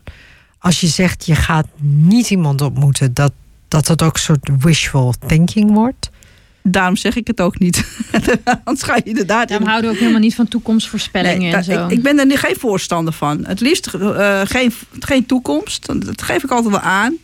Als 0.59 0.81
je 0.81 0.88
zegt 0.88 1.25
je 1.25 1.35
gaat 1.35 1.67
niet 1.81 2.29
iemand 2.29 2.61
ontmoeten, 2.61 3.13
dat 3.13 3.31
dat, 3.68 3.85
dat 3.85 4.02
ook 4.02 4.14
een 4.14 4.19
soort 4.19 4.49
wishful 4.60 5.14
thinking 5.27 5.72
wordt? 5.72 6.10
Daarom 6.64 6.95
zeg 6.95 7.15
ik 7.15 7.27
het 7.27 7.41
ook 7.41 7.60
niet. 7.60 7.84
Anders 8.64 8.85
ga 8.85 8.95
je 8.95 9.02
inderdaad... 9.03 9.48
Daarom 9.48 9.65
in- 9.65 9.72
houden 9.72 9.89
we 9.89 9.95
ook 9.95 10.02
helemaal 10.02 10.22
niet 10.22 10.35
van 10.35 10.48
toekomstvoorspellingen 10.48 11.38
Nee, 11.41 11.53
en 11.53 11.64
zo. 11.64 11.85
Ik, 11.85 11.91
ik 11.91 12.02
ben 12.03 12.19
er 12.19 12.26
niet- 12.26 12.38
geen 12.38 12.56
voorstander 12.60 13.14
van. 13.14 13.45
Het 13.45 13.60
liefst 13.60 13.88
eh, 13.94 14.41
geen, 14.44 14.72
geen 14.99 15.26
toekomst. 15.26 15.85
Dat 15.85 16.22
geef 16.22 16.44
ik 16.44 16.52
altijd 16.52 16.72
wel 16.72 16.81
aan. 16.84 17.15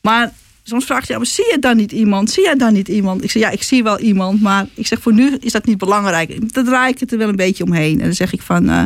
Maar 0.00 0.32
soms 0.62 0.84
vraag 0.84 1.06
je, 1.06 1.12
ja, 1.12 1.18
maar 1.18 1.26
zie 1.26 1.48
je 1.50 1.58
dan 1.58 1.76
niet 1.76 1.92
iemand? 1.92 2.30
Zie 2.30 2.48
je 2.48 2.56
dan 2.56 2.72
niet 2.72 2.88
iemand? 2.88 3.24
Ik 3.24 3.30
zeg, 3.30 3.42
ja, 3.42 3.50
ik 3.50 3.62
zie 3.62 3.82
wel 3.82 3.98
iemand. 3.98 4.40
Maar 4.42 4.66
ik 4.74 4.86
zeg, 4.86 5.00
voor 5.00 5.12
nu 5.12 5.36
is 5.40 5.52
dat 5.52 5.66
niet 5.66 5.78
belangrijk. 5.78 6.52
Dan 6.54 6.64
draai 6.64 6.92
ik 6.92 6.98
het 6.98 7.12
er 7.12 7.18
wel 7.18 7.28
een 7.28 7.36
beetje 7.36 7.64
omheen. 7.64 7.98
En 7.98 8.04
dan 8.04 8.14
zeg 8.14 8.32
ik 8.32 8.42
van... 8.42 8.68
eh, 8.68 8.82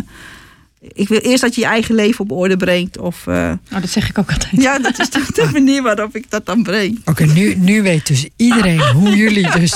ik 0.93 1.09
wil 1.09 1.19
eerst 1.19 1.43
dat 1.43 1.55
je 1.55 1.61
je 1.61 1.67
eigen 1.67 1.95
leven 1.95 2.21
op 2.21 2.31
orde 2.33 2.57
brengt. 2.57 2.99
Of, 2.99 3.27
eh, 3.27 3.53
Oh, 3.75 3.81
dat 3.81 3.91
zeg 3.91 4.09
ik 4.09 4.19
ook 4.19 4.33
altijd. 4.33 4.63
ja, 4.63 4.79
dat 4.79 4.99
is 5.01 5.11
de, 5.11 5.23
de 5.35 5.49
manier 5.59 5.83
waarop 5.83 6.17
ik 6.17 6.25
dat 6.31 6.47
dan 6.47 6.63
breng. 6.63 7.01
Oké, 7.05 7.25
nu, 7.25 7.55
nu 7.55 7.83
weet 7.83 8.07
dus 8.07 8.29
iedereen 8.37 8.81
hoe 8.99 9.17
jullie 9.17 9.51
dus. 9.51 9.75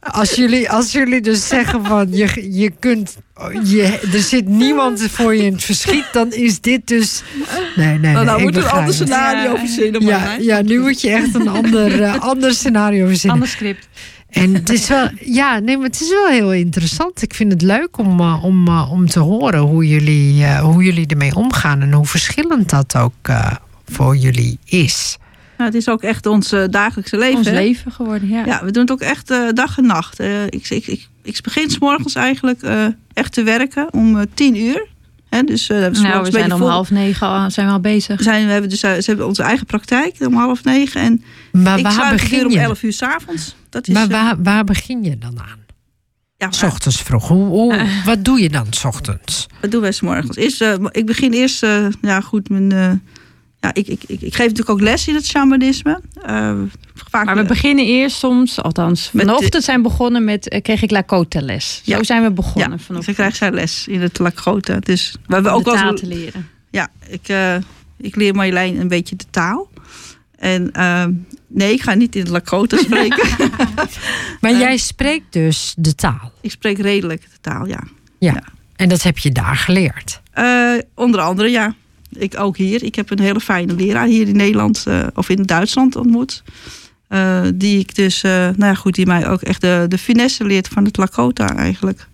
Als 0.00 0.30
jullie, 0.34 0.70
als 0.70 0.92
jullie 0.92 1.20
dus 1.20 1.48
zeggen 1.48 1.84
van 1.84 2.08
je, 2.12 2.48
je 2.58 2.70
kunt. 2.78 3.16
Je, 3.64 3.98
er 4.12 4.20
zit 4.20 4.48
niemand 4.48 5.02
voor 5.10 5.34
je 5.34 5.42
in 5.44 5.52
het 5.52 5.64
verschiet, 5.64 6.04
dan 6.12 6.32
is 6.32 6.60
dit 6.60 6.86
dus. 6.86 7.22
Nee, 7.76 7.86
nee, 7.98 7.98
nee. 8.14 8.24
Nou, 8.24 8.38
ik 8.38 8.42
moet 8.44 8.56
er 8.56 8.62
een 8.64 8.70
ander 8.70 8.94
scenario 8.94 9.52
Ja. 9.52 9.58
verzinnen. 9.58 10.04
Ja, 10.04 10.36
ja, 10.40 10.62
nu 10.62 10.80
moet 10.80 11.00
je 11.00 11.10
echt 11.10 11.34
een 11.34 11.48
ander, 11.48 12.02
eh, 12.02 12.20
ander 12.20 12.54
scenario 12.54 13.06
verzinnen. 13.06 13.34
Ander 13.34 13.48
script. 13.48 13.88
En 14.30 14.54
het 14.54 14.70
is 14.70 14.88
wel, 14.88 15.08
ja, 15.40 15.58
nee, 15.58 15.76
maar 15.76 15.86
het 15.86 16.00
is 16.00 16.10
wel 16.10 16.26
heel 16.28 16.52
interessant. 16.52 17.22
Ik 17.22 17.34
vind 17.34 17.52
het 17.52 17.62
leuk 17.62 17.98
om, 17.98 18.20
eh, 18.20 18.44
om, 18.44 18.68
eh, 18.68 18.92
om 18.92 19.06
te 19.06 19.20
horen 19.20 19.60
hoe 19.60 19.88
jullie, 19.88 20.44
eh, 20.44 20.60
hoe 20.60 20.84
jullie 20.84 21.06
ermee 21.06 21.34
omgaan 21.34 21.80
en 21.80 21.92
hoe 21.92 22.06
verschillend 22.06 22.70
dat 22.70 22.96
ook 22.96 23.12
eh, 23.22 23.52
voor 23.84 24.16
jullie 24.16 24.58
is. 24.64 25.18
Ja, 25.58 25.64
het 25.64 25.74
is 25.74 25.88
ook 25.88 26.02
echt 26.02 26.26
ons 26.26 26.54
dagelijkse 26.70 27.16
leven. 27.16 27.36
Ons 27.36 27.46
hè? 27.46 27.52
leven 27.52 27.92
geworden, 27.92 28.28
ja. 28.28 28.44
Ja, 28.46 28.64
we 28.64 28.70
doen 28.70 28.82
het 28.82 28.90
ook 28.90 29.00
echt 29.00 29.30
eh, 29.30 29.48
dag 29.52 29.78
en 29.78 29.86
nacht. 29.86 30.20
Eh, 30.20 30.44
ik, 30.44 30.70
ik, 30.70 30.86
ik, 30.86 31.08
ik 31.22 31.40
begin 31.42 31.70
s'morgens 31.70 32.14
eigenlijk 32.14 32.62
eh, 32.62 32.86
echt 33.12 33.32
te 33.32 33.42
werken 33.42 33.92
om 33.92 34.24
tien 34.34 34.56
uur. 34.56 34.86
Hè, 35.30 35.42
dus, 35.42 35.68
eh, 35.68 35.76
's 35.76 35.80
nou, 36.00 36.02
morgens 36.02 36.28
we 36.30 36.38
zijn 36.38 36.52
om 36.52 36.58
vol- 36.58 36.70
half 36.70 36.90
negen 36.90 37.26
al, 37.26 37.50
zijn 37.50 37.66
we 37.66 37.72
al 37.72 37.80
bezig. 37.80 38.22
Zijn, 38.22 38.46
we 38.46 38.52
hebben 38.52 38.70
dus, 38.70 38.82
eh, 38.82 38.92
ze 38.92 39.02
hebben 39.04 39.26
onze 39.26 39.42
eigen 39.42 39.66
praktijk 39.66 40.14
om 40.26 40.34
half 40.34 40.64
negen. 40.64 41.00
En 41.00 41.22
Maar 41.52 41.76
ik 41.78 41.82
waar 41.84 41.92
sluit 41.92 42.10
de 42.10 42.16
deur 42.16 42.28
begin 42.28 42.46
om 42.46 42.52
je? 42.52 42.58
elf 42.60 42.82
uur 42.82 42.92
s'avonds. 42.92 43.54
Dat 43.70 43.88
is, 43.88 43.94
Maar 43.94 44.02
eh, 44.04 44.10
waar, 44.10 44.42
waar 44.42 44.64
begin 44.64 45.04
je 45.04 45.18
dan 45.18 45.38
aan? 45.40 45.58
ja, 46.36 46.50
S 46.50 46.62
ochtends 46.62 47.02
vroeg. 47.02 47.28
Hoe, 47.28 47.44
hoe. 47.46 47.86
Wat 48.04 48.24
doe 48.24 48.40
je 48.40 48.48
dan 48.48 48.66
s 48.70 48.84
ochtends? 48.84 49.46
wat 49.60 49.70
doen 49.70 49.80
wij 49.80 49.92
s'morgens? 49.92 50.36
Eerst, 50.36 50.60
eh, 50.60 50.74
ik 50.90 51.06
begin 51.06 51.32
eerst, 51.32 51.62
eh, 51.62 51.86
ja 52.02 52.20
goed, 52.20 52.48
mijn, 52.48 52.72
eh, 52.72 52.90
ja, 53.60 53.70
ik, 53.74 53.86
ik, 53.88 54.02
ik, 54.06 54.20
ik 54.20 54.34
geef 54.34 54.46
natuurlijk 54.46 54.70
ook 54.70 54.80
les 54.80 55.08
in 55.08 55.14
het 55.14 55.26
shamanisme. 55.26 56.00
Vaak, 57.10 57.24
Maar 57.24 57.36
we 57.36 57.44
beginnen 57.44 57.84
eerst 57.84 58.16
soms, 58.16 58.62
althans 58.62 59.10
Met 59.12 59.26
de- 59.26 59.32
vanochtend 59.32 59.64
zijn 59.64 59.82
begonnen 59.82 60.24
met, 60.24 60.48
eh, 60.48 60.62
kreeg 60.62 60.82
ik 60.82 60.90
Lakota 60.90 61.40
les. 61.40 61.74
Zo 61.84 61.96
Ja. 61.96 62.02
zijn 62.04 62.20
we 62.22 62.28
ja, 62.28 62.34
begonnen 62.34 62.80
vanochtend. 62.80 63.16
krijgt 63.16 63.36
zij 63.36 63.50
les 63.50 63.86
in 63.88 64.00
het 64.00 64.18
Lakota. 64.18 64.78
Dus 64.78 65.16
we 65.26 65.34
hebben 65.34 65.52
ook 65.52 65.64
de 65.64 65.70
wel 65.70 65.80
taal 65.80 65.90
eens- 65.90 66.00
te 66.00 66.06
leren. 66.06 66.48
Ja, 66.70 66.88
ik, 67.08 67.28
eh, 67.28 67.54
ik 67.96 68.16
leer 68.16 68.34
Marjolein 68.34 68.80
een 68.80 68.88
beetje 68.88 69.16
de 69.16 69.24
taal. 69.30 69.68
En 70.38 70.72
ehm, 70.72 71.12
nee, 71.46 71.72
ik 71.72 71.82
ga 71.82 71.94
niet 71.94 72.14
in 72.14 72.20
het 72.20 72.30
Lakota 72.30 72.76
spreken. 72.86 73.28
Maar 74.40 74.50
Eh. 74.52 74.58
jij 74.58 74.76
spreekt 74.76 75.32
dus 75.32 75.74
de 75.78 75.94
taal. 75.94 76.32
ik 76.40 76.50
spreek 76.50 76.78
redelijk 76.78 77.22
de 77.22 77.38
taal, 77.40 77.66
ja. 77.66 77.80
En 78.76 78.88
dat 78.88 79.02
heb 79.02 79.18
je 79.18 79.32
daar 79.32 79.56
geleerd. 79.56 80.20
Onder 80.94 81.20
andere, 81.20 81.48
ja. 81.50 81.74
Ik 82.12 82.40
ook 82.40 82.56
hier. 82.56 82.82
Ik 82.82 82.94
heb 82.94 83.10
een 83.10 83.20
hele 83.20 83.40
fijne 83.40 83.74
leraar 83.74 84.06
hier 84.06 84.28
in 84.28 84.36
Nederland 84.36 84.86
of 85.14 85.28
in 85.28 85.42
Duitsland 85.42 85.96
ontmoet. 85.96 86.42
Eh, 87.08 87.40
die 87.54 87.78
ik 87.78 87.94
dus, 87.94 88.22
eh, 88.22 88.30
nou 88.32 88.54
ja, 88.64 88.74
goed, 88.74 88.94
die 88.94 89.06
mij 89.06 89.28
ook 89.28 89.42
echt 89.42 89.60
de, 89.60 89.84
de 89.88 89.98
finesse 89.98 90.44
leert 90.44 90.68
van 90.68 90.84
het 90.84 90.96
Lakota 90.96 91.56
eigenlijk. 91.56 92.06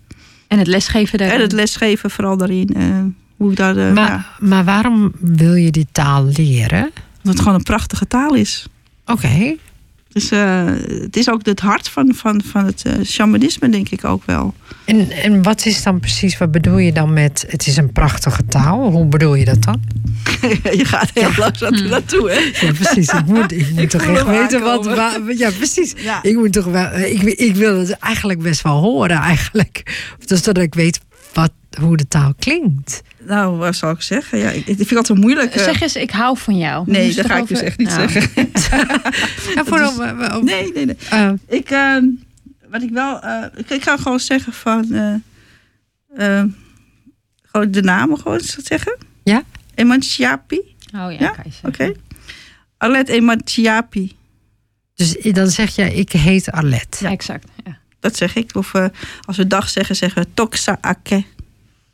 En 0.47 0.57
het 0.57 0.67
lesgeven 0.67 1.17
daarin. 1.17 1.37
En 1.37 1.41
het 1.43 1.51
lesgeven 1.51 2.09
vooral 2.09 2.37
daarin. 2.37 2.69
eh, 2.75 2.83
hoe 3.37 3.51
ik 3.51 3.57
daar, 3.57 3.75
Maar, 3.93 4.09
ja, 4.09 4.25
maar 4.39 4.63
waarom 4.63 5.11
wil 5.19 5.53
je 5.53 5.71
die 5.71 5.87
taal 5.91 6.25
leren? 6.25 6.91
dat 7.21 7.33
het 7.33 7.39
gewoon 7.39 7.53
een 7.57 7.63
prachtige 7.63 8.07
taal 8.07 8.33
is. 8.33 8.65
Oké. 9.05 9.55
Dus 10.15 10.31
eh, 10.31 10.65
het 11.01 11.15
is 11.17 11.29
ook 11.29 11.45
het 11.45 11.59
hart 11.59 11.89
van, 11.89 12.13
van, 12.15 12.41
van 12.45 12.65
het 12.65 12.83
eh, 12.85 12.93
shamanisme, 13.05 13.69
denk 13.69 13.89
ik 13.89 14.03
ook 14.05 14.23
wel. 14.25 14.53
En, 14.85 15.11
en 15.11 15.43
wat 15.43 15.65
is 15.65 15.83
dan 15.83 15.99
precies, 15.99 16.37
wat 16.37 16.51
bedoel 16.51 16.77
je 16.77 16.91
dan 16.93 17.13
met 17.13 17.45
het 17.47 17.67
is 17.67 17.77
een 17.77 17.91
prachtige 17.91 18.45
taal? 18.45 18.91
Hoe 18.91 19.05
bedoel 19.05 19.35
je 19.35 19.45
dat 19.45 19.63
dan? 19.63 19.81
je 20.79 20.85
gaat 20.85 21.11
heel 21.13 21.29
langzaam 21.37 21.73
er 21.73 21.89
naartoe, 21.89 22.31
hè? 22.31 22.65
Ja, 22.67 22.73
precies. 22.73 23.09
Ik 23.09 23.25
moet, 23.25 23.51
ik 23.51 23.69
moet 23.71 23.79
Ik 23.79 23.89
toch 23.89 24.01
echt 24.01 24.25
weten 24.25 24.61
wat. 24.61 24.85
waar- 24.85 25.19
ja, 25.37 25.49
precies. 25.51 25.93
Ja. 25.97 26.23
Ik 26.23 26.35
moet 26.35 26.53
toch 26.53 26.65
wel. 26.65 26.93
Ik, 26.93 27.21
ik 27.21 27.55
wil 27.55 27.79
het 27.79 27.91
eigenlijk 27.91 28.41
best 28.41 28.61
wel 28.61 28.79
horen, 28.81 29.17
eigenlijk. 29.17 30.03
Dus 30.25 30.43
dat 30.43 30.57
ik 30.57 30.73
weet 30.75 30.99
wat, 31.35 31.51
hoe 31.79 31.97
de 31.97 32.07
taal 32.07 32.33
klinkt. 32.39 33.01
Nou, 33.19 33.57
wat 33.57 33.75
zal 33.75 33.89
ik 33.91 34.01
zeggen? 34.01 34.37
Ja, 34.37 34.49
ik, 34.49 34.55
ik 34.67 34.75
vind 34.75 34.89
het 34.89 34.97
altijd 34.97 35.17
moeilijk. 35.19 35.55
eh. 35.55 35.63
Zeg 35.63 35.81
eens, 35.81 35.95
ik 35.95 36.11
hou 36.11 36.37
van 36.37 36.57
jou. 36.57 36.83
nee, 36.91 37.13
dat 37.13 37.25
ga 37.25 37.37
ik 37.37 37.47
dus 37.47 37.61
echt 37.61 37.77
niet 37.77 37.87
Nou, 37.87 38.09
zeggen. 38.11 38.51
Ja, 39.55 39.63
vooral, 39.71 40.03
eh, 40.03 40.37
Nee, 40.37 40.71
nee, 40.73 40.85
nee. 40.85 40.95
eh, 41.09 41.31
Ik, 41.47 41.69
eh, 41.69 41.97
wat 42.69 42.81
ik 42.81 42.89
wel... 42.89 43.19
eh, 43.21 43.43
ik, 43.55 43.69
ik 43.69 43.83
ga 43.83 43.97
gewoon 43.97 44.19
zeggen 44.19 44.53
van... 44.53 44.93
eh, 44.93 46.43
gewoon 47.43 47.71
de 47.71 47.81
namen 47.81 48.17
gewoon 48.19 48.39
zeggen. 48.41 48.97
Ja? 49.23 49.43
Emanciapi. 49.75 50.55
Oh 50.95 51.11
ja, 51.11 51.17
Ja? 51.19 51.31
Oké. 51.31 51.49
zeggen. 51.61 51.95
Alet 52.77 53.07
Emanciapi. 53.09 54.15
dus 54.95 55.15
dan 55.21 55.47
zeg 55.47 55.75
jij, 55.75 55.93
ik 55.93 56.11
heet 56.11 56.51
Arlet. 56.51 56.97
Ja, 57.01 57.09
exact. 57.09 57.47
Ja. 57.65 57.77
Dat 58.05 58.15
zeg 58.15 58.35
ik. 58.35 58.55
Of 58.55 58.73
eh, 58.73 58.85
als 59.21 59.37
we 59.37 59.47
dag 59.47 59.69
zeggen, 59.69 59.95
zeggen 59.95 60.21
we 60.21 60.27
Toxa 60.33 60.77
Ake. 60.81 61.23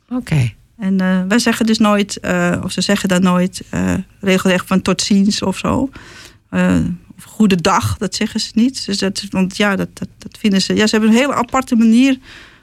Oké. 0.08 0.52
En 0.78 1.00
eh, 1.00 1.20
wij 1.28 1.38
zeggen 1.38 1.66
dus 1.66 1.78
nooit, 1.78 2.20
eh, 2.20 2.60
of 2.62 2.72
ze 2.72 2.80
zeggen 2.80 3.08
dan 3.08 3.22
nooit 3.22 3.62
regelrecht 4.20 4.66
van 4.66 4.82
tot 4.82 5.02
ziens 5.02 5.42
of 5.42 5.58
zo. 5.58 5.90
Of 7.16 7.24
goedendag, 7.24 7.98
dat 7.98 8.14
zeggen 8.14 8.40
ze 8.40 8.50
niet. 8.54 8.86
Dus 8.86 8.98
dat, 8.98 9.24
want 9.30 9.56
ja, 9.56 9.76
dat, 9.76 9.88
dat, 9.92 10.08
dat 10.18 10.38
vinden 10.38 10.62
ze. 10.62 10.74
Ja, 10.74 10.86
ze 10.86 10.96
hebben 10.96 11.10
een 11.10 11.20
hele 11.20 11.34
aparte 11.34 11.76
manier 11.76 12.18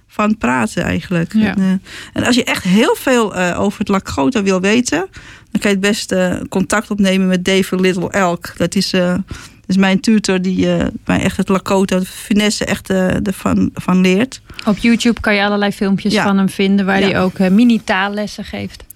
van 0.07 0.37
praten 0.37 0.83
eigenlijk. 0.83 1.33
Ja. 1.33 1.55
En, 1.55 1.81
en 2.13 2.23
als 2.25 2.35
je 2.35 2.43
echt 2.43 2.63
heel 2.63 2.95
veel 2.95 3.35
over 3.35 3.79
het 3.79 3.87
Lakota 3.87 4.43
wil 4.43 4.61
weten, 4.61 5.09
dan 5.51 5.61
kan 5.61 5.71
je 5.71 5.77
het 5.77 5.85
best 5.85 6.11
eh, 6.11 6.35
contact 6.49 6.91
opnemen 6.91 7.27
met 7.27 7.45
David 7.45 7.79
Little 7.79 8.09
Elk. 8.09 8.53
Dat 8.57 8.75
is, 8.75 8.93
is 9.69 9.77
mijn 9.77 9.99
tutor 9.99 10.41
die 10.41 10.73
eh, 10.75 10.85
mij 11.05 11.19
echt 11.21 11.37
het 11.37 11.49
Lakota, 11.49 11.99
de 11.99 12.05
finesse 12.05 12.65
echt 12.65 12.89
eh, 12.89 13.27
ervan 13.27 13.69
van 13.73 14.01
leert. 14.01 14.41
Op 14.65 14.77
YouTube 14.77 15.19
kan 15.21 15.35
je 15.35 15.43
allerlei 15.43 15.71
filmpjes 15.71 16.13
Ja. 16.13 16.23
van 16.23 16.37
hem 16.37 16.49
vinden 16.49 16.85
waar 16.85 16.99
Ja. 16.99 17.05
hij 17.05 17.21
ook 17.21 17.39
eh, 17.39 17.49
mini-taallessen 17.49 18.43
geeft. 18.45 18.87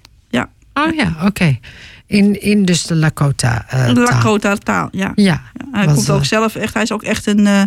Oh 0.76 0.96
ja, 0.96 1.16
oké. 1.26 1.60
In, 2.06 2.42
in 2.42 2.66
dus 2.66 2.84
de 2.84 2.96
Lakota 2.96 3.66
eh, 3.70 3.88
De 3.88 3.94
taal. 3.94 4.04
Lakota 4.04 4.56
taal, 4.56 4.88
ja. 4.92 5.12
Ja. 5.16 5.24
Ja, 5.24 5.42
hij 5.72 5.86
komt 5.86 6.10
ook 6.10 6.26
zelf 6.26 6.56
echt. 6.56 6.74
Hij 6.74 6.84
is 6.84 6.92
ook 6.92 7.04
echt 7.04 7.26
een, 7.26 7.48
eh, 7.48 7.62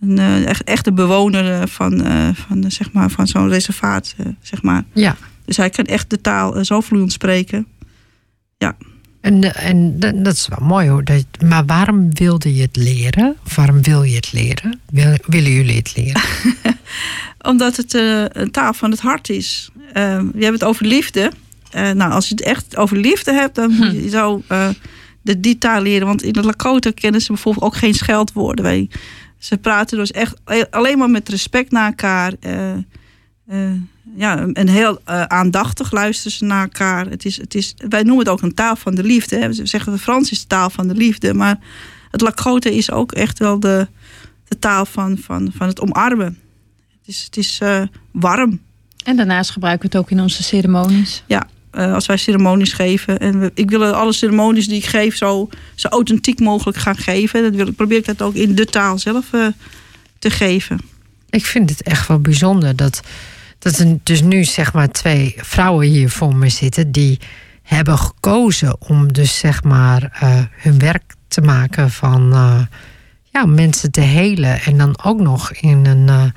een 0.00 0.18
eh, 0.18 0.46
echt, 0.48 0.64
echte 0.64 0.92
bewoner 0.92 1.68
van, 1.68 2.04
eh, 2.04 2.28
van, 2.32 2.64
zeg 2.70 2.92
maar, 2.92 3.10
van 3.10 3.26
zo'n 3.26 3.48
reservaat. 3.48 4.14
zeg 4.40 4.62
maar. 4.62 4.84
Ja. 4.92 5.16
Dus 5.44 5.56
hij 5.56 5.70
kan 5.70 5.84
echt 5.84 6.10
de 6.10 6.20
taal 6.20 6.64
zo 6.64 6.80
vloeiend 6.80 7.12
spreken. 7.12 7.66
En 8.58 8.76
En, 9.26 9.54
en 9.54 9.98
dat 9.98 10.34
is 10.34 10.48
wel 10.48 10.68
mooi 10.68 10.88
hoor. 10.88 11.04
Dat, 11.04 11.24
maar 11.44 11.64
waarom 11.64 12.14
wilde 12.14 12.54
je 12.54 12.62
het 12.62 12.76
leren? 12.76 13.36
Waarom 13.54 13.82
wil 13.82 14.02
je 14.02 14.16
het 14.16 14.32
leren? 14.32 14.80
Wil, 14.90 15.16
willen 15.26 15.50
jullie 15.50 15.76
het 15.76 15.96
leren? 15.96 16.22
Omdat 17.50 17.76
het 17.76 17.94
uh, 17.94 18.24
een 18.28 18.50
taal 18.50 18.74
van 18.74 18.90
het 18.90 19.00
hart 19.00 19.28
is. 19.28 19.70
Uh, 19.76 19.92
we 19.92 20.42
hebben 20.42 20.52
het 20.52 20.64
over 20.64 20.86
liefde. 20.86 21.32
Uh, 21.74 21.90
nou, 21.90 22.12
als 22.12 22.28
je 22.28 22.34
het 22.34 22.44
echt 22.44 22.76
over 22.76 22.96
liefde 22.96 23.32
hebt, 23.32 23.54
dan 23.54 23.72
moet 23.72 23.92
je 23.92 24.08
zo 24.08 24.42
de, 25.22 25.40
die 25.40 25.58
taal 25.58 25.82
leren. 25.82 26.06
Want 26.06 26.22
in 26.22 26.32
de 26.32 26.42
Lakota 26.42 26.90
kennen 26.90 27.20
ze 27.20 27.32
bijvoorbeeld 27.32 27.64
ook 27.64 27.76
geen 27.76 27.94
scheldwoorden. 27.94 28.64
Wij, 28.64 28.90
ze 29.38 29.56
praten 29.56 29.98
dus 29.98 30.10
echt 30.10 30.34
alleen 30.70 30.98
maar 30.98 31.10
met 31.10 31.28
respect 31.28 31.70
naar 31.70 31.86
elkaar 31.86 32.32
ja, 34.14 34.46
een 34.52 34.68
heel 34.68 35.00
uh, 35.08 35.22
aandachtig 35.22 35.92
luisteren 35.92 36.32
ze 36.32 36.44
naar 36.44 36.62
elkaar. 36.62 37.06
Het 37.06 37.24
is, 37.24 37.36
het 37.36 37.54
is, 37.54 37.74
wij 37.88 38.02
noemen 38.02 38.18
het 38.18 38.28
ook 38.28 38.42
een 38.42 38.54
taal 38.54 38.76
van 38.76 38.94
de 38.94 39.02
liefde. 39.02 39.38
Hè. 39.38 39.48
We 39.48 39.66
zeggen 39.66 39.92
de 39.92 39.98
Frans 39.98 40.30
is 40.30 40.40
de 40.40 40.46
taal 40.46 40.70
van 40.70 40.88
de 40.88 40.94
liefde. 40.94 41.34
Maar 41.34 41.58
het 42.10 42.20
Lakota 42.20 42.70
is 42.70 42.90
ook 42.90 43.12
echt 43.12 43.38
wel 43.38 43.60
de, 43.60 43.88
de 44.48 44.58
taal 44.58 44.86
van, 44.86 45.18
van, 45.18 45.52
van 45.56 45.66
het 45.66 45.80
omarmen. 45.80 46.38
Het 46.98 47.14
is, 47.14 47.22
het 47.24 47.36
is 47.36 47.60
uh, 47.62 47.82
warm. 48.10 48.60
En 49.04 49.16
daarnaast 49.16 49.50
gebruiken 49.50 49.90
we 49.90 49.96
het 49.96 50.06
ook 50.06 50.10
in 50.10 50.20
onze 50.20 50.42
ceremonies. 50.42 51.22
Ja, 51.26 51.46
uh, 51.72 51.94
als 51.94 52.06
wij 52.06 52.16
ceremonies 52.16 52.72
geven. 52.72 53.18
En 53.18 53.40
we, 53.40 53.50
ik 53.54 53.70
wil 53.70 53.84
alle 53.84 54.12
ceremonies 54.12 54.68
die 54.68 54.76
ik 54.76 54.86
geef 54.86 55.16
zo, 55.16 55.48
zo 55.74 55.88
authentiek 55.88 56.40
mogelijk 56.40 56.78
gaan 56.78 56.96
geven. 56.96 57.42
Dat 57.42 57.54
wil, 57.54 57.72
probeer 57.72 57.98
ik 57.98 58.04
dat 58.04 58.22
ook 58.22 58.34
in 58.34 58.54
de 58.54 58.64
taal 58.64 58.98
zelf 58.98 59.30
te 60.18 60.30
geven. 60.30 60.80
Ik 61.30 61.46
vind 61.46 61.70
het 61.70 61.82
echt 61.82 62.08
wel 62.08 62.20
bijzonder 62.20 62.76
dat 62.76 63.02
dat 63.58 63.78
er 63.78 63.98
dus 64.02 64.22
nu 64.22 64.44
zeg 64.44 64.72
maar 64.72 64.88
twee 64.88 65.34
vrouwen 65.36 65.86
hier 65.86 66.10
voor 66.10 66.34
me 66.34 66.48
zitten 66.48 66.92
die 66.92 67.18
hebben 67.62 67.98
gekozen 67.98 68.80
om 68.80 69.12
dus 69.12 69.38
zeg 69.38 69.62
maar 69.62 70.18
uh, 70.22 70.38
hun 70.50 70.78
werk 70.78 71.14
te 71.28 71.40
maken 71.40 71.90
van 71.90 72.32
uh, 72.32 72.60
ja, 73.24 73.46
mensen 73.46 73.90
te 73.90 74.00
helen 74.00 74.60
en 74.60 74.78
dan 74.78 74.98
ook 75.02 75.20
nog 75.20 75.52
in 75.52 75.86
een 75.86 76.32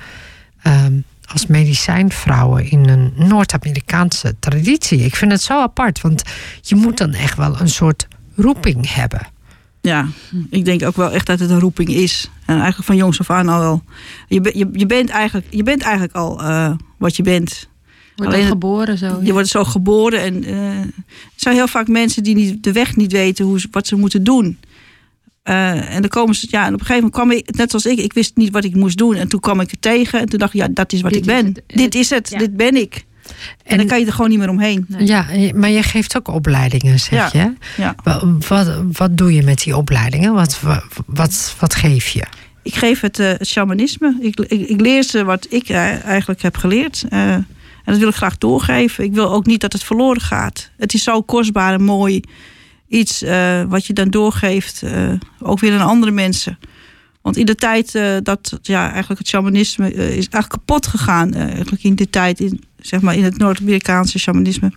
uh, 0.66 0.84
um, 0.84 1.04
als 1.32 1.46
medicijnvrouwen 1.46 2.70
in 2.70 2.88
een 2.88 3.12
Noord-Amerikaanse 3.16 4.34
traditie. 4.38 5.04
Ik 5.04 5.16
vind 5.16 5.32
het 5.32 5.42
zo 5.42 5.60
apart, 5.60 6.00
want 6.00 6.22
je 6.60 6.74
moet 6.74 6.98
dan 6.98 7.12
echt 7.12 7.36
wel 7.36 7.60
een 7.60 7.68
soort 7.68 8.08
roeping 8.36 8.94
hebben. 8.94 9.26
Ja, 9.80 10.06
ik 10.50 10.64
denk 10.64 10.82
ook 10.82 10.96
wel 10.96 11.10
echt 11.10 11.26
dat 11.26 11.38
het 11.38 11.50
een 11.50 11.60
roeping 11.60 11.88
is. 11.88 12.30
En 12.46 12.54
eigenlijk 12.54 12.84
van 12.84 12.96
jongs 12.96 13.20
af 13.20 13.30
aan 13.30 13.48
al. 13.48 13.82
Je, 14.28 14.50
je, 14.54 14.68
je, 14.72 14.86
bent, 14.86 15.08
eigenlijk, 15.08 15.46
je 15.50 15.62
bent 15.62 15.82
eigenlijk 15.82 16.14
al 16.14 16.40
wat 17.00 17.16
je 17.16 17.22
bent. 17.22 17.68
Wordt 18.16 18.32
Alleen 18.32 18.46
geboren 18.46 18.98
zo. 18.98 19.20
Je 19.22 19.32
wordt 19.32 19.48
zo 19.48 19.64
geboren. 19.64 20.20
En 20.20 20.48
uh, 20.48 20.78
er 20.78 20.92
zijn 21.36 21.54
heel 21.54 21.68
vaak 21.68 21.88
mensen 21.88 22.22
die 22.22 22.34
niet, 22.34 22.62
de 22.62 22.72
weg 22.72 22.96
niet 22.96 23.12
weten 23.12 23.44
hoe, 23.44 23.60
wat 23.70 23.86
ze 23.86 23.96
moeten 23.96 24.24
doen. 24.24 24.58
Uh, 25.44 25.94
en 25.94 26.00
dan 26.00 26.10
komen 26.10 26.34
ze, 26.34 26.46
ja, 26.50 26.66
en 26.66 26.74
op 26.74 26.80
een 26.80 26.86
gegeven 26.86 27.10
moment 27.10 27.12
kwam 27.12 27.30
ik, 27.30 27.56
net 27.56 27.70
zoals 27.70 27.86
ik, 27.86 27.98
ik 27.98 28.12
wist 28.12 28.36
niet 28.36 28.50
wat 28.50 28.64
ik 28.64 28.74
moest 28.74 28.98
doen. 28.98 29.14
En 29.14 29.28
toen 29.28 29.40
kwam 29.40 29.60
ik 29.60 29.70
er 29.70 29.78
tegen 29.78 30.20
en 30.20 30.28
toen 30.28 30.38
dacht 30.38 30.54
ik, 30.54 30.60
ja, 30.60 30.68
dat 30.70 30.92
is 30.92 31.00
wat 31.00 31.12
dit 31.12 31.20
ik 31.20 31.26
ben. 31.26 31.46
Het, 31.46 31.62
dit 31.66 31.94
is 31.94 32.10
het, 32.10 32.28
ja. 32.30 32.38
dit 32.38 32.56
ben 32.56 32.76
ik. 32.76 33.04
En, 33.64 33.76
dan 33.76 33.86
kan 33.86 34.00
je 34.00 34.06
er 34.06 34.12
gewoon 34.12 34.30
niet 34.30 34.38
meer 34.38 34.48
omheen. 34.48 34.84
Nee. 34.88 35.06
Ja, 35.06 35.26
maar 35.54 35.70
je 35.70 35.82
geeft 35.82 36.16
ook 36.16 36.28
opleidingen, 36.28 36.98
zeg 36.98 37.32
ja, 37.32 37.42
je. 37.42 37.54
Ja. 37.82 37.94
Wat, 38.48 38.82
wat 38.92 39.16
doe 39.16 39.34
je 39.34 39.42
met 39.42 39.62
die 39.62 39.76
opleidingen? 39.76 40.32
Wat, 40.32 40.60
wat, 41.06 41.54
wat 41.58 41.74
geef 41.74 42.08
je? 42.08 42.24
Ik 42.62 42.74
geef 42.74 43.00
het, 43.00 43.18
uh, 43.18 43.28
het 43.28 43.46
shamanisme. 43.46 44.16
Ik, 44.20 44.40
ik, 44.40 44.68
ik, 44.68 44.80
leer 44.80 45.02
ze 45.02 45.24
wat 45.24 45.46
ik 45.50 45.70
eigenlijk 45.70 46.42
heb 46.42 46.56
geleerd. 46.56 47.04
Uh, 47.10 47.32
en 47.32 47.46
dat 47.84 47.98
wil 47.98 48.08
ik 48.08 48.14
graag 48.14 48.38
doorgeven. 48.38 49.04
Ik 49.04 49.12
wil 49.12 49.32
ook 49.32 49.46
niet 49.46 49.60
dat 49.60 49.72
het 49.72 49.84
verloren 49.84 50.20
gaat. 50.20 50.70
Het 50.76 50.94
is 50.94 51.02
zo 51.02 51.22
kostbaar 51.22 51.72
en 51.72 51.82
mooi 51.82 52.20
iets 52.88 53.24
wat 53.68 53.86
je 53.86 53.92
dan 53.92 54.10
doorgeeft. 54.10 54.82
ook 55.40 55.60
weer 55.60 55.72
aan 55.72 55.88
andere 55.88 56.12
mensen. 56.12 56.58
Want 57.22 57.36
in 57.36 57.46
de 57.46 57.54
tijd 57.54 57.92
dat 58.22 58.58
ja, 58.62 58.90
eigenlijk 58.90 59.18
het 59.18 59.28
shamanisme 59.28 59.92
is 59.94 60.28
eigenlijk 60.28 60.48
kapot 60.48 60.86
gegaan. 60.86 61.34
eigenlijk 61.34 61.82
in 61.82 61.94
de 61.94 62.10
tijd 62.10 62.40
in, 62.40 62.64
zeg 62.80 63.00
maar 63.00 63.14
in 63.14 63.24
het 63.24 63.38
Noord-Amerikaanse 63.38 64.18
shamanisme. 64.18 64.72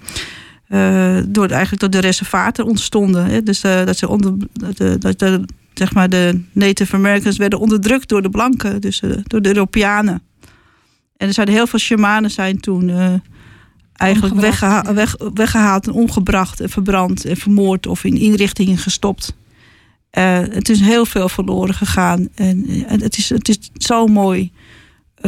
Door 1.28 1.48
eigenlijk 1.48 1.80
door 1.80 1.90
de 1.90 2.00
reservaten 2.00 2.66
ontstonden. 2.66 3.26
Hè? 3.26 3.44
Dus 3.44 3.62
dat 3.62 3.98
ze 3.98 4.08
onder 4.08 4.34
de, 4.54 4.98
dat 4.98 5.20
de, 5.20 5.46
zeg 5.74 5.94
maar 5.94 6.10
de 6.10 6.42
Native 6.52 6.96
Americans 6.96 7.38
werden 7.38 7.60
onderdrukt 7.60 8.10
door 8.10 8.22
de 8.22 8.30
blanken, 8.30 8.82
dus 8.82 9.02
uh, 9.02 9.12
door 9.24 9.42
de 9.42 9.50
Europeanen. 9.50 10.22
En 11.18 11.28
er 11.28 11.34
zijn 11.34 11.50
heel 11.50 11.68
veel 11.68 11.80
shamanen 11.80 12.32
zijn 12.32 12.60
toen 12.60 13.22
eigenlijk 13.94 14.36
weggeha 14.36 14.94
weg, 14.94 15.16
weggehaald 15.34 15.88
en 15.88 15.94
omgebracht 15.94 16.60
en 16.60 16.70
verbrand 16.70 17.26
en 17.26 17.38
vermoord 17.38 17.88
of 17.88 18.04
in 18.04 18.18
inrichtingen 18.18 18.78
gestopt. 18.78 19.36
het 20.10 20.70
is 20.70 20.80
heel 20.80 21.06
veel 21.06 21.30
verloren 21.30 21.74
gegaan 21.74 22.28
en, 22.36 22.86
en 22.88 23.02
het, 23.02 23.18
is, 23.18 23.30
het 23.30 23.50
is 23.50 23.58
zo 23.74 24.08
mooi 24.08 24.52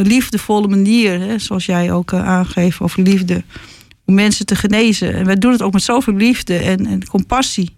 liefdevolle 0.02 0.68
manier, 0.68 1.20
hè, 1.20 1.38
zoals 1.38 1.66
jij 1.66 1.92
ook 1.92 2.14
aangeeft 2.14 2.80
over 2.80 3.02
liefde, 3.02 3.42
om 4.04 4.14
mensen 4.14 4.46
te 4.46 4.56
genezen. 4.56 5.14
En 5.14 5.24
wij 5.26 5.36
doen 5.36 5.52
het 5.52 5.62
ook 5.62 5.72
met 5.72 5.82
zoveel 5.82 6.14
liefde 6.14 6.56
en, 6.56 6.86
en 6.86 7.06
compassie. 7.06 7.74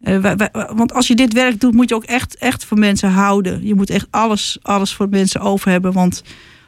Uh, 0.00 0.18
wij, 0.18 0.36
wij, 0.36 0.50
want 0.74 0.92
als 0.92 1.06
je 1.06 1.14
dit 1.14 1.32
werk 1.32 1.60
doet, 1.60 1.74
moet 1.74 1.88
je 1.88 1.94
ook 1.94 2.04
echt, 2.04 2.36
echt 2.36 2.64
van 2.64 2.78
mensen 2.78 3.10
houden. 3.10 3.66
Je 3.66 3.74
moet 3.74 3.90
echt 3.90 4.06
alles, 4.10 4.58
alles 4.62 4.94
voor 4.94 5.08
mensen 5.08 5.40
over 5.40 5.70
hebben. 5.70 5.92
Want 5.92 6.22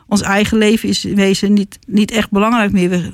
ons 0.07 0.23
eigen 0.23 0.59
leven 0.59 0.89
is 0.89 1.05
in 1.05 1.15
wezen 1.15 1.53
niet, 1.53 1.79
niet 1.87 2.11
echt 2.11 2.31
belangrijk 2.31 2.73
meer. 2.73 2.89
We, 2.89 3.13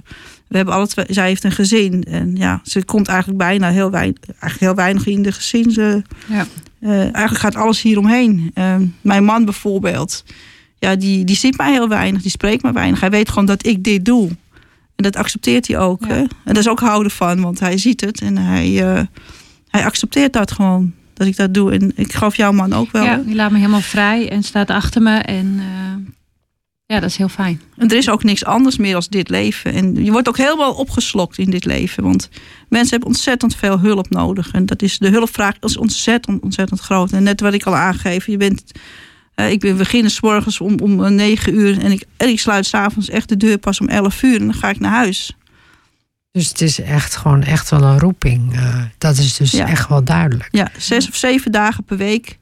we 0.49 0.57
hebben 0.57 0.75
alle 0.75 0.87
twee, 0.87 1.07
zij 1.09 1.27
heeft 1.27 1.45
een 1.45 1.53
gezin. 1.53 2.05
En 2.05 2.37
ja, 2.37 2.61
ze 2.65 2.85
komt 2.85 3.09
eigenlijk 3.09 3.39
bijna 3.39 3.71
heel 3.71 3.91
weinig, 3.91 4.19
eigenlijk 4.27 4.61
heel 4.61 4.75
weinig 4.75 5.07
in 5.07 5.23
de 5.23 5.33
gezin. 5.33 5.71
Ze, 5.71 6.03
ja. 6.29 6.47
uh, 6.81 7.01
eigenlijk 7.01 7.39
gaat 7.39 7.57
alles 7.57 7.83
hieromheen. 7.83 8.53
mijn 9.01 9.25
man 9.25 9.45
bijvoorbeeld 9.45 10.25
ja, 10.79 10.97
die, 10.97 11.25
die 11.25 11.37
ziet 11.37 11.57
mij 11.57 11.73
heel 11.73 11.89
weinig, 11.89 12.23
die 12.23 12.31
spreekt 12.31 12.63
me 12.63 12.73
weinig. 12.73 13.01
Hij 13.01 13.11
weet 13.11 13.29
gewoon 13.29 13.47
dat 13.47 13.67
ik 13.67 13.85
dit 13.85 14.05
doe. 14.05 14.29
En 14.97 15.05
dat 15.05 15.17
accepteert 15.17 15.69
hij 15.69 15.79
ook. 15.79 16.07
Hè? 16.07 16.19
En 16.19 16.29
dat 16.45 16.57
is 16.57 16.69
ook 16.69 16.81
houden 16.81 17.13
van, 17.13 17.41
want 17.41 17.61
hij 17.61 17.79
ziet 17.79 18.01
het 18.01 18.21
en 18.21 18.37
hij, 18.37 18.69
uh, 18.69 19.03
hij 19.69 19.85
accepteert 19.85 20.33
dat 20.33 20.53
gewoon. 20.53 20.93
Dat 21.15 21.27
ik 21.27 21.37
dat 21.37 21.55
doe. 21.55 21.73
En 21.73 21.93
ik 21.95 22.13
geloof 22.13 22.37
jouw 22.37 22.53
man 22.53 22.73
ook 22.73 22.91
wel. 22.91 23.05
Ja, 23.05 23.17
die 23.17 23.35
laat 23.35 23.51
me 23.51 23.57
helemaal 23.57 23.81
vrij 23.81 24.31
en 24.31 24.43
staat 24.43 24.71
achter 24.71 25.03
me. 25.03 25.19
En 25.19 25.47
uh, 25.47 26.13
ja, 26.87 27.01
dat 27.01 27.11
is 27.11 27.17
heel 27.17 27.29
fijn. 27.29 27.61
En 27.77 27.89
er 27.89 27.97
is 27.97 28.11
ook 28.11 28.25
niks 28.25 28.45
anders 28.45 28.77
meer 28.77 28.95
als 28.95 29.09
dit 29.09 29.29
leven. 29.29 29.73
En 29.73 30.05
je 30.05 30.13
wordt 30.13 30.29
ook 30.29 30.37
helemaal 30.37 30.75
opgeslokt 30.75 31.39
in 31.39 31.51
dit 31.51 31.65
leven. 31.65 32.03
Want 32.03 32.29
mensen 32.69 32.91
hebben 32.91 33.09
ontzettend 33.09 33.57
veel 33.57 33.79
hulp 33.79 34.11
nodig. 34.11 34.51
En 34.53 34.67
dat 34.67 34.83
is, 34.83 34.99
de 34.99 35.09
hulpvraag 35.09 35.55
is 35.61 35.77
ontzettend, 35.77 36.43
ontzettend 36.43 36.81
groot. 36.81 37.13
En 37.13 37.23
net 37.23 37.41
wat 37.41 37.55
ik 37.55 37.65
al 37.65 37.77
aangeef, 37.77 38.27
je 38.27 38.37
bent 38.37 38.63
uh, 39.41 39.51
ik 39.51 39.61
begin 39.61 40.11
s 40.11 40.21
morgens 40.21 40.61
om, 40.61 40.79
om 40.81 41.15
9 41.15 41.55
uur 41.55 41.79
en 41.79 41.93
ik, 41.93 42.05
en 42.17 42.29
ik 42.29 42.41
sluit 42.41 42.67
s'avonds 42.67 43.09
echt 43.09 43.29
de 43.29 43.37
deur 43.37 43.59
pas 43.59 43.81
om 43.81 43.89
11 43.89 44.23
uur 44.23 44.41
en 44.41 44.47
dan 44.47 44.55
ga 44.55 44.69
ik 44.69 44.81
naar 44.81 44.93
huis. 44.93 45.37
Dus 46.39 46.49
het 46.49 46.61
is 46.61 46.81
echt 46.81 47.17
gewoon 47.17 47.43
echt 47.43 47.71
wel 47.71 47.83
een 47.83 47.99
roeping. 47.99 48.55
Uh, 48.55 48.83
dat 48.99 49.17
is 49.17 49.37
dus 49.37 49.51
ja. 49.51 49.67
echt 49.67 49.89
wel 49.89 50.05
duidelijk. 50.05 50.49
Ja, 50.51 50.71
zes 50.77 51.09
of 51.09 51.17
zeven 51.17 51.53
dagen 51.53 51.85
per 51.85 51.97
week. 51.97 52.39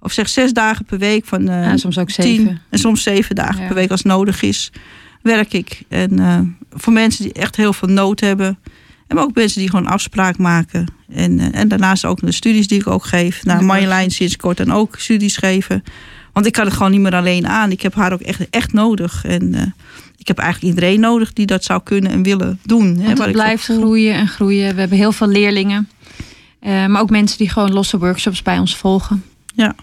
Of 0.00 0.12
zeg 0.12 0.28
zes 0.28 0.52
dagen 0.52 0.84
per 0.84 0.98
week 0.98 1.24
van 1.24 1.40
uh, 1.40 1.64
ja, 1.64 1.76
soms 1.76 1.98
ook 1.98 2.10
zeven. 2.10 2.46
Tien, 2.46 2.60
en 2.70 2.78
soms 2.78 3.02
zeven 3.02 3.34
dagen 3.34 3.60
ja. 3.60 3.66
per 3.66 3.74
week 3.74 3.90
als 3.90 4.02
nodig 4.02 4.42
is, 4.42 4.72
werk 5.22 5.52
ik. 5.52 5.82
En 5.88 6.20
uh, 6.20 6.38
voor 6.70 6.92
mensen 6.92 7.24
die 7.24 7.32
echt 7.32 7.56
heel 7.56 7.72
veel 7.72 7.88
nood 7.88 8.20
hebben. 8.20 8.58
En 9.06 9.18
ook 9.18 9.34
mensen 9.34 9.60
die 9.60 9.70
gewoon 9.70 9.86
afspraak 9.86 10.38
maken. 10.38 10.86
En, 11.08 11.52
en 11.52 11.68
daarnaast 11.68 12.04
ook 12.04 12.20
de 12.20 12.32
studies 12.32 12.68
die 12.68 12.80
ik 12.80 12.86
ook 12.86 13.04
geef. 13.04 13.44
Nou, 13.44 13.62
Marjolein 13.62 14.10
sinds 14.10 14.36
kort 14.36 14.60
en 14.60 14.72
ook 14.72 14.94
studies 14.98 15.36
geven. 15.36 15.84
Want 16.34 16.46
ik 16.46 16.52
kan 16.52 16.64
het 16.64 16.74
gewoon 16.74 16.90
niet 16.90 17.00
meer 17.00 17.14
alleen 17.14 17.46
aan. 17.46 17.70
Ik 17.70 17.82
heb 17.82 17.94
haar 17.94 18.12
ook 18.12 18.20
echt, 18.20 18.50
echt 18.50 18.72
nodig. 18.72 19.24
En 19.24 19.54
uh, 19.54 19.62
ik 20.16 20.26
heb 20.26 20.38
eigenlijk 20.38 20.74
iedereen 20.74 21.00
nodig 21.00 21.32
die 21.32 21.46
dat 21.46 21.64
zou 21.64 21.80
kunnen 21.82 22.10
en 22.10 22.22
willen 22.22 22.58
doen. 22.62 23.04
Want 23.04 23.18
het 23.18 23.32
blijft 23.32 23.64
groeien 23.64 24.14
en 24.14 24.28
groeien. 24.28 24.74
We 24.74 24.80
hebben 24.80 24.98
heel 24.98 25.12
veel 25.12 25.28
leerlingen. 25.28 25.88
Uh, 26.62 26.86
maar 26.86 27.00
ook 27.00 27.10
mensen 27.10 27.38
die 27.38 27.48
gewoon 27.48 27.72
losse 27.72 27.98
workshops 27.98 28.42
bij 28.42 28.58
ons 28.58 28.76
volgen. 28.76 29.24
Ja. 29.54 29.74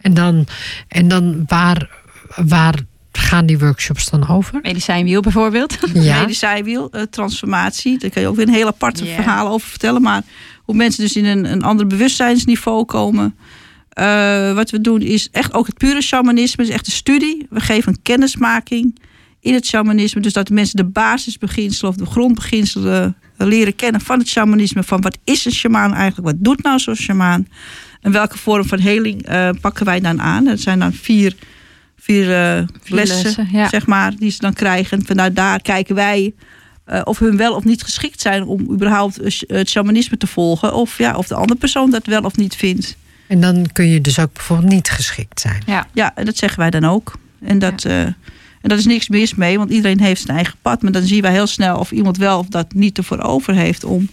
En 0.00 0.14
dan, 0.14 0.46
en 0.88 1.08
dan 1.08 1.44
waar, 1.46 1.90
waar 2.36 2.80
gaan 3.12 3.46
die 3.46 3.58
workshops 3.58 4.10
dan 4.10 4.28
over? 4.28 4.58
Medicijnwiel 4.62 5.20
bijvoorbeeld. 5.20 5.78
Ja. 5.92 6.20
Medicijnwiel, 6.20 6.88
uh, 6.92 7.02
transformatie. 7.02 7.98
Daar 7.98 8.10
kan 8.10 8.22
je 8.22 8.28
ook 8.28 8.36
weer 8.36 8.46
een 8.46 8.54
heel 8.54 8.66
aparte 8.66 9.04
yeah. 9.04 9.14
verhaal 9.14 9.48
over 9.48 9.68
vertellen. 9.68 10.02
Maar 10.02 10.22
hoe 10.62 10.74
mensen 10.74 11.02
dus 11.02 11.16
in 11.16 11.24
een, 11.24 11.52
een 11.52 11.62
ander 11.62 11.86
bewustzijnsniveau 11.86 12.84
komen. 12.84 13.36
Uh, 13.98 14.54
wat 14.54 14.70
we 14.70 14.80
doen 14.80 15.00
is 15.00 15.28
echt 15.30 15.54
ook 15.54 15.66
het 15.66 15.76
pure 15.76 16.02
shamanisme, 16.02 16.64
is 16.64 16.70
echt 16.70 16.86
een 16.86 16.92
studie. 16.92 17.46
We 17.50 17.60
geven 17.60 17.92
een 17.92 18.02
kennismaking 18.02 18.98
in 19.40 19.54
het 19.54 19.66
shamanisme. 19.66 20.20
Dus 20.20 20.32
dat 20.32 20.46
de 20.46 20.54
mensen 20.54 20.76
de 20.76 20.84
basisbeginselen 20.84 21.90
of 21.90 21.96
de 21.96 22.06
grondbeginselen 22.06 23.16
leren 23.36 23.76
kennen 23.76 24.00
van 24.00 24.18
het 24.18 24.28
shamanisme. 24.28 24.82
Van 24.82 25.00
wat 25.00 25.18
is 25.24 25.44
een 25.44 25.52
shamaan 25.52 25.94
eigenlijk? 25.94 26.30
Wat 26.30 26.44
doet 26.44 26.62
nou 26.62 26.78
zo'n 26.78 26.94
shamaan? 26.94 27.48
En 28.00 28.12
welke 28.12 28.38
vorm 28.38 28.64
van 28.64 28.78
heling 28.78 29.28
uh, 29.28 29.48
pakken 29.60 29.84
wij 29.84 30.00
dan 30.00 30.20
aan? 30.20 30.44
Dat 30.44 30.60
zijn 30.60 30.78
dan 30.78 30.92
vier, 30.92 31.34
vier, 31.96 32.22
uh, 32.22 32.68
vier 32.82 32.96
lessen, 32.96 33.22
lessen 33.22 33.48
ja. 33.52 33.68
zeg 33.68 33.86
maar, 33.86 34.16
die 34.16 34.30
ze 34.30 34.38
dan 34.38 34.52
krijgen. 34.52 34.98
En 34.98 35.06
vanuit 35.06 35.36
daar 35.36 35.62
kijken 35.62 35.94
wij 35.94 36.34
eh, 36.84 37.00
of 37.04 37.18
hun 37.18 37.36
wel 37.36 37.54
of 37.54 37.64
niet 37.64 37.82
geschikt 37.82 38.20
zijn 38.20 38.44
om 38.44 38.60
überhaupt 38.70 39.20
eh, 39.20 39.56
het 39.56 39.70
shamanisme 39.70 40.16
te 40.16 40.26
volgen. 40.26 40.74
Of, 40.74 40.98
ja, 40.98 41.16
of 41.16 41.26
de 41.26 41.34
andere 41.34 41.58
persoon 41.58 41.90
dat 41.90 42.06
wel 42.06 42.22
of 42.22 42.36
niet 42.36 42.56
vindt. 42.56 42.96
En 43.32 43.40
dan 43.40 43.66
kun 43.72 43.88
je 43.88 44.00
dus 44.00 44.18
ook 44.18 44.32
bijvoorbeeld 44.32 44.72
niet 44.72 44.90
geschikt 44.90 45.40
zijn. 45.40 45.62
Ja. 45.66 45.86
Ja, 45.92 46.12
en 46.14 46.24
dat 46.24 46.36
zeggen 46.36 46.58
wij 46.58 46.70
dan 46.70 46.84
ook. 46.84 47.12
En 47.40 47.58
dat, 47.58 47.84
eh, 47.84 48.00
en 48.02 48.14
dat 48.62 48.78
is 48.78 48.84
niks 48.86 49.08
mis 49.08 49.34
mee, 49.34 49.58
want 49.58 49.70
iedereen 49.70 50.00
heeft 50.00 50.22
zijn 50.22 50.36
eigen 50.36 50.54
pad. 50.62 50.82
Maar 50.82 50.92
dan 50.92 51.02
zien 51.02 51.22
wij 51.22 51.32
heel 51.32 51.46
snel 51.46 51.78
of 51.78 51.92
iemand 51.92 52.16
wel 52.16 52.38
of 52.38 52.46
dat 52.46 52.72
niet 52.74 52.98
ervoor 52.98 53.18
over 53.20 53.54
heeft 53.54 53.84
om, 53.84 54.08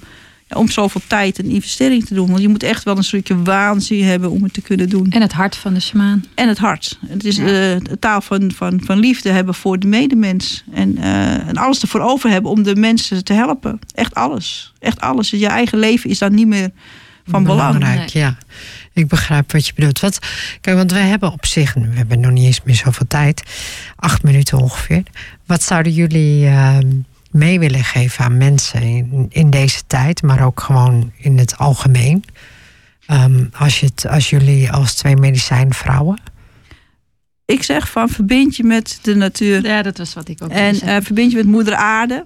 ja, 0.48 0.58
om 0.58 0.70
zoveel 0.70 1.02
tijd 1.08 1.40
en 1.40 1.46
investering 1.46 2.06
te 2.06 2.14
doen. 2.14 2.28
Want 2.28 2.41
je 2.41 2.48
moet 2.48 2.64
echt 2.64 2.84
wel 2.84 2.98
een 2.98 3.04
stukje 3.04 3.41
waanzin 3.41 4.04
hebben 4.04 4.32
om 4.32 4.44
het 4.44 4.54
te 4.54 4.62
kunnen 4.62 4.90
doen. 4.90 5.10
En 5.10 5.22
het 5.22 5.34
hart 5.34 5.56
van 5.56 5.74
de 5.74 5.80
shamaan. 5.80 6.26
En 6.36 6.48
het 6.48 6.58
hart. 6.58 7.00
Het 7.08 7.24
is 7.26 7.36
Ja. 7.36 7.44
eh, 7.44 7.50
de 7.84 7.98
taal 8.00 8.22
van, 8.22 8.52
van, 8.56 8.82
van 8.84 9.00
liefde 9.00 9.30
hebben 9.30 9.54
voor 9.54 9.80
de 9.80 9.88
medemens. 9.88 10.64
En, 10.74 10.98
eh, 10.98 11.48
en 11.48 11.58
alles 11.58 11.82
ervoor 11.82 12.02
over 12.02 12.30
hebben 12.30 12.52
om 12.52 12.64
de 12.64 12.76
mensen 12.76 13.24
te 13.24 13.34
helpen. 13.34 13.80
Echt 13.94 14.16
alles. 14.16 14.74
Echt 14.80 15.02
alles. 15.02 15.30
Je 15.30 15.48
eigen 15.48 15.78
leven 15.80 16.10
is 16.10 16.18
dan 16.20 16.34
niet 16.34 16.48
meer 16.48 16.72
van 17.28 17.44
belang. 17.44 17.78
Belangrijk, 17.78 18.10
ja. 18.10 18.38
Ik 19.00 19.08
begrijp 19.08 19.52
wat 19.52 19.68
je 19.68 19.74
bedoelt. 19.74 20.00
Wat, 20.00 20.20
kijk, 20.62 20.78
want 20.78 20.92
we 20.92 21.00
hebben 21.00 21.32
op 21.32 21.46
zich, 21.46 21.74
we 21.74 21.88
hebben 21.94 22.20
nog 22.20 22.32
niet 22.32 22.46
eens 22.46 22.62
meer 22.64 22.76
zoveel 22.76 23.08
tijd, 23.08 23.44
acht 23.96 24.24
minuten 24.24 24.58
ongeveer. 24.58 25.04
Wat 25.46 25.64
zouden 25.64 25.92
jullie 25.92 26.46
eh, 26.46 26.78
mee 27.32 27.60
willen 27.60 27.84
geven 27.84 28.26
aan 28.26 28.38
mensen 28.38 28.82
in, 28.82 29.26
in 29.30 29.50
deze 29.50 29.82
tijd, 29.88 30.22
maar 30.22 30.46
ook 30.46 30.60
gewoon 30.60 31.12
in 31.18 31.38
het 31.38 31.58
algemeen? 31.58 32.24
Ehm, 33.06 33.46
als, 33.54 33.80
je 33.80 33.86
het, 33.86 34.08
als 34.08 34.30
jullie 34.30 34.72
als 34.72 34.94
twee 34.94 35.16
medicijnvrouwen. 35.16 36.20
Ik 37.46 37.64
zeg 37.64 37.90
van 37.90 38.10
verbind 38.10 38.56
je 38.56 38.64
met 38.64 39.00
de 39.02 39.16
natuur. 39.16 39.66
Ja, 39.66 39.82
dat 39.82 39.98
was 39.98 40.14
wat 40.14 40.28
ik 40.28 40.44
ook 40.44 40.50
En 40.50 40.82
eh, 40.82 40.98
verbind 41.02 41.32
je 41.32 41.38
met 41.38 41.46
moeder 41.46 41.76
aarde. 41.76 42.26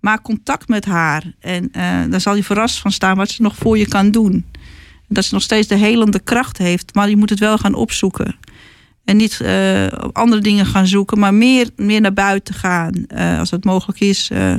Maak 0.00 0.22
contact 0.22 0.68
met 0.68 0.84
haar. 0.84 1.22
En 1.40 1.68
eh 1.72 2.02
daar 2.10 2.20
zal 2.20 2.36
je 2.36 2.44
verrast 2.44 2.78
van 2.78 2.92
staan 2.92 3.16
wat 3.16 3.30
ze 3.30 3.42
nog 3.42 3.56
voor 3.56 3.78
je 3.78 3.88
kan 3.88 4.10
doen. 4.10 4.44
Dat 5.12 5.24
ze 5.24 5.34
nog 5.34 5.42
steeds 5.42 5.68
de 5.68 5.74
helende 5.74 6.20
kracht 6.20 6.58
heeft. 6.58 6.94
Maar 6.94 7.08
je 7.08 7.16
moet 7.16 7.30
het 7.30 7.38
wel 7.38 7.58
gaan 7.58 7.74
opzoeken. 7.74 8.36
En 9.04 9.16
niet 9.16 9.40
eh, 9.40 9.86
op 10.02 10.16
andere 10.16 10.40
dingen 10.42 10.66
gaan 10.66 10.86
zoeken. 10.86 11.18
Maar 11.18 11.34
meer, 11.34 11.68
meer 11.76 12.00
naar 12.00 12.12
buiten 12.12 12.54
gaan. 12.54 13.04
eh, 13.06 13.38
als 13.38 13.50
het 13.50 13.64
mogelijk 13.64 14.00
is. 14.00 14.30
eh, 14.30 14.54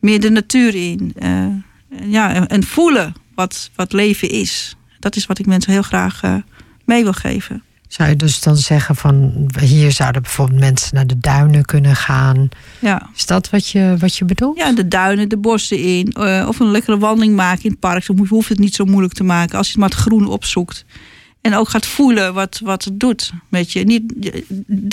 meer 0.00 0.20
de 0.20 0.30
natuur 0.30 0.74
in. 0.74 1.12
eh, 1.18 1.46
ja, 2.10 2.32
en, 2.34 2.46
en 2.46 2.62
voelen 2.64 3.14
wat, 3.34 3.70
wat 3.74 3.92
leven 3.92 4.30
is. 4.30 4.76
Dat 4.98 5.16
is 5.16 5.26
wat 5.26 5.38
ik 5.38 5.46
mensen 5.46 5.72
heel 5.72 5.82
graag 5.82 6.22
eh, 6.22 6.34
mee 6.84 7.02
wil 7.02 7.12
geven. 7.12 7.62
Zou 7.88 8.08
je 8.08 8.16
dus 8.16 8.40
dan 8.40 8.56
zeggen 8.56 8.96
van 8.96 9.48
hier 9.60 9.92
zouden 9.92 10.22
bijvoorbeeld 10.22 10.60
mensen 10.60 10.94
naar 10.94 11.06
de 11.06 11.18
duinen 11.18 11.64
kunnen 11.64 11.96
gaan? 11.96 12.48
Ja. 12.78 13.08
Is 13.16 13.26
dat 13.26 13.50
wat 13.50 13.68
je, 13.68 13.94
wat 13.98 14.16
je 14.16 14.24
bedoelt? 14.24 14.58
Ja, 14.58 14.72
de 14.72 14.88
duinen, 14.88 15.28
de 15.28 15.36
bossen 15.36 15.78
in. 15.78 16.12
eh, 16.12 16.44
of 16.48 16.60
een 16.60 16.70
lekkere 16.70 16.98
wandeling 16.98 17.36
maken 17.36 17.64
in 17.64 17.70
het 17.70 17.80
park. 17.80 18.06
Dan 18.06 18.26
hoef 18.28 18.46
je 18.48 18.52
het 18.52 18.62
niet 18.62 18.74
zo 18.74 18.84
moeilijk 18.84 19.14
te 19.14 19.24
maken. 19.24 19.56
Als 19.58 19.66
je 19.66 19.72
het 19.72 19.80
maar 19.80 19.90
het 19.90 19.98
groen 19.98 20.26
opzoekt. 20.26 20.84
En 21.40 21.54
ook 21.54 21.68
gaat 21.68 21.86
voelen 21.86 22.34
wat, 22.34 22.60
wat 22.64 22.84
het 22.84 23.00
doet 23.00 23.32
met 23.48 23.72
je. 23.72 23.84
Niet, 23.84 24.02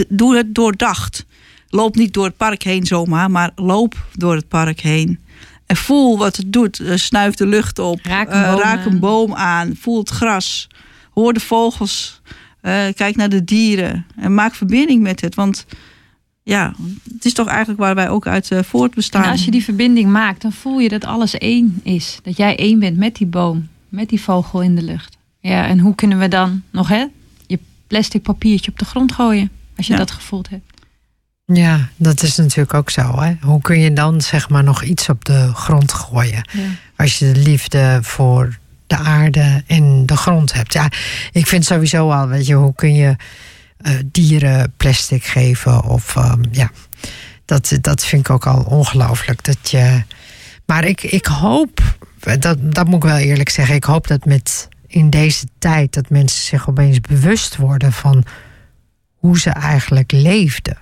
doe 0.09 0.35
het 0.35 0.55
doordacht. 0.55 1.25
Loop 1.69 1.95
niet 1.95 2.13
door 2.13 2.25
het 2.25 2.37
park 2.37 2.63
heen 2.63 2.85
zomaar. 2.85 3.31
Maar 3.31 3.51
loop 3.55 3.95
door 4.13 4.35
het 4.35 4.47
park 4.47 4.79
heen. 4.79 5.19
En 5.65 5.75
voel 5.75 6.17
wat 6.17 6.35
het 6.35 6.53
doet. 6.53 6.79
Eh, 6.79 6.95
snuif 6.97 7.35
de 7.35 7.47
lucht 7.47 7.79
op. 7.79 7.99
Raak 8.03 8.27
een 8.27 8.43
Eh, 8.43 8.55
raak 8.57 8.85
een 8.85 8.99
boom 8.99 9.33
aan. 9.35 9.75
Voel 9.79 9.99
het 9.99 10.09
gras. 10.09 10.67
Hoor 11.13 11.33
de 11.33 11.39
vogels. 11.39 12.21
Eh, 12.61 12.83
kijk 12.95 13.15
naar 13.15 13.29
de 13.29 13.43
dieren. 13.43 14.05
En 14.15 14.33
maak 14.33 14.55
verbinding 14.55 15.01
met 15.01 15.21
het. 15.21 15.35
Want 15.35 15.65
ja, 16.43 16.73
het 17.13 17.25
is 17.25 17.33
toch 17.33 17.47
eigenlijk 17.47 17.79
waar 17.79 17.95
wij 17.95 18.09
ook 18.09 18.27
uit 18.27 18.51
eh, 18.51 18.63
voortbestaan. 18.63 19.23
En 19.23 19.31
als 19.31 19.45
je 19.45 19.51
die 19.51 19.63
verbinding 19.63 20.09
maakt, 20.11 20.41
dan 20.41 20.51
voel 20.51 20.79
je 20.79 20.89
dat 20.89 21.05
alles 21.05 21.37
één 21.37 21.79
is. 21.83 22.19
Dat 22.23 22.37
jij 22.37 22.57
één 22.57 22.79
bent 22.79 22.97
met 22.97 23.15
die 23.15 23.27
boom, 23.27 23.67
met 23.89 24.09
die 24.09 24.21
vogel 24.21 24.61
in 24.61 24.75
de 24.75 24.81
lucht. 24.83 25.17
Ja, 25.39 25.67
en 25.67 25.79
hoe 25.79 25.95
kunnen 25.95 26.19
we 26.19 26.27
dan 26.27 26.61
nog 26.71 26.87
hè, 26.87 27.05
je 27.47 27.59
plastic 27.87 28.21
papiertje 28.21 28.71
op 28.71 28.79
de 28.79 28.85
grond 28.85 29.11
gooien? 29.11 29.49
Als 29.77 29.87
je 29.87 29.93
Ja. 29.93 29.99
dat 29.99 30.11
gevoeld 30.11 30.49
hebt. 30.49 30.69
Ja, 31.45 31.89
dat 31.95 32.21
is 32.23 32.35
natuurlijk 32.37 32.73
ook 32.73 32.89
zo. 32.89 33.19
Hè? 33.21 33.33
Hoe 33.41 33.61
kun 33.61 33.79
je 33.79 33.93
dan 33.93 34.21
zeg 34.21 34.49
maar 34.49 34.63
nog 34.63 34.83
iets 34.83 35.09
op 35.09 35.25
de 35.25 35.51
grond 35.53 35.93
gooien? 35.93 36.47
Ja. 36.51 36.61
Als 36.95 37.19
je 37.19 37.31
de 37.31 37.39
liefde 37.39 37.99
voor 38.01 38.59
de 38.91 38.97
aarde 38.97 39.63
en 39.67 40.05
de 40.05 40.17
grond 40.17 40.53
hebt. 40.53 40.73
Ja, 40.73 40.91
ik 41.31 41.47
vind 41.47 41.65
sowieso 41.65 42.11
al, 42.11 42.27
weet 42.27 42.45
je, 42.45 42.53
hoe 42.53 42.75
kun 42.75 42.93
je 42.93 43.15
eh, 43.77 43.93
dieren 44.05 44.73
plastic 44.77 45.23
geven? 45.23 45.83
Of 45.83 46.15
ehm, 46.15 46.41
ja, 46.51 46.71
dat, 47.45 47.77
dat 47.81 48.05
vind 48.05 48.27
ik 48.27 48.33
ook 48.33 48.47
al 48.47 48.61
ongelooflijk. 48.61 49.43
Dat 49.43 49.69
je. 49.69 50.03
Maar 50.65 50.85
ik, 50.85 51.03
ik 51.03 51.25
hoop, 51.25 51.81
dat, 52.39 52.57
dat 52.61 52.85
moet 52.85 53.03
ik 53.03 53.09
wel 53.09 53.17
eerlijk 53.17 53.49
zeggen, 53.49 53.75
ik 53.75 53.83
hoop 53.83 54.07
dat 54.07 54.25
met 54.25 54.67
in 54.87 55.09
deze 55.09 55.45
tijd 55.57 55.93
dat 55.93 56.09
mensen 56.09 56.41
zich 56.41 56.69
opeens 56.69 57.01
bewust 57.01 57.55
worden 57.55 57.91
van 57.91 58.23
hoe 59.15 59.39
ze 59.39 59.49
eigenlijk 59.49 60.11
leefden. 60.11 60.77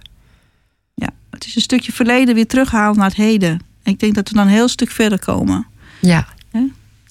Ja, 0.96 1.10
het 1.30 1.46
is 1.46 1.56
een 1.56 1.62
stukje 1.62 1.92
verleden 1.92 2.36
weer 2.36 2.48
terughalen 2.48 2.98
naar 2.98 3.08
het 3.08 3.18
heden. 3.18 3.62
En 3.84 3.92
ik 3.92 4.00
denk 4.00 4.16
dat 4.16 4.30
we 4.30 4.36
dan 4.36 4.48
een 4.48 4.54
heel 4.54 4.68
stuk 4.68 4.92
verder 4.92 5.20
komen. 5.20 5.68
Ja, 6.02 6.28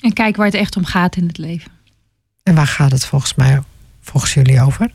En 0.00 0.12
kijk 0.12 0.36
waar 0.36 0.46
het 0.46 0.54
echt 0.54 0.76
om 0.76 0.84
gaat 0.84 1.16
in 1.16 1.26
het 1.26 1.38
leven. 1.38 1.70
en 2.42 2.54
waar 2.54 2.66
gaat 2.66 2.90
het 2.92 3.04
volgens 3.04 3.34
mij, 3.34 3.62
volgens 4.00 4.34
jullie 4.34 4.60
over? 4.62 4.90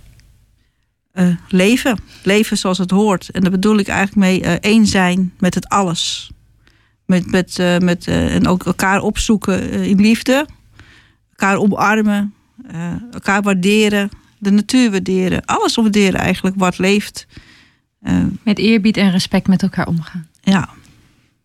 Eh, 1.11 1.27
leven. 1.47 1.97
Leven 2.23 2.57
zoals 2.57 2.77
het 2.77 2.91
hoort. 2.91 3.29
En 3.29 3.41
daar 3.41 3.51
bedoel 3.51 3.77
ik 3.77 3.87
eigenlijk 3.87 4.17
mee 4.27 4.41
eh, 4.41 4.53
één 4.71 4.85
zijn 4.87 5.33
met 5.39 5.55
het 5.55 5.69
alles. 5.69 6.31
Met, 7.05 7.31
met, 7.31 7.59
eh, 7.59 7.77
met, 7.77 8.07
eh, 8.07 8.35
en 8.35 8.47
ook 8.47 8.65
elkaar 8.65 9.01
opzoeken 9.01 9.71
in 9.71 10.01
liefde. 10.01 10.47
Elkaar 11.29 11.57
omarmen. 11.57 12.33
eh, 12.67 12.93
elkaar 13.11 13.41
waarderen. 13.41 14.09
De 14.37 14.51
natuur 14.51 14.91
waarderen. 14.91 15.45
Alles 15.45 15.75
waarderen 15.75 16.19
eigenlijk 16.19 16.55
wat 16.57 16.77
leeft. 16.77 17.27
Eh, 18.01 18.23
Met 18.43 18.57
eerbied 18.57 18.97
en 18.97 19.11
respect 19.11 19.47
met 19.47 19.61
elkaar 19.61 19.87
omgaan. 19.87 20.27
ja, 20.41 20.69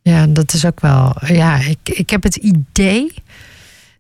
Ja, 0.09 0.27
dat 0.27 0.53
is 0.53 0.65
ook 0.65 0.81
wel. 0.81 1.17
Ja, 1.27 1.59
ik, 1.59 1.79
ik 1.85 2.11
heb 2.11 2.23
het 2.23 2.37
idee 2.37 3.15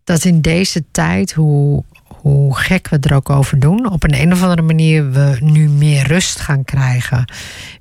dat 0.04 0.24
in 0.24 0.40
deze 0.40 0.84
tijd, 0.90 1.32
hoe, 1.32 1.84
hoe 2.04 2.56
gek 2.56 2.88
we 2.88 2.98
er 3.00 3.14
ook 3.14 3.30
over 3.30 3.58
doen, 3.58 3.90
op 3.90 4.04
een, 4.04 4.20
een 4.20 4.32
of 4.32 4.42
andere 4.42 4.62
manier 4.62 5.10
we 5.10 5.36
nu 5.40 5.68
meer 5.68 6.06
rust 6.06 6.40
gaan 6.40 6.64
krijgen. 6.64 7.32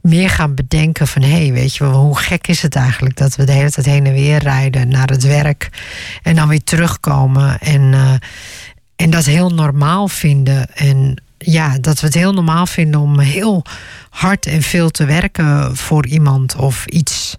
Meer 0.02 0.30
gaan 0.30 0.56
bedenken 0.56 1.08
van 1.08 1.22
hé, 1.22 1.41
hey, 1.41 1.54
weet 1.54 1.76
je 1.76 1.84
wel, 1.84 1.94
hoe 1.94 2.18
gek 2.18 2.48
is 2.48 2.62
het 2.62 2.76
eigenlijk 2.76 3.18
dat 3.18 3.36
we 3.36 3.44
de 3.44 3.52
hele 3.52 3.72
tijd 3.72 3.86
heen 3.86 4.06
en 4.06 4.14
weer 4.14 4.40
rijden 4.40 4.88
naar 4.88 5.10
het 5.10 5.24
werk 5.24 5.70
en 6.24 6.36
dan 6.36 6.48
weer 6.48 6.64
terugkomen 6.64 7.60
en, 7.60 7.94
eh, 7.94 8.14
en 8.95 9.10
dat 9.10 9.26
heel 9.26 9.49
normaal 9.49 10.08
vinden. 10.08 10.76
En 10.76 11.22
ja, 11.38 11.78
dat 11.80 11.99
we 11.99 12.06
het 12.06 12.16
heel 12.16 12.34
normaal 12.34 12.66
vinden 12.66 12.99
om 12.99 13.20
heel 13.20 13.64
hard 14.10 14.45
en 14.45 14.62
veel 14.62 14.90
te 14.90 15.06
werken 15.06 15.76
voor 15.76 16.06
iemand 16.06 16.56
of 16.56 16.86
iets. 16.86 17.36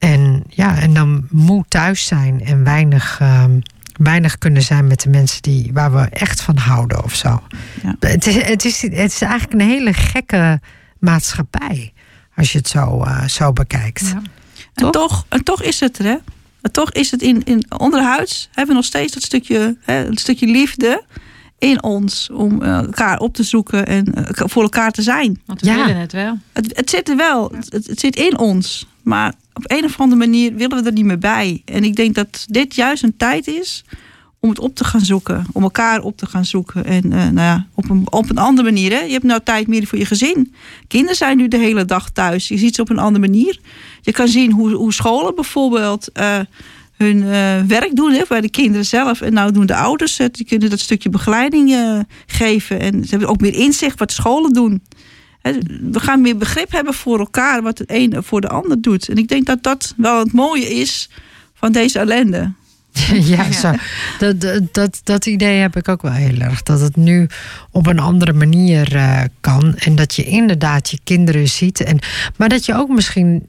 En 0.00 0.44
ja, 0.48 0.78
en 0.78 0.94
dan 0.94 1.26
moe 1.30 1.64
thuis 1.68 2.06
zijn 2.06 2.44
en 2.44 2.64
weinig, 2.64 3.16
ehm, 3.20 3.60
weinig 3.92 4.38
kunnen 4.38 4.62
zijn 4.62 4.86
met 4.86 5.00
de 5.00 5.10
mensen 5.10 5.42
die, 5.42 5.70
waar 5.72 5.92
we 5.92 6.00
echt 6.00 6.40
van 6.40 6.56
houden 6.56 7.04
of 7.04 7.14
zo. 7.14 7.42
Ja. 7.82 7.96
Het, 8.00 8.26
is, 8.26 8.34
het, 8.42 8.64
is, 8.64 8.82
het 8.82 8.92
is 8.92 9.20
eigenlijk 9.20 9.52
een 9.52 9.68
hele 9.68 9.92
gekke 9.92 10.60
maatschappij. 10.98 11.92
Als 12.36 12.52
je 12.52 12.58
het 12.58 12.68
zo, 12.68 13.02
eh, 13.02 13.24
zo 13.26 13.52
bekijkt. 13.52 14.06
Ja. 14.06 14.22
En 14.74 14.82
Toch? 14.82 14.90
toch, 14.92 15.26
en 15.28 15.44
toch 15.44 15.62
is 15.62 15.80
het 15.80 15.98
er, 15.98 16.04
hè? 16.04 16.16
En 16.60 16.72
toch 16.72 16.92
is 16.92 17.10
het 17.10 17.22
in, 17.22 17.44
in 17.44 17.64
onderhuids 17.78 18.46
hebben 18.48 18.68
we 18.68 18.74
nog 18.74 18.84
steeds 18.84 19.12
dat 19.14 19.22
stukje, 19.22 19.76
hè, 19.80 20.06
een 20.06 20.16
stukje 20.18 20.46
liefde 20.46 21.04
in 21.58 21.82
ons 21.82 22.30
om 22.32 22.62
eh, 22.62 22.76
elkaar 22.78 23.18
op 23.18 23.34
te 23.34 23.42
zoeken 23.42 23.86
en 23.86 24.04
eh, 24.14 24.24
voor 24.48 24.62
elkaar 24.62 24.90
te 24.90 25.02
zijn. 25.02 25.40
Want 25.46 25.60
we 25.60 25.66
Ja. 25.66 25.76
willen 25.76 26.00
het 26.00 26.12
wel. 26.12 26.38
Het, 26.52 26.76
het 26.76 26.90
zit 26.90 27.08
er 27.08 27.16
wel, 27.16 27.52
het, 27.70 27.86
het 27.86 28.00
zit 28.00 28.16
in 28.16 28.38
ons, 28.38 28.86
maar 29.10 29.34
op 29.52 29.64
een 29.66 29.84
of 29.84 30.00
andere 30.00 30.18
manier 30.18 30.54
willen 30.54 30.82
we 30.82 30.88
er 30.88 30.92
niet 30.92 31.04
meer 31.04 31.18
bij. 31.18 31.62
En 31.64 31.84
ik 31.84 31.96
denk 31.96 32.14
dat 32.14 32.44
dit 32.48 32.74
juist 32.74 33.02
een 33.02 33.16
tijd 33.16 33.46
is 33.46 33.84
om 34.40 34.48
het 34.48 34.58
op 34.58 34.74
te 34.74 34.84
gaan 34.84 35.00
zoeken, 35.00 35.46
om 35.52 35.62
elkaar 35.62 36.00
op 36.00 36.16
te 36.16 36.26
gaan 36.26 36.44
zoeken. 36.44 36.84
En 36.84 37.12
eh, 37.12 37.18
nou 37.18 37.34
ja, 37.34 37.66
op 37.74 37.90
een, 37.90 38.12
op 38.12 38.30
een 38.30 38.38
andere 38.38 38.70
manier. 38.70 39.04
Je 39.04 39.12
hebt 39.12 39.24
nou 39.24 39.40
tijd 39.44 39.66
meer 39.66 39.86
voor 39.86 39.98
je 39.98 40.04
gezin. 40.04 40.54
Kinderen 40.88 41.16
zijn 41.16 41.36
nu 41.36 41.48
de 41.48 41.58
hele 41.58 41.84
dag 41.84 42.10
thuis. 42.10 42.48
Je 42.48 42.58
ziet 42.58 42.74
ze 42.74 42.80
op 42.80 42.90
een 42.90 42.98
andere 42.98 43.26
manier. 43.26 43.60
Je 44.00 44.12
kan 44.12 44.28
zien 44.28 44.52
hoe, 44.52 44.70
hoe 44.70 44.92
scholen 44.92 45.34
bijvoorbeeld 45.34 46.12
eh, 46.12 46.38
hun 46.96 47.22
eh, 47.22 47.60
werk 47.60 47.96
doen 47.96 48.12
hè, 48.12 48.22
bij 48.28 48.40
de 48.40 48.50
kinderen 48.50 48.86
zelf. 48.86 49.20
En 49.20 49.32
nou 49.32 49.52
doen 49.52 49.66
de 49.66 49.76
ouders 49.76 50.18
het. 50.18 50.34
Die 50.34 50.46
kunnen 50.46 50.70
dat 50.70 50.80
stukje 50.80 51.08
begeleiding 51.08 51.76
geven. 52.26 52.80
En 52.80 53.04
ze 53.04 53.10
hebben 53.10 53.28
ook 53.28 53.40
meer 53.40 53.54
inzicht 53.54 53.98
wat 53.98 54.12
scholen 54.12 54.52
doen. 54.52 54.82
We 55.42 56.00
gaan 56.00 56.20
meer 56.20 56.36
begrip 56.36 56.72
hebben 56.72 56.94
voor 56.94 57.18
elkaar, 57.18 57.62
wat 57.62 57.76
de 57.76 57.84
een 57.86 58.22
voor 58.22 58.40
de 58.40 58.48
ander 58.48 58.80
doet. 58.80 59.08
En 59.08 59.16
ik 59.16 59.28
denk 59.28 59.46
dat 59.46 59.62
dat 59.62 59.94
wel 59.96 60.18
het 60.18 60.32
mooie 60.32 60.74
is 60.74 61.10
van 61.54 61.72
deze 61.72 61.98
ellende. 61.98 62.52
ja, 63.34 63.52
zo. 63.52 63.72
Dat, 64.18 64.40
dat, 64.40 64.74
dat, 64.74 65.00
dat 65.04 65.26
idee 65.26 65.60
heb 65.60 65.76
ik 65.76 65.88
ook 65.88 66.02
wel 66.02 66.12
heel 66.12 66.38
erg. 66.38 66.62
Dat 66.62 66.80
het 66.80 66.96
nu 66.96 67.28
op 67.70 67.86
een 67.86 67.98
andere 67.98 68.32
manier 68.32 68.96
eh, 68.96 69.22
kan. 69.40 69.74
En 69.76 69.94
dat 69.94 70.14
je 70.14 70.24
inderdaad 70.24 70.90
je 70.90 70.98
kinderen 71.04 71.48
ziet. 71.48 71.80
En, 71.80 71.98
maar 72.36 72.48
dat 72.48 72.64
je 72.66 72.74
ook 72.74 72.88
misschien 72.88 73.46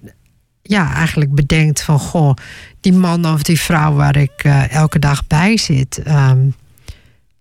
ja, 0.61 0.93
eigenlijk 0.93 1.34
bedenkt 1.34 1.81
van 1.81 1.99
goh, 1.99 2.34
die 2.80 2.93
man 2.93 3.26
of 3.26 3.43
die 3.43 3.59
vrouw 3.59 3.93
waar 3.93 4.15
ik 4.15 4.31
eh, 4.35 4.73
elke 4.73 4.99
dag 4.99 5.27
bij 5.27 5.57
zit. 5.57 5.97
ehm, 6.03 6.39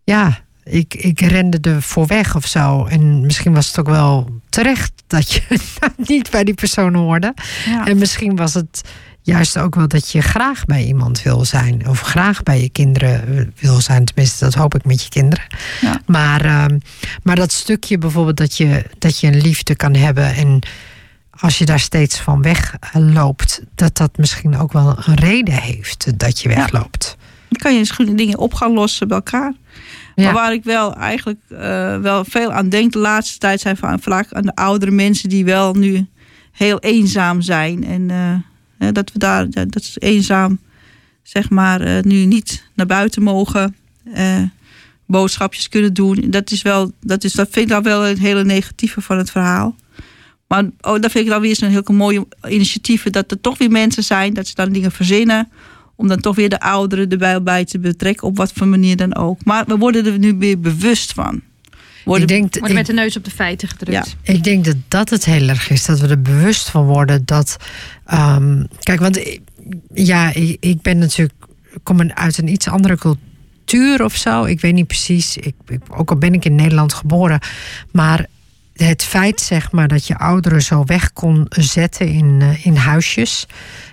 ja, 0.05 0.41
ik, 0.71 0.95
ik 0.95 1.21
rende 1.21 1.59
er 1.71 1.83
voor 1.83 2.07
weg 2.07 2.37
of 2.37 2.47
zo. 2.47 2.85
En 2.87 3.21
misschien 3.21 3.53
was 3.55 3.67
het 3.67 3.79
ook 3.79 3.89
wel 3.89 4.29
terecht 4.49 4.93
dat 5.07 5.33
je 5.33 5.43
niet 6.13 6.31
bij 6.31 6.45
die 6.45 6.55
persoon 6.55 6.95
hoorde. 6.95 7.35
Ja. 7.67 7.87
En 7.87 7.99
misschien 7.99 8.37
was 8.37 8.55
het 8.55 8.81
juist 9.23 9.59
ook 9.59 9.75
wel 9.75 9.89
dat 9.89 10.11
je 10.11 10.21
graag 10.21 10.65
bij 10.65 10.85
iemand 10.85 11.23
wil 11.23 11.45
zijn. 11.45 11.89
Of 11.89 12.01
graag 12.01 12.43
bij 12.43 12.61
je 12.61 12.69
kinderen 12.71 13.53
wil 13.61 13.81
zijn. 13.81 14.05
Tenminste, 14.05 14.45
dat 14.45 14.55
hoop 14.55 14.75
ik 14.75 14.85
met 14.85 15.03
je 15.03 15.09
kinderen. 15.09 15.45
Ja. 15.81 16.01
Maar, 16.07 16.45
ehm, 16.45 16.79
maar 17.23 17.37
dat 17.37 17.53
stukje 17.53 17.99
bijvoorbeeld 17.99 18.37
dat 18.37 18.57
je, 18.57 18.85
dat 18.99 19.21
je 19.21 19.27
een 19.27 19.41
liefde 19.41 19.75
kan 19.77 19.95
hebben. 19.95 20.35
En 20.35 20.59
als 21.31 21.59
je 21.59 21.65
daar 21.65 21.81
steeds 21.81 22.19
van 22.21 22.43
wegloopt, 22.43 23.63
dat 23.75 23.97
dat 23.97 24.17
misschien 24.17 24.57
ook 24.59 24.73
wel 24.73 24.99
een 25.05 25.15
reden 25.15 25.55
heeft 25.55 26.19
dat 26.19 26.41
je 26.41 26.49
Ja. 26.49 26.55
wegloopt. 26.55 27.17
Dan 27.49 27.59
kan 27.59 27.73
je 27.73 27.79
misschien 27.79 28.17
dingen 28.17 28.39
op 28.39 28.55
gaan 28.55 28.73
lossen 28.73 29.09
bij 29.09 29.17
elkaar. 29.17 29.53
Maar 30.25 30.33
waar 30.33 30.53
ik 30.53 30.65
wel 30.65 30.95
eigenlijk 30.95 31.41
eh, 31.49 31.99
wel 31.99 32.25
veel 32.25 32.53
aan 32.53 32.69
denk 32.69 32.93
de 32.93 32.99
laatste 32.99 33.39
tijd 33.39 33.61
zijn 33.61 33.77
van, 33.77 34.01
vaak 34.01 34.33
aan 34.33 34.43
de 34.43 34.55
oudere 34.55 34.91
mensen 34.91 35.29
die 35.29 35.45
wel 35.45 35.75
nu 35.75 36.07
heel 36.53 36.79
eenzaam 36.79 37.41
zijn. 37.41 37.85
En 37.85 38.11
eh, 38.79 38.89
dat 38.93 39.13
we 39.13 39.19
daar, 39.19 39.51
dat 39.51 39.77
is 39.77 39.97
eenzaam, 39.99 40.59
zeg 41.23 41.51
maar, 41.51 41.81
eh, 41.81 42.03
nu 42.03 42.25
niet 42.25 42.65
naar 42.75 42.87
buiten 42.87 43.23
mogen. 43.23 43.77
boodschapjes 45.07 45.69
kunnen 45.69 45.95
doen. 45.95 46.25
Dat 46.31 46.51
is 46.51 46.63
wel, 46.63 46.93
dat, 47.01 47.25
is, 47.25 47.33
dat 47.33 47.49
vind 47.51 47.67
ik 47.67 47.73
dan 47.73 47.83
wel 47.83 48.03
het 48.03 48.19
hele 48.19 48.45
negatieve 48.45 49.01
van 49.01 49.19
het 49.19 49.31
verhaal. 49.31 49.77
Maar 50.47 50.65
oh, 50.81 51.01
dat 51.01 51.11
vind 51.11 51.25
ik 51.25 51.31
dan 51.31 51.41
weer 51.41 51.57
zo'n 51.57 51.69
heel 51.69 51.83
mooie 51.87 52.27
initiatieven. 52.49 53.13
Dat 53.13 53.31
er 53.31 53.41
toch 53.41 53.59
weer 53.59 53.71
mensen 53.71 54.03
zijn, 54.03 54.35
dat 54.35 54.47
ze 54.47 54.55
dan 54.55 54.73
dingen 54.73 54.93
verzinnen 54.93 55.49
om 56.01 56.09
dan 56.09 56.21
toch 56.21 56.37
weer 56.37 56.49
de 56.49 56.61
ouderen 56.61 57.09
erbij 57.09 57.43
bij 57.43 57.65
te 57.65 57.79
betrekken, 57.79 58.27
op 58.27 58.37
wat 58.37 58.53
voor 58.55 58.69
manier 58.69 58.97
dan 58.97 59.15
ook. 59.17 59.45
Maar 59.45 59.65
we 59.67 59.77
worden 59.77 60.07
er 60.07 60.19
nu 60.19 60.35
weer 60.39 60.61
bewust 60.61 61.13
van. 61.13 61.41
Worden, 62.05 62.23
Ik 62.23 62.29
denk, 62.29 62.55
Worden 62.59 62.77
met 62.77 62.87
de 62.87 62.93
neus 62.93 63.17
op 63.17 63.25
de 63.25 63.31
feiten 63.31 63.69
gedrukt. 63.69 64.17
Ik 64.23 64.45
denk 64.45 64.65
dat 64.65 64.77
dat 64.89 65.11
het 65.11 65.25
heel 65.25 65.49
erg 65.49 65.71
is. 65.71 65.85
Dat 65.85 66.01
we 66.01 66.09
er 66.09 66.23
bewust 66.23 66.71
van 66.71 66.85
worden 66.85 67.23
dat. 67.25 67.57
ehm, 68.07 68.65
kijk, 68.81 69.01
want 69.01 69.17
ik- 69.19 69.41
ja, 69.95 70.35
ik, 70.35 70.57
ik 70.61 70.83
ben 70.83 70.99
natuurlijk. 70.99 71.35
ik 71.73 71.81
kom 71.83 72.01
uit 72.11 72.39
een 72.39 72.49
iets 72.49 72.69
andere 72.69 72.97
cultuur 72.97 74.05
of 74.05 74.17
zo. 74.17 74.45
Ik 74.45 74.61
weet 74.61 74.75
niet 74.75 74.87
precies. 74.87 75.37
Ik, 75.37 75.55
ik- 75.69 75.81
ook 75.89 76.11
al 76.11 76.17
ben 76.17 76.35
ik 76.35 76.45
in 76.45 76.55
Nederland 76.55 76.93
geboren. 76.93 77.41
Maar 77.93 78.27
het 78.75 79.05
feit, 79.05 79.41
zeg 79.41 79.73
maar, 79.73 79.89
dat 79.89 80.07
je 80.07 80.19
ouderen 80.19 80.63
zo 80.63 80.85
weg 80.85 81.13
kon 81.13 81.47
zetten 81.49 82.09
in, 82.09 82.37
eh, 82.41 82.67
in 82.67 82.77
huisjes. 82.77 83.47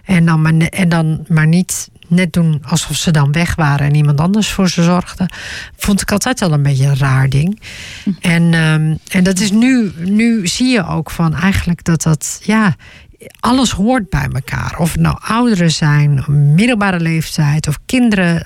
En 0.05 0.25
dan, 0.25 0.41
maar, 0.41 0.53
en 0.57 0.89
dan 0.89 1.25
maar 1.27 1.47
niet 1.47 1.89
net 2.07 2.33
doen 2.33 2.61
alsof 2.67 2.95
ze 2.95 3.11
dan 3.11 3.31
weg 3.31 3.55
waren 3.55 3.87
en 3.87 3.95
iemand 3.95 4.21
anders 4.21 4.51
voor 4.51 4.69
ze 4.69 4.83
zorgde. 4.83 5.29
Vond 5.77 6.01
ik 6.01 6.11
altijd 6.11 6.41
al 6.41 6.51
een 6.51 6.63
beetje 6.63 6.85
een 6.85 6.97
raar 6.97 7.29
ding. 7.29 7.61
En, 8.21 8.53
ehm, 8.53 8.95
en 9.07 9.23
dat 9.23 9.39
is 9.39 9.51
nu, 9.51 9.91
nu 9.97 10.47
zie 10.47 10.67
je 10.67 10.85
ook 10.85 11.11
van 11.11 11.35
eigenlijk 11.35 11.83
dat 11.83 12.01
dat, 12.01 12.39
ja, 12.43 12.75
alles 13.39 13.71
hoort 13.71 14.09
bij 14.09 14.27
elkaar. 14.33 14.75
Of 14.79 14.91
het 14.91 15.01
nou 15.01 15.17
ouderen 15.21 15.71
zijn, 15.71 16.23
middelbare 16.55 16.99
leeftijd 16.99 17.67
of 17.67 17.79
kinderen. 17.85 18.43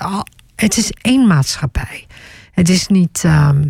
Het 0.56 0.78
is 0.78 0.92
één 1.02 1.28
maatschappij. 1.28 2.08
Het 2.52 2.70
is 2.70 2.88
niet. 2.88 3.22
ehm, 3.24 3.64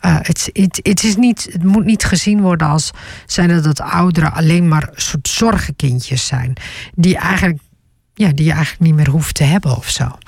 eh, 0.00 0.16
het, 0.20 0.50
het, 0.52 0.80
het, 0.82 1.04
is 1.04 1.16
niet, 1.16 1.48
het 1.52 1.64
moet 1.64 1.84
niet 1.84 2.04
gezien 2.04 2.40
worden 2.40 2.68
als 2.68 2.90
zijn 3.26 3.48
dat, 3.48 3.64
dat 3.64 3.80
ouderen 3.80 4.32
alleen 4.32 4.68
maar 4.68 4.88
soort 4.94 5.28
zorgenkindjes 5.28 6.26
zijn. 6.26 6.52
Die, 6.94 7.16
eigenlijk, 7.16 7.60
ja, 8.20 8.32
die 8.32 8.46
je 8.46 8.52
eigenlijk 8.52 8.82
niet 8.82 8.94
meer 8.94 9.08
hoeft 9.08 9.34
te 9.34 9.44
hebben 9.44 9.76
of 9.76 9.88
zo. 9.88 10.18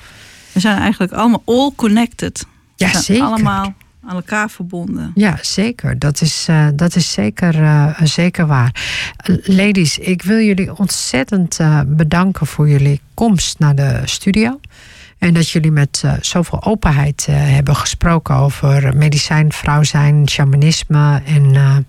We 0.51 0.59
zijn 0.59 0.77
eigenlijk 0.77 1.13
allemaal 1.13 1.41
all 1.45 1.71
connected. 1.75 2.45
Ja, 2.75 2.89
zijn 2.89 3.03
zeker. 3.03 3.23
Allemaal 3.23 3.73
aan 4.05 4.15
elkaar 4.15 4.49
verbonden. 4.49 5.11
Ja, 5.15 5.37
zeker. 5.41 5.99
Dat 5.99 6.21
is, 6.21 6.45
eh, 6.49 6.67
dat 6.75 6.95
is 6.95 7.11
zeker, 7.11 7.63
eh, 7.63 8.01
zeker 8.03 8.47
waar. 8.47 8.75
Ladies, 9.43 9.97
ik 9.97 10.21
wil 10.21 10.39
jullie 10.39 10.77
ontzettend 10.77 11.59
eh, 11.59 11.79
bedanken 11.87 12.47
voor 12.47 12.69
jullie 12.69 13.01
komst 13.13 13.59
naar 13.59 13.75
de 13.75 14.01
studio. 14.05 14.59
En 15.17 15.33
dat 15.33 15.49
jullie 15.49 15.71
met 15.71 16.03
zoveel 16.21 16.63
openheid 16.63 17.25
hebben 17.29 17.75
gesproken 17.75 18.35
over 18.35 18.97
medicijn, 18.97 19.51
vrouw 19.51 19.83
zijn, 19.83 20.29
shamanisme. 20.29 21.21
En 21.25 21.85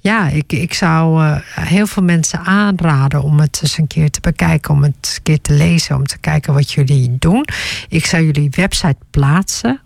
ja, 0.00 0.28
ik, 0.28 0.52
ik 0.52 0.74
zou 0.74 1.24
eh, 1.24 1.36
heel 1.50 1.86
veel 1.86 2.02
mensen 2.02 2.38
aanraden 2.40 3.22
om 3.22 3.40
het 3.40 3.58
eens 3.62 3.78
een 3.78 3.86
keer 3.86 4.10
te 4.10 4.20
bekijken, 4.20 4.70
om 4.74 4.82
het 4.82 4.94
eens 5.00 5.16
een 5.16 5.22
keer 5.22 5.40
te 5.40 5.52
lezen, 5.52 5.96
om 5.96 6.06
te 6.06 6.18
kijken 6.18 6.54
wat 6.54 6.72
jullie 6.72 7.16
doen. 7.18 7.44
Ik 7.88 8.06
zou 8.06 8.24
jullie 8.24 8.50
website 8.50 8.96
plaatsen 9.10 9.80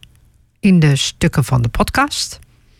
in 0.60 0.80
de 0.80 0.96
stukken 0.96 1.44
van 1.44 1.62
de 1.62 1.68
podcast 1.68 2.38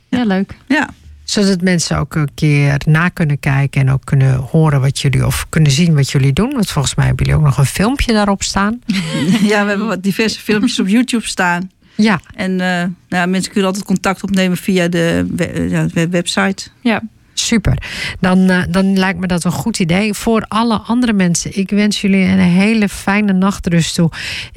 Ja, 0.09 0.25
leuk. 0.25 0.57
Ja, 0.69 0.89
zodat 1.25 1.61
mensen 1.61 1.99
ook 1.99 2.15
een 2.15 2.29
keer 2.35 2.81
na 2.87 3.09
kunnen 3.09 3.41
kijken 3.41 3.81
en 3.81 3.91
ook 3.91 4.05
kunnen 4.05 4.35
horen 4.37 4.81
wat 4.81 4.99
jullie 4.99 5.27
of 5.27 5.47
kunnen 5.49 5.71
zien 5.73 5.95
wat 5.95 6.11
jullie 6.11 6.33
doen. 6.33 6.51
Want 6.53 6.71
volgens 6.71 6.95
mij 6.95 7.07
hebben 7.07 7.25
jullie 7.27 7.41
ook 7.41 7.47
nog 7.47 7.59
een 7.59 7.67
filmpje 7.67 8.13
daarop 8.13 8.43
staan. 8.43 8.81
ja 9.53 9.63
we 9.63 9.69
hebben 9.69 9.87
wat 9.87 10.03
diverse 10.03 10.41
filmpjes 10.41 10.81
op 10.81 10.89
YouTube 10.89 11.27
staan. 11.27 11.71
Ja, 11.97 12.21
En 12.35 12.51
eh, 12.51 12.67
nou 12.69 12.93
ja, 13.09 13.27
mensen 13.27 13.51
kunnen 13.51 13.67
altijd 13.69 13.87
contact 13.87 14.23
opnemen 14.23 14.57
via 14.57 14.89
de 14.89 15.27
we- 15.37 15.67
ja, 15.71 15.87
de 15.93 16.09
website. 16.09 16.69
Ja. 16.81 17.03
Super. 17.47 17.79
Dan, 18.21 18.51
eh, 18.51 18.63
dan 18.69 18.99
lijkt 18.99 19.19
me 19.19 19.27
dat 19.27 19.45
een 19.45 19.53
goed 19.53 19.79
idee. 19.79 20.15
Voor 20.15 20.45
alle 20.49 20.79
andere 20.79 21.13
mensen, 21.13 21.59
ik 21.59 21.71
wens 21.71 22.01
jullie 22.01 22.25
een 22.25 22.39
hele 22.39 22.89
fijne 22.89 23.33
nachtrust 23.33 23.95
toe. 23.95 24.11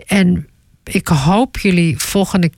En 0.06 0.48
ik 0.84 1.08
hoop 1.08 1.58
jullie 1.58 1.98
volgende 2.00 2.52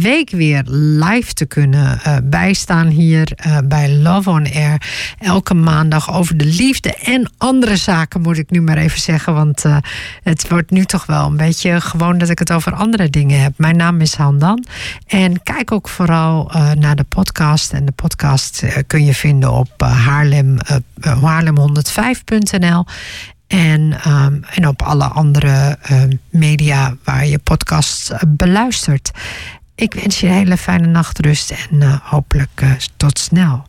week 0.00 0.30
weer 0.30 0.62
live 0.66 1.32
te 1.32 1.46
kunnen 1.46 2.00
eh, 2.02 2.16
bijstaan 2.24 2.86
hier 2.86 3.32
eh, 3.36 3.58
bij 3.64 3.90
Love 3.90 4.30
on 4.30 4.52
Air. 4.52 4.82
Elke 5.18 5.54
maandag 5.54 6.12
over 6.12 6.36
de 6.36 6.44
liefde 6.44 6.94
en 6.94 7.30
andere 7.36 7.76
zaken, 7.76 8.20
moet 8.20 8.38
ik 8.38 8.50
nu 8.50 8.60
maar 8.60 8.76
even 8.76 9.00
zeggen. 9.00 9.34
Want 9.34 9.64
eh, 9.64 9.76
het 10.22 10.48
wordt 10.48 10.70
nu 10.70 10.84
toch 10.84 11.06
wel 11.06 11.26
een 11.26 11.36
beetje 11.36 11.80
gewoon 11.80 12.18
dat 12.18 12.28
ik 12.28 12.38
het 12.38 12.52
over 12.52 12.74
andere 12.74 13.10
dingen 13.10 13.42
heb. 13.42 13.52
Mijn 13.56 13.76
naam 13.76 14.00
is 14.00 14.14
Handan. 14.14 14.64
En 15.06 15.42
kijk 15.42 15.72
ook 15.72 15.88
vooral 15.88 16.52
naar 16.78 16.96
de 16.96 17.04
podcast. 17.04 17.72
En 17.72 17.84
de 17.84 17.92
podcast 17.92 18.62
kun 18.86 19.04
je 19.04 19.14
vinden 19.14 19.52
op 19.52 19.82
Haarlem, 19.82 20.58
eh, 20.58 20.76
eh, 21.00 21.22
haarlem105.nl. 21.22 22.84
En, 23.46 23.92
ehm, 24.04 24.40
en 24.54 24.68
op 24.68 24.82
alle 24.82 25.04
andere 25.04 25.78
media 26.30 26.96
waar 27.04 27.26
je 27.26 27.38
podcast 27.38 28.10
eh, 28.10 28.18
beluistert. 28.28 29.10
Ik 29.78 29.94
wens 29.94 30.20
je 30.20 30.26
een 30.26 30.32
hele 30.32 30.56
fijne 30.56 30.86
nachtrust 30.86 31.50
en 31.50 31.82
eh, 31.82 32.00
hopelijk 32.02 32.50
eh, 32.54 32.72
tot 32.96 33.18
snel. 33.18 33.66